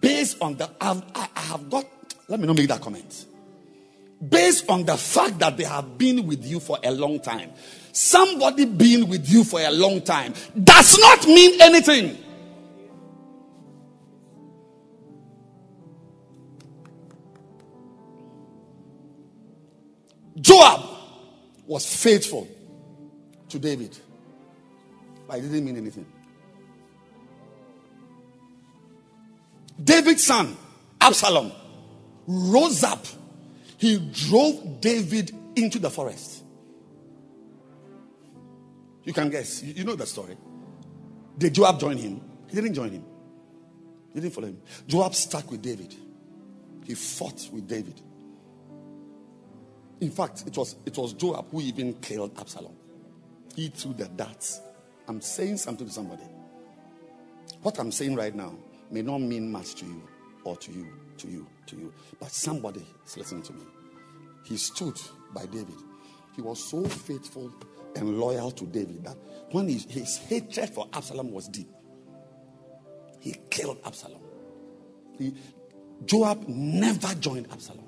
based 0.00 0.40
on 0.40 0.56
the. 0.56 0.70
I've, 0.80 1.02
I 1.14 1.28
have 1.34 1.70
got, 1.70 1.86
let 2.28 2.40
me 2.40 2.46
not 2.46 2.56
make 2.56 2.68
that 2.68 2.80
comment. 2.80 3.26
Based 4.26 4.68
on 4.70 4.84
the 4.84 4.96
fact 4.96 5.38
that 5.40 5.56
they 5.56 5.64
have 5.64 5.98
been 5.98 6.26
with 6.26 6.44
you 6.44 6.58
for 6.58 6.78
a 6.82 6.90
long 6.90 7.20
time. 7.20 7.50
Somebody 7.92 8.64
being 8.64 9.08
with 9.08 9.28
you 9.28 9.44
for 9.44 9.60
a 9.60 9.70
long 9.70 10.00
time 10.02 10.34
does 10.62 10.98
not 10.98 11.26
mean 11.26 11.60
anything. 11.60 12.18
Joab 20.40 20.82
was 21.66 21.86
faithful 21.86 22.46
to 23.48 23.58
David, 23.58 23.98
but 25.26 25.38
it 25.38 25.42
didn't 25.42 25.64
mean 25.64 25.76
anything. 25.76 26.06
David's 29.82 30.24
son, 30.24 30.56
Absalom, 31.00 31.52
rose 32.26 32.82
up. 32.82 33.04
He 33.78 33.98
drove 34.12 34.80
David 34.80 35.32
into 35.54 35.78
the 35.78 35.90
forest. 35.90 36.42
You 39.04 39.12
can 39.12 39.30
guess. 39.30 39.62
You 39.62 39.84
know 39.84 39.94
the 39.94 40.06
story. 40.06 40.36
Did 41.38 41.54
Joab 41.54 41.78
join 41.78 41.96
him? 41.96 42.20
He 42.48 42.56
didn't 42.56 42.74
join 42.74 42.90
him. 42.90 43.04
He 44.14 44.20
didn't 44.20 44.34
follow 44.34 44.48
him. 44.48 44.60
Joab 44.86 45.14
stuck 45.14 45.50
with 45.50 45.62
David. 45.62 45.94
He 46.84 46.94
fought 46.94 47.48
with 47.52 47.68
David. 47.68 48.00
In 50.00 50.10
fact, 50.10 50.44
it 50.46 50.56
was 50.56 50.76
it 50.84 50.96
was 50.96 51.12
Joab 51.12 51.50
who 51.50 51.60
even 51.60 51.94
killed 51.94 52.38
Absalom. 52.38 52.74
He 53.54 53.68
threw 53.68 53.92
the 53.94 54.06
darts. 54.08 54.60
I'm 55.08 55.20
saying 55.20 55.58
something 55.58 55.86
to 55.86 55.92
somebody. 55.92 56.24
What 57.62 57.78
I'm 57.78 57.92
saying 57.92 58.16
right 58.16 58.34
now 58.34 58.54
may 58.90 59.02
not 59.02 59.18
mean 59.18 59.50
much 59.50 59.74
to 59.76 59.86
you 59.86 60.02
or 60.44 60.56
to 60.56 60.72
you, 60.72 60.86
to 61.18 61.28
you, 61.28 61.46
to 61.66 61.76
you. 61.76 61.92
But 62.20 62.30
somebody 62.30 62.86
is 63.06 63.16
listening 63.16 63.42
to 63.44 63.52
me. 63.52 63.62
He 64.44 64.56
stood 64.56 64.98
by 65.34 65.46
David. 65.46 65.76
He 66.34 66.42
was 66.42 66.62
so 66.62 66.84
faithful 66.84 67.52
and 67.96 68.18
loyal 68.18 68.50
to 68.52 68.66
David 68.66 69.04
that 69.04 69.16
when 69.50 69.68
his, 69.68 69.84
his 69.84 70.18
hatred 70.18 70.70
for 70.70 70.86
Absalom 70.92 71.32
was 71.32 71.48
deep, 71.48 71.68
he 73.20 73.34
killed 73.50 73.78
Absalom. 73.84 74.20
He, 75.18 75.34
Joab 76.04 76.46
never 76.46 77.14
joined 77.14 77.48
Absalom 77.50 77.86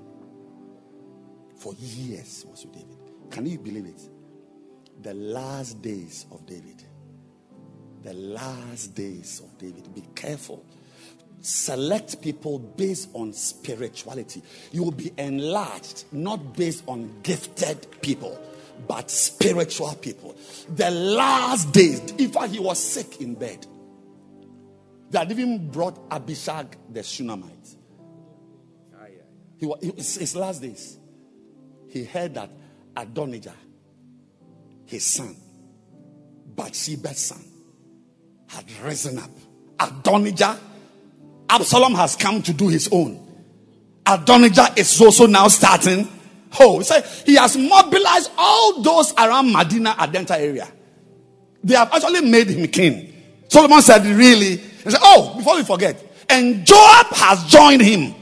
for 1.59 1.75
years 1.75 2.45
was 2.49 2.65
with 2.65 2.75
David. 2.75 2.97
Can 3.31 3.47
you 3.47 3.59
believe 3.59 3.87
it? 3.87 4.01
The 5.03 5.15
last 5.15 5.83
days 5.83 6.27
of 6.33 6.47
David. 6.47 6.83
The 8.03 8.15
last 8.15 8.95
days 8.95 9.41
of 9.45 9.59
David. 9.59 9.93
Be 9.95 10.03
careful. 10.15 10.65
Select 11.41 12.21
people 12.21 12.59
based 12.59 13.11
on 13.15 13.33
spirituality. 13.33 14.43
You 14.73 14.83
will 14.85 14.91
be 14.91 15.13
enlarged, 15.17 16.05
not 16.13 16.57
based 16.57 16.85
on 16.87 17.21
gifted 17.23 18.01
people, 18.01 18.39
but 18.87 19.11
spiritual 19.11 19.95
people. 19.95 20.37
The 20.75 20.91
last 20.91 21.73
days, 21.73 22.01
in 22.19 22.31
fact, 22.31 22.53
he 22.53 22.59
was 22.59 22.79
sick 22.79 23.21
in 23.21 23.35
bed. 23.35 23.67
They 25.11 25.19
had 25.19 25.31
even 25.31 25.71
brought 25.71 25.99
Abishag 26.11 26.77
the 26.91 27.03
Shunammite. 27.03 27.55
He 29.59 29.67
was, 29.67 29.81
his 30.17 30.37
last 30.37 30.63
days 30.63 30.99
he 31.89 32.05
heard 32.05 32.35
that 32.35 32.51
Adonijah, 32.97 33.55
his 34.87 35.05
son, 35.05 35.35
Bathsheba's 36.55 37.19
son, 37.19 37.45
had 38.47 38.71
risen 38.83 39.19
up. 39.19 39.31
Adonijah, 39.81 40.59
Absalom 41.49 41.95
has 41.95 42.17
come 42.17 42.43
to 42.43 42.53
do 42.53 42.69
his 42.69 42.89
own. 42.93 43.25
Adonijah 44.07 44.75
is 44.77 45.01
also 45.01 45.27
now 45.27 45.49
starting. 45.49 46.09
Oh, 46.59 46.81
he 46.81 47.33
he 47.33 47.35
has 47.37 47.57
mobilized 47.57 48.31
all 48.39 48.83
those 48.83 49.13
around 49.15 49.53
Madina 49.53 49.95
Adenta 49.97 50.33
area. 50.39 50.69
They 51.63 51.75
have 51.75 51.93
actually 51.93 52.23
made 52.23 52.49
him 52.49 52.67
king. 52.69 53.13
Solomon 53.49 53.83
said, 53.83 54.05
Really? 54.05 54.57
He 54.57 54.91
said, 54.91 55.01
Oh, 55.03 55.35
before 55.37 55.57
we 55.57 55.65
forget, 55.65 56.03
and 56.29 56.65
Joab 56.67 57.07
has 57.13 57.45
joined 57.45 57.83
him. 57.83 58.15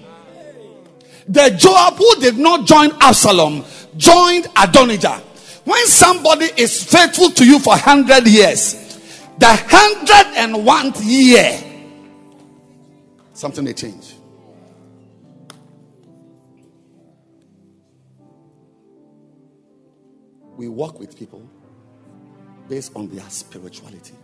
The 1.28 1.50
Joab 1.58 1.94
who 1.94 2.20
did 2.20 2.38
not 2.38 2.66
join 2.66 2.90
Absalom 3.00 3.64
joined 3.96 4.46
Adonijah. 4.56 5.22
When 5.64 5.84
somebody 5.86 6.46
is 6.56 6.84
faithful 6.84 7.30
to 7.30 7.44
you 7.44 7.58
for 7.58 7.70
100 7.70 8.26
years, 8.28 8.74
the 9.38 9.46
101th 9.46 11.00
year, 11.04 11.65
something 13.36 13.64
may 13.64 13.74
change. 13.74 14.14
We 20.56 20.68
work 20.68 20.98
with 20.98 21.18
people 21.18 21.46
based 22.68 22.92
on 22.96 23.08
their 23.14 23.28
spirituality. 23.28 24.14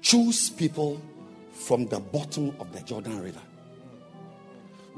Choose 0.00 0.48
people 0.48 1.00
from 1.52 1.86
the 1.88 2.00
bottom 2.00 2.56
of 2.58 2.72
the 2.72 2.80
Jordan 2.80 3.22
River. 3.22 3.42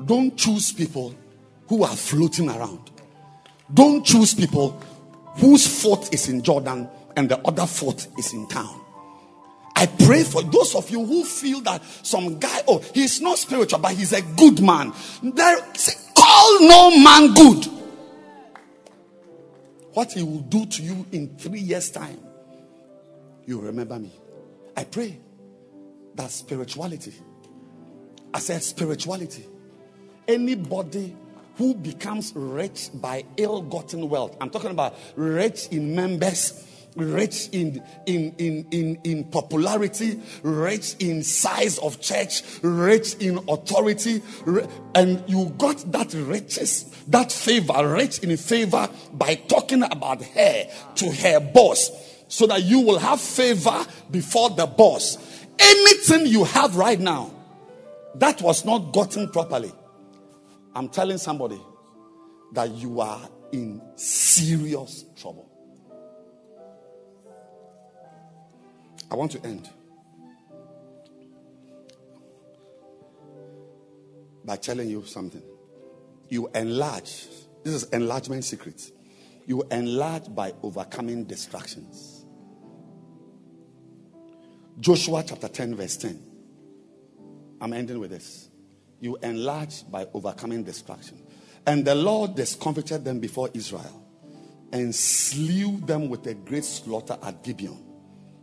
Don't 0.05 0.37
choose 0.37 0.73
people 0.73 1.15
who 1.69 1.83
are 1.83 1.97
floating 1.97 2.49
around. 2.49 2.91
Don't 3.75 4.07
choose 4.07 4.33
people 4.33 4.81
whose 5.37 5.67
fort 5.83 6.15
is 6.15 6.29
in 6.29 6.43
Jordan 6.43 6.89
and 7.17 7.29
the 7.29 7.39
other 7.47 7.67
fort 7.67 8.07
is 8.17 8.33
in 8.33 8.47
town. 8.49 8.80
I 9.77 9.87
pray 9.87 10.25
for 10.25 10.43
those 10.43 10.75
of 10.75 10.91
you 10.91 11.05
who 11.05 11.25
feel 11.25 11.61
that 11.63 11.83
some 12.03 12.39
guy, 12.39 12.63
oh, 12.69 12.85
he's 12.93 13.21
not 13.21 13.39
spiritual, 13.39 13.79
but 13.79 13.93
he's 13.93 14.13
a 14.13 14.21
good 14.23 14.61
man. 14.61 14.93
There, 15.23 15.75
say, 15.75 15.95
call 16.15 16.61
no 16.61 16.91
man 16.99 17.33
good. 17.35 17.81
what 19.95 20.13
he 20.13 20.23
will 20.23 20.41
do 20.41 20.67
to 20.67 20.83
you 20.83 21.07
in 21.13 21.37
three 21.37 21.61
years' 21.61 21.91
time, 21.91 22.19
you 23.47 23.61
remember 23.61 23.99
me. 23.99 24.13
I 24.77 24.85
pray 24.85 25.19
that 26.15 26.31
spirituality, 26.31 27.15
I 28.33 28.39
said 28.39 28.63
spirituality, 28.63 29.47
anybody 30.29 31.17
who 31.57 31.75
becomes 31.75 32.33
rich 32.35 32.91
by 32.95 33.25
ill 33.37 33.63
gotten 33.63 34.09
wealth, 34.09 34.37
I'm 34.41 34.51
talking 34.51 34.71
about 34.71 34.95
rich 35.17 35.69
in 35.71 35.95
members 35.95 36.65
rich 36.97 37.49
in, 37.53 37.83
in, 38.07 38.35
in, 38.39 38.67
in, 38.71 39.01
in 39.05 39.25
popularity, 39.25 40.21
rich 40.43 40.97
in 40.99 41.23
size 41.23 41.79
of 41.79 42.01
church, 42.01 42.43
rich 42.63 43.15
in 43.15 43.39
authority, 43.49 44.23
and 44.95 45.23
you 45.29 45.55
got 45.59 45.79
that 45.93 46.13
riches, 46.15 46.85
that 47.09 47.33
favor, 47.33 47.95
rich 47.95 48.21
in 48.21 48.37
favor 48.37 48.89
by 49.13 49.35
talking 49.35 49.83
about 49.83 50.23
her 50.23 50.65
to 50.97 51.11
her 51.11 51.41
boss, 51.41 51.91
so 52.29 52.47
that 52.47 52.63
you 52.63 52.81
will 52.81 52.99
have 52.99 53.21
favor 53.21 53.85
before 54.11 54.51
the 54.51 54.67
boss. 54.67 55.19
Anything 55.59 56.27
you 56.27 56.45
have 56.45 56.77
right 56.77 56.99
now 56.99 57.31
that 58.15 58.41
was 58.41 58.65
not 58.65 58.93
gotten 58.93 59.29
properly, 59.29 59.73
I'm 60.75 60.89
telling 60.89 61.19
somebody 61.19 61.61
that 62.53 62.71
you 62.71 63.01
are 63.01 63.21
in 63.53 63.81
serious 63.97 65.05
I 69.11 69.17
want 69.17 69.33
to 69.33 69.45
end 69.45 69.69
by 74.45 74.57
telling 74.57 74.89
you 74.89 75.05
something. 75.05 75.43
You 76.29 76.49
enlarge. 76.55 77.27
This 77.65 77.75
is 77.75 77.85
enlargement 77.85 78.45
secret. 78.45 78.91
You 79.47 79.65
enlarge 79.71 80.33
by 80.35 80.55
overcoming 80.63 81.25
distractions. 81.25 82.25
Joshua 84.79 85.25
chapter 85.27 85.49
10, 85.49 85.75
verse 85.75 85.97
10. 85.97 86.23
I'm 87.61 87.73
ending 87.73 87.99
with 87.99 88.11
this. 88.11 88.49
You 89.01 89.17
enlarge 89.23 89.91
by 89.91 90.07
overcoming 90.15 90.63
distraction. 90.63 91.21
And 91.67 91.85
the 91.85 91.95
Lord 91.95 92.37
discomfited 92.37 93.05
them 93.05 93.19
before 93.19 93.51
Israel 93.53 94.07
and 94.73 94.95
slew 94.95 95.81
them 95.81 96.09
with 96.09 96.27
a 96.27 96.35
great 96.35 96.65
slaughter 96.65 97.19
at 97.23 97.43
Gibeon 97.43 97.90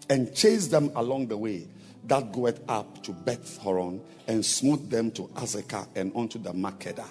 and 0.09 0.33
chased 0.33 0.71
them 0.71 0.91
along 0.95 1.27
the 1.27 1.37
way 1.37 1.67
that 2.05 2.31
goeth 2.31 2.61
up 2.69 3.03
to 3.03 3.11
Beth 3.11 3.57
Horon 3.57 4.01
and 4.27 4.45
smote 4.45 4.89
them 4.89 5.11
to 5.11 5.23
Azekah 5.23 5.87
and 5.95 6.11
unto 6.15 6.39
the 6.39 6.53
Makkedah. 6.53 7.07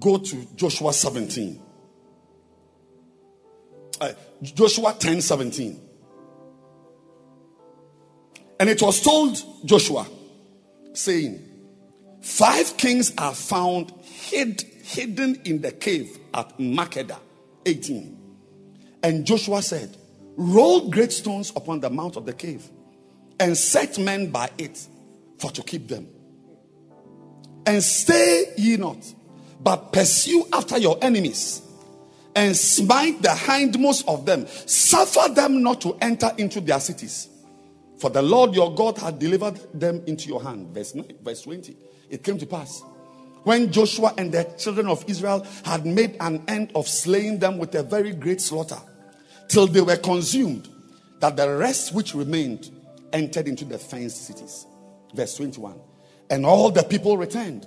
Go 0.00 0.18
to 0.18 0.46
Joshua 0.56 0.92
17. 0.92 1.60
Uh, 4.00 4.12
Joshua 4.42 4.94
10 4.98 5.20
17. 5.20 5.80
And 8.58 8.68
it 8.68 8.82
was 8.82 9.00
told 9.02 9.42
Joshua, 9.64 10.06
saying, 10.92 11.46
Five 12.20 12.76
kings 12.76 13.12
are 13.16 13.34
found 13.34 13.92
hid, 14.02 14.62
hidden 14.82 15.40
in 15.44 15.62
the 15.62 15.72
cave 15.72 16.18
at 16.34 16.58
Makkedah. 16.58 17.18
18. 17.64 18.18
And 19.02 19.24
Joshua 19.24 19.62
said, 19.62 19.96
Roll 20.36 20.88
great 20.88 21.12
stones 21.12 21.50
upon 21.54 21.80
the 21.80 21.90
mouth 21.90 22.16
of 22.16 22.26
the 22.26 22.32
cave 22.32 22.68
and 23.38 23.56
set 23.56 23.98
men 23.98 24.30
by 24.30 24.50
it 24.58 24.86
for 25.38 25.50
to 25.50 25.62
keep 25.62 25.88
them. 25.88 26.08
And 27.66 27.82
stay 27.82 28.52
ye 28.56 28.76
not, 28.76 28.98
but 29.60 29.92
pursue 29.92 30.46
after 30.52 30.78
your 30.78 30.98
enemies 31.02 31.62
and 32.34 32.56
smite 32.56 33.22
the 33.22 33.30
hindmost 33.30 34.06
of 34.08 34.24
them. 34.26 34.46
Suffer 34.46 35.32
them 35.32 35.62
not 35.62 35.80
to 35.82 35.96
enter 36.00 36.30
into 36.38 36.60
their 36.60 36.80
cities. 36.80 37.28
For 37.98 38.08
the 38.08 38.22
Lord 38.22 38.54
your 38.54 38.74
God 38.74 38.96
had 38.98 39.18
delivered 39.18 39.60
them 39.78 40.02
into 40.06 40.28
your 40.28 40.42
hand. 40.42 40.74
Verse 40.74 40.94
9, 40.94 41.18
verse 41.22 41.42
20. 41.42 41.76
It 42.08 42.22
came 42.22 42.38
to 42.38 42.46
pass 42.46 42.82
when 43.44 43.72
Joshua 43.72 44.14
and 44.18 44.32
the 44.32 44.44
children 44.58 44.88
of 44.88 45.04
Israel 45.08 45.46
had 45.64 45.86
made 45.86 46.16
an 46.20 46.42
end 46.48 46.72
of 46.74 46.86
slaying 46.88 47.38
them 47.38 47.58
with 47.58 47.74
a 47.74 47.82
very 47.82 48.12
great 48.12 48.40
slaughter 48.40 48.78
till 49.50 49.66
they 49.66 49.80
were 49.80 49.96
consumed, 49.96 50.68
that 51.18 51.36
the 51.36 51.50
rest 51.56 51.92
which 51.92 52.14
remained 52.14 52.70
entered 53.12 53.48
into 53.48 53.64
the 53.64 53.78
fenced 53.78 54.26
cities. 54.26 54.66
Verse 55.12 55.36
21. 55.36 55.78
And 56.30 56.46
all 56.46 56.70
the 56.70 56.84
people 56.84 57.18
returned 57.18 57.66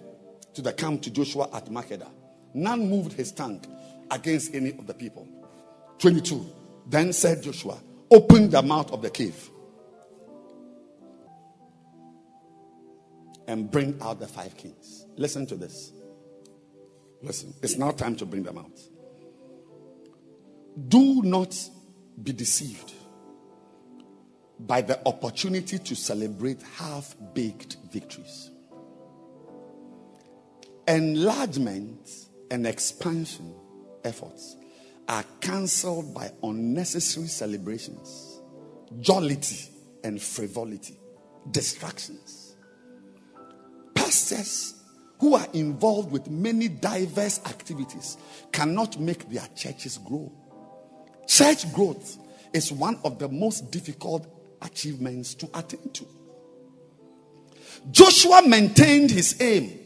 to 0.53 0.61
the 0.61 0.71
camp 0.71 1.01
to 1.03 1.11
Joshua 1.11 1.49
at 1.53 1.65
Makkedah. 1.65 2.09
None 2.53 2.89
moved 2.89 3.13
his 3.13 3.31
tongue 3.31 3.63
against 4.09 4.55
any 4.55 4.71
of 4.71 4.87
the 4.87 4.93
people. 4.93 5.27
22. 5.99 6.45
Then 6.87 7.11
said 7.11 7.43
Joshua, 7.43 7.77
Open 8.09 8.49
the 8.49 8.61
mouth 8.61 8.91
of 8.91 9.01
the 9.01 9.09
cave 9.09 9.49
and 13.47 13.69
bring 13.69 13.97
out 14.01 14.19
the 14.19 14.27
five 14.27 14.55
kings. 14.55 15.05
Listen 15.17 15.45
to 15.47 15.55
this. 15.55 15.91
Listen, 17.21 17.53
it's 17.61 17.77
now 17.77 17.91
time 17.91 18.15
to 18.17 18.25
bring 18.25 18.43
them 18.43 18.57
out. 18.57 18.79
Do 20.87 21.21
not 21.21 21.55
be 22.21 22.33
deceived 22.33 22.93
by 24.59 24.81
the 24.81 25.05
opportunity 25.07 25.77
to 25.79 25.95
celebrate 25.95 26.61
half 26.61 27.15
baked 27.33 27.77
victories. 27.91 28.51
Enlargement 30.87 32.09
and 32.51 32.67
expansion 32.67 33.53
efforts 34.03 34.57
are 35.07 35.23
cancelled 35.41 36.13
by 36.13 36.31
unnecessary 36.43 37.27
celebrations, 37.27 38.41
jollity, 38.99 39.69
and 40.03 40.21
frivolity, 40.21 40.97
distractions. 41.51 42.55
Pastors 43.95 44.75
who 45.19 45.35
are 45.35 45.47
involved 45.53 46.11
with 46.11 46.29
many 46.29 46.67
diverse 46.67 47.39
activities 47.45 48.17
cannot 48.51 48.99
make 48.99 49.29
their 49.29 49.47
churches 49.55 49.97
grow. 49.99 50.31
Church 51.27 51.71
growth 51.73 52.17
is 52.53 52.71
one 52.71 52.99
of 53.03 53.19
the 53.19 53.27
most 53.27 53.71
difficult 53.71 54.27
achievements 54.61 55.33
to 55.35 55.49
attain 55.53 55.89
to. 55.91 56.05
Joshua 57.91 58.47
maintained 58.47 59.11
his 59.11 59.39
aim 59.41 59.79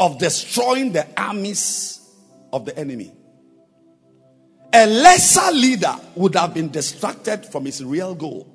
of 0.00 0.18
destroying 0.18 0.92
the 0.92 1.06
armies 1.20 2.00
of 2.52 2.64
the 2.64 2.76
enemy. 2.78 3.12
A 4.72 4.86
lesser 4.86 5.52
leader 5.52 5.94
would 6.16 6.34
have 6.34 6.54
been 6.54 6.70
distracted 6.70 7.46
from 7.46 7.64
his 7.66 7.82
real 7.84 8.14
goal. 8.14 8.52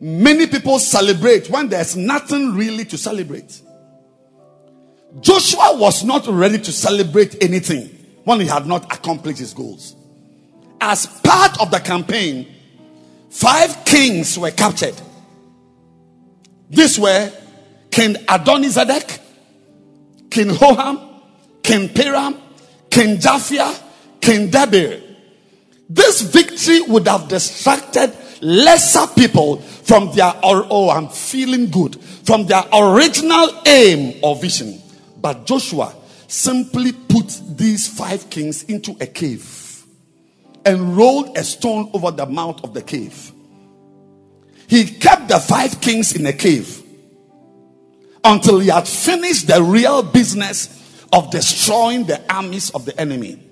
Many 0.00 0.46
people 0.46 0.78
celebrate 0.78 1.50
when 1.50 1.68
there's 1.68 1.96
nothing 1.96 2.54
really 2.54 2.84
to 2.86 2.98
celebrate. 2.98 3.60
Joshua 5.20 5.76
was 5.76 6.04
not 6.04 6.26
ready 6.26 6.58
to 6.58 6.72
celebrate 6.72 7.42
anything 7.42 7.86
when 8.24 8.40
he 8.40 8.46
had 8.46 8.66
not 8.66 8.84
accomplished 8.92 9.40
his 9.40 9.52
goals 9.52 9.96
as 10.80 11.06
part 11.06 11.60
of 11.60 11.70
the 11.70 11.78
campaign, 11.78 12.46
five 13.30 13.84
kings 13.84 14.38
were 14.38 14.50
captured. 14.50 14.94
These 16.70 16.98
were 16.98 17.32
King 17.90 18.14
Adonizedek, 18.14 19.18
King 20.30 20.48
Hoham, 20.48 21.22
King 21.62 21.88
Piram, 21.88 22.40
King 22.88 23.16
Japhia, 23.18 23.78
King 24.20 24.48
Debir. 24.50 25.02
This 25.88 26.20
victory 26.22 26.80
would 26.82 27.08
have 27.08 27.28
distracted 27.28 28.16
lesser 28.40 29.06
people 29.14 29.58
from 29.58 30.14
their, 30.14 30.32
oh, 30.42 30.90
I'm 30.90 31.08
feeling 31.08 31.70
good, 31.70 32.00
from 32.00 32.46
their 32.46 32.62
original 32.72 33.62
aim 33.66 34.20
or 34.22 34.36
vision. 34.36 34.80
But 35.20 35.46
Joshua 35.46 35.94
simply 36.28 36.92
put 36.92 37.40
these 37.56 37.88
five 37.88 38.30
kings 38.30 38.62
into 38.62 38.96
a 39.00 39.06
cave 39.06 39.59
and 40.64 40.96
rolled 40.96 41.36
a 41.36 41.44
stone 41.44 41.90
over 41.92 42.10
the 42.10 42.26
mouth 42.26 42.62
of 42.64 42.74
the 42.74 42.82
cave. 42.82 43.32
He 44.66 44.84
kept 44.84 45.28
the 45.28 45.38
five 45.38 45.80
kings 45.80 46.14
in 46.14 46.26
a 46.26 46.32
cave 46.32 46.82
until 48.22 48.60
he 48.60 48.68
had 48.68 48.86
finished 48.86 49.48
the 49.48 49.62
real 49.62 50.02
business 50.02 51.04
of 51.12 51.30
destroying 51.30 52.04
the 52.04 52.20
armies 52.32 52.70
of 52.70 52.84
the 52.84 52.98
enemy. 53.00 53.42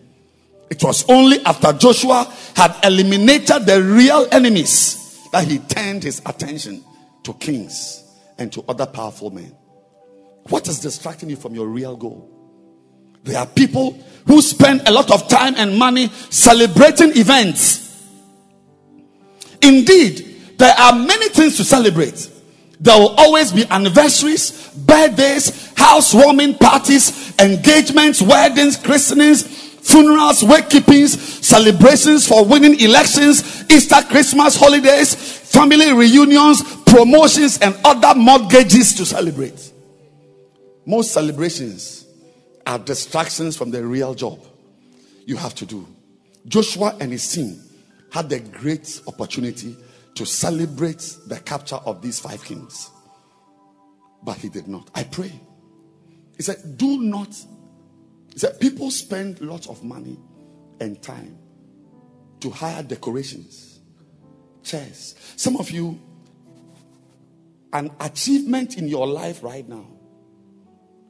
It 0.71 0.83
was 0.83 1.09
only 1.09 1.45
after 1.45 1.73
Joshua 1.73 2.33
had 2.55 2.77
eliminated 2.85 3.67
the 3.67 3.83
real 3.83 4.29
enemies 4.31 5.27
that 5.33 5.45
he 5.45 5.59
turned 5.59 6.03
his 6.03 6.21
attention 6.27 6.85
to 7.25 7.33
kings 7.35 8.05
and 8.37 8.53
to 8.53 8.63
other 8.69 8.87
powerful 8.87 9.31
men. 9.31 9.55
What 10.49 10.69
is 10.69 10.79
distracting 10.81 11.31
you 11.31 11.37
from 11.37 11.55
your 11.55 11.67
real 11.67 11.97
goal? 11.97 12.38
There 13.25 13.39
are 13.39 13.47
people 13.47 13.99
who 14.27 14.43
spend 14.43 14.87
a 14.87 14.93
lot 14.93 15.11
of 15.11 15.29
time 15.29 15.55
and 15.57 15.77
money 15.77 16.09
celebrating 16.31 17.17
events. 17.17 17.85
Indeed, 19.63 20.57
there 20.59 20.75
are 20.79 20.95
many 20.95 21.29
things 21.31 21.57
to 21.57 21.65
celebrate. 21.65 22.31
There 22.81 22.97
will 22.97 23.15
always 23.17 23.53
be 23.53 23.65
anniversaries, 23.71 24.71
birthdays, 24.77 25.73
housewarming 25.77 26.55
parties, 26.55 27.35
engagements, 27.41 28.23
weddings, 28.23 28.77
christenings, 28.77 29.43
funerals, 29.43 30.45
wake 30.45 30.69
keepings, 30.69 31.19
celebrations 31.45 32.27
for 32.29 32.45
winning 32.45 32.79
elections, 32.81 33.65
Easter, 33.71 34.03
Christmas, 34.09 34.57
holidays, 34.57 35.15
family 35.15 35.93
reunions, 35.93 36.63
promotions, 36.85 37.59
and 37.59 37.75
other 37.85 38.15
mortgages 38.19 38.95
to 38.95 39.05
celebrate. 39.05 39.73
Most 40.87 41.13
celebrations 41.13 41.98
are 42.69 42.79
distractions 42.79 43.57
from 43.57 43.71
the 43.71 43.85
real 43.85 44.15
job 44.15 44.39
you 45.25 45.37
have 45.37 45.55
to 45.55 45.65
do. 45.65 45.89
Joshua 46.47 46.95
and 47.01 47.11
his 47.11 47.33
team 47.33 47.59
had 48.13 48.31
a 48.31 48.39
great 48.41 49.01
opportunity 49.07 49.75
to 50.15 50.27
celebrate 50.27 51.17
the 51.27 51.41
capture 51.41 51.77
of 51.77 52.03
these 52.03 52.21
five 52.21 52.45
kings, 52.45 52.91
but 54.23 54.37
he 54.37 54.51
did 54.51 54.69
not. 54.69 54.91
I 54.95 55.05
pray. 55.05 55.33
He 56.37 56.43
said, 56.43 56.77
Do 56.77 57.01
not. 57.01 57.35
He 58.33 58.39
said, 58.39 58.61
People 58.61 58.91
spend 58.91 59.41
lots 59.41 59.67
of 59.67 59.83
money 59.83 60.19
and 60.79 61.03
time 61.03 61.39
to 62.41 62.51
hire 62.51 62.83
decorations, 62.83 63.81
chairs. 64.63 65.15
Some 65.37 65.57
of 65.57 65.71
you, 65.71 65.99
an 67.73 67.91
achievement 67.99 68.77
in 68.77 68.89
your 68.89 69.07
life 69.07 69.43
right 69.43 69.67
now 69.67 69.87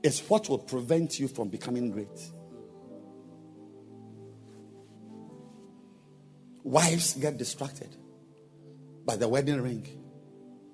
is 0.02 0.20
what 0.28 0.48
will 0.48 0.58
prevent 0.58 1.18
you 1.18 1.28
from 1.28 1.48
becoming 1.48 1.90
great. 1.90 2.30
Wives 6.62 7.14
get 7.14 7.38
distracted 7.38 7.96
by 9.06 9.16
the 9.16 9.26
wedding 9.26 9.60
ring 9.62 9.86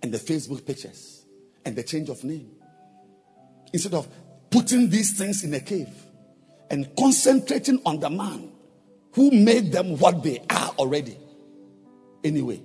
and 0.02 0.12
the 0.12 0.18
Facebook 0.18 0.66
pictures 0.66 1.24
and 1.64 1.76
the 1.76 1.82
change 1.82 2.08
of 2.08 2.22
name. 2.24 2.50
Instead 3.72 3.94
of 3.94 4.08
putting 4.50 4.90
these 4.90 5.16
things 5.16 5.44
in 5.44 5.54
a 5.54 5.60
cave 5.60 5.88
and 6.70 6.94
concentrating 6.96 7.80
on 7.84 8.00
the 8.00 8.10
man 8.10 8.50
who 9.12 9.30
made 9.30 9.70
them 9.72 9.96
what 9.98 10.22
they 10.22 10.40
are 10.50 10.70
already. 10.78 11.16
Anyway, 12.22 12.60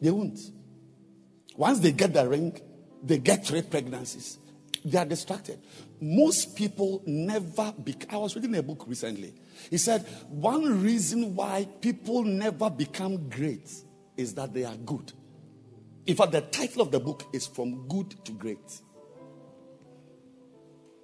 they 0.00 0.10
won't. 0.10 0.38
Once 1.56 1.78
they 1.80 1.92
get 1.92 2.12
the 2.12 2.28
ring, 2.28 2.60
they 3.02 3.18
get 3.18 3.46
three 3.46 3.62
pregnancies. 3.62 4.38
They 4.84 4.98
are 4.98 5.04
distracted. 5.04 5.58
Most 6.00 6.56
people 6.56 7.02
never. 7.06 7.72
Be- 7.82 7.96
I 8.10 8.16
was 8.16 8.34
reading 8.34 8.54
a 8.56 8.62
book 8.62 8.84
recently. 8.86 9.34
He 9.70 9.78
said 9.78 10.06
one 10.28 10.82
reason 10.82 11.34
why 11.34 11.66
people 11.80 12.22
never 12.24 12.68
become 12.68 13.28
great 13.28 13.70
is 14.16 14.34
that 14.34 14.52
they 14.52 14.64
are 14.64 14.76
good. 14.76 15.12
In 16.06 16.14
fact, 16.14 16.32
the 16.32 16.42
title 16.42 16.82
of 16.82 16.90
the 16.90 17.00
book 17.00 17.24
is 17.32 17.46
From 17.46 17.88
Good 17.88 18.24
to 18.24 18.32
Great. 18.32 18.80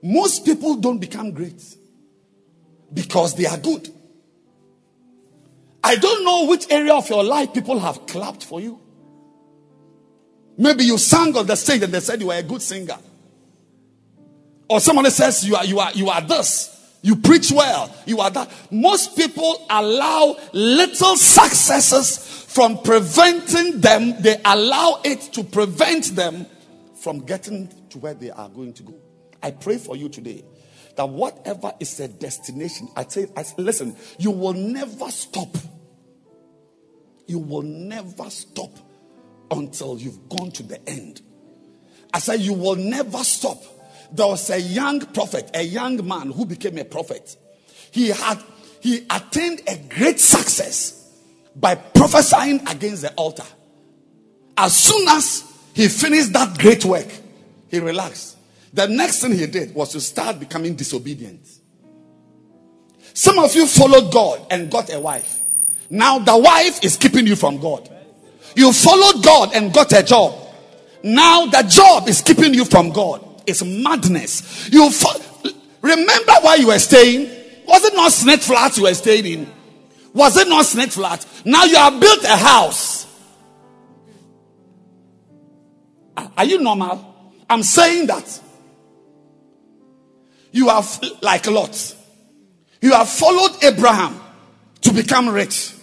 Most 0.03 0.45
people 0.45 0.77
don't 0.77 0.99
become 0.99 1.33
great 1.33 1.63
because 2.93 3.35
they 3.35 3.47
are 3.47 3.59
good. 3.59 3.89
I 5.85 5.97
don't 5.97 6.25
know 6.25 6.47
which 6.47 6.71
area 6.71 6.95
of 6.95 7.09
your 7.09 7.25
life 7.25 7.53
people 7.53 7.79
have 7.79 8.07
clapped 8.07 8.45
for 8.45 8.61
you. 8.61 8.81
Maybe 10.57 10.85
you 10.85 10.99
sang 10.99 11.37
on 11.37 11.47
the 11.47 11.57
stage 11.57 11.83
and 11.83 11.93
they 11.93 12.01
said 12.01 12.21
you 12.21 12.29
were 12.29 12.35
a 12.35 12.43
good 12.43 12.63
singer. 12.63 12.99
Or 14.69 14.81
somebody 14.81 15.11
says 15.11 15.47
you 15.47 15.57
are 15.57 15.65
you 15.65 15.79
are 15.81 15.93
you 15.93 16.09
are 16.09 16.21
this. 16.21 16.69
You 17.03 17.17
preach 17.17 17.51
well. 17.51 17.95
You 18.07 18.21
are 18.21 18.31
that. 18.31 18.51
Most 18.71 19.17
people 19.17 19.67
allow 19.69 20.37
little 20.53 21.17
successes 21.17 22.45
from 22.49 22.79
preventing 22.83 23.81
them. 23.81 24.23
They 24.23 24.41
allow 24.45 25.01
it 25.05 25.21
to 25.33 25.43
prevent 25.43 26.15
them 26.15 26.47
from 26.95 27.21
getting 27.21 27.69
to 27.91 27.99
where 27.99 28.15
they 28.15 28.31
are 28.31 28.49
going 28.49 28.73
to 28.75 28.85
go. 28.85 28.95
I 29.43 29.51
pray 29.51 29.79
for 29.79 29.97
you 29.97 30.09
today 30.09 30.45
that 30.97 31.09
whatever 31.09 31.73
is 31.81 31.99
a 31.99 32.07
destination, 32.07 32.89
I 32.95 33.05
say, 33.05 33.27
I 33.37 33.43
say, 33.43 33.55
listen, 33.59 33.97
you 34.19 34.31
will 34.31 34.53
never 34.53 35.11
stop. 35.11 35.57
You 37.27 37.41
will 37.41 37.63
never 37.63 38.31
stop 38.31 38.71
until 39.51 39.99
you've 39.99 40.29
gone 40.29 40.53
to 40.53 40.63
the 40.63 40.89
end. 40.89 41.23
I 42.15 42.21
say, 42.21 42.37
you 42.37 42.53
will 42.53 42.77
never 42.77 43.25
stop. 43.25 43.63
There 44.13 44.27
was 44.27 44.51
a 44.51 44.61
young 44.61 45.01
prophet, 45.01 45.51
a 45.55 45.63
young 45.63 46.07
man 46.07 46.31
who 46.31 46.45
became 46.45 46.79
a 46.79 46.85
prophet. 46.85 47.37
He 47.91 48.09
had 48.09 48.43
he 48.81 49.07
attained 49.09 49.63
a 49.67 49.77
great 49.77 50.19
success 50.19 51.09
by 51.55 51.77
prophesying 51.77 52.67
against 52.69 53.03
the 53.03 53.13
altar. 53.15 53.45
As 54.57 54.77
soon 54.77 55.07
as 55.09 55.45
he 55.75 55.89
finished 55.89 56.33
that 56.33 56.59
great 56.59 56.85
work, 56.85 57.07
he 57.69 57.79
relaxed. 57.79 58.37
The 58.73 58.89
next 58.89 59.21
thing 59.21 59.33
he 59.33 59.47
did 59.47 59.75
was 59.75 59.93
to 59.93 60.01
start 60.01 60.41
becoming 60.41 60.75
disobedient. 60.75 61.47
Some 63.15 63.39
of 63.39 63.55
you 63.55 63.67
followed 63.67 64.13
God 64.13 64.47
and 64.51 64.71
got 64.71 64.93
a 64.93 64.99
wife. 64.99 65.41
Now 65.89 66.19
the 66.19 66.37
wife 66.37 66.83
is 66.83 66.97
keeping 66.97 67.27
you 67.27 67.37
from 67.37 67.59
God. 67.59 67.89
You 68.57 68.73
followed 68.73 69.23
God 69.23 69.55
and 69.55 69.73
got 69.73 69.93
a 69.93 70.03
job. 70.03 70.35
Now 71.03 71.47
the 71.47 71.63
job 71.63 72.09
is 72.09 72.21
keeping 72.23 72.55
you 72.55 72.65
from 72.65 72.91
God. 72.91 73.25
It's 73.47 73.63
madness. 73.65 74.69
You 74.73 74.91
fo- 74.91 75.51
remember 75.81 76.33
where 76.43 76.59
you 76.59 76.69
were 76.69 76.79
staying? 76.79 77.29
Was 77.67 77.85
it 77.85 77.95
not 77.95 78.13
Snake 78.13 78.41
Flat 78.41 78.77
you 78.77 78.85
were 78.85 78.95
staying 78.95 79.27
in? 79.27 79.53
Was 80.15 80.37
it 80.37 80.49
not 80.49 80.65
Snake 80.67 80.91
Flat? 80.91 81.25
Now 81.45 81.65
you 81.65 81.77
have 81.77 81.99
built 82.01 82.23
a 82.25 82.37
house. 82.37 83.07
Are- 86.17 86.31
Are 86.37 86.45
you 86.45 86.61
normal? 86.61 87.09
I'm 87.49 87.63
saying 87.63 88.07
that 88.07 88.41
you 90.53 90.69
have, 90.69 91.01
like 91.23 91.47
Lot, 91.47 91.97
you 92.81 92.93
have 92.93 93.09
followed 93.09 93.63
Abraham 93.63 94.21
to 94.83 94.93
become 94.93 95.29
rich. 95.29 95.75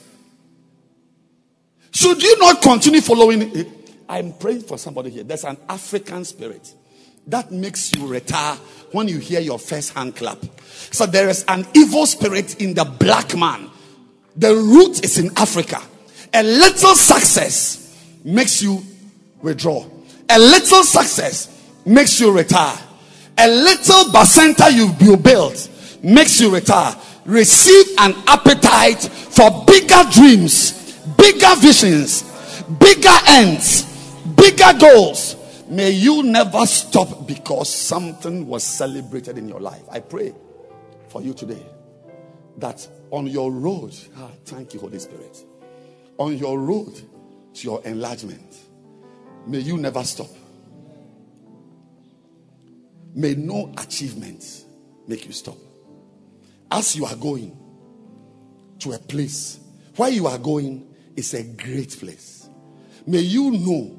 Should 1.92 2.22
you 2.22 2.38
not 2.40 2.62
continue 2.62 3.02
following? 3.02 3.66
I'm 4.08 4.34
praying 4.34 4.62
for 4.62 4.78
somebody 4.78 5.10
here. 5.10 5.24
There's 5.24 5.44
an 5.44 5.58
African 5.68 6.24
spirit 6.26 6.74
that 7.30 7.52
makes 7.52 7.94
you 7.96 8.08
retire 8.08 8.56
when 8.92 9.08
you 9.08 9.20
hear 9.20 9.40
your 9.40 9.60
first 9.60 9.94
hand 9.94 10.16
clap. 10.16 10.38
So 10.92 11.06
there 11.06 11.30
is 11.30 11.46
an 11.48 11.66
evil 11.74 12.06
spirit 12.06 12.62
in 12.62 12.74
the 12.74 12.86
black 12.86 13.36
man. 13.36 13.70
The 14.36 14.56
root 14.56 15.04
is 15.04 15.18
in 15.18 15.32
Africa. 15.38 15.82
A 16.34 16.44
little 16.44 16.96
success 16.96 17.96
makes 18.24 18.62
you 18.62 18.84
withdraw. 19.42 19.86
A 20.30 20.40
little 20.40 20.84
success 20.84 21.72
makes 21.86 22.20
you 22.20 22.32
retire. 22.32 22.78
A 23.38 23.48
little 23.48 24.06
bacenta 24.12 24.72
you, 24.72 24.94
you 25.00 25.18
built 25.18 25.70
makes 26.04 26.40
you 26.40 26.54
retire. 26.54 26.96
Receive 27.26 27.86
an 28.00 28.14
appetite 28.28 29.02
for 29.02 29.66
bigger 29.66 30.04
dreams, 30.12 30.98
bigger 31.18 31.56
visions, 31.58 32.24
bigger 32.80 33.18
ends, 33.28 33.84
bigger 34.36 34.78
goals. 34.80 35.36
May 35.70 35.92
you 35.92 36.24
never 36.24 36.66
stop 36.66 37.28
because 37.28 37.72
something 37.72 38.48
was 38.48 38.64
celebrated 38.64 39.38
in 39.38 39.48
your 39.48 39.60
life. 39.60 39.84
I 39.92 40.00
pray 40.00 40.34
for 41.10 41.22
you 41.22 41.36
today 41.36 41.64
that 42.58 42.88
on 43.12 43.28
your 43.28 43.52
road, 43.52 43.96
ah, 44.18 44.32
thank 44.46 44.74
you, 44.74 44.80
Holy 44.80 44.98
Spirit, 44.98 45.46
on 46.18 46.38
your 46.38 46.60
road 46.60 47.00
to 47.54 47.64
your 47.64 47.84
enlargement, 47.86 48.58
may 49.46 49.60
you 49.60 49.78
never 49.78 50.04
stop. 50.04 50.30
May 53.14 53.36
no 53.36 53.72
achievement 53.78 54.66
make 55.08 55.28
you 55.28 55.34
stop. 55.34 55.58
As 56.72 56.96
you 56.96 57.06
are 57.06 57.16
going 57.16 57.56
to 58.80 58.94
a 58.94 58.98
place 58.98 59.60
where 59.96 60.10
you 60.10 60.26
are 60.26 60.38
going 60.40 60.96
is 61.16 61.36
a 61.36 61.44
great 61.44 61.92
place. 62.00 62.50
May 63.06 63.20
you 63.20 63.52
know 63.52 63.99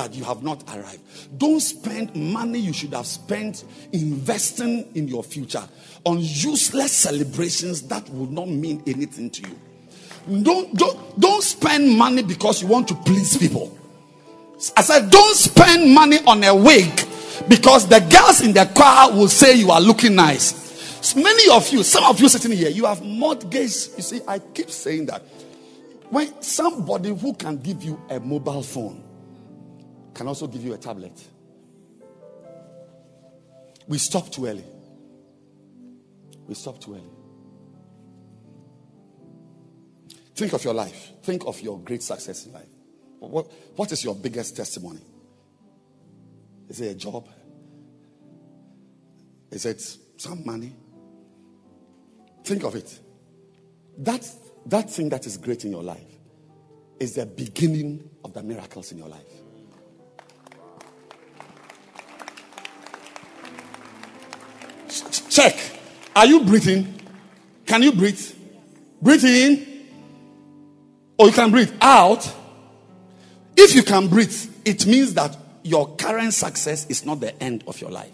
that 0.00 0.14
you 0.14 0.24
have 0.24 0.42
not 0.42 0.64
arrived. 0.74 1.38
Don't 1.38 1.60
spend 1.60 2.16
money 2.16 2.58
you 2.58 2.72
should 2.72 2.94
have 2.94 3.06
spent 3.06 3.64
investing 3.92 4.90
in 4.94 5.06
your 5.06 5.22
future 5.22 5.62
on 6.04 6.16
useless 6.20 6.90
celebrations 6.92 7.82
that 7.82 8.08
will 8.08 8.30
not 8.30 8.48
mean 8.48 8.82
anything 8.86 9.28
to 9.28 9.42
you. 9.42 10.42
Don't, 10.42 10.74
don't, 10.74 11.20
don't 11.20 11.42
spend 11.42 11.98
money 11.98 12.22
because 12.22 12.62
you 12.62 12.68
want 12.68 12.88
to 12.88 12.94
please 12.94 13.36
people. 13.36 13.76
I 14.74 14.80
said, 14.80 15.10
don't 15.10 15.36
spend 15.36 15.92
money 15.92 16.18
on 16.26 16.42
a 16.44 16.54
wig 16.54 16.90
because 17.46 17.86
the 17.86 18.00
girls 18.00 18.40
in 18.40 18.54
the 18.54 18.64
car 18.74 19.12
will 19.12 19.28
say 19.28 19.54
you 19.54 19.70
are 19.70 19.82
looking 19.82 20.14
nice. 20.14 21.14
Many 21.14 21.50
of 21.50 21.70
you, 21.70 21.82
some 21.82 22.04
of 22.04 22.18
you 22.20 22.28
sitting 22.30 22.52
here, 22.52 22.70
you 22.70 22.86
have 22.86 23.02
mortgaged. 23.04 23.96
You 23.96 24.02
see, 24.02 24.20
I 24.26 24.38
keep 24.38 24.70
saying 24.70 25.06
that 25.06 25.22
when 26.08 26.40
somebody 26.42 27.14
who 27.14 27.34
can 27.34 27.58
give 27.58 27.82
you 27.82 28.00
a 28.08 28.18
mobile 28.18 28.62
phone 28.62 29.09
can 30.20 30.28
also 30.28 30.46
give 30.48 30.62
you 30.62 30.74
a 30.74 30.76
tablet. 30.76 31.18
We 33.88 33.96
stop 33.96 34.30
too 34.30 34.44
early. 34.44 34.66
We 36.46 36.54
stop 36.54 36.78
too 36.78 36.92
early. 36.92 37.10
Think 40.34 40.52
of 40.52 40.62
your 40.62 40.74
life. 40.74 41.12
Think 41.22 41.46
of 41.46 41.58
your 41.62 41.78
great 41.78 42.02
success 42.02 42.44
in 42.44 42.52
life. 42.52 42.68
What, 43.18 43.50
what 43.76 43.90
is 43.92 44.04
your 44.04 44.14
biggest 44.14 44.54
testimony? 44.58 45.00
Is 46.68 46.82
it 46.82 46.88
a 46.88 46.94
job? 46.96 47.26
Is 49.50 49.64
it 49.64 49.80
some 50.18 50.44
money? 50.44 50.76
Think 52.44 52.64
of 52.64 52.74
it. 52.74 53.00
that, 53.96 54.30
that 54.66 54.90
thing 54.90 55.08
that 55.08 55.24
is 55.24 55.38
great 55.38 55.64
in 55.64 55.70
your 55.70 55.82
life 55.82 56.12
is 56.98 57.14
the 57.14 57.24
beginning 57.24 58.10
of 58.22 58.34
the 58.34 58.42
miracles 58.42 58.92
in 58.92 58.98
your 58.98 59.08
life. 59.08 59.39
Check. 65.30 65.56
Are 66.14 66.26
you 66.26 66.44
breathing? 66.44 67.00
Can 67.64 67.82
you 67.82 67.92
breathe? 67.92 68.20
Breathe 69.00 69.24
in. 69.24 69.86
Or 71.18 71.26
you 71.26 71.32
can 71.32 71.50
breathe 71.50 71.72
out. 71.80 72.30
If 73.56 73.74
you 73.74 73.82
can 73.82 74.08
breathe, 74.08 74.34
it 74.64 74.86
means 74.86 75.14
that 75.14 75.36
your 75.62 75.94
current 75.96 76.34
success 76.34 76.86
is 76.86 77.06
not 77.06 77.20
the 77.20 77.40
end 77.42 77.64
of 77.66 77.80
your 77.80 77.90
life. 77.90 78.12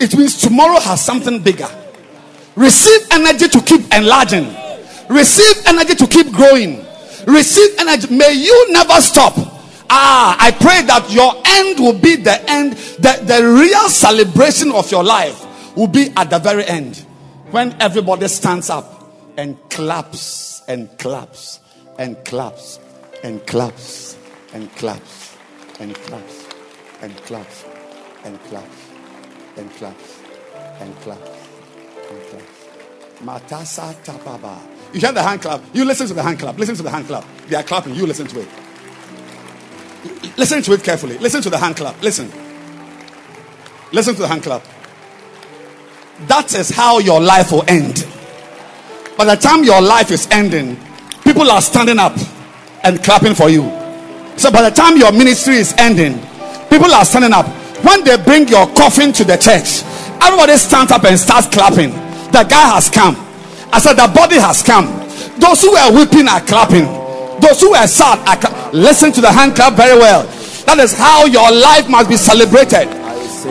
It 0.00 0.16
means 0.16 0.40
tomorrow 0.40 0.80
has 0.80 1.04
something 1.04 1.42
bigger. 1.42 1.68
Receive 2.54 3.06
energy 3.10 3.48
to 3.48 3.60
keep 3.60 3.92
enlarging. 3.94 4.54
Receive 5.08 5.66
energy 5.66 5.94
to 5.96 6.06
keep 6.06 6.32
growing. 6.32 6.84
Receive 7.26 7.78
energy. 7.78 8.14
May 8.14 8.32
you 8.32 8.72
never 8.72 9.00
stop. 9.00 9.57
Ah, 9.90 10.36
I 10.38 10.50
pray 10.50 10.82
that 10.82 11.10
your 11.10 11.32
end 11.46 11.80
will 11.80 11.98
be 11.98 12.16
the 12.16 12.38
end. 12.50 12.72
The, 12.98 13.22
the 13.24 13.46
real 13.46 13.88
celebration 13.88 14.72
of 14.72 14.90
your 14.90 15.04
life 15.04 15.76
will 15.76 15.86
be 15.86 16.12
at 16.16 16.30
the 16.30 16.38
very 16.38 16.64
end. 16.66 17.04
When 17.50 17.74
everybody 17.80 18.28
stands 18.28 18.68
up 18.68 19.10
and 19.38 19.56
claps 19.70 20.62
and 20.68 20.90
claps 20.98 21.60
and 21.98 22.22
claps 22.24 22.80
and 23.22 23.44
claps 23.46 24.16
and 24.52 24.74
claps 24.76 25.36
and 25.80 25.94
claps 25.94 26.46
and 27.04 27.14
claps 27.24 27.64
and 28.24 28.40
claps 28.44 28.84
and 29.56 29.72
claps 29.74 30.20
and 30.76 31.00
claps 31.00 31.28
and 32.10 32.22
claps. 32.26 32.54
Matasa 33.22 33.94
tapaba. 34.04 34.58
You 34.92 35.00
hear 35.00 35.12
the 35.12 35.22
hand 35.22 35.42
clap. 35.42 35.62
You 35.72 35.84
listen 35.84 36.06
to 36.06 36.14
the 36.14 36.22
hand 36.22 36.38
clap. 36.38 36.58
Listen 36.58 36.76
to 36.76 36.82
the 36.82 36.90
hand 36.90 37.06
clap. 37.06 37.24
They 37.48 37.56
are 37.56 37.62
clapping. 37.62 37.94
You 37.94 38.06
listen 38.06 38.26
to 38.28 38.40
it. 38.40 38.48
Listen 40.38 40.62
to 40.62 40.72
it 40.72 40.84
carefully. 40.84 41.18
Listen 41.18 41.42
to 41.42 41.50
the 41.50 41.58
hand 41.58 41.76
clap. 41.76 42.00
Listen. 42.00 42.30
Listen 43.90 44.14
to 44.14 44.22
the 44.22 44.28
hand 44.28 44.44
clap. 44.44 44.62
That 46.28 46.54
is 46.54 46.70
how 46.70 47.00
your 47.00 47.20
life 47.20 47.50
will 47.50 47.64
end. 47.66 48.06
By 49.16 49.24
the 49.24 49.34
time 49.34 49.64
your 49.64 49.82
life 49.82 50.12
is 50.12 50.28
ending, 50.30 50.78
people 51.24 51.50
are 51.50 51.60
standing 51.60 51.98
up 51.98 52.16
and 52.84 53.02
clapping 53.02 53.34
for 53.34 53.50
you. 53.50 53.62
So 54.36 54.52
by 54.52 54.62
the 54.62 54.70
time 54.70 54.96
your 54.96 55.10
ministry 55.10 55.56
is 55.56 55.74
ending, 55.76 56.14
people 56.70 56.94
are 56.94 57.04
standing 57.04 57.32
up. 57.32 57.46
When 57.84 58.04
they 58.04 58.16
bring 58.16 58.46
your 58.46 58.66
coffin 58.74 59.12
to 59.14 59.24
the 59.24 59.36
church, 59.36 59.82
everybody 60.22 60.56
stands 60.56 60.92
up 60.92 61.02
and 61.02 61.18
starts 61.18 61.48
clapping. 61.48 61.90
The 62.30 62.46
guy 62.48 62.74
has 62.74 62.88
come. 62.88 63.16
I 63.72 63.80
said, 63.80 63.94
the 63.94 64.06
body 64.14 64.36
has 64.36 64.62
come. 64.62 64.86
Those 65.40 65.62
who 65.62 65.72
were 65.72 65.98
weeping 65.98 66.28
are 66.28 66.40
clapping. 66.40 66.97
Those 67.40 67.60
who 67.60 67.70
were 67.70 67.86
sad 67.86 68.18
are 68.28 68.36
cla- 68.36 68.70
listen 68.72 69.12
to 69.12 69.20
the 69.20 69.30
hand 69.32 69.54
clap 69.54 69.74
very 69.74 69.98
well. 69.98 70.24
That 70.66 70.78
is 70.78 70.92
how 70.92 71.24
your 71.26 71.50
life 71.50 71.88
must 71.88 72.08
be 72.10 72.16
celebrated. 72.16 72.88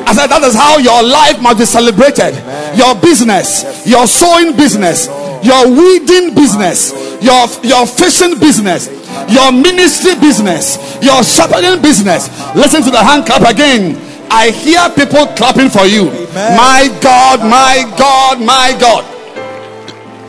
I 0.05 0.14
said 0.14 0.27
that 0.27 0.43
is 0.43 0.53
how 0.53 0.77
your 0.77 1.01
life 1.01 1.41
must 1.41 1.57
be 1.57 1.65
celebrated. 1.65 2.35
Your 2.77 2.93
business, 2.95 3.65
your 3.88 4.05
sewing 4.05 4.55
business, 4.55 5.07
your 5.41 5.65
weeding 5.72 6.35
business, 6.35 6.91
your 7.23 7.47
your 7.64 7.88
fishing 7.88 8.38
business, 8.38 8.88
your 9.31 9.51
ministry 9.51 10.14
business, 10.19 10.77
your 11.01 11.23
shepherding 11.23 11.81
business. 11.81 12.30
Listen 12.53 12.84
to 12.84 12.91
the 12.91 13.01
hand 13.01 13.26
clap 13.26 13.49
again. 13.49 13.97
I 14.30 14.51
hear 14.51 14.84
people 14.93 15.26
clapping 15.39 15.69
for 15.69 15.85
you. 15.88 16.11
My 16.35 16.91
God, 17.01 17.39
my 17.39 17.88
God, 17.97 18.39
my 18.43 18.76
God. 18.77 19.03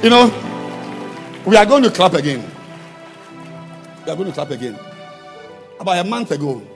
You 0.03 0.11
know, 0.11 0.31
we 1.45 1.57
are 1.57 1.67
going 1.67 1.83
to 1.83 1.91
clap 1.91 2.15
again. 2.15 2.48
We 4.09 4.13
are 4.13 4.17
going 4.17 4.31
to 4.31 4.35
clap 4.35 4.51
again. 4.53 4.79
About 5.79 5.99
a 5.99 6.09
month 6.09 6.31
ago, 6.31 6.67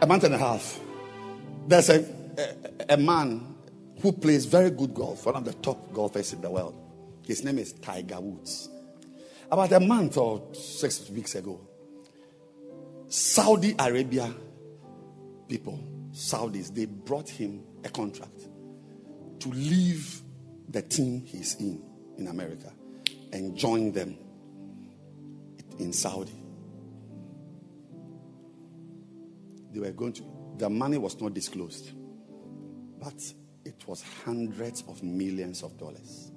a 0.00 0.04
month 0.04 0.24
and 0.24 0.34
a 0.34 0.38
half, 0.38 0.80
there's 1.68 1.88
a, 1.90 2.04
a, 2.90 2.94
a 2.94 2.96
man 2.96 3.54
who 4.02 4.10
plays 4.10 4.44
very 4.44 4.70
good 4.70 4.94
golf, 4.94 5.26
one 5.26 5.36
of 5.36 5.44
the 5.44 5.52
top 5.52 5.92
golfers 5.92 6.32
in 6.32 6.40
the 6.40 6.50
world. 6.50 6.74
His 7.24 7.44
name 7.44 7.60
is 7.60 7.72
Tiger 7.74 8.18
Woods. 8.18 8.68
About 9.48 9.70
a 9.70 9.78
month 9.78 10.16
or 10.16 10.52
six 10.54 11.08
weeks 11.08 11.36
ago, 11.36 11.60
Saudi 13.06 13.76
Arabia 13.78 14.34
people, 15.48 15.78
Saudis, 16.10 16.74
they 16.74 16.86
brought 16.86 17.28
him 17.28 17.62
a 17.84 17.88
contract 17.88 18.48
to 19.38 19.50
leave 19.50 20.20
the 20.68 20.82
team 20.82 21.22
he's 21.24 21.54
in 21.60 21.80
in 22.18 22.26
America 22.26 22.72
and 23.32 23.56
join 23.56 23.92
them 23.92 24.18
in 25.78 25.92
Saudi. 25.92 26.32
They 29.72 29.80
were 29.80 29.90
going 29.90 30.12
to, 30.14 30.24
the 30.58 30.70
money 30.70 30.98
was 30.98 31.20
not 31.20 31.34
disclosed, 31.34 31.92
but 33.00 33.20
it 33.64 33.82
was 33.86 34.02
hundreds 34.24 34.84
of 34.88 35.02
millions 35.02 35.62
of 35.62 35.76
dollars. 35.78 36.30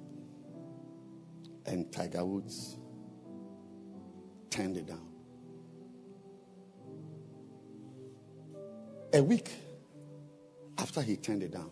And 1.66 1.92
Tiger 1.92 2.24
Woods 2.24 2.78
turned 4.50 4.76
it 4.76 4.86
down. 4.86 5.06
A 9.12 9.22
week 9.22 9.50
after 10.78 11.00
he 11.00 11.16
turned 11.16 11.42
it 11.42 11.52
down, 11.52 11.70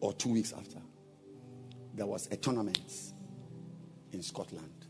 or 0.00 0.12
two 0.12 0.30
weeks 0.30 0.52
after, 0.52 0.78
there 1.94 2.06
was 2.06 2.28
a 2.30 2.36
tournament 2.36 2.78
in 4.12 4.22
Scotland, 4.22 4.86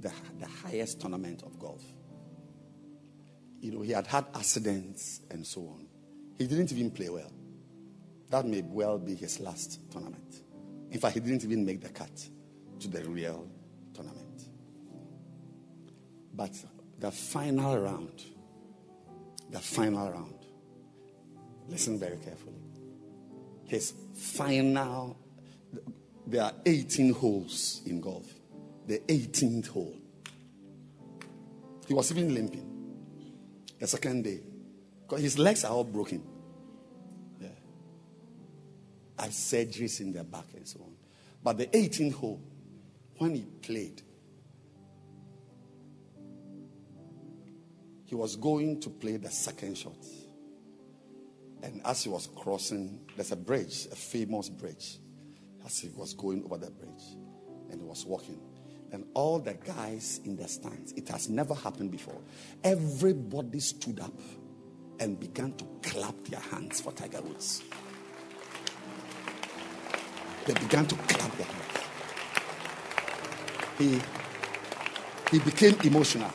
the, 0.00 0.12
the 0.38 0.46
highest 0.46 1.00
tournament 1.00 1.42
of 1.42 1.58
golf. 1.58 1.82
You 3.60 3.72
know, 3.72 3.82
he 3.82 3.92
had 3.92 4.06
had 4.06 4.26
accidents 4.34 5.20
and 5.30 5.46
so 5.46 5.60
on. 5.62 5.86
He 6.38 6.46
didn't 6.46 6.72
even 6.72 6.90
play 6.90 7.08
well. 7.08 7.30
That 8.30 8.46
may 8.46 8.62
well 8.62 8.98
be 8.98 9.14
his 9.14 9.40
last 9.40 9.78
tournament. 9.90 10.40
In 10.90 10.98
fact, 10.98 11.14
he 11.14 11.20
didn't 11.20 11.44
even 11.44 11.64
make 11.64 11.80
the 11.80 11.88
cut 11.88 12.10
to 12.80 12.88
the 12.88 13.04
real 13.04 13.46
tournament. 13.94 14.48
But 16.34 16.52
the 16.98 17.10
final 17.10 17.78
round, 17.78 18.24
the 19.50 19.58
final 19.58 20.10
round, 20.10 20.46
listen 21.68 21.98
very 21.98 22.16
carefully. 22.16 22.62
His 23.64 23.92
final, 24.14 25.16
there 26.26 26.44
are 26.44 26.52
18 26.66 27.12
holes 27.12 27.82
in 27.86 28.00
golf. 28.00 28.31
The 28.92 28.98
18th 29.08 29.68
hole. 29.68 29.96
He 31.88 31.94
was 31.94 32.12
even 32.12 32.34
limping. 32.34 32.68
The 33.78 33.86
second 33.86 34.22
day. 34.22 34.40
Because 35.00 35.22
his 35.22 35.38
legs 35.38 35.64
are 35.64 35.72
all 35.72 35.84
broken. 35.84 36.22
Yeah. 37.40 37.48
Had 39.18 39.30
surgeries 39.30 40.00
in 40.00 40.12
their 40.12 40.24
back 40.24 40.44
and 40.54 40.68
so 40.68 40.80
on. 40.80 40.92
But 41.42 41.56
the 41.56 41.68
18th 41.68 42.12
hole, 42.12 42.42
when 43.16 43.34
he 43.34 43.46
played, 43.62 44.02
he 48.04 48.14
was 48.14 48.36
going 48.36 48.78
to 48.80 48.90
play 48.90 49.16
the 49.16 49.30
second 49.30 49.78
shot. 49.78 50.04
And 51.62 51.80
as 51.86 52.04
he 52.04 52.10
was 52.10 52.28
crossing, 52.36 53.00
there's 53.16 53.32
a 53.32 53.36
bridge, 53.36 53.86
a 53.90 53.96
famous 53.96 54.50
bridge. 54.50 54.98
As 55.64 55.78
he 55.78 55.88
was 55.96 56.12
going 56.12 56.44
over 56.44 56.58
the 56.58 56.70
bridge, 56.70 57.16
and 57.70 57.80
he 57.80 57.86
was 57.86 58.04
walking, 58.04 58.38
and 58.92 59.04
all 59.14 59.38
the 59.38 59.54
guys 59.54 60.20
in 60.24 60.36
the 60.36 60.46
stands, 60.46 60.92
it 60.92 61.08
has 61.08 61.28
never 61.28 61.54
happened 61.54 61.90
before. 61.90 62.20
Everybody 62.62 63.58
stood 63.60 64.00
up 64.00 64.12
and 65.00 65.18
began 65.18 65.52
to 65.54 65.64
clap 65.82 66.14
their 66.24 66.40
hands 66.40 66.80
for 66.80 66.92
Tiger 66.92 67.22
Woods. 67.22 67.62
They 70.46 70.54
began 70.54 70.86
to 70.86 70.94
clap 70.94 71.36
their 71.36 71.46
hands. 71.46 71.62
He, 73.78 74.00
he 75.30 75.42
became 75.42 75.76
emotional. 75.84 76.30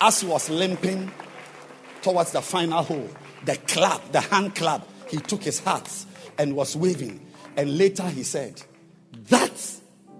As 0.00 0.20
he 0.20 0.26
was 0.26 0.50
limping 0.50 1.10
towards 2.02 2.32
the 2.32 2.42
final 2.42 2.82
hole, 2.82 3.08
the 3.44 3.56
clap, 3.56 4.12
the 4.12 4.20
hand 4.20 4.54
clap, 4.54 4.86
he 5.08 5.16
took 5.16 5.42
his 5.42 5.60
hat 5.60 5.90
and 6.38 6.54
was 6.54 6.76
waving. 6.76 7.26
And 7.56 7.78
later 7.78 8.08
he 8.08 8.22
said, 8.22 8.62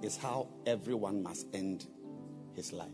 is 0.02 0.16
how 0.16 0.48
everyone 0.66 1.22
must 1.22 1.46
end 1.54 1.86
his 2.54 2.72
life. 2.72 2.88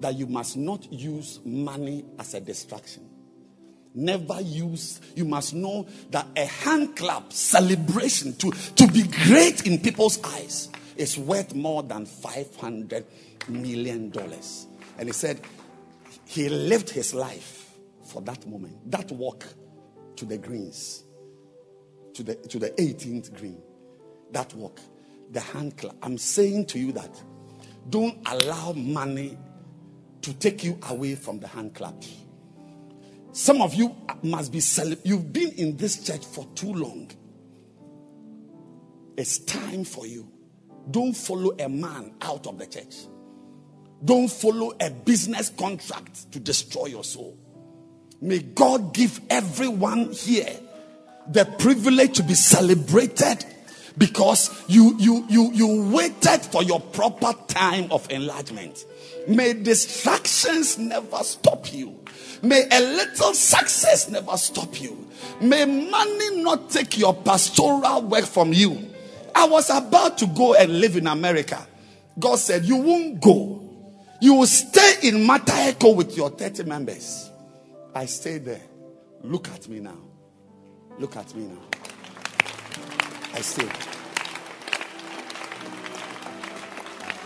That 0.00 0.14
you 0.16 0.26
must 0.26 0.56
not 0.56 0.92
use 0.92 1.40
money 1.44 2.04
as 2.18 2.34
a 2.34 2.40
distraction. 2.40 3.08
Never 3.94 4.40
use, 4.40 5.00
you 5.14 5.24
must 5.24 5.54
know 5.54 5.86
that 6.10 6.26
a 6.36 6.46
hand 6.46 6.96
clap 6.96 7.32
celebration 7.32 8.34
to, 8.36 8.50
to 8.50 8.86
be 8.88 9.02
great 9.26 9.66
in 9.66 9.78
people's 9.80 10.22
eyes 10.24 10.70
is 10.96 11.18
worth 11.18 11.54
more 11.54 11.82
than 11.82 12.06
500 12.06 13.04
million 13.48 14.10
dollars. 14.10 14.66
And 14.98 15.08
he 15.08 15.12
said, 15.12 15.40
he 16.24 16.48
lived 16.48 16.88
his 16.88 17.12
life 17.12 17.70
for 18.04 18.22
that 18.22 18.46
moment, 18.46 18.90
that 18.90 19.12
walk 19.12 19.44
to 20.16 20.24
the 20.24 20.38
greens, 20.38 21.04
to 22.14 22.22
the, 22.22 22.34
to 22.34 22.58
the 22.58 22.70
18th 22.70 23.36
green. 23.36 23.60
that 24.32 24.52
work. 24.54 24.80
The 25.32 25.40
hand 25.40 25.76
clap. 25.76 25.96
I'm 26.02 26.18
saying 26.18 26.66
to 26.66 26.78
you 26.78 26.92
that 26.92 27.22
don't 27.90 28.16
allow 28.26 28.72
money 28.72 29.36
to 30.22 30.32
take 30.34 30.62
you 30.62 30.78
away 30.88 31.14
from 31.14 31.40
the 31.40 31.48
hand 31.48 31.74
clap. 31.74 31.94
Some 33.32 33.60
of 33.62 33.74
you 33.74 33.96
must 34.22 34.52
be 34.52 34.60
cele- 34.60 34.98
you've 35.04 35.32
been 35.32 35.52
in 35.52 35.76
this 35.76 36.04
church 36.04 36.24
for 36.24 36.46
too 36.54 36.72
long. 36.72 37.10
It's 39.16 39.38
time 39.38 39.84
for 39.84 40.06
you. 40.06 40.28
Don't 40.90 41.14
follow 41.14 41.54
a 41.58 41.68
man 41.68 42.14
out 42.20 42.46
of 42.46 42.58
the 42.58 42.66
church. 42.66 42.94
Don't 44.04 44.28
follow 44.28 44.74
a 44.80 44.90
business 44.90 45.48
contract 45.48 46.30
to 46.32 46.40
destroy 46.40 46.86
your 46.86 47.04
soul. 47.04 47.38
May 48.20 48.40
God 48.40 48.92
give 48.94 49.20
everyone 49.30 50.12
here 50.12 50.58
the 51.28 51.44
privilege 51.44 52.16
to 52.16 52.22
be 52.22 52.34
celebrated 52.34 53.44
because 53.98 54.64
you 54.68 54.96
you 54.98 55.24
you 55.28 55.50
you 55.52 55.90
waited 55.92 56.42
for 56.42 56.62
your 56.62 56.80
proper 56.80 57.32
time 57.48 57.90
of 57.90 58.10
enlargement. 58.10 58.84
May 59.28 59.52
distractions 59.52 60.78
never 60.78 61.18
stop 61.18 61.72
you. 61.72 61.98
May 62.42 62.66
a 62.70 62.80
little 62.80 63.34
success 63.34 64.08
never 64.08 64.36
stop 64.36 64.80
you. 64.80 65.08
May 65.40 65.64
money 65.64 66.42
not 66.42 66.70
take 66.70 66.98
your 66.98 67.14
pastoral 67.14 68.02
work 68.02 68.24
from 68.24 68.52
you. 68.52 68.90
I 69.34 69.46
was 69.46 69.70
about 69.70 70.18
to 70.18 70.26
go 70.26 70.54
and 70.54 70.80
live 70.80 70.96
in 70.96 71.06
America. 71.06 71.66
God 72.18 72.36
said, 72.36 72.64
You 72.64 72.76
won't 72.76 73.20
go. 73.20 73.58
You 74.20 74.34
will 74.34 74.46
stay 74.46 74.96
in 75.02 75.26
Mataheko 75.26 75.96
with 75.96 76.16
your 76.16 76.30
30 76.30 76.64
members. 76.64 77.30
I 77.94 78.06
stayed 78.06 78.44
there. 78.44 78.62
Look 79.22 79.48
at 79.48 79.68
me 79.68 79.80
now. 79.80 79.98
Look 80.98 81.16
at 81.16 81.34
me 81.34 81.46
now. 81.46 81.81
I 83.34 83.40
stayed. 83.40 83.70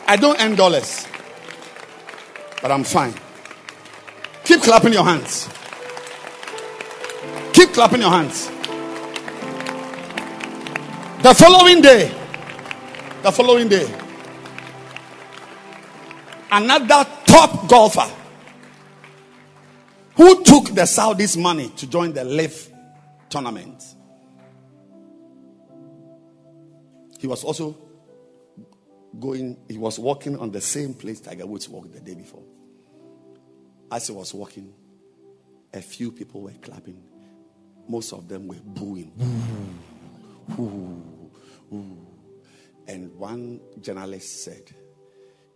I 0.08 0.16
don't 0.16 0.40
earn 0.40 0.54
dollars, 0.54 1.06
but 2.62 2.70
I'm 2.70 2.84
fine. 2.84 3.14
Keep 4.44 4.62
clapping 4.62 4.92
your 4.92 5.04
hands. 5.04 5.48
Keep 7.52 7.72
clapping 7.72 8.00
your 8.00 8.10
hands. 8.10 8.46
The 11.22 11.34
following 11.34 11.80
day, 11.80 12.14
the 13.22 13.32
following 13.32 13.68
day, 13.68 13.92
another 16.52 17.04
top 17.26 17.68
golfer 17.68 18.08
who 20.14 20.44
took 20.44 20.66
the 20.66 20.82
Saudis' 20.82 21.36
money 21.36 21.70
to 21.70 21.88
join 21.88 22.12
the 22.12 22.22
LIV 22.22 22.70
tournament. 23.28 23.95
He 27.26 27.28
was 27.28 27.42
also 27.42 27.76
going, 29.18 29.56
he 29.66 29.76
was 29.78 29.98
walking 29.98 30.38
on 30.38 30.52
the 30.52 30.60
same 30.60 30.94
place 30.94 31.18
Tiger 31.18 31.44
Woods 31.44 31.68
walked 31.68 31.92
the 31.92 31.98
day 31.98 32.14
before. 32.14 32.44
As 33.90 34.06
he 34.06 34.12
was 34.12 34.32
walking, 34.32 34.72
a 35.74 35.82
few 35.82 36.12
people 36.12 36.42
were 36.42 36.52
clapping. 36.62 37.02
Most 37.88 38.12
of 38.12 38.28
them 38.28 38.46
were 38.46 38.60
booing. 38.64 39.10
And 42.86 43.12
one 43.16 43.60
journalist 43.80 44.44
said, 44.44 44.72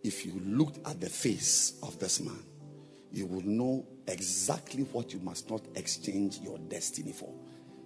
if 0.03 0.25
you 0.25 0.41
looked 0.43 0.85
at 0.85 0.99
the 0.99 1.07
face 1.07 1.79
of 1.83 1.97
this 1.99 2.19
man, 2.19 2.43
you 3.13 3.27
would 3.27 3.45
know 3.45 3.85
exactly 4.07 4.83
what 4.91 5.13
you 5.13 5.21
must 5.21 5.49
not 5.49 5.61
exchange 5.75 6.39
your 6.39 6.57
destiny 6.57 7.13
for. 7.13 7.33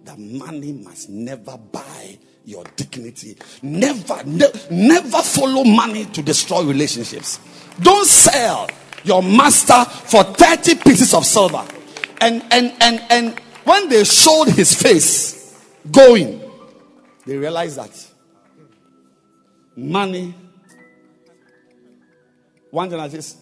That 0.06 0.18
money 0.18 0.72
must 0.72 1.10
never 1.10 1.58
buy 1.58 2.16
your 2.44 2.62
dignity. 2.76 3.36
Never, 3.60 4.22
ne- 4.24 4.52
never 4.70 5.18
follow 5.18 5.64
money 5.64 6.04
to 6.06 6.22
destroy 6.22 6.62
relationships. 6.62 7.40
Don't 7.80 8.06
sell 8.06 8.68
your 9.02 9.20
master 9.20 9.84
for 9.84 10.22
30 10.22 10.76
pieces 10.76 11.12
of 11.12 11.26
silver. 11.26 11.66
And 12.20 12.42
and 12.52 12.72
and 12.80 13.02
and 13.10 13.38
when 13.64 13.88
they 13.88 14.04
showed 14.04 14.48
his 14.48 14.80
face 14.80 15.60
going, 15.90 16.40
they 17.26 17.36
realized 17.36 17.76
that 17.76 18.06
money. 19.76 20.32
One 22.70 22.88
journalist, 22.88 23.38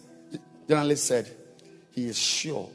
journalist 0.67 1.05
said, 1.05 1.29
he 1.91 2.07
is 2.07 2.17
sure 2.17 2.69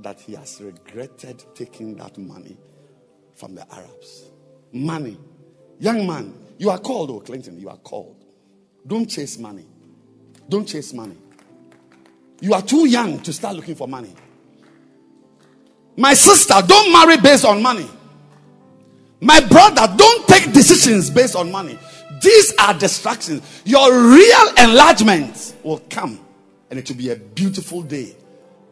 that 0.00 0.20
he 0.20 0.34
has 0.34 0.60
regretted 0.60 1.42
taking 1.54 1.96
that 1.96 2.18
money 2.18 2.56
from 3.34 3.54
the 3.54 3.66
Arabs. 3.72 4.30
Money. 4.72 5.16
Young 5.78 6.06
man, 6.06 6.34
you 6.58 6.70
are 6.70 6.78
called, 6.78 7.10
oh 7.10 7.20
Clinton, 7.20 7.58
you 7.58 7.68
are 7.68 7.76
called. 7.76 8.24
Don't 8.86 9.06
chase 9.06 9.38
money. 9.38 9.66
Don't 10.48 10.66
chase 10.66 10.92
money. 10.92 11.16
You 12.40 12.54
are 12.54 12.62
too 12.62 12.86
young 12.86 13.20
to 13.20 13.32
start 13.32 13.56
looking 13.56 13.74
for 13.74 13.88
money. 13.88 14.14
My 15.96 16.14
sister, 16.14 16.54
don't 16.66 16.92
marry 16.92 17.16
based 17.16 17.44
on 17.44 17.62
money. 17.62 17.88
My 19.20 19.40
brother, 19.40 19.92
don't 19.96 20.26
take 20.28 20.52
decisions 20.52 21.08
based 21.08 21.36
on 21.36 21.50
money. 21.50 21.78
These 22.20 22.54
are 22.58 22.74
distractions. 22.74 23.62
Your 23.64 24.10
real 24.12 24.48
enlargement 24.58 25.54
will 25.62 25.80
come, 25.88 26.20
and 26.70 26.78
it 26.78 26.88
will 26.88 26.96
be 26.96 27.10
a 27.10 27.16
beautiful 27.16 27.82
day 27.82 28.16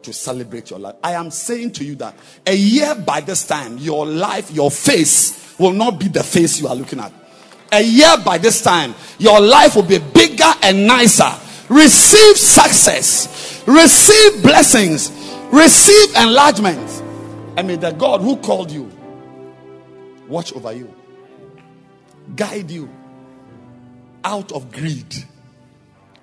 to 0.03 0.13
celebrate 0.13 0.69
your 0.69 0.79
life. 0.79 0.95
I 1.03 1.13
am 1.13 1.31
saying 1.31 1.71
to 1.73 1.83
you 1.83 1.95
that 1.95 2.15
a 2.45 2.55
year 2.55 2.95
by 2.95 3.21
this 3.21 3.45
time, 3.45 3.77
your 3.77 4.05
life, 4.05 4.51
your 4.51 4.71
face 4.71 5.57
will 5.59 5.71
not 5.73 5.99
be 5.99 6.07
the 6.07 6.23
face 6.23 6.59
you 6.59 6.67
are 6.67 6.75
looking 6.75 6.99
at. 6.99 7.11
A 7.71 7.81
year 7.81 8.15
by 8.23 8.37
this 8.37 8.61
time, 8.61 8.93
your 9.17 9.39
life 9.39 9.75
will 9.75 9.83
be 9.83 9.97
bigger 9.97 10.51
and 10.61 10.85
nicer. 10.85 11.31
Receive 11.69 12.37
success, 12.37 13.63
receive 13.65 14.43
blessings, 14.43 15.11
receive 15.51 16.15
enlargement. 16.15 17.03
I 17.57 17.61
mean, 17.63 17.79
the 17.79 17.91
God 17.91 18.21
who 18.21 18.37
called 18.37 18.71
you, 18.71 18.91
watch 20.27 20.53
over 20.53 20.73
you, 20.73 20.93
guide 22.35 22.69
you 22.69 22.89
out 24.23 24.51
of 24.51 24.71
greed, 24.71 25.15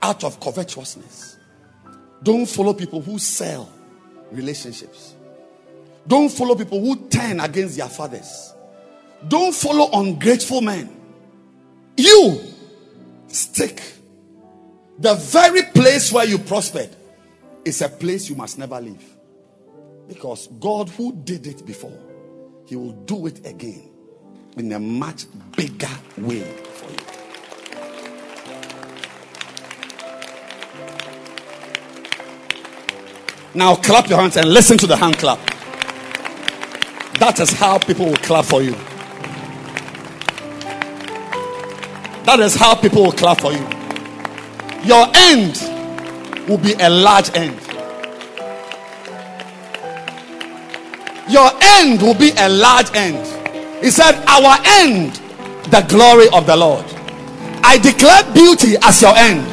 out 0.03 0.25
of 0.25 0.41
covetousness. 0.41 1.30
Don't 2.23 2.47
follow 2.47 2.75
people 2.75 3.01
who 3.01 3.19
sell 3.19 3.71
relationships. 4.31 5.15
Don't 6.07 6.29
follow 6.31 6.55
people 6.55 6.81
who 6.81 7.09
turn 7.09 7.41
against 7.41 7.77
their 7.77 7.89
fathers. 7.89 8.55
Don't 9.27 9.55
follow 9.55 9.91
ungrateful 9.93 10.61
men. 10.61 10.97
You 11.97 12.41
stick. 13.29 13.83
The 14.99 15.15
very 15.15 15.63
place 15.63 16.13
where 16.13 16.27
you 16.27 16.39
prospered 16.39 16.91
is 17.65 17.81
a 17.83 17.89
place 17.89 18.29
you 18.29 18.37
must 18.37 18.59
never 18.59 18.81
leave. 18.81 19.05
Because 20.09 20.49
God, 20.59 20.89
who 20.91 21.13
did 21.13 21.47
it 21.47 21.65
before, 21.65 21.99
He 22.67 22.77
will 22.77 22.93
do 22.93 23.27
it 23.27 23.47
again 23.47 23.89
in 24.57 24.73
a 24.73 24.81
much 24.81 25.27
bigger 25.57 25.89
way 26.19 26.43
for 26.43 26.91
you. 26.91 27.10
Now 33.55 33.75
clap 33.75 34.09
your 34.09 34.21
hands 34.21 34.37
and 34.37 34.49
listen 34.49 34.79
to 34.79 34.87
the 34.87 34.97
hand 34.97 35.19
clap. 35.19 35.39
That 37.19 37.41
is 37.41 37.51
how 37.51 37.79
people 37.79 38.07
will 38.07 38.17
clap 38.17 38.45
for 38.45 38.63
you. 38.63 38.73
That 42.25 42.39
is 42.41 42.55
how 42.55 42.77
people 42.77 43.03
will 43.03 43.13
clap 43.13 43.41
for 43.41 43.53
you. 43.53 43.67
Your 44.85 45.07
end 45.15 45.59
will 46.49 46.59
be 46.59 46.75
a 46.75 46.89
large 46.89 47.35
end. 47.37 47.59
Your 51.29 51.51
end 51.61 52.01
will 52.03 52.15
be 52.15 52.31
a 52.39 52.49
large 52.49 52.95
end. 52.95 53.27
He 53.85 53.91
said, 53.91 54.13
Our 54.27 54.59
end, 54.81 55.15
the 55.71 55.85
glory 55.89 56.29
of 56.33 56.47
the 56.47 56.57
Lord. 56.57 56.85
I 57.65 57.79
declare 57.79 58.23
beauty 58.33 58.77
as 58.83 59.03
your 59.03 59.17
end. 59.17 59.45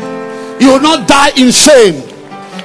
You 0.62 0.74
will 0.74 0.82
not 0.82 1.08
die 1.08 1.32
in 1.36 1.52
shame. 1.52 2.07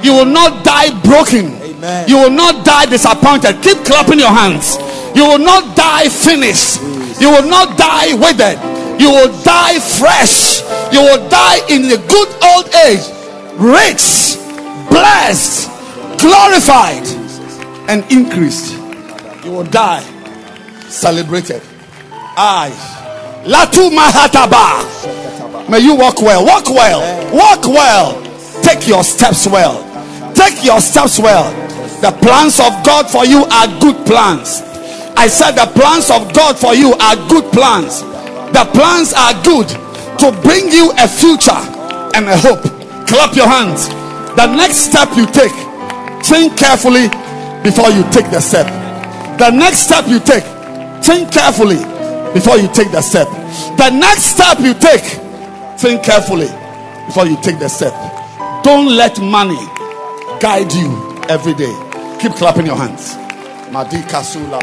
You 0.03 0.12
will 0.15 0.27
not 0.27 0.65
die 0.65 0.91
broken. 1.03 1.55
Amen. 1.62 2.09
You 2.09 2.16
will 2.19 2.31
not 2.31 2.65
die 2.65 2.87
disappointed. 2.87 3.62
Keep 3.62 3.85
clapping 3.85 4.19
your 4.19 4.31
hands. 4.31 4.77
You 5.15 5.27
will 5.27 5.39
not 5.39 5.77
die 5.77 6.09
finished. 6.09 6.81
You 7.20 7.31
will 7.31 7.49
not 7.49 7.79
die 7.79 8.15
withered. 8.15 8.59
You 9.01 9.11
will 9.11 9.33
die 9.43 9.79
fresh. 9.79 10.62
You 10.93 11.01
will 11.01 11.29
die 11.29 11.61
in 11.69 11.83
the 11.83 11.99
good 12.09 12.31
old 12.43 12.66
age, 12.87 13.05
rich, 13.59 14.37
blessed, 14.91 15.69
glorified, 16.20 17.07
and 17.89 18.05
increased. 18.12 18.74
You 19.45 19.53
will 19.53 19.65
die 19.65 20.03
celebrated. 20.89 21.62
I. 22.37 22.70
Latu 23.45 23.91
Mahataba. 23.91 25.69
May 25.69 25.81
you 25.81 25.97
walk 25.97 26.20
well. 26.20 26.45
Walk 26.45 26.69
well. 26.69 27.01
Walk 27.35 27.66
well. 27.66 28.23
Take 28.62 28.87
your 28.87 29.03
steps 29.03 29.47
well. 29.47 29.91
Take 30.43 30.64
your 30.64 30.81
steps 30.81 31.20
well. 31.20 31.55
The 32.02 32.10
plans 32.19 32.59
of 32.59 32.74
God 32.85 33.09
for 33.09 33.24
you 33.24 33.44
are 33.47 33.69
good 33.78 33.94
plans. 34.05 34.60
I 35.14 35.28
said 35.28 35.52
the 35.52 35.70
plans 35.70 36.10
of 36.10 36.35
God 36.35 36.59
for 36.59 36.74
you 36.74 36.94
are 36.98 37.14
good 37.28 37.47
plans. 37.52 38.02
The 38.51 38.66
plans 38.74 39.14
are 39.14 39.39
good 39.47 39.69
to 40.19 40.35
bring 40.43 40.66
you 40.66 40.90
a 40.98 41.06
future 41.06 41.62
and 42.19 42.27
a 42.27 42.36
hope. 42.36 42.66
Clap 43.06 43.36
your 43.36 43.47
hands. 43.47 43.86
The 44.35 44.51
next 44.51 44.90
step 44.90 45.14
you 45.14 45.27
take, 45.31 45.55
think 46.27 46.59
carefully 46.59 47.06
before 47.62 47.90
you 47.90 48.02
take 48.10 48.27
the 48.35 48.40
step. 48.40 48.66
The 49.39 49.51
next 49.51 49.86
step 49.86 50.09
you 50.09 50.19
take, 50.19 50.43
think 51.05 51.31
carefully 51.31 51.78
before 52.35 52.59
you 52.59 52.66
take 52.74 52.90
the 52.90 53.01
step. 53.01 53.28
The 53.78 53.90
next 53.90 54.35
step 54.35 54.59
you 54.59 54.74
take, 54.74 55.06
think 55.78 56.02
carefully 56.02 56.51
before 57.06 57.27
you 57.27 57.40
take 57.43 57.60
the 57.60 57.69
step. 57.69 57.94
Don't 58.64 58.89
let 58.90 59.20
money 59.20 59.72
guide 60.43 60.73
you 60.74 60.90
every 61.28 61.55
day. 61.55 61.73
Keep 62.20 62.32
clapping 62.32 62.66
your 62.66 62.74
hands. 62.77 63.14
Madika 63.70 64.24
sula. 64.24 64.59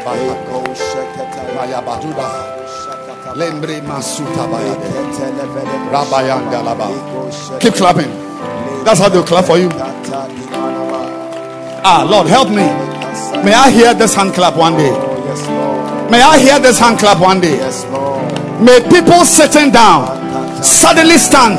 Lembre 3.34 3.80
masuta 3.88 4.44
baya. 4.52 4.74
Rabayanda 5.90 6.60
laba. 6.62 6.88
Keep 7.60 7.74
clapping. 7.74 8.10
That's 8.84 9.00
how 9.00 9.08
they'll 9.08 9.24
clap 9.24 9.46
for 9.46 9.56
you. 9.56 9.70
Ah, 11.82 12.06
Lord, 12.06 12.26
help 12.26 12.50
me. 12.50 12.66
May 13.42 13.54
I 13.54 13.70
hear 13.70 13.94
this 13.94 14.14
hand 14.14 14.34
clap 14.34 14.56
one 14.58 14.76
day. 14.76 14.92
May 16.10 16.20
I 16.20 16.38
hear 16.38 16.58
this 16.60 16.78
hand 16.78 16.98
clap 16.98 17.20
one 17.20 17.40
day. 17.40 17.56
May 18.60 18.80
people 18.90 19.24
sitting 19.24 19.70
down 19.70 20.62
suddenly 20.62 21.16
stand 21.16 21.56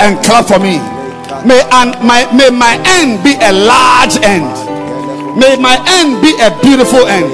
and 0.00 0.24
clap 0.24 0.46
for 0.46 0.60
me. 0.60 1.01
May 1.44 1.60
and 1.72 1.90
my 2.06 2.22
may 2.32 2.50
my 2.50 2.78
end 2.86 3.24
be 3.24 3.34
a 3.34 3.52
large 3.52 4.16
end. 4.22 4.46
May 5.38 5.56
my 5.56 5.74
end 5.98 6.22
be 6.22 6.30
a 6.38 6.50
beautiful 6.62 7.06
end. 7.06 7.26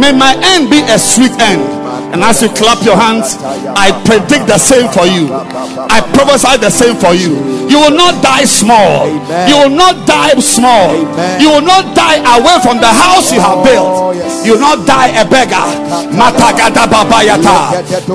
May 0.00 0.12
my 0.12 0.38
end 0.54 0.70
be 0.70 0.80
a 0.86 0.98
sweet 0.98 1.32
end. 1.40 1.83
And 2.14 2.22
as 2.22 2.42
you 2.42 2.48
clap 2.48 2.78
your 2.86 2.94
hands, 2.94 3.34
I 3.74 3.90
predict 4.06 4.46
the 4.46 4.54
same 4.54 4.86
for 4.94 5.02
you. 5.02 5.34
I 5.34 5.98
prophesy 6.14 6.62
the 6.62 6.70
same 6.70 6.94
for 6.94 7.10
you. 7.10 7.34
You 7.66 7.82
will 7.82 7.96
not 7.98 8.22
die 8.22 8.46
small. 8.46 9.10
You 9.50 9.66
will 9.66 9.74
not 9.74 10.06
die 10.06 10.38
small. 10.38 10.94
You 11.42 11.50
will 11.50 11.66
not 11.66 11.96
die 11.98 12.22
away 12.38 12.62
from 12.62 12.78
the 12.78 12.86
house 12.86 13.34
you 13.34 13.42
have 13.42 13.66
built. 13.66 13.82
Oh, 13.82 14.14
you 14.46 14.54
will 14.54 14.62
not 14.62 14.86
die 14.86 15.10
a 15.18 15.26
beggar. 15.26 15.66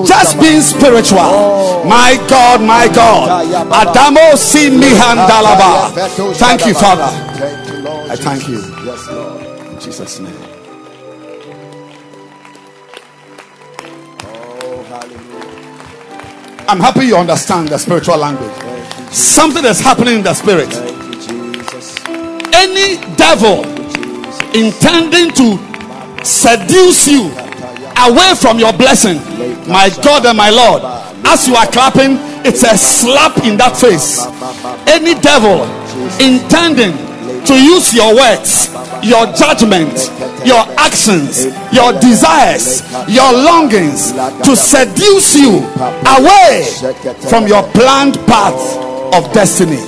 Just 0.08 0.40
being 0.40 0.62
spiritual. 0.62 1.84
My 1.84 2.16
God, 2.32 2.64
my 2.64 2.88
God. 2.88 3.52
Adamo. 3.68 4.40
Thank 6.40 6.66
you, 6.66 6.74
Father. 6.74 7.12
I 8.08 8.16
thank 8.16 8.48
you. 8.48 8.64
Yes, 8.86 9.10
Lord. 9.12 9.44
In 9.44 9.80
Jesus' 9.82 10.20
name. 10.22 10.39
I'm 16.70 16.80
happy 16.80 17.08
you 17.08 17.18
understand 17.18 17.70
the 17.70 17.80
spiritual 17.80 18.18
language. 18.18 18.54
Something 19.12 19.66
is 19.66 19.80
happening 19.80 20.18
in 20.18 20.24
the 20.24 20.36
spirit. 20.36 20.70
Any 22.54 23.02
devil 23.16 23.66
intending 24.54 25.32
to 25.34 25.58
seduce 26.24 27.08
you 27.08 27.32
away 27.98 28.36
from 28.40 28.60
your 28.60 28.72
blessing, 28.72 29.18
my 29.68 29.90
God 30.04 30.28
and 30.28 30.38
my 30.38 30.52
Lord, 30.52 30.84
as 31.26 31.48
you 31.48 31.56
are 31.56 31.66
clapping, 31.66 32.20
it's 32.46 32.62
a 32.62 32.78
slap 32.78 33.40
in 33.40 33.58
that 33.58 33.76
face. 33.76 34.20
Any 34.86 35.20
devil 35.20 35.66
intending 36.22 36.94
to 37.46 37.54
use 37.62 37.94
your 37.94 38.16
words, 38.16 38.70
your 39.04 39.26
judgment, 39.34 40.10
your 40.46 40.64
actions, 40.78 41.46
your 41.74 41.94
desires, 42.00 42.82
your 43.08 43.32
longings 43.34 44.12
to 44.44 44.56
seduce 44.56 45.36
you 45.36 45.60
away 46.18 46.66
from 47.30 47.48
your 47.48 47.64
planned 47.74 48.16
path 48.28 48.60
of 49.14 49.32
destiny. 49.34 49.80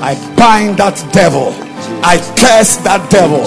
I 0.00 0.14
bind 0.36 0.78
that 0.78 0.96
devil. 1.12 1.54
I 2.02 2.18
curse 2.38 2.76
that 2.84 3.10
devil. 3.10 3.42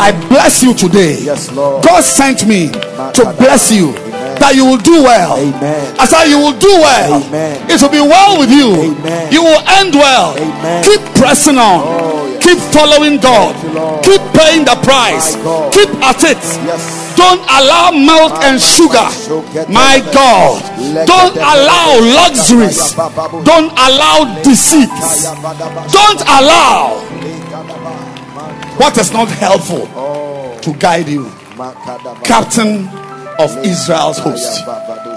I 0.00 0.12
bless 0.28 0.62
you 0.62 0.74
today. 0.74 1.24
God 1.24 2.02
sent 2.02 2.46
me 2.46 2.68
to 2.70 3.34
bless 3.38 3.72
you 3.72 3.92
that 4.38 4.54
you 4.54 4.64
will 4.66 4.78
do 4.78 5.02
well. 5.02 5.38
Amen. 5.38 5.96
I 5.98 6.04
said 6.06 6.28
you 6.28 6.38
will 6.38 6.56
do 6.58 6.70
well. 6.70 7.22
Amen. 7.24 7.56
It 7.70 7.80
will 7.80 7.90
be 7.90 8.00
well 8.00 8.38
with 8.38 8.50
you. 8.50 8.92
Amen. 8.94 9.32
You 9.32 9.42
will 9.42 9.62
end 9.80 9.94
well. 9.94 10.36
Amen. 10.36 10.84
Keep 10.84 11.00
pressing 11.16 11.56
on. 11.58 12.05
Oh. 12.46 12.52
Keep 12.52 12.58
following 12.72 13.18
God. 13.18 13.54
Keep 14.04 14.22
paying 14.32 14.64
the 14.64 14.76
price. 14.82 15.34
Keep 15.74 15.90
at 16.02 16.22
it. 16.22 16.38
Don't 17.16 17.40
allow 17.48 17.90
milk 17.90 18.32
and 18.44 18.60
sugar. 18.60 19.06
My 19.72 20.00
God. 20.12 20.62
Don't 21.06 21.36
allow 21.36 21.98
luxuries. 22.14 22.94
Don't 23.44 23.72
allow 23.72 24.40
deceit. 24.42 24.88
Don't 25.92 26.20
allow 26.22 27.02
what 28.78 28.96
is 28.98 29.12
not 29.12 29.28
helpful 29.28 29.86
to 30.60 30.72
guide 30.78 31.08
you. 31.08 31.30
Captain 32.22 32.86
of 33.38 33.56
Israel's 33.64 34.18
host. 34.18 34.64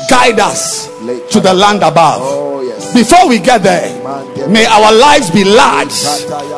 Guide 0.10 0.40
us 0.40 0.88
to 1.32 1.40
the 1.40 1.54
land 1.54 1.84
above. 1.84 2.22
Oh. 2.22 2.50
Before 2.94 3.28
we 3.28 3.40
get 3.40 3.62
there, 3.62 3.90
may 4.48 4.66
our 4.66 4.92
lives 4.94 5.30
be 5.32 5.44
large. 5.44 5.92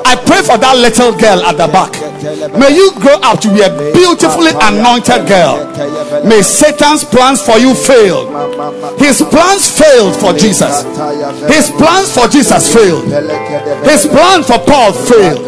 I 0.05 0.15
pray 0.25 0.41
for 0.43 0.57
that 0.57 0.77
little 0.77 1.11
girl 1.17 1.41
at 1.43 1.57
the 1.57 1.67
back. 1.67 1.93
May 2.53 2.75
you 2.75 2.91
grow 3.01 3.17
up 3.23 3.39
to 3.41 3.49
be 3.49 3.61
a 3.61 3.71
beautifully 3.93 4.51
anointed 4.61 5.25
girl. 5.27 5.65
May 6.25 6.41
Satan's 6.41 7.03
plans 7.03 7.41
for 7.41 7.57
you 7.57 7.73
fail. 7.73 8.29
His 8.99 9.21
plans 9.21 9.65
failed 9.71 10.15
for 10.15 10.33
Jesus. 10.33 10.83
His 11.49 11.71
plans 11.71 12.13
for 12.13 12.27
Jesus 12.27 12.73
failed. 12.73 13.05
His 13.87 14.05
plan 14.05 14.43
for 14.43 14.59
Paul 14.59 14.93
failed. 14.93 15.41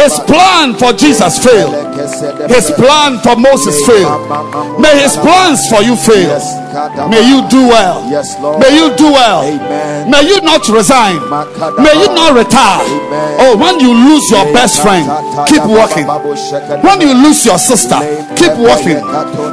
His 0.00 0.14
plan 0.24 0.74
for 0.74 0.92
Jesus 0.92 1.42
failed. 1.42 1.74
His 2.48 2.70
plan 2.72 3.18
for 3.20 3.36
Moses 3.36 3.84
failed. 3.86 4.80
May 4.80 5.02
his 5.02 5.16
plans 5.16 5.60
for 5.68 5.82
you 5.82 5.96
fail. 5.96 6.38
May 7.08 7.20
you 7.28 7.46
do 7.48 7.68
well. 7.68 8.00
May 8.58 8.72
you 8.74 8.96
do 8.96 9.12
well. 9.12 9.42
May 10.08 10.22
you 10.26 10.40
not 10.40 10.66
resign. 10.68 11.20
May 11.78 11.94
you 11.98 12.08
not 12.14 12.34
retire. 12.34 12.82
Oh, 13.42 13.56
when 13.56 13.80
you 13.80 13.92
lose 13.92 14.30
your 14.30 14.44
best 14.52 14.82
friend, 14.82 15.06
keep 15.48 15.64
walking. 15.64 16.06
When 16.82 17.00
you 17.00 17.14
lose 17.14 17.44
your 17.44 17.58
sister, 17.58 17.98
keep 18.36 18.54
walking. 18.58 19.00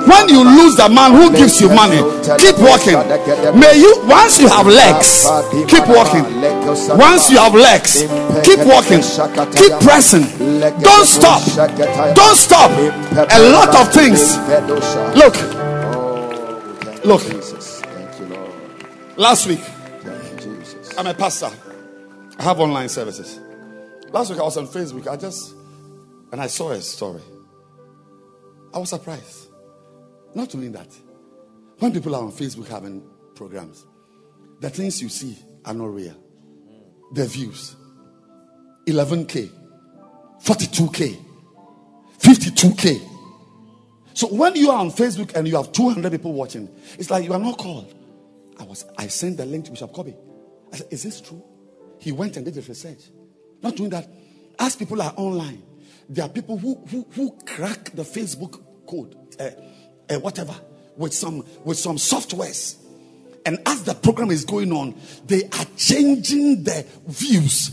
When 0.05 0.29
you 0.29 0.43
lose 0.43 0.75
the 0.75 0.89
man 0.89 1.13
who 1.13 1.31
gives 1.35 1.59
you 1.61 1.69
money, 1.69 2.01
keep 2.37 2.57
walking. 2.59 2.97
May 3.57 3.77
you, 3.77 4.01
once 4.05 4.39
you 4.39 4.47
have 4.47 4.67
legs, 4.67 5.25
keep 5.67 5.87
walking. 5.87 6.25
Once 6.97 7.29
you 7.29 7.37
have 7.37 7.53
legs, 7.53 8.03
keep 8.43 8.59
walking. 8.65 9.01
Keep 9.53 9.73
pressing. 9.81 10.25
Don't 10.81 11.07
stop. 11.07 11.41
Don't 12.15 12.37
stop. 12.37 12.71
A 12.71 13.39
lot 13.51 13.75
of 13.75 13.93
things. 13.93 14.37
Look, 15.15 15.35
Look. 17.05 17.21
Jesus. 17.21 17.81
Thank 17.81 18.19
you, 18.19 18.25
Lord. 18.35 19.17
last 19.17 19.47
week, 19.47 19.59
Thank 19.59 20.45
you, 20.45 20.57
Jesus. 20.57 20.97
I'm 20.97 21.07
a 21.07 21.13
pastor. 21.13 21.49
I 22.39 22.43
have 22.43 22.59
online 22.61 22.87
services. 22.87 23.37
Last 24.11 24.29
week 24.29 24.39
I 24.39 24.43
was 24.43 24.55
on 24.55 24.67
Facebook. 24.67 25.07
I 25.07 25.17
just 25.17 25.53
and 26.31 26.39
I 26.39 26.47
saw 26.47 26.71
a 26.71 26.79
story. 26.81 27.21
I 28.73 28.79
was 28.79 28.89
surprised. 28.89 29.49
Not 30.33 30.55
only 30.55 30.69
that, 30.69 30.87
when 31.79 31.91
people 31.91 32.15
are 32.15 32.23
on 32.23 32.31
Facebook 32.31 32.67
having 32.67 33.03
programs, 33.35 33.85
the 34.61 34.69
things 34.69 35.01
you 35.01 35.09
see 35.09 35.37
are 35.65 35.73
not 35.73 35.93
real. 35.93 36.15
The 37.13 37.25
views 37.25 37.75
11k, 38.87 39.49
42k, 40.41 41.17
52k. 42.19 43.01
So 44.13 44.27
when 44.27 44.55
you 44.55 44.71
are 44.71 44.79
on 44.79 44.91
Facebook 44.91 45.35
and 45.35 45.45
you 45.45 45.57
have 45.57 45.73
200 45.73 46.11
people 46.11 46.31
watching, 46.31 46.69
it's 46.97 47.09
like 47.09 47.25
you 47.25 47.33
are 47.33 47.39
not 47.39 47.57
called. 47.57 47.93
I 48.57 48.63
was 48.63 48.85
I 48.97 49.07
sent 49.07 49.37
the 49.37 49.45
link 49.45 49.65
to 49.65 49.71
Bishop 49.71 49.91
Kobe. 49.91 50.13
I 50.71 50.77
said, 50.77 50.87
Is 50.89 51.03
this 51.03 51.19
true? 51.19 51.43
He 51.99 52.11
went 52.11 52.35
and 52.37 52.45
did 52.45 52.55
his 52.55 52.67
research. 52.67 52.99
Not 53.61 53.75
doing 53.75 53.89
that. 53.91 54.07
As 54.57 54.75
people 54.75 55.01
are 55.01 55.13
online, 55.15 55.61
there 56.07 56.25
are 56.25 56.29
people 56.29 56.57
who 56.57 56.75
who, 56.87 57.05
who 57.11 57.37
crack 57.45 57.91
the 57.93 58.03
Facebook 58.03 58.61
code, 58.87 59.15
uh, 59.39 59.49
uh, 60.09 60.19
whatever, 60.19 60.55
with 60.97 61.13
some 61.13 61.45
with 61.63 61.77
some 61.77 61.97
softwares. 61.97 62.77
And 63.45 63.59
as 63.65 63.83
the 63.83 63.93
program 63.93 64.31
is 64.31 64.45
going 64.45 64.71
on, 64.71 64.95
they 65.25 65.45
are 65.45 65.65
changing 65.77 66.63
the 66.63 66.85
views. 67.07 67.71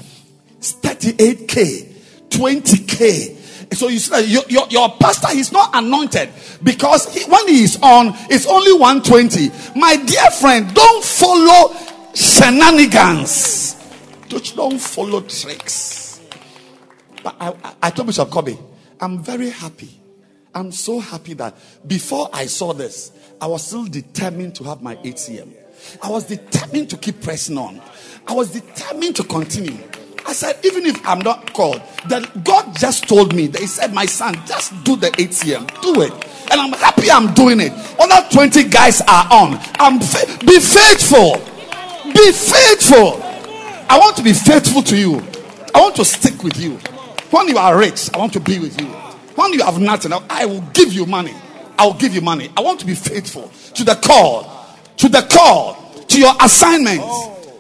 It's 0.59 0.75
38k, 0.75 2.29
20k. 2.29 3.75
So 3.75 3.89
you 3.89 3.99
see 3.99 4.11
that 4.11 4.29
your, 4.29 4.43
your, 4.49 4.67
your 4.69 4.91
pastor 5.01 5.37
is 5.37 5.51
not 5.53 5.71
anointed 5.75 6.31
because 6.63 7.13
he, 7.13 7.29
when 7.29 7.49
he 7.49 7.65
is 7.65 7.79
on, 7.83 8.13
it's 8.31 8.47
only 8.47 8.73
120. 8.73 9.51
My 9.79 9.97
dear 9.97 10.31
friend, 10.31 10.73
don't 10.73 11.05
follow 11.05 11.75
shenanigans. 12.15 13.76
Don't, 14.29 14.57
don't 14.57 14.79
follow 14.79 15.21
tricks. 15.21 16.21
But 17.23 17.37
I, 17.41 17.49
I, 17.63 17.75
I 17.85 17.91
told 17.91 18.07
Bishop 18.07 18.31
Kobe, 18.31 18.57
I'm 19.01 19.23
very 19.23 19.51
happy. 19.51 20.01
I'm 20.55 20.73
so 20.73 21.01
happy 21.01 21.35
that 21.35 21.55
before 21.87 22.31
I 22.33 22.47
saw 22.47 22.73
this, 22.73 23.13
I 23.41 23.47
was 23.47 23.67
still 23.67 23.85
determined 23.85 24.55
to 24.57 24.65
have 24.65 24.83
my 24.83 24.97
ATM. 24.97 25.53
I 26.03 26.11
was 26.11 26.25
determined 26.25 26.91
to 26.91 26.97
keep 26.97 27.21
pressing 27.21 27.59
on. 27.59 27.81
I 28.27 28.33
was 28.33 28.51
determined 28.53 29.17
to 29.17 29.25
continue. 29.25 29.79
I 30.27 30.33
said, 30.33 30.59
even 30.65 30.87
if 30.87 31.07
I'm 31.07 31.21
not 31.21 31.53
called, 31.53 31.83
then 32.09 32.25
God 32.43 32.75
just 32.77 33.09
told 33.09 33.35
me 33.35 33.47
that 33.49 33.61
He 33.61 33.67
said, 33.67 33.93
My 33.93 34.07
son, 34.07 34.35
just 34.47 34.73
do 34.83 34.97
the 34.97 35.09
ATM, 35.11 35.81
do 35.83 36.03
it. 36.03 36.13
And 36.51 36.61
I'm 36.61 36.73
happy 36.73 37.11
I'm 37.11 37.33
doing 37.35 37.61
it. 37.61 37.73
Other 38.01 38.27
20 38.31 38.65
guys 38.65 39.01
are 39.03 39.29
on. 39.31 39.59
I'm 39.79 40.01
fa- 40.01 40.27
be 40.45 40.59
faithful. 40.59 41.37
Be 42.13 42.33
faithful. 42.33 43.26
I 43.89 43.99
want 43.99 44.17
to 44.17 44.23
be 44.23 44.33
faithful 44.33 44.83
to 44.83 44.97
you. 44.97 45.23
I 45.75 45.81
want 45.81 45.97
to 45.97 46.05
stick 46.05 46.43
with 46.43 46.59
you. 46.59 46.77
When 47.31 47.49
you 47.49 47.59
are 47.59 47.79
rich, 47.79 48.11
I 48.15 48.19
want 48.19 48.33
to 48.35 48.41
be 48.41 48.59
with 48.59 48.81
you. 48.81 48.87
When 49.37 49.53
you 49.53 49.63
have 49.65 49.79
nothing, 49.81 50.13
I 50.31 50.47
will 50.47 50.63
give 50.73 50.93
you 50.93 51.07
money. 51.07 51.35
I 51.79 51.87
will 51.87 51.95
give 51.95 52.15
you 52.15 52.21
money. 52.21 52.51
I 52.57 52.63
want 52.63 52.81
to 52.81 52.87
be 52.87 52.95
faithful 52.95 53.51
to 53.75 53.85
the 53.85 53.95
call, 53.97 54.67
to 54.97 55.09
the 55.09 55.23
call, 55.23 55.75
to 56.09 56.19
your 56.19 56.33
assignments. 56.41 57.05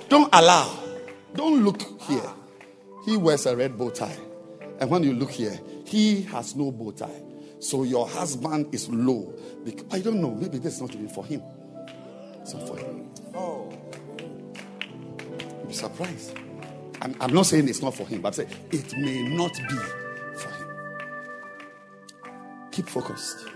Don't 0.08 0.28
allow. 0.32 0.78
Don't 1.34 1.62
look 1.62 1.82
here. 2.02 2.30
He 3.04 3.16
wears 3.16 3.46
a 3.46 3.54
red 3.56 3.76
bow 3.76 3.90
tie. 3.90 4.16
And 4.80 4.90
when 4.90 5.02
you 5.02 5.12
look 5.12 5.30
here, 5.30 5.58
he 5.84 6.22
has 6.22 6.56
no 6.56 6.70
bow 6.72 6.92
tie. 6.92 7.22
So 7.60 7.82
your 7.82 8.08
husband 8.08 8.74
is 8.74 8.88
low. 8.88 9.32
I 9.90 10.00
don't 10.00 10.20
know. 10.20 10.34
Maybe 10.34 10.58
this 10.58 10.74
is 10.76 10.80
not 10.80 10.94
even 10.94 11.08
for 11.08 11.24
him. 11.24 11.42
It's 12.40 12.54
not 12.54 12.66
for 12.66 12.78
him. 12.78 13.10
Oh. 13.34 13.75
Be 15.68 15.74
surprised. 15.74 16.36
I'm, 17.02 17.14
I'm 17.20 17.32
not 17.32 17.46
saying 17.46 17.68
it's 17.68 17.82
not 17.82 17.94
for 17.94 18.06
him, 18.06 18.20
but 18.22 18.34
say 18.34 18.46
it 18.70 18.92
may 18.96 19.22
not 19.28 19.52
be 19.54 19.76
for 20.36 20.48
him. 20.50 20.68
Keep 22.72 22.88
focused. 22.88 23.46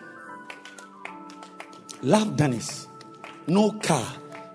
Love 2.02 2.36
Dennis. 2.36 2.86
No 3.46 3.72
car. 3.72 4.06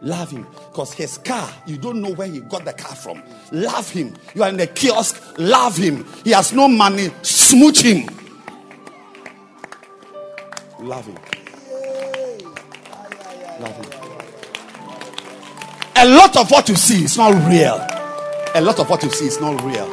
Love 0.01 0.31
him. 0.31 0.45
Because 0.71 0.93
his 0.93 1.17
car, 1.19 1.49
you 1.65 1.77
don't 1.77 2.01
know 2.01 2.13
where 2.13 2.27
he 2.27 2.41
got 2.41 2.65
the 2.65 2.73
car 2.73 2.95
from. 2.95 3.21
Love 3.51 3.89
him. 3.89 4.13
You 4.33 4.43
are 4.43 4.49
in 4.49 4.57
the 4.57 4.67
kiosk. 4.67 5.35
Love 5.37 5.77
him. 5.77 6.05
He 6.23 6.31
has 6.31 6.53
no 6.53 6.67
money. 6.67 7.11
Smooch 7.21 7.81
him. 7.81 8.07
Love 10.79 11.05
him. 11.07 11.17
Love 13.59 13.75
him. 13.77 13.94
A 15.97 16.05
lot 16.07 16.35
of 16.37 16.51
what 16.51 16.67
you 16.67 16.75
see 16.75 17.03
is 17.03 17.17
not 17.17 17.33
real. 17.49 17.75
A 18.55 18.61
lot 18.61 18.79
of 18.79 18.89
what 18.89 19.03
you 19.03 19.09
see 19.09 19.27
is 19.27 19.39
not 19.39 19.61
real. 19.63 19.87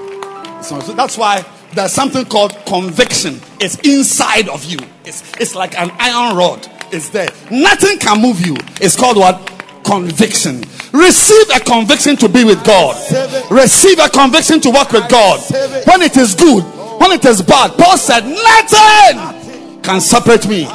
So 0.63 0.79
that's 0.81 1.17
why 1.17 1.45
there's 1.75 1.93
something 1.93 2.25
called 2.25 2.55
conviction. 2.67 3.41
It's 3.61 3.77
inside 3.81 4.49
of 4.49 4.65
you. 4.65 4.79
It's, 5.05 5.23
it's 5.41 5.55
like 5.55 5.79
an 5.79 5.91
iron 5.99 6.37
rod. 6.37 6.69
It's 6.93 7.09
there. 7.09 7.29
Nothing 7.51 7.99
can 7.99 8.21
move 8.21 8.45
you. 8.45 8.57
It's 8.81 8.97
called 8.97 9.17
what? 9.17 9.49
Conviction. 9.85 10.63
Receive 10.93 11.47
a 11.55 11.61
conviction 11.61 12.17
to 12.17 12.29
be 12.29 12.45
with 12.45 12.63
God. 12.65 12.97
Receive 13.51 13.99
a 13.99 14.09
conviction 14.09 14.61
to 14.61 14.71
work 14.71 14.93
with 14.93 15.09
God. 15.09 15.41
When 15.87 16.03
it 16.03 16.17
is 16.17 16.35
good, 16.35 16.63
when 17.01 17.13
it 17.13 17.25
is 17.25 17.43
bad. 17.43 17.73
Paul 17.79 17.97
said, 17.97 18.25
Nothing 18.27 19.81
can 19.83 20.01
separate 20.01 20.47
me. 20.49 20.67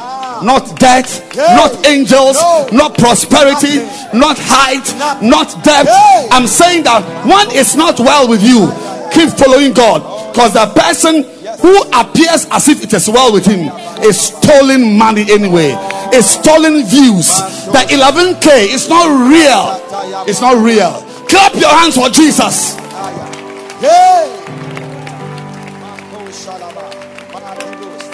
Not 0.44 0.80
death, 0.80 1.36
not 1.36 1.86
angels, 1.86 2.38
not 2.72 2.98
prosperity, 2.98 3.80
not 4.14 4.38
height, 4.40 4.88
not 5.22 5.64
depth. 5.64 5.90
I'm 6.32 6.48
saying 6.48 6.84
that 6.84 7.04
when 7.26 7.52
it's 7.52 7.76
not 7.76 8.00
well 8.00 8.28
with 8.28 8.44
you, 8.44 8.70
keep 9.12 9.30
following 9.38 9.74
God. 9.74 10.02
Because 10.34 10.54
the 10.54 10.68
person 10.68 11.24
who 11.62 11.82
appears 11.94 12.46
as 12.52 12.68
if 12.68 12.84
it 12.84 12.94
is 12.94 13.10
well 13.10 13.34
with 13.34 13.46
him 13.46 13.72
is 14.04 14.20
stolen 14.20 14.98
money 14.98 15.26
anyway, 15.32 15.76
is 16.14 16.30
stolen 16.30 16.86
views. 16.86 17.28
The 17.74 17.86
11k 17.90 18.74
is 18.74 18.88
not 18.88 19.08
real. 19.30 19.82
It's 20.28 20.42
not 20.42 20.64
real. 20.64 21.04
Clap 21.28 21.56
your 21.56 21.70
hands 21.70 21.96
for 21.96 22.10
Jesus. 22.10 22.76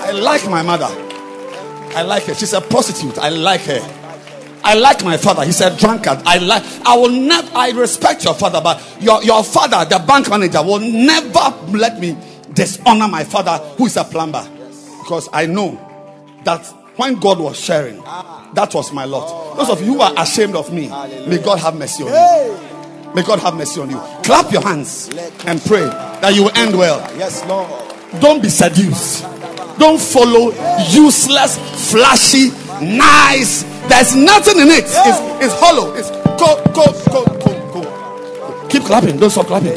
I 0.06 0.12
like 0.12 0.48
my 0.50 0.62
mother. 0.62 1.13
I 1.96 2.02
like 2.04 2.24
her. 2.24 2.34
She's 2.34 2.54
a 2.54 2.62
prostitute. 2.62 3.18
I 3.18 3.30
like 3.30 3.62
her. 3.62 3.80
I 4.66 4.76
like 4.76 5.04
my 5.04 5.18
father. 5.18 5.44
He's 5.44 5.62
a 5.62 5.76
drunkard. 5.78 6.20
I 6.26 6.38
like. 6.38 6.64
I 6.86 6.96
will 6.98 7.10
never. 7.10 7.50
I 7.54 7.72
respect 7.72 8.24
your 8.24 8.34
father, 8.34 8.62
but 8.62 8.82
your 9.02 9.22
your 9.24 9.44
father, 9.44 9.84
the 9.90 10.04
bank 10.06 10.30
manager, 10.30 10.64
will 10.64 10.80
never 10.80 11.54
let 11.78 12.00
me 12.00 12.18
dishonor 12.54 13.08
my 13.08 13.24
father, 13.24 13.58
who 13.76 13.88
is 13.88 13.98
a 13.98 14.04
plumber, 14.04 14.48
because 15.00 15.28
I 15.34 15.48
know 15.48 15.72
that 16.46 16.66
when 16.96 17.16
God 17.16 17.40
was 17.40 17.60
sharing, 17.60 17.98
that 18.54 18.72
was 18.74 18.94
my 18.94 19.06
lot. 19.06 19.58
Those 19.58 19.70
of 19.70 19.82
you 19.82 19.96
who 19.96 20.02
are 20.02 20.14
ashamed 20.18 20.56
of 20.56 20.72
me, 20.72 20.88
may 21.28 21.40
God 21.40 21.60
have 21.60 21.76
mercy 21.76 22.04
on 22.04 22.10
you. 22.10 23.14
May 23.14 23.24
God 23.24 23.40
have 23.40 23.56
mercy 23.56 23.82
on 23.82 23.90
you. 23.90 23.98
Clap 24.24 24.52
your 24.52 24.62
hands 24.62 25.10
and 25.46 25.62
pray 25.64 25.82
that 25.86 26.34
you 26.34 26.44
will 26.44 26.58
end 26.58 26.78
well. 26.78 27.00
Yes, 27.18 27.46
Lord. 27.46 27.70
Don't 28.22 28.42
be 28.42 28.50
seduced. 28.50 29.24
Don't 29.80 30.00
follow 30.00 30.52
useless, 30.90 31.58
flashy, 31.92 32.50
nice. 32.82 33.64
There's 33.90 34.16
nothing 34.16 34.60
in 34.60 34.68
it. 34.70 34.86
It's, 34.86 35.20
it's 35.44 35.54
hollow. 35.60 35.94
It's 35.96 36.10
go, 36.40 36.64
go, 36.74 36.86
go, 37.12 37.26
go, 37.26 37.54
go. 37.74 38.68
Keep 38.70 38.84
clapping. 38.84 39.18
Don't 39.18 39.30
stop 39.30 39.48
clapping. 39.48 39.76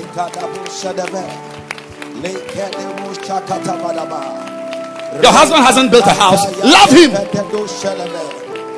Your 5.22 5.32
husband 5.32 5.64
hasn't 5.64 5.90
built 5.90 6.06
a 6.06 6.12
house. 6.14 6.44
Love 6.62 6.90
him. 6.90 7.10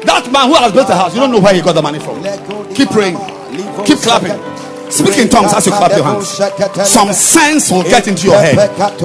That 0.07 0.31
man 0.33 0.49
who 0.49 0.55
has 0.55 0.73
built 0.73 0.89
a 0.89 0.95
house, 0.95 1.15
you 1.15 1.21
don't 1.21 1.31
know 1.33 1.41
where 1.41 1.55
he 1.55 1.61
got 1.61 1.75
the 1.75 1.83
money 1.83 1.99
from. 1.99 2.23
Keep 2.75 2.91
praying. 2.91 3.17
Keep 3.85 3.99
clapping. 3.99 4.39
Speak 4.91 5.19
in 5.19 5.29
tongues 5.29 5.53
as 5.55 5.67
you 5.67 5.73
clap 5.73 5.93
your 5.93 6.05
hands. 6.05 6.29
Some 6.89 7.13
sense 7.13 7.71
will 7.71 7.83
get 7.83 8.09
into 8.09 8.27
your 8.27 8.39
head 8.41 8.59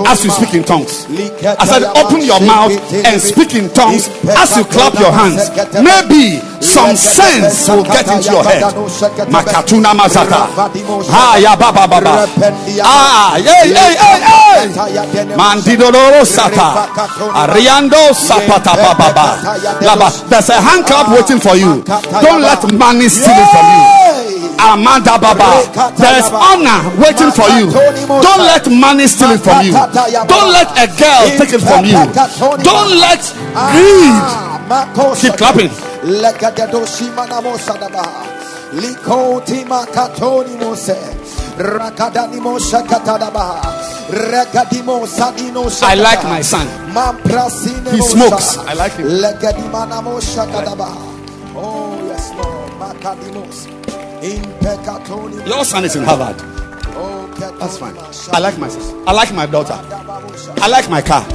as 0.07 0.23
you 0.23 0.31
speak 0.31 0.53
in 0.53 0.63
tongues. 0.63 1.05
As 1.43 1.69
I 1.71 1.79
said, 1.79 1.83
open 1.97 2.21
your 2.21 2.39
mouth 2.41 2.71
and 3.05 3.21
speak 3.21 3.55
in 3.55 3.69
tongues 3.73 4.07
as 4.29 4.55
you 4.57 4.63
clap 4.65 4.93
your 4.99 5.11
hands. 5.11 5.49
Maybe 5.73 6.39
some 6.63 6.95
sense 6.95 7.67
will 7.69 7.83
get 7.83 8.07
into 8.07 8.31
your 8.31 8.43
head. 8.43 8.63
Makatuna 9.29 9.93
mazata. 9.93 10.47
Ah, 11.11 11.37
ya 11.37 11.55
baba 11.55 11.87
baba. 11.87 12.27
Ah, 12.83 13.37
yeah, 13.37 13.63
yeah, 13.63 13.89
yeah, 13.91 14.17
yeah. 14.17 15.37
Mandidoro 15.37 16.23
sata. 16.25 16.87
Ariando 17.33 18.13
sapata 18.13 18.75
baba. 18.75 19.37
Laba. 19.81 20.09
There's 20.29 20.49
a 20.49 20.61
hand 20.61 20.85
clap 20.85 21.09
waiting 21.11 21.39
for 21.39 21.55
you. 21.55 21.83
Don't 22.21 22.41
let 22.41 22.63
money 22.73 23.09
steal 23.09 23.35
it 23.35 23.49
from 23.51 23.65
you. 23.67 24.03
Amanda 24.59 25.17
Baba. 25.19 25.67
There 25.97 26.19
is 26.19 26.29
honor 26.31 26.79
waiting 26.97 27.31
for 27.31 27.49
you. 27.51 27.67
Don't 28.21 28.43
let 28.47 28.69
money 28.71 29.07
steal 29.07 29.31
it 29.31 29.41
from 29.41 29.65
you. 29.65 29.73
Don't 29.73 30.51
let 30.51 30.71
a 30.79 30.87
girl 30.95 31.23
take 31.37 31.53
it 31.53 31.61
from 31.61 31.85
you. 31.85 31.99
Don't 32.63 32.95
let 32.95 33.21
greed. 33.73 34.23
Keep 35.19 35.37
clapping. 35.37 35.92
Likoti 38.73 39.65
makatoni 39.65 40.57
mose 40.59 40.95
rakadani 41.57 42.39
mosha 42.41 42.81
katadabaha 42.81 43.71
regadimo 44.09 45.05
sadino 45.05 45.69
I 45.83 45.93
like 45.95 46.23
my 46.23 46.41
son. 46.41 46.67
He 47.91 48.01
smokes. 48.01 48.57
I 48.57 48.73
like 48.73 48.93
him. 48.93 49.05
Legadimana 49.07 50.01
mosha 50.01 50.45
kadabaha. 50.47 50.97
Oh 51.55 51.95
yes 52.07 52.31
Lord 52.35 52.71
makadimos 52.79 53.67
Your 55.45 55.65
son 55.65 55.83
is 55.83 55.95
in 55.97 56.03
Harvard. 56.03 56.35
Oh, 56.95 57.27
That's 57.59 57.77
fine. 57.77 57.95
I 58.31 58.39
like 58.39 58.57
my 58.57 58.69
sister. 58.69 58.95
I 59.05 59.11
like 59.11 59.33
my 59.33 59.45
daughter. 59.45 59.77
I 60.61 60.67
like 60.67 60.89
my 60.89 61.01
car. 61.01 61.25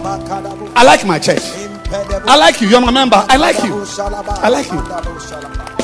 I 0.75 0.85
like 0.85 1.05
my 1.05 1.19
church. 1.19 1.68
I 1.91 2.37
like 2.37 2.61
you. 2.61 2.69
You're 2.69 2.81
my 2.81 2.91
member. 2.91 3.17
I 3.17 3.37
like 3.37 3.63
you. 3.65 3.85
I 4.43 4.49
like 4.49 4.71
you. 4.71 4.79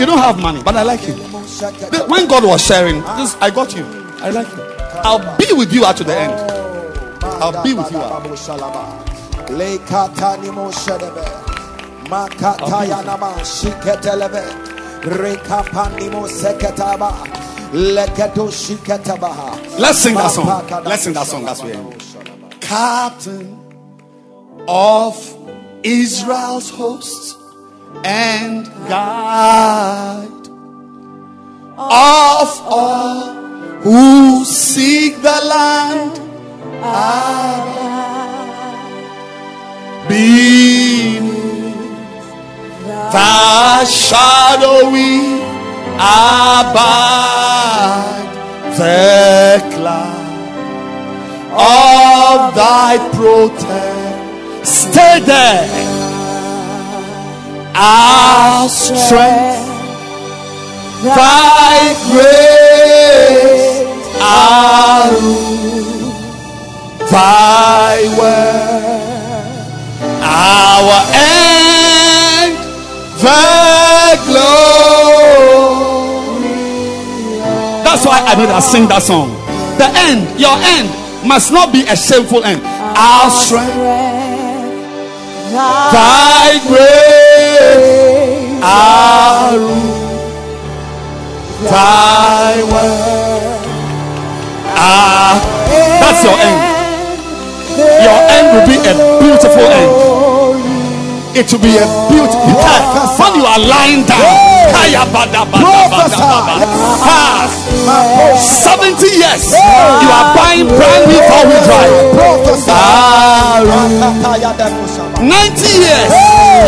You 0.01 0.07
don't 0.07 0.19
have 0.19 0.41
money, 0.41 0.63
but 0.63 0.77
I 0.77 0.83
like 0.83 1.07
you. 1.07 1.15
When 2.09 2.27
God 2.29 2.45
was 2.45 2.65
sharing, 2.65 3.03
I 3.05 3.51
got 3.51 3.75
you. 3.75 3.85
I 4.21 4.31
like 4.31 4.49
you. 4.49 4.63
I'll 5.05 5.37
be 5.39 5.53
with 5.53 5.73
you 5.73 5.85
out 5.85 5.97
to 5.99 6.05
the 6.05 6.15
end. 6.17 6.33
I'll 7.23 7.63
be 7.63 7.75
with 7.75 7.91
you. 7.91 7.99
Let's 19.79 19.99
sing 19.99 20.15
that 20.15 20.31
song. 20.31 20.85
Let's 20.85 21.03
sing 21.03 21.15
that 21.15 21.27
song. 21.27 21.45
That's 21.45 21.63
where. 21.63 21.83
Captain 22.61 23.59
of 24.69 25.17
Israel's 25.85 26.71
hosts 26.71 27.37
and 28.05 28.67
guide 28.89 30.49
of 31.77 32.49
all 32.67 33.35
who 33.83 34.45
seek 34.45 35.21
the 35.23 35.41
land. 35.45 36.21
Be 40.09 41.19
Thy 43.13 43.85
shadow 43.85 44.91
we 44.91 45.37
abide 45.97 46.75
the 48.77 49.63
cloud 49.73 50.25
of 51.53 52.55
thy 52.57 52.99
protect. 53.13 54.94
Our 57.77 58.69
strength, 58.69 59.63
thy 61.05 61.95
grace, 62.11 63.79
our 64.21 65.13
rule, 65.13 66.11
thy 67.11 67.95
word, 68.19 69.55
our 70.21 70.99
end, 71.15 72.59
the 73.23 74.19
glory. 74.27 74.43
That's 77.85 78.05
why 78.05 78.19
I 78.27 78.35
made 78.37 78.51
us 78.51 78.67
sing 78.73 78.89
that 78.89 79.03
song. 79.03 79.31
The 79.79 79.87
end, 79.95 80.41
your 80.41 80.57
end, 80.59 80.91
must 81.25 81.53
not 81.53 81.73
be 81.73 81.83
a 81.87 81.95
shameful 81.97 82.43
end. 82.43 82.63
Our 82.97 83.31
strength, 83.31 83.77
thy 85.55 86.59
grace, 86.67 88.59
our 88.63 89.59
thy 91.71 92.63
word. 92.67 93.63
Ah, 94.77 95.39
that's 96.03 96.25
your 96.25 96.35
end. 96.35 96.59
Your 98.03 98.19
end 98.35 98.47
will 98.55 98.67
be 98.67 98.77
a 98.83 98.95
beautiful 99.23 99.63
end. 99.63 99.91
It 101.37 101.51
will 101.53 101.63
be 101.63 101.79
a 101.79 101.87
beautiful. 102.11 102.51
End. 102.51 102.85
When 103.19 103.33
you 103.39 103.47
are 103.47 103.59
lying 103.63 104.03
down, 104.07 104.23
kaya 104.75 105.07
bada 105.15 105.47
bada 105.47 105.87
bada 105.91 106.19
bada. 106.19 106.55
Ah, 107.07 107.47
70 108.39 109.07
years, 109.07 109.55
you 109.55 110.11
are 110.11 110.35
buying 110.35 110.67
brand 110.67 111.07
new 111.07 111.23
four 111.31 111.43
wheel 111.47 111.63
drive. 111.63 111.95
Ah, 115.25 115.33
90 115.57 115.81
years, 115.81 116.13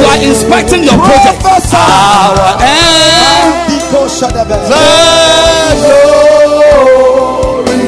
you 0.00 0.08
are 0.08 0.16
inspecting 0.24 0.80
your 0.84 0.96
project. 0.96 1.44
Our 1.74 2.56
end, 2.64 3.68
the 3.68 3.76
glory. 6.64 7.84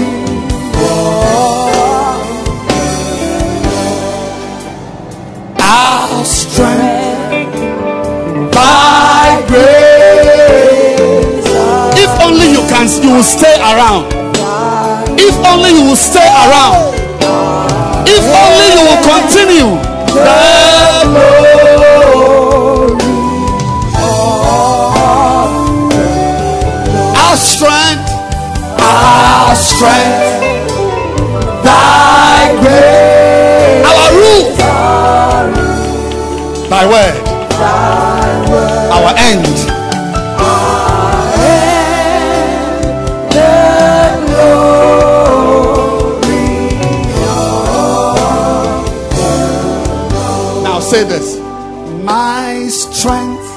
Our 5.58 6.24
strength, 6.24 7.32
by 8.52 9.42
grace. 9.48 11.48
If 11.97 12.10
only 12.22 12.50
you 12.52 12.60
can, 12.68 12.86
you 13.02 13.10
will 13.16 13.22
stay 13.22 13.56
around. 13.56 14.12
If 15.18 15.34
only 15.47 15.70
you 15.70 15.84
will 15.88 15.97
stay 15.97 16.28
around. 16.28 16.94
If 18.06 18.24
only 18.24 18.68
you 18.74 18.82
will 18.84 19.02
continue. 19.02 19.88
The 20.18 20.40
glory. 21.08 22.08
Our 27.16 27.36
strength, 27.36 28.10
our 28.80 29.55
strength, 29.55 30.20
thy 31.62 32.56
grace, 32.60 33.86
our 33.86 34.08
rule, 34.18 34.48
thy 36.68 36.82
word, 36.86 37.16
our 38.92 39.12
end. 39.16 39.77
Say 50.98 51.04
this 51.04 51.38
My 52.04 52.66
strength, 52.68 53.48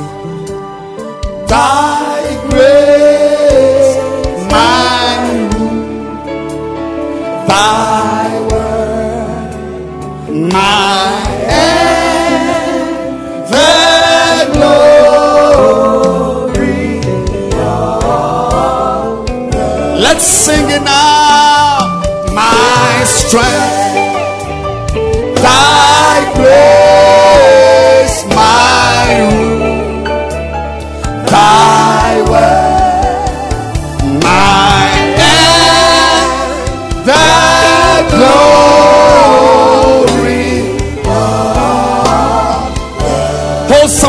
thy 1.47 2.21
grace, 2.49 3.95
my 4.51 5.15
thy 7.47 8.27
word, 8.51 9.53
my 10.53 11.25
end, 11.47 12.89
the 13.53 13.73
glory. 14.53 15.71
Let's 20.05 20.25
sing 20.25 20.67
it 20.69 20.83
now. 20.83 22.01
My 22.33 23.03
strength 23.05 23.60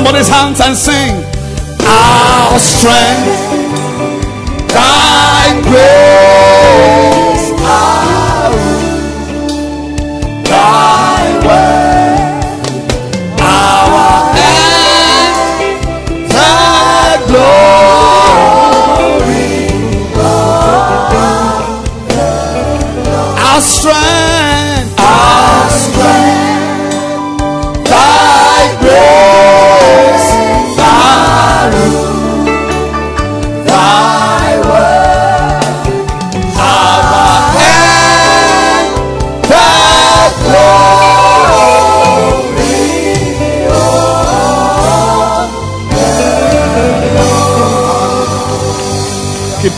somebody's 0.05 0.29
hands 0.29 0.61
and 0.61 0.77
sing. 0.77 1.15
Our 1.87 2.59
strength, 2.59 3.39
thy 4.67 5.61
grace, 5.63 6.32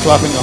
clapping 0.04 0.36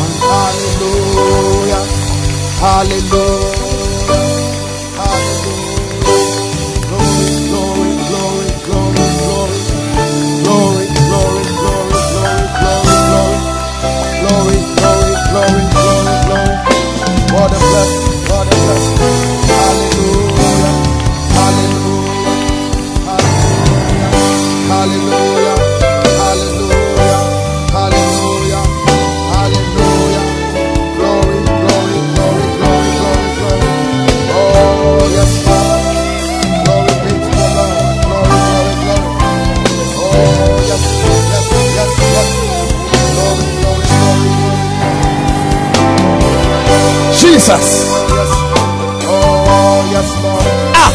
Ah, 50.74 50.92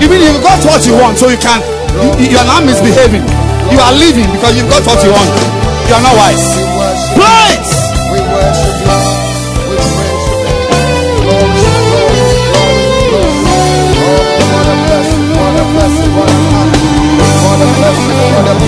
you 0.00 0.08
mean 0.10 0.20
you've 0.20 0.42
got 0.42 0.60
what 0.66 0.84
you 0.86 0.92
want, 0.92 1.16
so 1.16 1.28
you 1.28 1.38
can. 1.38 1.62
You, 2.20 2.32
you 2.32 2.38
are 2.38 2.44
not 2.44 2.64
misbehaving. 2.64 3.24
You 3.72 3.80
are 3.80 3.92
leaving 3.94 4.30
because 4.30 4.56
you've 4.56 4.68
got 4.68 4.84
what 4.84 5.02
you 5.02 5.10
want. 5.10 5.30
You 5.88 5.94
are 5.94 6.02
not 6.02 6.16
wise. 6.16 6.44
Praise. 7.16 7.70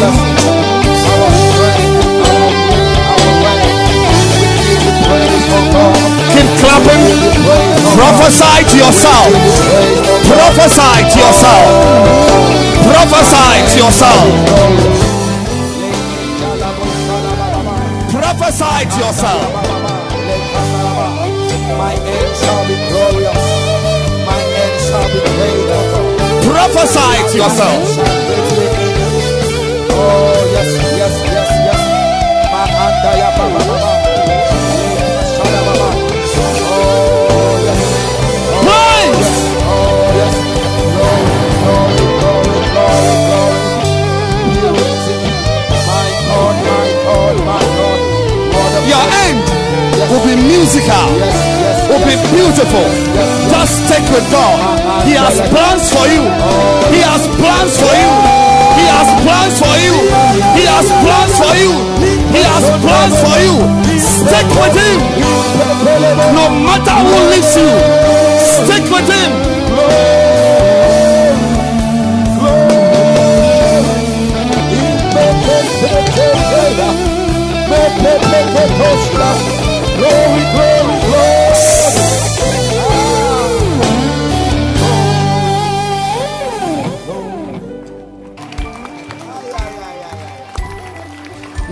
You. 0.03 0.29
You. 0.29 0.32
What 6.73 6.81
a 6.81 6.85
blessing, 6.85 8.79
yourself. 8.79 9.33
Prophesy 10.27 10.97
to 11.13 11.19
yourself. 11.21 11.69
Prophesy 12.89 13.53
to 13.73 13.79
yourself. 13.85 14.27
Prophesy 18.11 18.79
to 18.91 18.99
yourself. 19.05 19.47
My 21.79 21.95
end 21.95 22.37
shall 22.41 22.63
be 22.69 22.77
glorious. 22.89 23.45
My 24.27 24.41
end 24.63 24.77
shall 24.87 25.09
be 25.13 25.21
great. 25.37 25.69
Prophesy 26.49 27.15
to 27.33 27.37
yourself. 27.39 27.83
Oh, 29.95 30.49
yes, 30.53 30.71
yes, 30.97 31.15
yes, 31.27 31.49
yes. 31.67 31.83
Be 50.37 50.43
musical. 50.49 51.09
Yes, 51.21 51.37
yes, 51.61 51.89
Will 51.93 52.05
be 52.09 52.17
beautiful. 52.33 52.87
Just 53.53 53.85
stick 53.85 54.05
with 54.09 54.25
God. 54.33 54.57
He 55.05 55.13
has 55.13 55.37
plans 55.53 55.85
for 55.93 56.07
you. 56.09 56.25
He 56.89 57.01
has 57.05 57.23
plans 57.37 57.75
for 57.77 57.93
you. 57.93 58.13
He 58.81 58.85
has 58.89 59.09
plans 59.25 59.57
for 59.61 59.77
you. 59.77 59.95
He 60.57 60.65
has 60.65 60.89
plans 61.05 61.35
for 61.37 61.55
you. 61.61 61.73
He 62.33 62.41
has 62.49 62.65
plans 62.81 63.17
for 63.21 63.37
you. 63.45 63.55
Stick 64.01 64.49
with 64.57 64.77
him. 64.77 65.01
No 66.33 66.49
matter 66.65 66.97
who 67.05 67.17
leaves 67.29 67.53
you, 67.57 67.69
stick 68.41 68.85
with 68.89 69.09
him. 69.09 69.53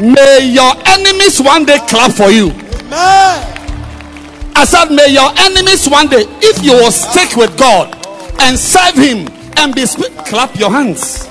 May 0.00 0.48
your 0.52 0.72
enemies 0.86 1.42
one 1.42 1.66
day 1.66 1.78
clap 1.86 2.12
for 2.12 2.30
you. 2.30 2.50
Amen. 2.50 3.46
I 4.56 4.64
said, 4.64 4.86
may 4.94 5.08
your 5.12 5.30
enemies 5.36 5.86
one 5.88 6.08
day, 6.08 6.24
if 6.40 6.64
you 6.64 6.72
will 6.72 6.90
stick 6.90 7.36
with 7.36 7.56
God 7.58 7.94
and 8.40 8.58
serve 8.58 8.94
Him 8.94 9.28
and 9.58 9.74
be 9.74 9.84
sp- 9.84 10.08
clap 10.26 10.56
your 10.56 10.70
hands. 10.70 11.28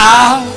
Ah, 0.00 0.47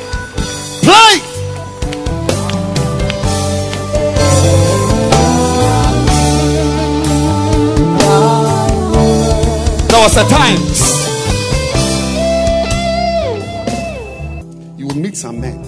was 10.02 10.18
a 10.18 10.28
time 10.30 10.58
you 14.76 14.88
will 14.88 14.96
meet 14.96 15.16
some 15.16 15.40
men 15.40 15.64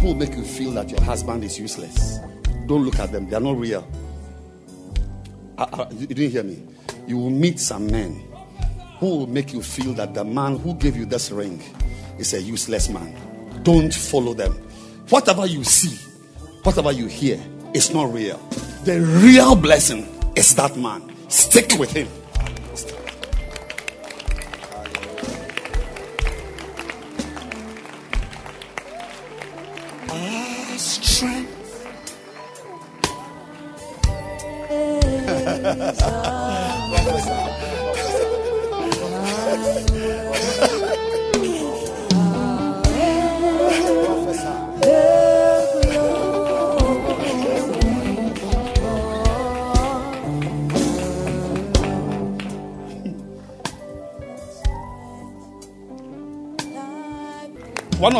who 0.00 0.08
will 0.08 0.14
make 0.16 0.34
you 0.34 0.42
feel 0.42 0.72
that 0.72 0.90
your 0.90 1.00
husband 1.00 1.44
is 1.44 1.56
useless. 1.56 2.18
Don't 2.66 2.84
look 2.84 2.98
at 2.98 3.12
them, 3.12 3.28
they 3.30 3.36
are 3.36 3.40
not 3.40 3.56
real. 3.56 3.86
Uh, 5.56 5.66
uh, 5.72 5.86
you 5.92 6.08
didn't 6.08 6.32
hear 6.32 6.42
me. 6.42 6.60
You 7.06 7.18
will 7.18 7.30
meet 7.30 7.60
some 7.60 7.86
men 7.86 8.20
who 8.98 9.06
will 9.06 9.26
make 9.28 9.52
you 9.52 9.62
feel 9.62 9.92
that 9.92 10.12
the 10.12 10.24
man 10.24 10.58
who 10.58 10.74
gave 10.74 10.96
you 10.96 11.06
this 11.06 11.30
ring 11.30 11.62
is 12.18 12.34
a 12.34 12.42
useless 12.42 12.88
man. 12.88 13.14
Don't 13.62 13.94
follow 13.94 14.34
them. 14.34 14.54
Whatever 15.10 15.46
you 15.46 15.62
see, 15.62 15.96
whatever 16.64 16.90
you 16.90 17.06
hear, 17.06 17.40
is 17.74 17.94
not 17.94 18.12
real. 18.12 18.38
The 18.82 19.00
real 19.22 19.54
blessing 19.54 20.04
is 20.34 20.52
that 20.56 20.76
man. 20.76 21.14
Stick 21.28 21.78
with 21.78 21.92
him. 21.92 22.08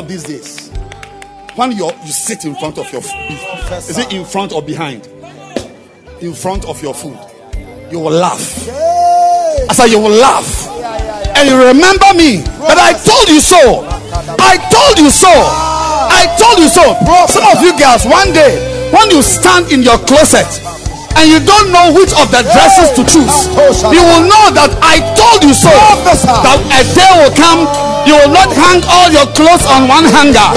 Of 0.04 0.08
these 0.08 0.24
days, 0.24 0.68
when 1.56 1.72
you 1.72 1.90
sit 2.04 2.44
in 2.44 2.54
front 2.56 2.76
of 2.78 2.90
your 2.92 3.00
is 3.00 3.96
it 3.96 4.12
in 4.12 4.24
front 4.24 4.52
or 4.52 4.60
behind? 4.60 5.08
In 6.20 6.34
front 6.34 6.64
of 6.66 6.82
your 6.82 6.92
food, 6.92 7.16
you 7.90 7.98
will 7.98 8.12
laugh. 8.12 8.68
I 8.68 9.72
said 9.72 9.86
you 9.88 9.98
will 9.98 10.12
laugh, 10.12 10.68
and 11.36 11.48
you 11.48 11.56
remember 11.56 12.12
me 12.12 12.44
that 12.68 12.76
I 12.76 12.92
told 13.00 13.28
you 13.32 13.40
so. 13.40 13.88
I 14.40 14.60
told 14.68 15.00
you 15.00 15.08
so. 15.08 15.32
I 15.32 16.28
told 16.36 16.60
you 16.60 16.68
so. 16.68 16.84
Some 17.32 17.48
of 17.48 17.64
you 17.64 17.72
girls, 17.80 18.04
one 18.04 18.32
day 18.36 18.60
when 18.92 19.08
you 19.10 19.22
stand 19.24 19.72
in 19.72 19.80
your 19.82 19.96
closet 20.04 20.48
and 21.16 21.24
you 21.30 21.40
don't 21.40 21.72
know 21.72 21.96
which 21.96 22.12
of 22.20 22.28
the 22.28 22.44
dresses 22.52 22.92
to 22.92 23.02
choose, 23.08 23.48
you 23.88 24.04
will 24.04 24.24
know 24.28 24.52
that 24.52 24.68
I 24.84 25.00
told 25.16 25.40
you 25.48 25.56
so. 25.56 25.72
That 26.44 26.60
a 26.60 26.82
day 26.92 27.10
will 27.24 27.32
come, 27.32 27.64
you 28.06 28.14
will 28.14 28.32
not 28.32 28.52
hang 28.52 28.82
all 28.84 29.10
your 29.10 29.26
clothes 29.32 29.64
on 29.66 29.88
one 29.88 30.04
hanger. 30.04 30.50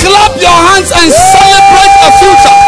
Clap 0.00 0.32
your 0.40 0.58
hands 0.68 0.90
and 0.92 1.08
celebrate 1.12 1.94
a 2.00 2.10
future. 2.20 2.60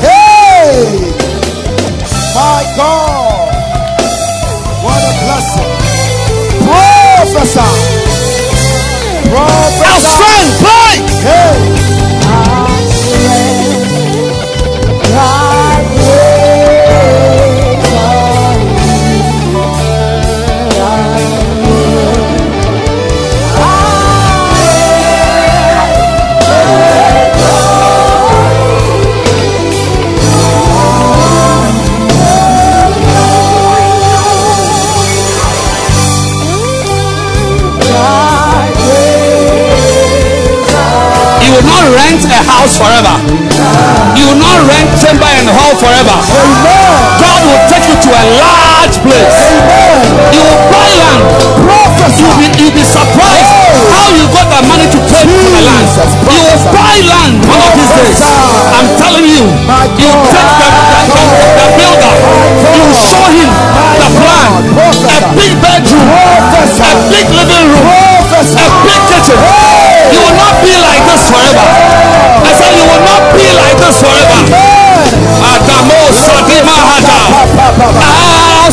Hey! 0.00 1.12
My 2.34 2.60
God! 2.76 3.48
What 4.84 5.00
a 5.00 5.12
blessing! 5.24 5.70
Professor! 6.66 7.70
Our 9.32 9.48
Professor! 9.80 10.04
strength, 10.04 10.58
play. 10.60 10.94
Hey! 11.22 11.71
House 42.62 42.78
forever. 42.78 43.14
You 44.14 44.22
will 44.30 44.38
not 44.38 44.58
rent 44.70 44.86
chamber 45.02 45.26
and 45.26 45.50
hall 45.50 45.74
forever. 45.82 46.14
God 47.18 47.40
will 47.42 47.62
take 47.66 47.90
you 47.90 47.98
to 47.98 48.10
a 48.14 48.24
large 48.38 48.96
place. 49.02 49.38
You 50.30 50.42
will 50.46 50.62
buy 50.70 50.90
land. 51.02 51.26
You'll 52.22 52.38
be, 52.38 52.70
be 52.70 52.84
surprised 52.86 53.50
how 53.90 54.06
you 54.14 54.30
got 54.30 54.46
the 54.46 54.62
money 54.70 54.86
to 54.94 54.98
pay 55.10 55.26
for 55.26 55.42
the 55.42 55.62
land. 55.66 55.86
You 56.30 56.38
will 56.38 56.62
buy 56.70 56.94
land 57.02 57.34
one 57.50 57.62
of 57.66 57.72
these 57.74 57.92
days. 57.98 58.20
I'm 58.22 58.86
telling 58.94 59.26
you. 59.26 59.42
You 59.98 60.10
take 60.30 60.50
the, 60.62 60.68
the, 60.70 61.02
the, 61.18 61.46
the 61.58 61.66
builder. 61.82 62.14
You 62.78 62.86
show 62.94 63.26
him 63.26 63.50
the 63.98 64.08
plan. 64.22 64.50
A 64.70 65.18
big 65.34 65.52
bedroom. 65.58 66.06
A 66.06 66.94
big 67.10 67.26
living 67.26 67.68
room. 67.74 68.22
A 68.30 68.66
big 68.86 69.00
kitchen. 69.10 69.38
You 70.12 70.20
will 70.20 70.36
not 70.36 70.54
be 70.62 70.72
like 70.78 71.02
this 71.10 71.26
forever. 71.26 72.11
You 72.82 72.88
will 72.90 73.04
not 73.06 73.22
be 73.38 73.46
like 73.54 73.78
this 73.78 74.02
forever. 74.02 74.58
Adamo 75.54 76.02
Sadima 76.10 76.74
Hada. 76.82 77.18
Our 78.02 78.70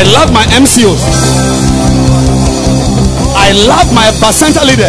I 0.00 0.02
love 0.16 0.32
my 0.32 0.44
MCOs. 0.56 1.04
I 3.36 3.52
love 3.68 3.92
my 3.92 4.08
Bacenta 4.16 4.64
leader. 4.64 4.88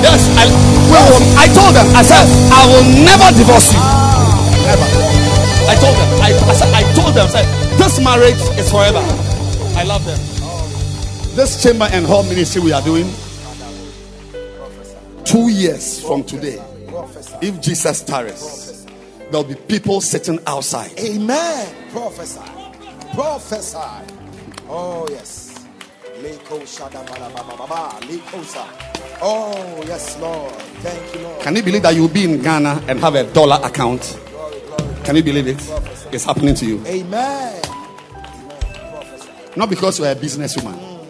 Yes, 0.00 0.24
I, 0.40 0.48
well, 0.88 1.20
I 1.36 1.52
told 1.52 1.74
them, 1.76 1.84
I 1.94 2.00
said, 2.00 2.24
I 2.48 2.64
will 2.64 3.04
never 3.04 3.28
divorce 3.36 3.74
you. 3.74 3.80
Never. 4.64 4.88
I 5.68 5.76
told 5.76 5.96
them, 6.00 6.08
I, 6.22 6.32
I, 6.32 6.54
said, 6.54 6.72
I 6.72 6.82
told 6.94 7.14
them, 7.14 7.26
I 7.26 7.28
said, 7.28 7.78
this 7.78 8.02
marriage 8.02 8.40
is 8.58 8.70
forever. 8.70 9.04
I 9.76 9.84
love 9.84 10.02
them. 10.06 10.18
This 11.36 11.62
chamber 11.62 11.86
and 11.92 12.06
hall 12.06 12.22
ministry 12.22 12.62
we 12.62 12.72
are 12.72 12.80
doing, 12.80 13.12
two 15.26 15.50
years 15.50 16.02
from 16.02 16.24
today, 16.24 16.56
if 17.42 17.60
Jesus 17.60 18.00
tarries, 18.00 18.86
there'll 19.30 19.44
be 19.44 19.56
people 19.56 20.00
sitting 20.00 20.38
outside. 20.46 20.98
Amen. 20.98 21.90
Prophesy. 21.90 22.53
Prophesy. 23.14 23.78
Oh, 24.68 25.06
yes. 25.08 25.66
Oh, 29.22 29.84
yes, 29.86 30.18
Lord. 30.20 30.52
Thank 30.52 31.14
you, 31.14 31.20
Lord. 31.22 31.40
Can 31.40 31.56
you 31.56 31.62
believe 31.62 31.82
that 31.82 31.94
you'll 31.94 32.08
be 32.08 32.24
in 32.24 32.42
Ghana 32.42 32.82
and 32.88 32.98
have 32.98 33.14
a 33.14 33.24
dollar 33.32 33.60
account? 33.64 34.18
Can 35.04 35.16
you 35.16 35.22
believe 35.22 35.46
it? 35.46 35.62
It's 36.12 36.24
happening 36.24 36.54
to 36.56 36.66
you. 36.66 36.84
Amen. 36.86 37.62
Not 39.56 39.70
because 39.70 40.00
you're 40.00 40.10
a 40.10 40.16
businesswoman. 40.16 41.06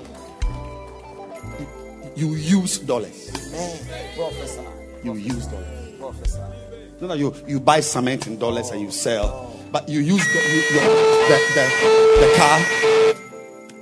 You 2.17 2.35
use 2.35 2.79
dollars. 2.79 3.31
Amen. 3.49 3.79
Prophesy. 4.15 4.61
You 5.03 5.15
use 5.15 5.47
dollars. 5.47 5.99
Prophesy. 5.99 6.41
That 7.01 7.19
you, 7.19 7.35
you 7.47 7.61
buy 7.61 7.81
cement 7.81 8.27
in 8.27 8.39
dollars 8.39 8.71
and 8.71 8.81
you 8.81 8.91
sell, 8.91 9.54
but 9.75 9.89
you 9.89 9.99
use 9.99 10.25
the, 10.33 10.39
you, 10.39 10.63
the, 10.71 10.85
the, 11.27 11.57
the, 11.57 12.21
the 12.21 12.35
car. 12.37 12.61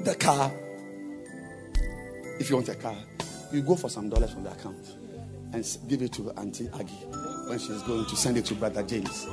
The 0.05 0.15
car. 0.15 0.53
If 2.41 2.49
you 2.49 2.57
want 2.57 2.71
a 2.71 2.75
car, 2.75 2.97
you 3.53 3.61
go 3.61 3.77
for 3.77 3.91
some 3.91 4.09
dollars 4.09 4.33
from 4.33 4.45
the 4.45 4.53
account 4.53 4.97
and 5.53 5.79
give 5.89 6.01
it 6.01 6.15
to 6.15 6.31
Auntie 6.39 6.71
Aggie 6.73 6.95
when 7.47 7.59
she's 7.59 7.83
going 7.83 8.07
to 8.07 8.17
send 8.17 8.39
it 8.39 8.47
to 8.47 8.55
Brother 8.55 8.83
James 8.85 9.27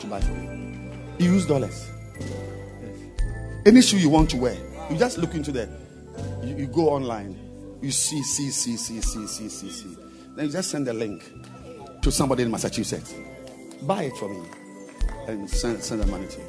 to 0.00 0.06
buy 0.08 0.20
for 0.20 0.32
you. 0.32 0.90
You 1.20 1.34
use 1.34 1.46
dollars. 1.46 1.88
Any 3.64 3.80
shoe 3.80 3.98
you 3.98 4.08
want 4.08 4.30
to 4.30 4.36
wear, 4.36 4.56
you 4.90 4.98
just 4.98 5.16
look 5.16 5.34
into 5.34 5.52
the, 5.52 5.68
you, 6.42 6.56
you 6.56 6.66
go 6.66 6.88
online, 6.88 7.38
you 7.80 7.92
see, 7.92 8.20
see, 8.24 8.50
see, 8.50 8.76
see, 8.76 9.00
see, 9.00 9.28
see, 9.28 9.48
see, 9.48 9.70
see. 9.70 9.96
Then 10.34 10.46
you 10.46 10.50
just 10.50 10.70
send 10.72 10.88
the 10.88 10.92
link 10.92 11.22
to 12.02 12.10
somebody 12.10 12.42
in 12.42 12.50
Massachusetts. 12.50 13.14
Buy 13.82 14.02
it 14.02 14.16
for 14.16 14.28
me 14.28 14.40
and 15.28 15.48
send, 15.48 15.82
send 15.82 16.02
the 16.02 16.06
money 16.06 16.26
to 16.26 16.38
you. 16.38 16.46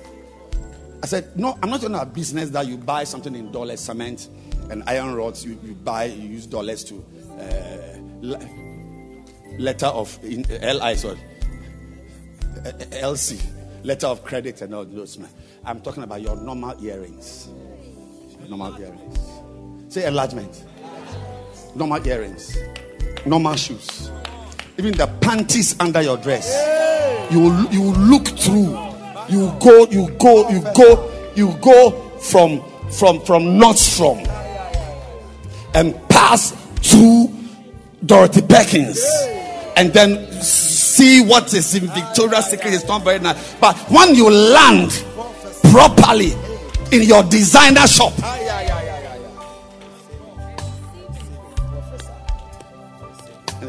I 1.04 1.08
said, 1.08 1.38
No, 1.38 1.58
I'm 1.62 1.70
not 1.70 1.84
in 1.84 1.96
a 1.96 2.06
business 2.06 2.50
that 2.52 2.68
you 2.68 2.78
buy 2.78 3.04
something 3.04 3.36
in 3.36 3.52
dollars, 3.52 3.80
cement, 3.80 4.30
and 4.70 4.84
iron 4.88 5.16
rods. 5.16 5.44
You, 5.44 5.60
you 5.64 5.74
buy, 5.74 6.06
you 6.06 6.30
use 6.30 6.46
dollars 6.46 6.84
to 6.86 7.04
uh, 7.40 8.38
letter 9.58 9.88
of 9.88 10.18
in, 10.24 10.44
LI, 10.44 10.96
sorry, 10.96 11.18
LC, 13.02 13.42
letter 13.84 14.08
of 14.08 14.24
credit, 14.24 14.62
and 14.62 14.76
all 14.76 14.86
those. 14.86 15.18
man. 15.18 15.30
I'm 15.66 15.82
talking 15.82 16.04
about 16.04 16.22
your 16.22 16.36
normal 16.36 16.84
earrings. 16.84 17.50
Normal 18.48 18.80
earrings. 18.82 19.94
Say 19.94 20.06
enlargement. 20.06 20.66
Normal 21.76 22.06
earrings. 22.08 22.58
Normal 23.26 23.56
shoes. 23.56 24.12
Even 24.82 24.98
the 24.98 25.06
panties 25.22 25.76
under 25.80 26.02
your 26.02 26.18
dress. 26.18 26.50
You 27.32 27.70
you 27.70 27.84
look 27.84 28.26
through. 28.30 28.76
You 29.30 29.56
go, 29.60 29.86
you 29.92 30.10
go, 30.18 30.50
you 30.50 30.64
go, 30.74 31.32
you 31.36 31.54
go 31.62 31.92
from 32.18 32.64
from 32.90 33.22
from 33.22 33.44
Nordstrom 33.60 34.28
and 35.76 35.94
pass 36.10 36.50
through 36.78 37.32
Dorothy 38.04 38.42
Perkins 38.42 39.00
and 39.78 39.94
then 39.94 40.42
see 40.42 41.22
what 41.22 41.54
is 41.54 41.76
in 41.76 41.86
Victoria's 41.86 42.48
Secret 42.48 42.74
is 42.74 42.88
not 42.88 43.04
very 43.04 43.20
nice. 43.20 43.54
But 43.62 43.78
when 43.92 44.16
you 44.16 44.32
land 44.32 45.06
properly 45.70 46.34
in 46.92 47.04
your 47.04 47.22
designer 47.22 47.86
shop, 47.86 48.14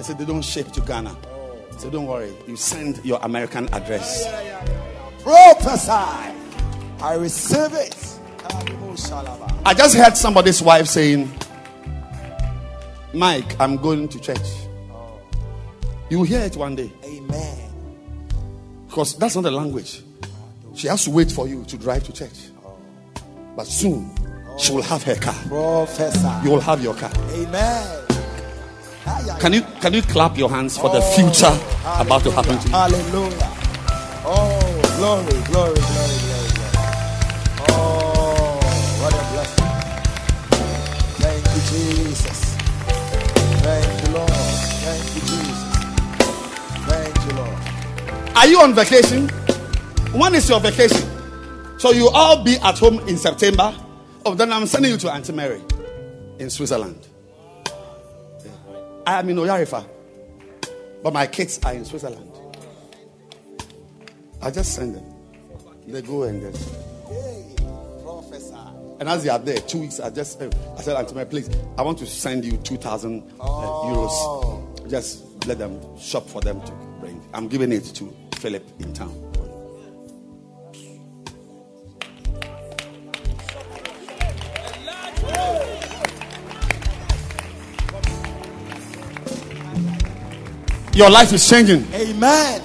they 0.03 0.09
said 0.09 0.19
they 0.19 0.25
don't 0.25 0.43
ship 0.43 0.73
to 0.73 0.81
Ghana. 0.81 1.17
So 1.79 1.89
don't 1.89 2.07
worry, 2.07 2.33
you 2.49 2.57
send 2.57 3.05
your 3.05 3.21
American 3.23 3.73
address. 3.73 4.27
Prophesy. 5.23 5.91
I 7.01 7.15
receive 7.15 7.73
it. 7.73 7.97
I 9.65 9.75
just 9.75 9.95
heard 9.95 10.17
somebody's 10.17 10.61
wife 10.61 10.89
saying, 10.89 11.33
Mike, 13.15 13.61
I'm 13.61 13.77
going 13.77 14.09
to 14.09 14.19
church. 14.19 14.49
You 16.11 16.19
will 16.19 16.25
hear 16.25 16.41
it 16.41 16.57
one 16.57 16.75
day 16.75 16.93
Amen. 17.05 17.71
because 18.89 19.17
that's 19.17 19.37
not 19.37 19.43
the 19.43 19.53
language. 19.53 20.03
She 20.75 20.89
has 20.89 21.05
to 21.05 21.11
wait 21.11 21.31
for 21.31 21.47
you 21.47 21.65
to 21.67 21.79
drive 21.79 22.03
to 22.05 22.13
church. 22.13 22.51
But 23.57 23.69
soon, 23.69 24.11
she 24.59 24.73
will 24.73 24.83
have 24.83 25.05
her 25.05 25.15
car. 25.15 25.35
Professor. 25.47 26.41
You 26.43 26.51
will 26.51 26.61
have 26.61 26.83
your 26.83 26.95
car. 26.95 27.13
Amen. 27.31 28.02
Can 29.05 29.53
you 29.53 29.63
can 29.81 29.93
you 29.93 30.03
clap 30.03 30.39
your 30.39 30.49
hands 30.49 30.79
for 30.79 30.89
the 30.89 31.01
oh, 31.03 31.17
future 31.17 31.53
about 32.01 32.23
to 32.23 32.31
happen 32.31 32.57
to 32.59 32.67
you? 32.69 32.73
Hallelujah. 32.73 33.51
Oh, 34.25 34.61
glory, 34.97 35.43
glory, 35.51 35.75
glory, 35.75 36.19
glory, 36.23 36.51
glory. 36.55 36.71
Oh, 37.71 38.61
what 39.03 39.13
a 39.13 39.23
blessing. 39.33 39.71
Thank 41.19 41.45
you, 41.51 41.63
Jesus. 41.73 42.55
Thank 43.63 44.07
you, 44.07 44.15
Lord. 44.15 44.31
Thank 44.31 45.05
you, 45.17 45.23
Jesus. 45.23 45.63
Thank 46.87 47.17
you, 47.27 47.33
Lord. 47.37 48.37
Are 48.37 48.47
you 48.47 48.61
on 48.61 48.75
vacation? 48.75 49.29
When 50.17 50.37
is 50.37 50.49
your 50.49 50.61
vacation? 50.61 51.09
So 51.79 51.91
you 51.91 52.09
all 52.11 52.45
be 52.45 52.57
at 52.59 52.79
home 52.79 53.01
in 53.09 53.17
September. 53.19 53.75
Oh, 54.25 54.35
then 54.37 54.53
I'm 54.53 54.67
sending 54.67 54.93
you 54.93 54.99
to 54.99 55.11
Auntie 55.13 55.33
Mary 55.33 55.61
in 56.39 56.49
Switzerland. 56.49 57.09
Yeah. 59.07 59.17
I 59.17 59.19
am 59.19 59.29
in 59.31 59.37
Oyarifa, 59.37 59.85
but 61.03 61.13
my 61.13 61.27
kids 61.27 61.59
are 61.65 61.75
in 61.75 61.85
Switzerland. 61.85 62.31
I 64.41 64.51
just 64.51 64.75
send 64.75 64.97
them. 64.97 65.05
They 65.87 66.03
go 66.03 66.25
and 66.25 66.41
just. 66.41 66.69
Hey, 67.09 67.55
prophesy. 68.03 68.55
And 69.01 69.09
as 69.09 69.25
they 69.25 69.31
are 69.31 69.39
there, 69.39 69.59
two 69.59 69.81
weeks, 69.81 70.01
I 70.01 70.11
just 70.11 70.41
uh, 70.41 70.51
I 70.77 70.83
said, 70.83 70.97
Auntie 70.97 71.15
Mary, 71.15 71.27
please, 71.27 71.51
I 71.77 71.83
want 71.83 71.99
to 71.99 72.07
send 72.07 72.45
you 72.45 72.57
2,000 72.59 73.33
uh, 73.41 73.45
euros. 73.45 74.89
Just 74.91 75.47
let 75.47 75.59
them 75.59 75.81
shop 75.99 76.29
for 76.29 76.41
them 76.41 76.61
to 76.63 76.73
bring. 77.01 77.21
I'm 77.35 77.49
giving 77.49 77.73
it 77.73 77.85
to 77.97 78.15
Philip 78.37 78.65
in 78.81 78.93
town. 78.93 79.33
Your 90.95 91.09
life 91.09 91.33
is 91.33 91.49
changing. 91.49 91.87
Amen. 91.95 92.61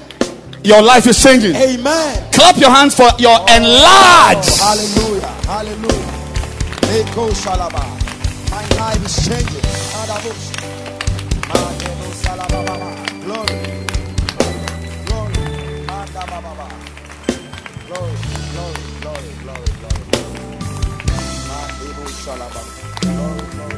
Your 0.64 0.81
life 0.81 1.07
is 1.07 1.22
changing. 1.23 1.56
Amen. 1.56 2.31
Clap 2.33 2.57
your 2.57 2.69
hands 2.69 2.93
for 2.93 3.07
your 3.19 3.38
oh, 3.39 3.56
enlarged. 3.56 4.59
Oh, 4.59 4.67
hallelujah. 4.67 5.27
Hallelujah. 5.47 6.17
My 8.51 8.67
life 8.75 9.06
is 9.06 9.15
changing. 9.25 9.61
Glory. 13.23 13.77
Glory, 17.88 18.15
glory, 18.51 18.83
glory, 19.01 19.31
glory, 19.41 19.72
glory. 19.80 20.17
Glory, 23.01 23.45
glory. 23.51 23.76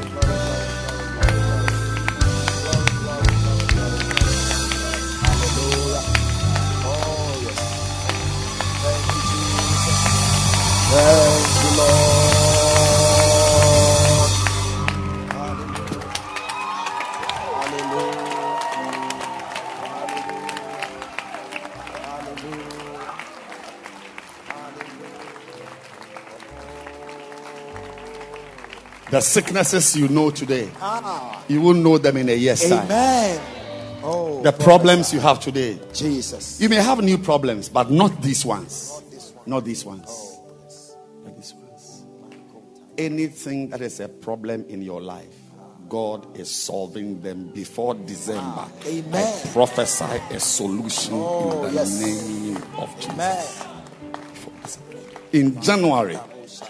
Thank 10.91 11.63
you, 11.63 11.77
Lord. 11.77 13.29
Hallelujah. 15.31 17.09
Hallelujah. 17.59 18.39
The 29.11 29.21
sicknesses 29.21 29.95
you 29.95 30.07
know 30.07 30.29
today, 30.29 30.69
Ah, 30.79 31.43
you 31.47 31.61
will 31.61 31.73
know 31.73 31.97
them 31.97 32.17
in 32.17 32.29
a 32.29 32.33
year's 32.35 32.61
time. 32.69 32.85
amen. 32.85 33.41
Oh, 34.03 34.41
The 34.43 34.51
problems 34.51 35.11
you 35.13 35.19
have 35.19 35.39
today. 35.39 35.79
Jesus. 35.93 36.61
You 36.61 36.69
may 36.69 36.75
have 36.75 37.01
new 37.01 37.17
problems, 37.17 37.69
but 37.69 37.89
not 37.89 38.21
these 38.21 38.45
ones. 38.45 38.91
Not 38.93 39.09
these 39.11 39.31
ones. 39.33 39.47
Not 39.47 39.65
these 39.65 39.85
ones. 39.85 40.28
Anything 42.99 43.69
that 43.69 43.79
is 43.81 44.01
a 44.01 44.09
problem 44.09 44.65
in 44.67 44.81
your 44.81 44.99
life, 45.01 45.33
God 45.87 46.37
is 46.37 46.51
solving 46.51 47.21
them 47.21 47.47
before 47.47 47.95
December. 47.95 48.41
Ah, 48.43 48.69
amen. 48.85 49.39
I 49.45 49.49
prophesy 49.53 50.21
a 50.31 50.39
solution 50.39 51.13
Oh, 51.15 51.63
in 51.65 51.73
the 51.73 51.79
yes. 51.79 52.01
name 52.01 52.57
of 52.77 52.93
Jesus. 52.97 53.13
Amen. 53.13 53.45
In 55.31 55.61
January, 55.61 56.19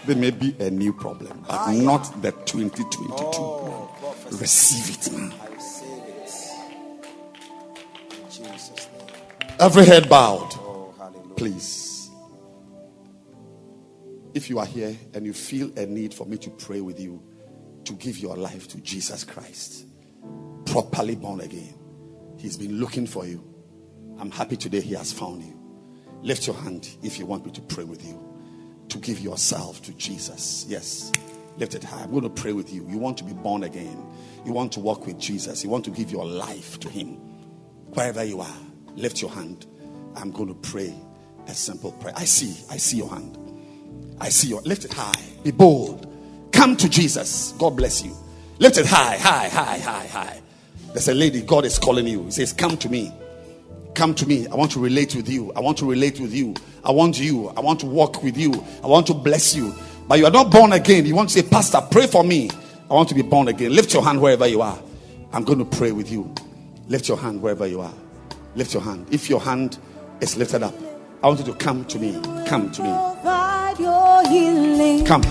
there 0.05 0.15
may 0.15 0.29
be 0.29 0.55
a 0.59 0.69
new 0.69 0.93
problem, 0.93 1.43
but 1.47 1.55
ah, 1.59 1.71
not 1.71 2.21
the 2.21 2.31
2022. 2.31 3.05
Oh. 3.41 4.15
Receive 4.33 4.95
it 4.97 5.11
now. 5.11 5.33
I 5.41 5.47
receive 5.55 5.89
it. 6.13 6.33
In 8.11 8.53
Jesus' 8.53 8.87
name. 8.97 9.07
Every 9.59 9.85
head 9.85 10.07
bowed. 10.07 10.53
Oh. 10.59 10.93
Please. 11.35 11.88
If 14.33 14.49
you 14.49 14.59
are 14.59 14.65
here 14.65 14.95
and 15.13 15.25
you 15.25 15.33
feel 15.33 15.71
a 15.77 15.85
need 15.85 16.13
for 16.13 16.25
me 16.25 16.37
to 16.37 16.49
pray 16.51 16.81
with 16.81 16.99
you 16.99 17.23
to 17.85 17.93
give 17.93 18.17
your 18.19 18.35
life 18.35 18.67
to 18.69 18.81
Jesus 18.81 19.23
Christ, 19.23 19.85
properly 20.65 21.15
born 21.15 21.41
again, 21.41 21.75
He's 22.37 22.57
been 22.57 22.79
looking 22.79 23.07
for 23.07 23.25
you. 23.25 23.43
I'm 24.19 24.31
happy 24.31 24.55
today 24.55 24.81
He 24.81 24.93
has 24.93 25.11
found 25.11 25.43
you. 25.43 25.59
Lift 26.21 26.45
your 26.47 26.55
hand 26.55 26.89
if 27.01 27.17
you 27.17 27.25
want 27.25 27.45
me 27.45 27.51
to 27.53 27.61
pray 27.61 27.83
with 27.83 28.05
you 28.05 28.29
to 28.89 28.97
give 28.97 29.19
yourself 29.19 29.81
to 29.83 29.93
Jesus. 29.93 30.65
Yes, 30.67 31.11
lift 31.57 31.75
it 31.75 31.83
high. 31.83 32.03
I'm 32.03 32.11
going 32.11 32.23
to 32.23 32.29
pray 32.29 32.53
with 32.53 32.71
you. 32.73 32.87
You 32.87 32.97
want 32.97 33.17
to 33.19 33.23
be 33.23 33.33
born 33.33 33.63
again, 33.63 34.05
you 34.45 34.51
want 34.51 34.71
to 34.73 34.79
walk 34.79 35.05
with 35.05 35.19
Jesus, 35.19 35.63
you 35.63 35.69
want 35.69 35.85
to 35.85 35.91
give 35.91 36.11
your 36.11 36.25
life 36.25 36.79
to 36.81 36.89
Him. 36.89 37.15
Wherever 37.93 38.23
you 38.23 38.41
are, 38.41 38.57
lift 38.95 39.21
your 39.21 39.31
hand. 39.31 39.65
I'm 40.15 40.31
going 40.31 40.49
to 40.49 40.55
pray 40.55 40.93
a 41.47 41.53
simple 41.53 41.91
prayer. 41.93 42.13
I 42.15 42.25
see, 42.25 42.63
I 42.69 42.77
see 42.77 42.97
your 42.97 43.09
hand. 43.09 43.48
I 44.21 44.29
see 44.29 44.49
you. 44.49 44.59
lift 44.61 44.85
it 44.85 44.93
high. 44.93 45.13
Be 45.43 45.51
bold. 45.51 46.05
Come 46.51 46.75
to 46.77 46.89
Jesus. 46.89 47.53
God 47.57 47.77
bless 47.77 48.03
you. 48.03 48.15
Lift 48.59 48.77
it 48.77 48.85
high, 48.85 49.17
high, 49.17 49.47
high, 49.47 49.77
high, 49.79 50.07
high. 50.07 50.41
There's 50.93 51.07
a 51.07 51.13
lady, 51.13 51.41
God 51.41 51.65
is 51.65 51.79
calling 51.79 52.07
you. 52.07 52.25
He 52.25 52.31
says, 52.31 52.51
Come 52.51 52.77
to 52.77 52.89
me. 52.89 53.11
Come 53.93 54.13
to 54.15 54.25
me. 54.27 54.47
I 54.47 54.55
want 54.55 54.71
to 54.71 54.79
relate 54.79 55.15
with 55.15 55.29
you. 55.29 55.51
I 55.53 55.59
want 55.59 55.77
to 55.79 55.85
relate 55.89 56.19
with 56.19 56.33
you. 56.33 56.55
I 56.83 56.91
want 56.91 57.19
you. 57.19 57.49
I 57.49 57.59
want 57.59 57.79
to 57.81 57.85
walk 57.85 58.23
with 58.23 58.37
you. 58.37 58.53
I 58.83 58.87
want 58.87 59.07
to 59.07 59.13
bless 59.13 59.55
you. 59.55 59.73
But 60.07 60.19
you 60.19 60.25
are 60.25 60.31
not 60.31 60.51
born 60.51 60.73
again. 60.73 61.05
You 61.05 61.15
want 61.15 61.29
to 61.29 61.41
say, 61.41 61.47
Pastor, 61.47 61.81
pray 61.91 62.07
for 62.07 62.23
me. 62.23 62.49
I 62.89 62.93
want 62.93 63.09
to 63.09 63.15
be 63.15 63.21
born 63.21 63.47
again. 63.47 63.73
Lift 63.73 63.93
your 63.93 64.03
hand 64.03 64.21
wherever 64.21 64.47
you 64.47 64.61
are. 64.61 64.81
I'm 65.31 65.43
going 65.43 65.59
to 65.59 65.65
pray 65.65 65.91
with 65.91 66.11
you. 66.11 66.33
Lift 66.87 67.07
your 67.07 67.17
hand 67.17 67.41
wherever 67.41 67.67
you 67.67 67.81
are. 67.81 67.93
Lift 68.55 68.73
your 68.73 68.81
hand. 68.81 69.07
If 69.11 69.29
your 69.29 69.39
hand 69.39 69.77
is 70.21 70.37
lifted 70.37 70.63
up, 70.63 70.73
I 71.21 71.27
want 71.27 71.39
you 71.39 71.45
to 71.45 71.53
come 71.53 71.85
to 71.85 71.99
me. 71.99 72.13
Come 72.47 72.71
to 72.71 72.83
me. 72.83 72.89
Healing. 74.29 75.03
Come. 75.05 75.23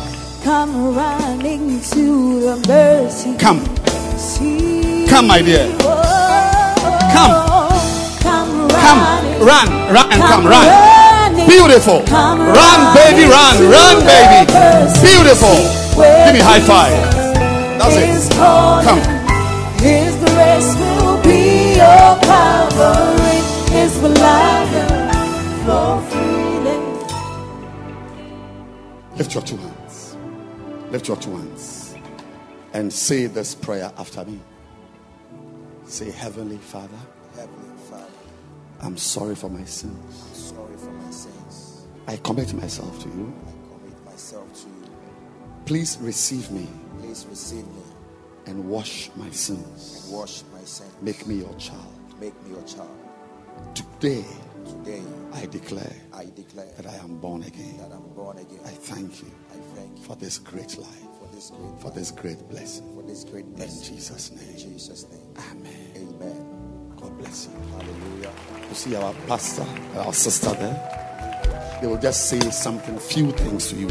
Come 0.43 0.97
running 0.97 1.81
to 1.81 2.41
the 2.41 2.57
mercy. 2.67 3.37
Come. 3.39 3.63
seat. 4.19 5.09
Come, 5.09 5.29
my 5.29 5.41
dear. 5.41 5.69
Oh, 5.81 6.99
come. 7.15 7.31
Come 8.21 8.69
Come. 8.69 9.01
Run. 9.47 9.69
Run 9.95 10.13
and 10.13 10.23
come. 10.23 10.45
Run. 10.45 10.67
running. 10.67 11.47
Beautiful. 11.47 12.03
Come 12.07 12.41
Run, 12.41 12.95
baby. 12.95 13.31
Run. 13.31 13.63
Run, 13.71 14.03
baby. 14.03 14.51
Beautiful. 14.99 15.55
Give 16.27 16.35
me 16.35 16.41
high 16.43 16.59
five. 16.61 16.91
That's 17.79 17.95
it. 17.95 18.33
Come. 18.35 18.99
His 19.79 20.11
grace 20.27 20.75
will 20.75 21.23
be 21.23 21.79
your 21.79 22.19
covering. 22.27 23.45
His 23.71 23.95
flow 23.99 24.49
Lift 29.19 29.35
your 29.35 29.43
two 29.43 29.57
hands. 29.57 30.17
Lift 30.91 31.09
your 31.09 31.17
two 31.17 31.37
hands. 31.37 31.95
And 32.73 32.93
say 32.93 33.27
this 33.27 33.55
prayer 33.55 33.93
after 33.99 34.25
me. 34.25 34.41
Say, 35.85 36.11
Heavenly 36.11 36.59
Father, 36.59 36.97
Heavenly 37.35 37.79
Father, 37.91 38.05
I'm 38.81 38.97
sorry 38.97 39.35
for 39.35 39.49
my 39.51 39.65
sins. 39.65 39.97
I'm 40.29 40.35
sorry 40.35 40.77
for 40.77 40.91
my 40.91 41.11
sins. 41.11 41.87
I 42.07 42.17
commit 42.19 42.53
myself 42.55 42.99
to 43.03 43.09
you. 43.09 43.33
I 43.47 43.75
commit 43.75 44.05
myself 44.05 44.53
to 44.63 44.69
you. 44.69 44.91
Please 45.67 45.99
receive 46.01 46.51
me 46.51 46.67
Please 47.01 47.27
receive 47.29 47.67
me 47.67 47.83
and 48.47 48.69
wash 48.69 49.11
my 49.17 49.31
sins. 49.31 50.05
and 50.07 50.15
wash 50.17 50.43
my 50.53 50.61
sins. 50.65 50.93
Make 51.03 51.27
me 51.27 51.37
your 51.37 51.55
child. 51.55 51.87
Make 52.21 52.35
me 52.45 52.51
your 52.53 52.63
child. 52.65 52.91
Today, 53.75 54.25
Today, 54.89 55.03
I 55.35 55.45
declare 55.45 55.93
I 56.15 56.25
declare 56.35 56.67
that 56.79 56.87
I 56.87 56.95
am 57.05 57.19
born 57.19 57.43
again. 57.43 57.77
that 57.77 57.93
I'm 57.93 58.09
born 58.15 58.39
again. 58.39 58.61
I 58.65 58.71
thank 58.71 59.21
you 59.21 59.31
I 59.51 59.59
thank 59.77 59.99
you 59.99 60.03
for 60.05 60.17
this 60.17 60.39
great 60.39 60.79
life, 60.79 61.03
for 61.21 61.29
this 61.35 61.51
great, 61.51 61.81
for 61.83 61.91
this 61.91 62.11
great 62.11 62.49
blessing. 62.49 62.95
for 62.95 63.03
this 63.03 63.25
great 63.25 63.45
In 63.45 63.53
blessing. 63.53 63.95
Jesus' 63.97 64.31
In 64.31 64.37
name. 64.39 64.57
Jesus' 64.57 65.05
name. 65.11 65.35
Amen. 65.51 65.93
Amen. 65.95 66.93
God 66.97 67.19
bless 67.19 67.49
you. 67.49 67.61
Hallelujah. 67.77 68.33
You 68.71 68.75
see 68.75 68.97
our 68.97 69.13
pastor, 69.27 69.67
our 69.99 70.15
sister 70.15 70.55
there. 70.55 71.79
They 71.83 71.87
will 71.87 71.99
just 72.01 72.31
say 72.31 72.41
something, 72.51 72.99
few 72.99 73.31
things 73.33 73.69
to 73.69 73.77
you. 73.77 73.91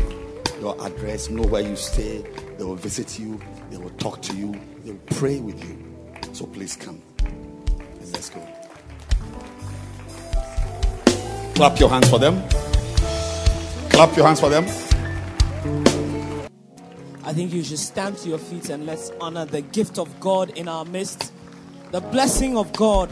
Your 0.60 0.76
address, 0.84 1.30
know 1.30 1.44
where 1.44 1.62
you 1.62 1.76
stay. 1.76 2.24
They 2.58 2.64
will 2.64 2.76
visit 2.76 3.20
you. 3.20 3.40
They 3.70 3.78
will 3.78 3.92
talk 4.00 4.24
to 4.24 4.36
you. 4.36 4.60
They 4.84 4.94
will 4.94 5.00
pray 5.16 5.40
with 5.42 5.64
you. 5.64 5.78
So 6.34 6.48
please 6.48 6.76
come 6.76 7.04
let's 8.14 8.30
go. 8.32 8.57
Clap 11.58 11.80
your 11.80 11.90
hands 11.90 12.08
for 12.08 12.20
them. 12.20 12.48
Clap 13.90 14.16
your 14.16 14.28
hands 14.28 14.40
for 14.40 14.48
them. 14.48 14.66
I 17.24 17.34
think 17.34 17.52
you 17.52 17.64
should 17.64 17.80
stand 17.80 18.16
to 18.20 18.30
your 18.30 18.38
feet 18.38 18.70
and 18.70 18.86
let's 18.86 19.12
honor 19.20 19.44
the 19.44 19.62
gift 19.62 19.98
of 19.98 20.20
God 20.20 20.52
in 20.52 20.68
our 20.68 20.86
midst, 20.86 21.34
the 21.92 22.00
blessing 22.00 22.56
of 22.56 22.72
God. 22.74 23.10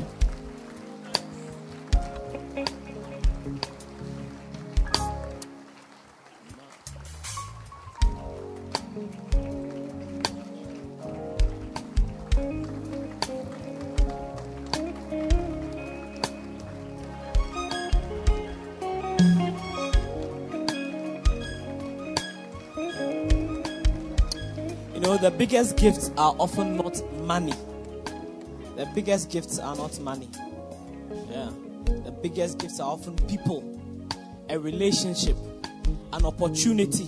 Biggest 25.37 25.77
gifts 25.77 26.11
are 26.17 26.35
often 26.39 26.77
not 26.77 27.01
money. 27.21 27.53
The 28.75 28.85
biggest 28.93 29.29
gifts 29.29 29.59
are 29.59 29.75
not 29.75 29.99
money. 29.99 30.29
Yeah. 31.29 31.51
The 31.85 32.11
biggest 32.11 32.57
gifts 32.59 32.79
are 32.79 32.91
often 32.91 33.15
people, 33.27 33.63
a 34.49 34.57
relationship, 34.57 35.37
an 36.13 36.25
opportunity. 36.25 37.07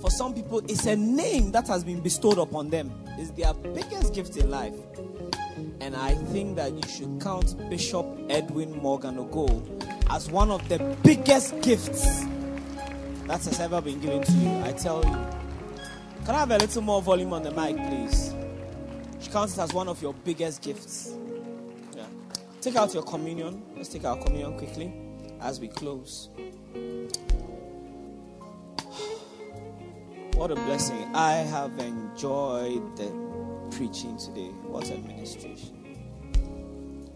For 0.00 0.10
some 0.10 0.34
people, 0.34 0.58
it's 0.68 0.86
a 0.86 0.96
name 0.96 1.52
that 1.52 1.66
has 1.68 1.84
been 1.84 2.00
bestowed 2.00 2.38
upon 2.38 2.70
them. 2.70 2.92
It's 3.18 3.30
their 3.30 3.54
biggest 3.54 4.14
gift 4.14 4.36
in 4.36 4.50
life. 4.50 4.74
And 5.80 5.96
I 5.96 6.14
think 6.14 6.56
that 6.56 6.72
you 6.72 6.82
should 6.88 7.20
count 7.20 7.56
Bishop 7.70 8.06
Edwin 8.28 8.76
Morgan 8.82 9.16
Ogo 9.16 9.62
as 10.10 10.30
one 10.30 10.50
of 10.50 10.68
the 10.68 10.78
biggest 11.02 11.60
gifts 11.62 12.24
that 13.26 13.42
has 13.44 13.60
ever 13.60 13.80
been 13.80 14.00
given 14.00 14.22
to 14.22 14.32
you. 14.32 14.60
I 14.64 14.72
tell 14.72 15.04
you. 15.04 15.43
Can 16.24 16.34
I 16.34 16.38
have 16.38 16.50
a 16.52 16.56
little 16.56 16.80
more 16.80 17.02
volume 17.02 17.34
on 17.34 17.42
the 17.42 17.50
mic, 17.50 17.76
please? 17.76 18.32
She 19.20 19.30
counts 19.30 19.58
it 19.58 19.60
as 19.60 19.74
one 19.74 19.88
of 19.88 20.00
your 20.00 20.14
biggest 20.14 20.62
gifts. 20.62 21.12
Yeah. 21.94 22.06
Take 22.62 22.76
out 22.76 22.94
your 22.94 23.02
communion. 23.02 23.62
Let's 23.76 23.90
take 23.90 24.06
our 24.06 24.16
communion 24.16 24.56
quickly 24.56 24.90
as 25.42 25.60
we 25.60 25.68
close. 25.68 26.30
What 30.34 30.50
a 30.50 30.54
blessing. 30.54 31.14
I 31.14 31.32
have 31.32 31.78
enjoyed 31.78 32.96
the 32.96 33.10
preaching 33.76 34.16
today. 34.16 34.48
What 34.62 34.90
a 34.90 34.96
ministration. 34.96 35.76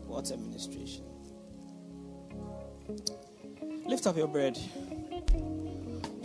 What 0.06 0.30
a 0.32 0.36
ministration. 0.36 1.04
Lift 3.86 4.06
up 4.06 4.18
your 4.18 4.28
bread. 4.28 4.58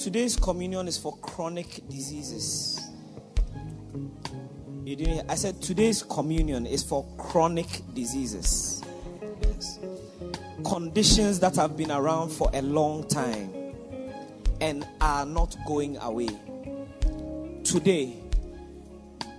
Today's 0.04 0.36
communion 0.36 0.90
is 0.90 0.98
for 0.98 1.16
chronic 1.20 1.80
diseases. 1.88 2.90
You 4.84 4.98
didn't, 4.98 5.32
I 5.32 5.36
said 5.36 5.62
today's 5.62 6.04
communion 6.04 6.66
is 6.66 6.84
for 6.84 7.06
chronic 7.18 7.68
diseases. 7.94 8.84
Yes. 9.42 9.80
Conditions 10.66 11.40
that 11.40 11.56
have 11.56 11.78
been 11.78 11.90
around 11.90 12.32
for 12.32 12.50
a 12.54 12.62
long 12.62 13.08
time 13.08 13.50
and 14.60 14.86
are 15.00 15.26
not 15.26 15.56
going 15.66 15.96
away. 16.00 16.28
Today, 17.64 18.18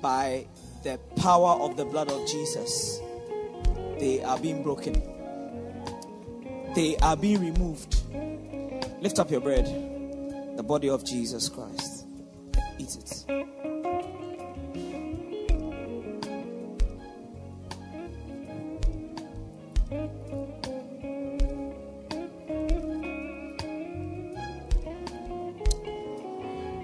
by 0.01 0.47
the 0.83 0.99
power 1.17 1.61
of 1.61 1.77
the 1.77 1.85
blood 1.85 2.11
of 2.11 2.27
Jesus, 2.27 3.01
they 3.99 4.23
are 4.25 4.39
being 4.39 4.63
broken. 4.63 4.95
They 6.75 6.97
are 7.03 7.19
being 7.19 7.43
removed. 7.43 7.97
Lift 9.03 9.19
up 9.19 9.31
your 9.31 9.43
bread, 9.43 9.94
the 10.57 10.63
body 10.63 10.89
of 10.89 11.05
Jesus 11.05 11.49
Christ. 11.49 12.07
Eat 12.79 12.97
it. 12.97 13.25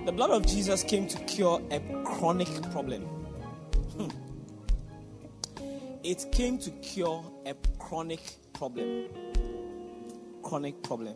The 0.07 0.13
blood 0.13 0.31
of 0.31 0.47
Jesus 0.47 0.83
came 0.83 1.07
to 1.07 1.19
cure 1.25 1.63
a 1.71 1.81
chronic 2.05 2.49
problem. 2.73 3.03
Hmm. 3.97 4.09
It 6.03 6.27
came 6.33 6.59
to 6.59 6.71
cure 6.71 7.25
a 7.47 7.55
chronic 7.79 8.21
problem. 8.53 9.07
Chronic 10.43 10.83
problem. 10.83 11.15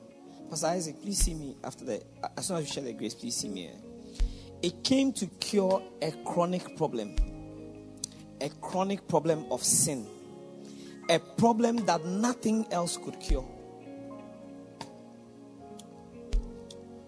Pastor 0.50 0.66
Isaac, 0.68 1.02
please 1.02 1.18
see 1.18 1.34
me 1.34 1.56
after 1.64 1.84
the. 1.84 2.02
As 2.36 2.46
soon 2.46 2.58
as 2.58 2.68
you 2.68 2.72
share 2.72 2.84
the 2.84 2.92
grace, 2.92 3.14
please 3.14 3.36
see 3.36 3.48
me. 3.48 3.70
It 4.62 4.82
came 4.84 5.12
to 5.14 5.26
cure 5.26 5.82
a 6.00 6.12
chronic 6.24 6.76
problem. 6.76 7.16
A 8.40 8.48
chronic 8.60 9.06
problem 9.08 9.46
of 9.50 9.62
sin. 9.62 10.06
A 11.10 11.18
problem 11.18 11.84
that 11.86 12.04
nothing 12.04 12.66
else 12.70 12.96
could 12.96 13.18
cure. 13.20 13.46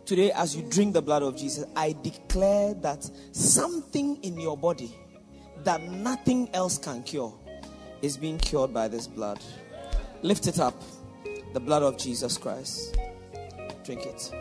Today, 0.05 0.31
as 0.33 0.55
you 0.55 0.63
drink 0.71 0.95
the 0.95 1.03
blood 1.03 1.23
of 1.23 1.37
Jesus, 1.37 1.65
I 1.75 1.97
declare 2.03 2.75
that 2.75 3.11
something 3.33 4.23
in 4.23 4.39
your 4.39 4.57
body 4.57 4.95
that 5.65 5.83
nothing 5.83 6.49
else 6.55 6.79
can 6.79 7.03
cure 7.03 7.35
is 8.03 8.17
being 8.17 8.39
cured 8.39 8.73
by 8.73 8.87
this 8.87 9.07
blood. 9.09 9.43
Lift 10.23 10.47
it 10.47 10.61
up. 10.61 10.81
The 11.55 11.61
blood 11.61 11.83
of 11.83 11.99
Jesus 11.99 12.39
Christ. 12.39 12.97
Drink 13.87 14.05
it. 14.05 14.33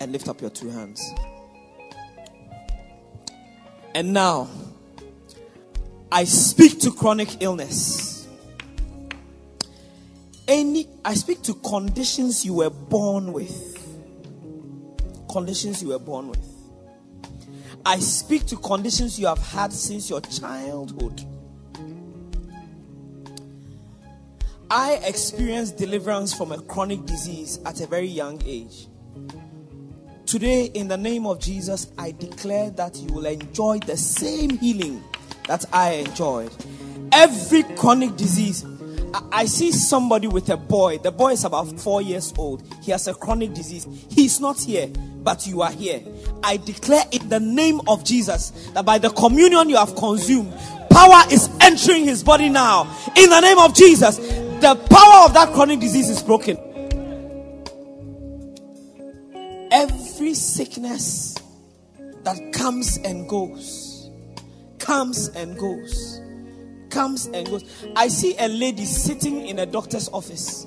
And 0.00 0.12
lift 0.12 0.28
up 0.28 0.40
your 0.40 0.50
two 0.50 0.68
hands. 0.68 1.02
And 3.94 4.12
now, 4.12 4.48
I 6.12 6.24
speak 6.24 6.80
to 6.80 6.92
chronic 6.92 7.42
illness 7.42 8.16
any 10.48 10.86
i 11.04 11.14
speak 11.14 11.42
to 11.42 11.54
conditions 11.54 12.44
you 12.44 12.54
were 12.54 12.70
born 12.70 13.32
with 13.32 13.72
conditions 15.30 15.82
you 15.82 15.88
were 15.88 15.98
born 15.98 16.28
with 16.28 16.46
i 17.84 17.98
speak 17.98 18.46
to 18.46 18.56
conditions 18.56 19.18
you 19.18 19.26
have 19.26 19.38
had 19.38 19.72
since 19.72 20.08
your 20.08 20.20
childhood 20.20 21.24
i 24.70 24.94
experienced 25.04 25.76
deliverance 25.76 26.32
from 26.34 26.52
a 26.52 26.60
chronic 26.62 27.04
disease 27.06 27.58
at 27.64 27.80
a 27.80 27.86
very 27.86 28.06
young 28.06 28.40
age 28.46 28.88
today 30.26 30.64
in 30.74 30.88
the 30.88 30.96
name 30.96 31.26
of 31.26 31.38
jesus 31.38 31.88
i 31.98 32.10
declare 32.12 32.70
that 32.70 32.96
you 32.96 33.12
will 33.14 33.26
enjoy 33.26 33.78
the 33.80 33.96
same 33.96 34.50
healing 34.58 35.02
that 35.46 35.64
i 35.72 35.92
enjoyed 35.92 36.50
every 37.12 37.62
chronic 37.76 38.16
disease 38.16 38.64
I- 39.32 39.46
see 39.46 39.72
somebody 39.72 40.26
with 40.26 40.50
a 40.50 40.58
boy. 40.58 40.98
The 40.98 41.10
boy 41.10 41.32
is 41.32 41.44
about 41.44 41.80
four 41.80 42.02
years 42.02 42.34
old. 42.36 42.62
He 42.82 42.90
has 42.90 43.06
a 43.08 43.14
chronic 43.14 43.54
disease. 43.54 43.86
He's 44.10 44.40
not 44.40 44.60
here, 44.60 44.88
but 45.22 45.46
you 45.46 45.62
are 45.62 45.70
here. 45.70 46.02
I 46.42 46.58
declare 46.58 47.04
in 47.12 47.26
the 47.30 47.40
name 47.40 47.80
of 47.86 48.04
Jesus 48.04 48.50
that 48.74 48.84
by 48.84 48.98
the 48.98 49.08
communion 49.10 49.70
you 49.70 49.76
have 49.76 49.94
consumed, 49.96 50.52
power 50.90 51.22
is 51.30 51.48
entering 51.62 52.04
his 52.04 52.22
body 52.22 52.50
now. 52.50 52.82
In 53.16 53.30
the 53.30 53.40
name 53.40 53.58
of 53.58 53.74
Jesus, 53.74 54.18
the 54.60 54.74
power 54.90 55.26
of 55.26 55.34
that 55.34 55.52
chronic 55.52 55.80
disease 55.80 56.08
is 56.08 56.22
broken. 56.22 56.58
Every 59.70 60.34
sickness 60.34 61.36
that 62.24 62.52
comes 62.52 62.98
and 62.98 63.28
goes, 63.28 64.10
comes 64.78 65.28
and 65.28 65.58
goes 65.58 66.20
comes 66.96 67.26
and 67.26 67.46
goes. 67.46 67.62
I 67.94 68.08
see 68.08 68.34
a 68.38 68.48
lady 68.48 68.86
sitting 68.86 69.46
in 69.46 69.58
a 69.58 69.66
doctor's 69.66 70.08
office. 70.08 70.66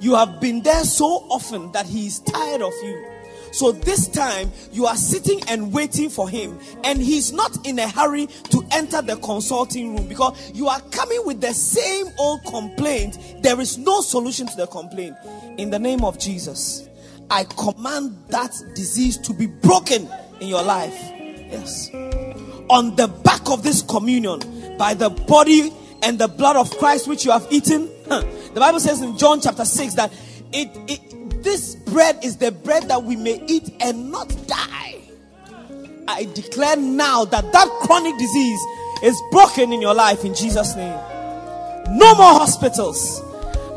You 0.00 0.16
have 0.16 0.40
been 0.40 0.62
there 0.62 0.82
so 0.82 1.06
often 1.30 1.70
that 1.72 1.86
he 1.86 2.06
is 2.08 2.18
tired 2.18 2.60
of 2.60 2.72
you. 2.82 3.06
So 3.52 3.72
this 3.72 4.08
time 4.08 4.52
you 4.72 4.86
are 4.86 4.96
sitting 4.96 5.40
and 5.48 5.72
waiting 5.72 6.10
for 6.10 6.28
him, 6.28 6.58
and 6.84 7.00
he's 7.00 7.32
not 7.32 7.66
in 7.66 7.78
a 7.78 7.88
hurry 7.88 8.26
to 8.26 8.62
enter 8.72 9.02
the 9.02 9.16
consulting 9.16 9.96
room 9.96 10.08
because 10.08 10.52
you 10.54 10.68
are 10.68 10.80
coming 10.90 11.20
with 11.24 11.40
the 11.40 11.52
same 11.52 12.06
old 12.18 12.44
complaint. 12.44 13.18
There 13.42 13.60
is 13.60 13.78
no 13.78 14.00
solution 14.00 14.46
to 14.46 14.56
the 14.56 14.66
complaint. 14.66 15.16
In 15.58 15.70
the 15.70 15.78
name 15.78 16.04
of 16.04 16.18
Jesus, 16.18 16.88
I 17.30 17.44
command 17.44 18.16
that 18.28 18.52
disease 18.74 19.18
to 19.18 19.34
be 19.34 19.46
broken 19.46 20.08
in 20.40 20.48
your 20.48 20.62
life. 20.62 20.94
Yes 21.50 21.90
on 22.70 22.94
the 22.94 23.08
back 23.08 23.50
of 23.50 23.62
this 23.62 23.82
communion 23.82 24.40
by 24.78 24.94
the 24.94 25.10
body 25.10 25.72
and 26.02 26.18
the 26.18 26.28
blood 26.28 26.56
of 26.56 26.70
Christ 26.78 27.08
which 27.08 27.24
you 27.24 27.32
have 27.32 27.46
eaten. 27.50 27.90
The 28.08 28.60
Bible 28.60 28.80
says 28.80 29.02
in 29.02 29.18
John 29.18 29.40
chapter 29.40 29.64
6 29.64 29.94
that 29.94 30.12
it, 30.52 30.70
it 30.88 31.14
this 31.42 31.74
bread 31.74 32.24
is 32.24 32.36
the 32.36 32.52
bread 32.52 32.88
that 32.88 33.02
we 33.02 33.16
may 33.16 33.42
eat 33.46 33.74
and 33.80 34.10
not 34.10 34.28
die. 34.46 35.00
I 36.08 36.24
declare 36.34 36.76
now 36.76 37.24
that 37.26 37.52
that 37.52 37.68
chronic 37.82 38.18
disease 38.18 38.60
is 39.02 39.20
broken 39.30 39.72
in 39.72 39.80
your 39.80 39.94
life 39.94 40.24
in 40.24 40.34
Jesus 40.34 40.74
name. 40.76 40.98
No 41.96 42.14
more 42.14 42.34
hospitals. 42.38 43.22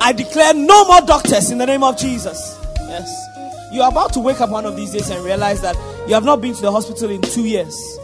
I 0.01 0.11
declare 0.11 0.53
no 0.53 0.85
more 0.85 1.01
doctors 1.01 1.51
in 1.51 1.57
the 1.57 1.65
name 1.65 1.83
of 1.83 1.97
Jesus. 1.97 2.59
Yes. 2.79 3.09
You're 3.71 3.87
about 3.87 4.13
to 4.13 4.19
wake 4.19 4.41
up 4.41 4.49
one 4.49 4.65
of 4.65 4.75
these 4.75 4.91
days 4.91 5.09
and 5.09 5.23
realize 5.23 5.61
that 5.61 5.75
you 6.07 6.13
have 6.13 6.25
not 6.25 6.41
been 6.41 6.53
to 6.53 6.61
the 6.61 6.71
hospital 6.71 7.09
in 7.09 7.21
2 7.21 7.45
years. 7.45 7.97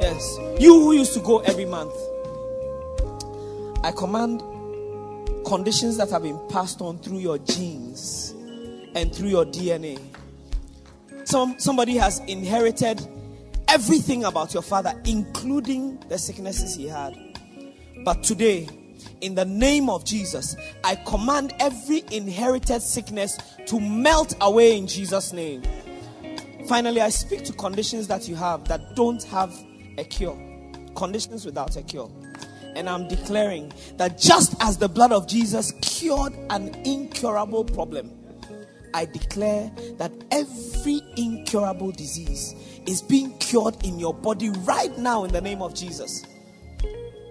Yes. 0.00 0.38
You 0.58 0.74
who 0.74 0.92
used 0.92 1.14
to 1.14 1.20
go 1.20 1.38
every 1.40 1.64
month. 1.64 1.94
I 3.82 3.92
command 3.92 4.42
conditions 5.46 5.96
that 5.96 6.10
have 6.10 6.22
been 6.22 6.38
passed 6.48 6.80
on 6.80 6.98
through 6.98 7.18
your 7.18 7.38
genes 7.38 8.34
and 8.94 9.14
through 9.14 9.28
your 9.28 9.44
DNA. 9.44 9.98
Some 11.24 11.58
somebody 11.58 11.96
has 11.96 12.20
inherited 12.20 13.06
everything 13.68 14.24
about 14.24 14.52
your 14.52 14.62
father, 14.62 14.92
including 15.04 15.98
the 16.08 16.18
sicknesses 16.18 16.74
he 16.74 16.88
had. 16.88 17.16
But 18.04 18.22
today, 18.22 18.68
in 19.20 19.34
the 19.34 19.44
name 19.44 19.88
of 19.88 20.04
Jesus, 20.04 20.56
I 20.82 20.96
command 20.96 21.54
every 21.60 22.04
inherited 22.10 22.82
sickness 22.82 23.38
to 23.66 23.78
melt 23.78 24.34
away 24.40 24.76
in 24.76 24.86
Jesus' 24.86 25.32
name. 25.32 25.62
Finally, 26.66 27.00
I 27.00 27.10
speak 27.10 27.44
to 27.44 27.52
conditions 27.52 28.08
that 28.08 28.28
you 28.28 28.34
have 28.34 28.66
that 28.68 28.94
don't 28.96 29.22
have 29.24 29.54
a 29.98 30.04
cure, 30.04 30.38
conditions 30.94 31.44
without 31.44 31.76
a 31.76 31.82
cure. 31.82 32.10
And 32.74 32.88
I'm 32.88 33.08
declaring 33.08 33.72
that 33.96 34.18
just 34.18 34.54
as 34.60 34.78
the 34.78 34.88
blood 34.88 35.12
of 35.12 35.26
Jesus 35.26 35.72
cured 35.82 36.32
an 36.50 36.68
incurable 36.84 37.64
problem, 37.64 38.10
I 38.94 39.04
declare 39.04 39.70
that 39.98 40.12
every 40.30 41.00
incurable 41.16 41.92
disease 41.92 42.54
is 42.86 43.02
being 43.02 43.36
cured 43.38 43.84
in 43.84 43.98
your 43.98 44.14
body 44.14 44.50
right 44.64 44.96
now 44.98 45.24
in 45.24 45.32
the 45.32 45.40
name 45.40 45.62
of 45.62 45.74
Jesus. 45.74 46.24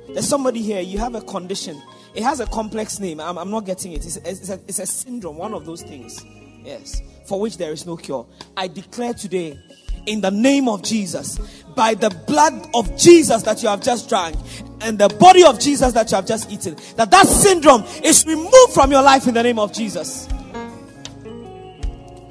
There's 0.07 0.27
somebody 0.27 0.61
here, 0.61 0.81
you 0.81 0.97
have 0.97 1.15
a 1.15 1.21
condition. 1.21 1.81
It 2.15 2.23
has 2.23 2.39
a 2.39 2.47
complex 2.47 2.99
name. 2.99 3.19
I'm, 3.19 3.37
I'm 3.37 3.51
not 3.51 3.65
getting 3.65 3.91
it. 3.91 4.05
It's, 4.05 4.17
it's, 4.17 4.49
a, 4.49 4.59
it's 4.67 4.79
a 4.79 4.85
syndrome, 4.85 5.37
one 5.37 5.53
of 5.53 5.65
those 5.65 5.83
things. 5.83 6.25
Yes. 6.63 7.01
For 7.27 7.39
which 7.39 7.57
there 7.57 7.71
is 7.71 7.85
no 7.85 7.95
cure. 7.95 8.25
I 8.57 8.67
declare 8.67 9.13
today, 9.13 9.59
in 10.05 10.21
the 10.21 10.31
name 10.31 10.67
of 10.67 10.81
Jesus, 10.81 11.37
by 11.75 11.93
the 11.93 12.09
blood 12.09 12.67
of 12.73 12.97
Jesus 12.97 13.43
that 13.43 13.61
you 13.61 13.69
have 13.69 13.81
just 13.81 14.09
drank, 14.09 14.35
and 14.81 14.97
the 14.97 15.09
body 15.09 15.43
of 15.43 15.59
Jesus 15.59 15.93
that 15.93 16.09
you 16.09 16.15
have 16.15 16.25
just 16.25 16.51
eaten, 16.51 16.75
that 16.95 17.11
that 17.11 17.27
syndrome 17.27 17.83
is 18.03 18.25
removed 18.25 18.73
from 18.73 18.91
your 18.91 19.03
life 19.03 19.27
in 19.27 19.33
the 19.33 19.43
name 19.43 19.59
of 19.59 19.71
Jesus. 19.71 20.27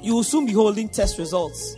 You 0.01 0.15
will 0.15 0.23
soon 0.23 0.45
be 0.45 0.53
holding 0.53 0.89
test 0.89 1.17
results 1.17 1.75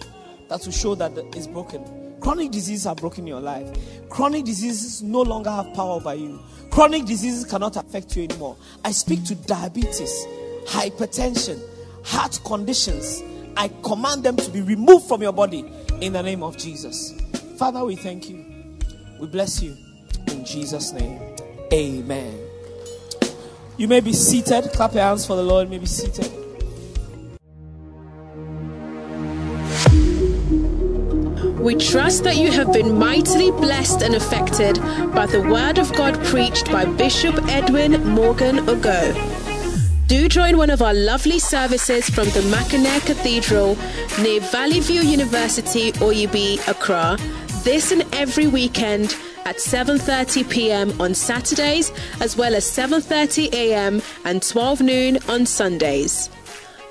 that 0.48 0.64
will 0.64 0.72
show 0.72 0.96
that 0.96 1.12
it's 1.36 1.48
broken. 1.48 1.84
Chronic 2.20 2.52
diseases 2.52 2.86
are 2.86 2.94
broken 2.94 3.26
your 3.26 3.40
life. 3.40 3.68
Chronic 4.10 4.46
diseases 4.46 5.02
no 5.02 5.22
longer 5.22 5.50
have 5.50 5.74
power 5.74 5.94
over 5.94 6.14
you. 6.14 6.40
Chronic 6.70 7.06
diseases 7.06 7.46
cannot 7.46 7.78
affect 7.78 8.16
you 8.16 8.24
anymore. 8.24 8.58
I 8.86 8.92
speak 8.92 9.26
to 9.26 9.36
diabetes, 9.36 10.28
hypertension, 10.66 11.60
heart 12.06 12.40
conditions. 12.46 13.24
I 13.58 13.70
command 13.84 14.24
them 14.24 14.36
to 14.38 14.52
be 14.52 14.62
removed 14.62 15.08
from 15.08 15.22
your 15.24 15.34
body 15.34 15.66
in 16.00 16.14
the 16.14 16.22
name 16.22 16.44
of 16.44 16.58
Jesus. 16.58 17.20
Father, 17.58 17.84
we 17.84 17.96
thank 17.96 18.30
you. 18.30 18.46
We 19.20 19.28
bless 19.28 19.62
you. 19.62 19.76
In 20.28 20.46
Jesus' 20.46 20.94
name. 20.94 21.20
Amen. 21.74 22.40
You 23.78 23.88
may 23.88 24.00
be 24.00 24.14
seated. 24.14 24.72
Clap 24.74 24.94
your 24.94 25.04
hands 25.04 25.26
for 25.26 25.36
the 25.36 25.44
Lord. 25.44 25.68
You 25.68 25.72
may 25.72 25.80
be 25.80 25.86
seated. 25.88 26.41
We 31.62 31.76
trust 31.76 32.24
that 32.24 32.38
you 32.38 32.52
have 32.52 32.74
been 32.74 32.98
mightily 32.98 33.52
blessed 33.52 34.02
and 34.02 34.16
affected 34.16 34.78
by 35.14 35.28
the 35.28 35.42
word 35.42 35.78
of 35.78 35.94
God 35.94 36.16
preached 36.26 36.72
by 36.72 36.86
Bishop 36.86 37.36
Edwin 37.48 38.04
Morgan 38.04 38.66
Ogo. 38.66 39.14
Do 40.08 40.28
join 40.28 40.58
one 40.58 40.72
of 40.72 40.82
our 40.82 40.96
lovely 40.96 41.38
services 41.38 42.10
from 42.10 42.26
the 42.30 42.42
Mackinac 42.50 43.04
Cathedral 43.04 43.78
near 44.24 44.42
Valley 44.42 44.80
View 44.80 45.02
University, 45.02 45.92
Oyibi, 45.94 46.58
Accra, 46.68 47.18
this 47.64 47.92
and 47.92 48.04
every 48.12 48.48
weekend 48.48 49.16
at 49.46 49.58
7:30 49.58 50.50
p.m. 50.50 51.00
on 51.00 51.14
Saturdays 51.14 51.92
as 52.22 52.36
well 52.36 52.56
as 52.56 52.66
7:30 52.66 53.54
a.m. 53.54 54.02
and 54.26 54.42
12 54.42 54.82
noon 54.82 55.20
on 55.30 55.46
Sundays. 55.46 56.32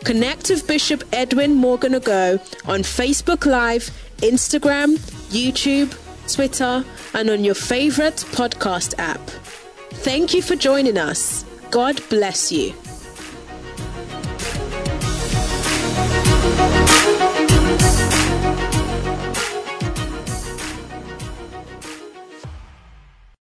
Connect 0.05 0.49
with 0.49 0.67
Bishop 0.67 1.03
Edwin 1.13 1.55
Morgan 1.55 1.95
Ago 1.95 2.39
on 2.67 2.81
Facebook 2.81 3.45
Live, 3.45 3.91
Instagram, 4.23 4.97
YouTube, 5.31 5.91
Twitter, 6.33 6.85
and 7.15 7.31
on 7.31 7.45
your 7.45 7.55
favorite 7.55 8.17
podcast 8.33 8.95
app. 8.99 9.21
Thank 10.05 10.35
you 10.35 10.43
for 10.43 10.57
joining 10.57 10.99
us. 10.99 11.45
God 11.71 12.01
bless 12.09 12.51
you. 12.53 12.75